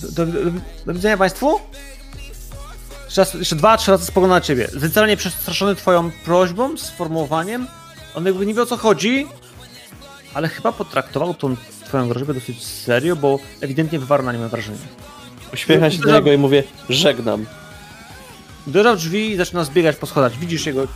Do, 0.00 0.26
do, 0.26 0.32
do, 0.32 0.50
do 0.86 0.94
widzenia 0.94 1.16
Państwu? 1.16 1.60
Jeszcze, 3.04 3.20
raz, 3.20 3.34
jeszcze 3.34 3.56
dwa, 3.56 3.76
trzy 3.76 3.90
razy 3.90 4.06
spogląda 4.06 4.36
na 4.36 4.40
ciebie. 4.40 4.68
Zdecydowanie 4.68 5.16
przestraszony 5.16 5.74
twoją 5.74 6.10
prośbą, 6.24 6.78
sformułowaniem. 6.78 7.66
On 8.14 8.26
jakby 8.26 8.46
nie 8.46 8.54
wie 8.54 8.62
o 8.62 8.66
co 8.66 8.76
chodzi, 8.76 9.26
ale 10.34 10.48
chyba 10.48 10.72
potraktował 10.72 11.34
tą 11.34 11.56
twoją 11.84 12.08
groźbę 12.08 12.34
dosyć 12.34 12.64
serio, 12.64 13.16
bo 13.16 13.38
ewidentnie 13.60 13.98
wywarł 13.98 14.22
na 14.22 14.32
nim 14.32 14.48
wrażenie. 14.48 14.78
Uśmiecham 15.52 15.90
się 15.90 15.98
do 15.98 16.12
niego 16.12 16.32
i 16.32 16.38
mówię, 16.38 16.64
żegnam. 16.88 17.46
Uderza 18.66 18.94
w 18.94 18.98
drzwi 18.98 19.30
i 19.30 19.36
zaczyna 19.36 19.64
zbiegać 19.64 19.96
po 19.96 20.06
schodach. 20.06 20.32
Widzisz 20.32 20.66
jego 20.66 20.86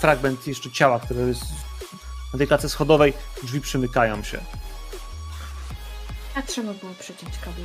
fragment 0.00 0.46
jeszcze 0.46 0.70
ciała, 0.70 1.00
który 1.00 1.28
jest 1.28 1.42
na 2.32 2.38
tej 2.38 2.48
klatce 2.48 2.68
schodowej. 2.68 3.12
Drzwi 3.42 3.60
przymykają 3.60 4.22
się. 4.22 4.38
A 6.34 6.42
trzeba 6.42 6.74
było 6.74 6.94
przeciąć 7.00 7.38
kable. 7.44 7.64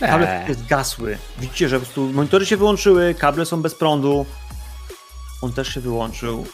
Kable 0.00 0.40
Eee. 0.40 0.48
jest 0.48 0.66
gasły. 0.66 1.18
Widzicie, 1.38 1.68
że 1.68 1.76
po 1.76 1.84
prostu 1.84 2.12
monitory 2.12 2.46
się 2.46 2.56
wyłączyły, 2.56 3.14
kable 3.14 3.46
są 3.46 3.62
bez 3.62 3.74
prądu. 3.74 4.26
On 5.42 5.52
też 5.52 5.74
się 5.74 5.80
wyłączył. 5.80 6.46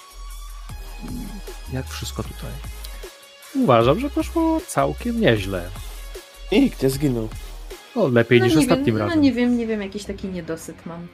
Jak 1.73 1.87
wszystko 1.89 2.23
tutaj? 2.23 2.51
Uważam, 3.55 4.01
że 4.01 4.11
poszło 4.11 4.61
całkiem 4.67 5.21
nieźle. 5.21 5.69
Nikt 6.53 6.83
nie 6.83 6.91
zginął. 6.91 7.29
O, 7.95 8.09
lepiej 8.09 8.43
niż 8.43 8.55
nie 8.55 8.61
ostatnim 8.61 8.87
wiem, 8.87 8.97
razem. 8.97 9.17
No 9.17 9.23
nie 9.23 9.33
wiem, 9.33 9.57
nie 9.57 9.67
wiem, 9.67 9.83
jakiś 9.83 10.05
taki 10.05 10.29
niedosyt 10.29 10.87
mam. 10.87 11.09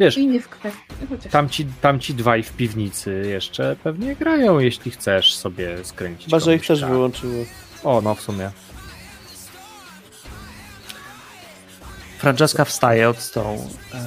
Wiesz, 0.00 0.18
I 0.18 0.26
nie 0.26 0.40
w 0.40 0.48
kwestii. 0.48 0.80
Chociaż 1.08 1.32
tamci, 1.32 1.66
tamci 1.80 2.14
dwaj 2.14 2.42
w 2.42 2.52
piwnicy 2.52 3.22
jeszcze 3.28 3.76
pewnie 3.84 4.16
grają, 4.16 4.58
jeśli 4.58 4.90
chcesz 4.90 5.34
sobie 5.34 5.84
skręcić. 5.84 6.24
Chyba, 6.24 6.38
że 6.40 6.54
ich 6.54 6.66
też 6.66 6.80
czas. 6.80 6.90
wyłączyło. 6.90 7.44
O, 7.84 8.00
no 8.00 8.14
w 8.14 8.20
sumie. 8.20 8.50
Francesca 12.20 12.64
wstaje 12.64 13.08
od 13.08 13.18
stołu. 13.18 13.70
Eee, 13.94 14.00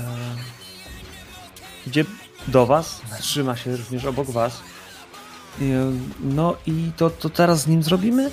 idzie 1.88 2.06
do 2.48 2.66
was, 2.66 3.02
trzyma 3.22 3.56
się 3.58 3.78
również 3.78 4.06
obok 4.06 4.28
was. 4.32 4.54
E, 5.62 5.64
No 6.20 6.56
i 6.66 6.92
to, 6.98 7.10
to 7.10 7.30
teraz 7.30 7.62
z 7.62 7.68
nim 7.68 7.84
zrobimy? 7.84 8.32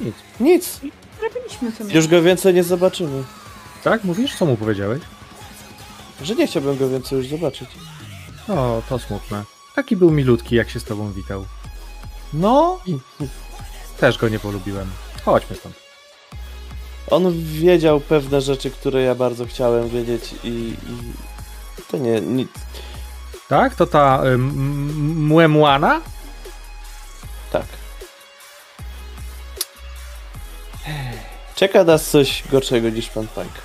Nic. 0.00 0.14
Nic. 0.40 0.80
robiliśmy 1.22 1.72
sobie. 1.72 1.94
Już 1.94 2.06
go 2.06 2.22
więcej 2.22 2.54
nie 2.54 2.64
zobaczymy. 2.64 3.24
Tak, 3.84 4.04
mówisz? 4.04 4.36
Co 4.36 4.46
mu 4.46 4.56
powiedziałeś? 4.56 5.02
Że 6.22 6.34
nie 6.34 6.46
chciałbym 6.46 6.76
go 6.78 6.88
więcej 6.88 7.18
już 7.18 7.26
zobaczyć. 7.26 7.68
O, 8.48 8.82
to 8.88 8.98
smutne. 8.98 9.44
Taki 9.74 9.96
był 9.96 10.10
milutki, 10.10 10.56
jak 10.56 10.70
się 10.70 10.80
z 10.80 10.84
tobą 10.84 11.12
witał. 11.12 11.44
No, 12.32 12.80
Też 14.00 14.18
go 14.18 14.28
nie 14.28 14.38
polubiłem. 14.38 14.90
Chodźmy 15.24 15.56
stąd. 15.56 15.74
On 17.10 17.42
wiedział 17.44 18.00
pewne 18.00 18.40
rzeczy, 18.40 18.70
które 18.70 19.02
ja 19.02 19.14
bardzo 19.14 19.46
chciałem 19.46 19.88
wiedzieć 19.88 20.34
i, 20.44 20.48
i 20.48 20.76
to 21.90 21.96
nie, 21.98 22.20
nic. 22.20 22.48
Tak? 23.48 23.74
To 23.74 23.86
ta 23.86 24.22
y, 24.24 24.28
m- 24.28 24.34
m- 24.50 25.26
Muemuana? 25.26 26.00
Tak. 27.52 27.66
Czeka 31.54 31.84
nas 31.84 32.10
coś 32.10 32.42
gorszego 32.50 32.90
niż 32.90 33.08
pan 33.08 33.26
Pike. 33.28 33.60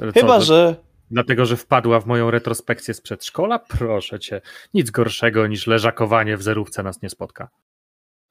Ale 0.00 0.12
co, 0.12 0.20
Chyba, 0.20 0.38
to- 0.38 0.44
że 0.44 0.76
Dlatego, 1.10 1.46
że 1.46 1.56
wpadła 1.56 2.00
w 2.00 2.06
moją 2.06 2.30
retrospekcję 2.30 2.94
z 2.94 3.00
przedszkola? 3.00 3.58
Proszę 3.58 4.20
cię. 4.20 4.40
Nic 4.74 4.90
gorszego 4.90 5.46
niż 5.46 5.66
leżakowanie 5.66 6.36
w 6.36 6.42
zerówce 6.42 6.82
nas 6.82 7.02
nie 7.02 7.10
spotka. 7.10 7.48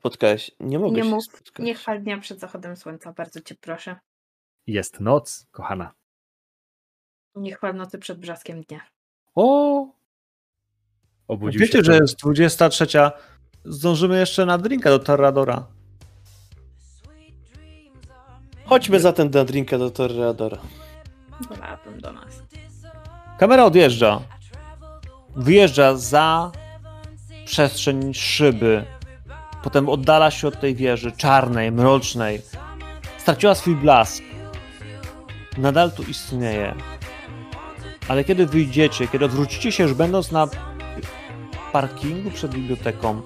Spotkałeś. 0.03 0.51
Nie 0.59 0.80
mogę 0.80 0.95
Nie 0.97 1.03
się 1.03 1.09
mów, 1.09 1.23
spotkać. 1.23 1.65
nie 1.65 1.75
chwal 1.75 2.01
dnia 2.01 2.17
przed 2.17 2.39
zachodem 2.39 2.75
słońca, 2.75 3.13
bardzo 3.13 3.41
cię 3.41 3.55
proszę. 3.55 3.95
Jest 4.67 4.99
noc, 4.99 5.47
kochana. 5.51 5.93
Nie 7.35 7.55
chwal 7.55 7.75
nocy 7.75 7.97
przed 7.99 8.19
brzaskiem 8.19 8.61
dnia. 8.61 8.80
O! 9.35 9.85
Obudził 11.27 11.61
wiecie, 11.61 11.77
się 11.77 11.84
że 11.84 11.95
jest 11.95 12.15
23. 12.19 12.88
Zdążymy 13.65 14.19
jeszcze 14.19 14.45
na 14.45 14.57
drinka 14.57 14.89
do 14.89 14.99
Torradora. 14.99 15.67
Chodźmy 18.65 18.99
zatem 18.99 19.30
na 19.30 19.45
drinka 19.45 19.77
do 19.77 19.91
Torreadora. 19.91 20.57
Wolałabym 21.49 21.99
do 22.01 22.13
nas. 22.13 22.43
Kamera 23.39 23.65
odjeżdża. 23.65 24.21
Wyjeżdża 25.35 25.97
za 25.97 26.51
przestrzeń 27.45 28.13
szyby. 28.13 28.85
Potem 29.64 29.90
oddala 29.90 30.31
się 30.31 30.48
od 30.48 30.60
tej 30.60 30.76
wieży 30.76 31.11
czarnej, 31.11 31.72
mrocznej. 31.72 32.41
Straciła 33.18 33.56
swój 33.56 33.76
blask. 33.76 34.23
Nadal 35.57 35.91
tu 35.91 36.03
istnieje. 36.03 36.76
Ale 38.07 38.23
kiedy 38.23 38.45
wyjdziecie, 38.45 39.07
kiedy 39.07 39.26
odwrócicie 39.26 39.72
się, 39.72 39.84
już 39.84 39.94
będąc 39.94 40.31
na 40.31 40.48
parkingu 41.72 42.31
przed 42.31 42.52
biblioteką, 42.52 43.22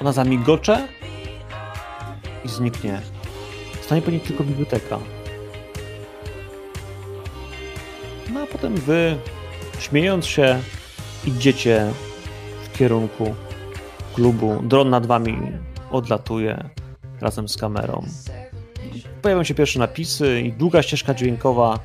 ona 0.00 0.12
zamigocze 0.12 0.88
i 2.44 2.48
zniknie. 2.48 3.00
Stanie 3.80 4.02
po 4.02 4.10
niej 4.10 4.20
tylko 4.20 4.44
biblioteka. 4.44 4.98
No 8.32 8.40
a 8.42 8.46
potem 8.46 8.74
wy, 8.74 9.16
śmiejąc 9.78 10.26
się, 10.26 10.62
idziecie 11.24 11.92
w 12.64 12.78
kierunku 12.78 13.34
klubu. 14.16 14.62
Dron 14.62 14.90
nad 14.90 15.06
wami 15.06 15.38
odlatuje 15.90 16.70
razem 17.20 17.48
z 17.48 17.56
kamerą. 17.56 18.04
Pojawią 19.22 19.44
się 19.44 19.54
pierwsze 19.54 19.78
napisy 19.78 20.40
i 20.40 20.52
długa 20.52 20.82
ścieżka 20.82 21.14
dźwiękowa. 21.14 21.78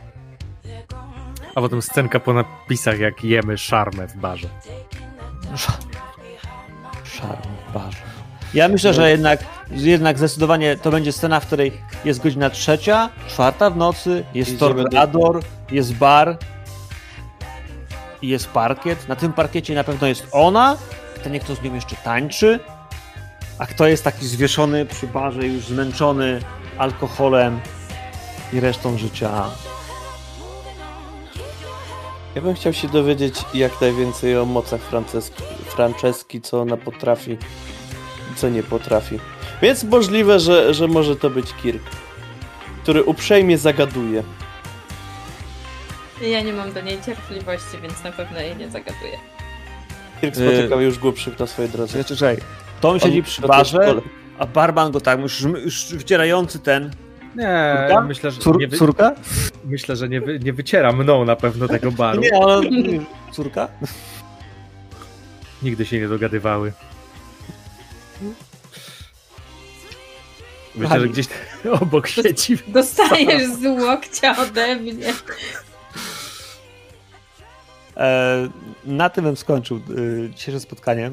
A 1.55 1.61
potem 1.61 1.81
scenka 1.81 2.19
po 2.19 2.33
napisach, 2.33 2.99
jak 2.99 3.23
jemy 3.23 3.57
szarmę 3.57 4.07
w 4.07 4.17
barze. 4.17 4.47
Szarm 7.03 7.49
w 7.69 7.73
barze. 7.73 7.97
Ja 8.53 8.67
myślę, 8.67 8.93
że 8.93 9.09
jednak, 9.11 9.43
jednak 9.71 10.17
zdecydowanie 10.17 10.77
to 10.77 10.91
będzie 10.91 11.11
scena, 11.11 11.39
w 11.39 11.45
której 11.45 11.71
jest 12.05 12.23
godzina 12.23 12.49
trzecia, 12.49 13.09
czwarta 13.27 13.69
w 13.69 13.77
nocy, 13.77 14.23
jest 14.33 14.59
tornador, 14.59 15.41
jest 15.71 15.93
bar 15.93 16.37
i 18.21 18.27
jest 18.27 18.49
parkiet. 18.49 19.07
Na 19.07 19.15
tym 19.15 19.33
parkiecie 19.33 19.75
na 19.75 19.83
pewno 19.83 20.07
jest 20.07 20.27
ona. 20.31 20.77
Pytanie, 21.21 21.39
kto 21.39 21.55
z 21.55 21.61
nią 21.61 21.73
jeszcze 21.73 21.95
tańczy, 21.95 22.59
a 23.57 23.65
kto 23.65 23.87
jest 23.87 24.03
taki 24.03 24.27
zwieszony 24.27 24.85
przy 24.85 25.07
barze, 25.07 25.47
już 25.47 25.65
zmęczony 25.65 26.39
alkoholem 26.77 27.59
i 28.53 28.59
resztą 28.59 28.97
życia. 28.97 29.45
Ja 32.35 32.41
bym 32.41 32.55
chciał 32.55 32.73
się 32.73 32.87
dowiedzieć 32.87 33.35
jak 33.53 33.81
najwięcej 33.81 34.37
o 34.37 34.45
mocach 34.45 34.81
Franceski, 34.81 35.43
Franceski, 35.65 36.41
co 36.41 36.61
ona 36.61 36.77
potrafi 36.77 37.37
i 38.31 38.35
co 38.35 38.49
nie 38.49 38.63
potrafi. 38.63 39.19
Więc 39.61 39.83
możliwe, 39.83 40.39
że, 40.39 40.73
że 40.73 40.87
może 40.87 41.15
to 41.15 41.29
być 41.29 41.53
Kirk, 41.53 41.83
który 42.83 43.03
uprzejmie 43.03 43.57
zagaduje. 43.57 44.23
Ja 46.21 46.41
nie 46.41 46.53
mam 46.53 46.73
do 46.73 46.81
niej 46.81 46.97
cierpliwości, 47.05 47.77
więc 47.81 48.03
na 48.03 48.11
pewno 48.11 48.39
jej 48.39 48.55
nie 48.55 48.69
zagaduję. 48.69 49.40
Kirk 50.21 50.35
spotykał 50.35 50.81
już 50.81 50.99
głupszych 50.99 51.39
na 51.39 51.47
swojej 51.47 51.71
drodze. 51.71 52.03
Czekaj, 52.03 52.17
czekaj. 52.17 52.37
Tom 52.81 52.99
siedzi 52.99 53.17
On 53.17 53.23
przy 53.23 53.41
barze, 53.41 53.95
a 54.39 54.45
barman 54.45 54.91
go 54.91 55.01
tak 55.01 55.19
już, 55.19 55.41
już 55.41 55.75
wcierający 55.99 56.59
ten. 56.59 56.91
Nie, 57.35 57.77
Córka? 57.87 58.01
myślę, 58.01 58.31
że 58.31 58.39
Cór, 58.41 58.57
nie, 58.59 58.67
wy, 58.67 58.77
córka? 58.77 59.15
myślę, 59.65 59.95
że 59.95 60.09
nie, 60.09 60.21
wy, 60.21 60.39
nie 60.39 60.53
wyciera 60.53 60.91
mną 60.91 61.25
na 61.25 61.35
pewno 61.35 61.67
tego 61.67 61.91
baru. 62.01 62.21
Nie, 62.21 62.31
ona... 62.33 62.67
Córka? 63.31 63.67
Nigdy 65.63 65.85
się 65.85 65.99
nie 65.99 66.07
dogadywały. 66.07 66.73
Myślę, 70.75 70.89
że 70.89 70.95
Kochani. 70.95 71.09
gdzieś 71.09 71.27
obok 71.81 72.07
siedzi. 72.07 72.57
Dostajesz 72.67 73.43
z 73.47 73.65
łokcia 73.81 74.37
ode 74.37 74.75
mnie. 74.75 75.13
E, 78.01 78.49
na 78.85 79.09
tym 79.09 79.23
bym 79.23 79.37
skończył 79.37 79.77
e, 79.77 80.29
dzisiejsze 80.29 80.59
spotkanie. 80.59 81.05
E, 81.07 81.11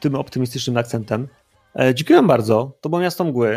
tym 0.00 0.14
optymistycznym 0.14 0.76
akcentem. 0.76 1.28
Dziękuję 1.94 2.22
bardzo. 2.22 2.72
To 2.80 2.88
było 2.88 3.00
Miasto 3.02 3.24
Mgły. 3.24 3.56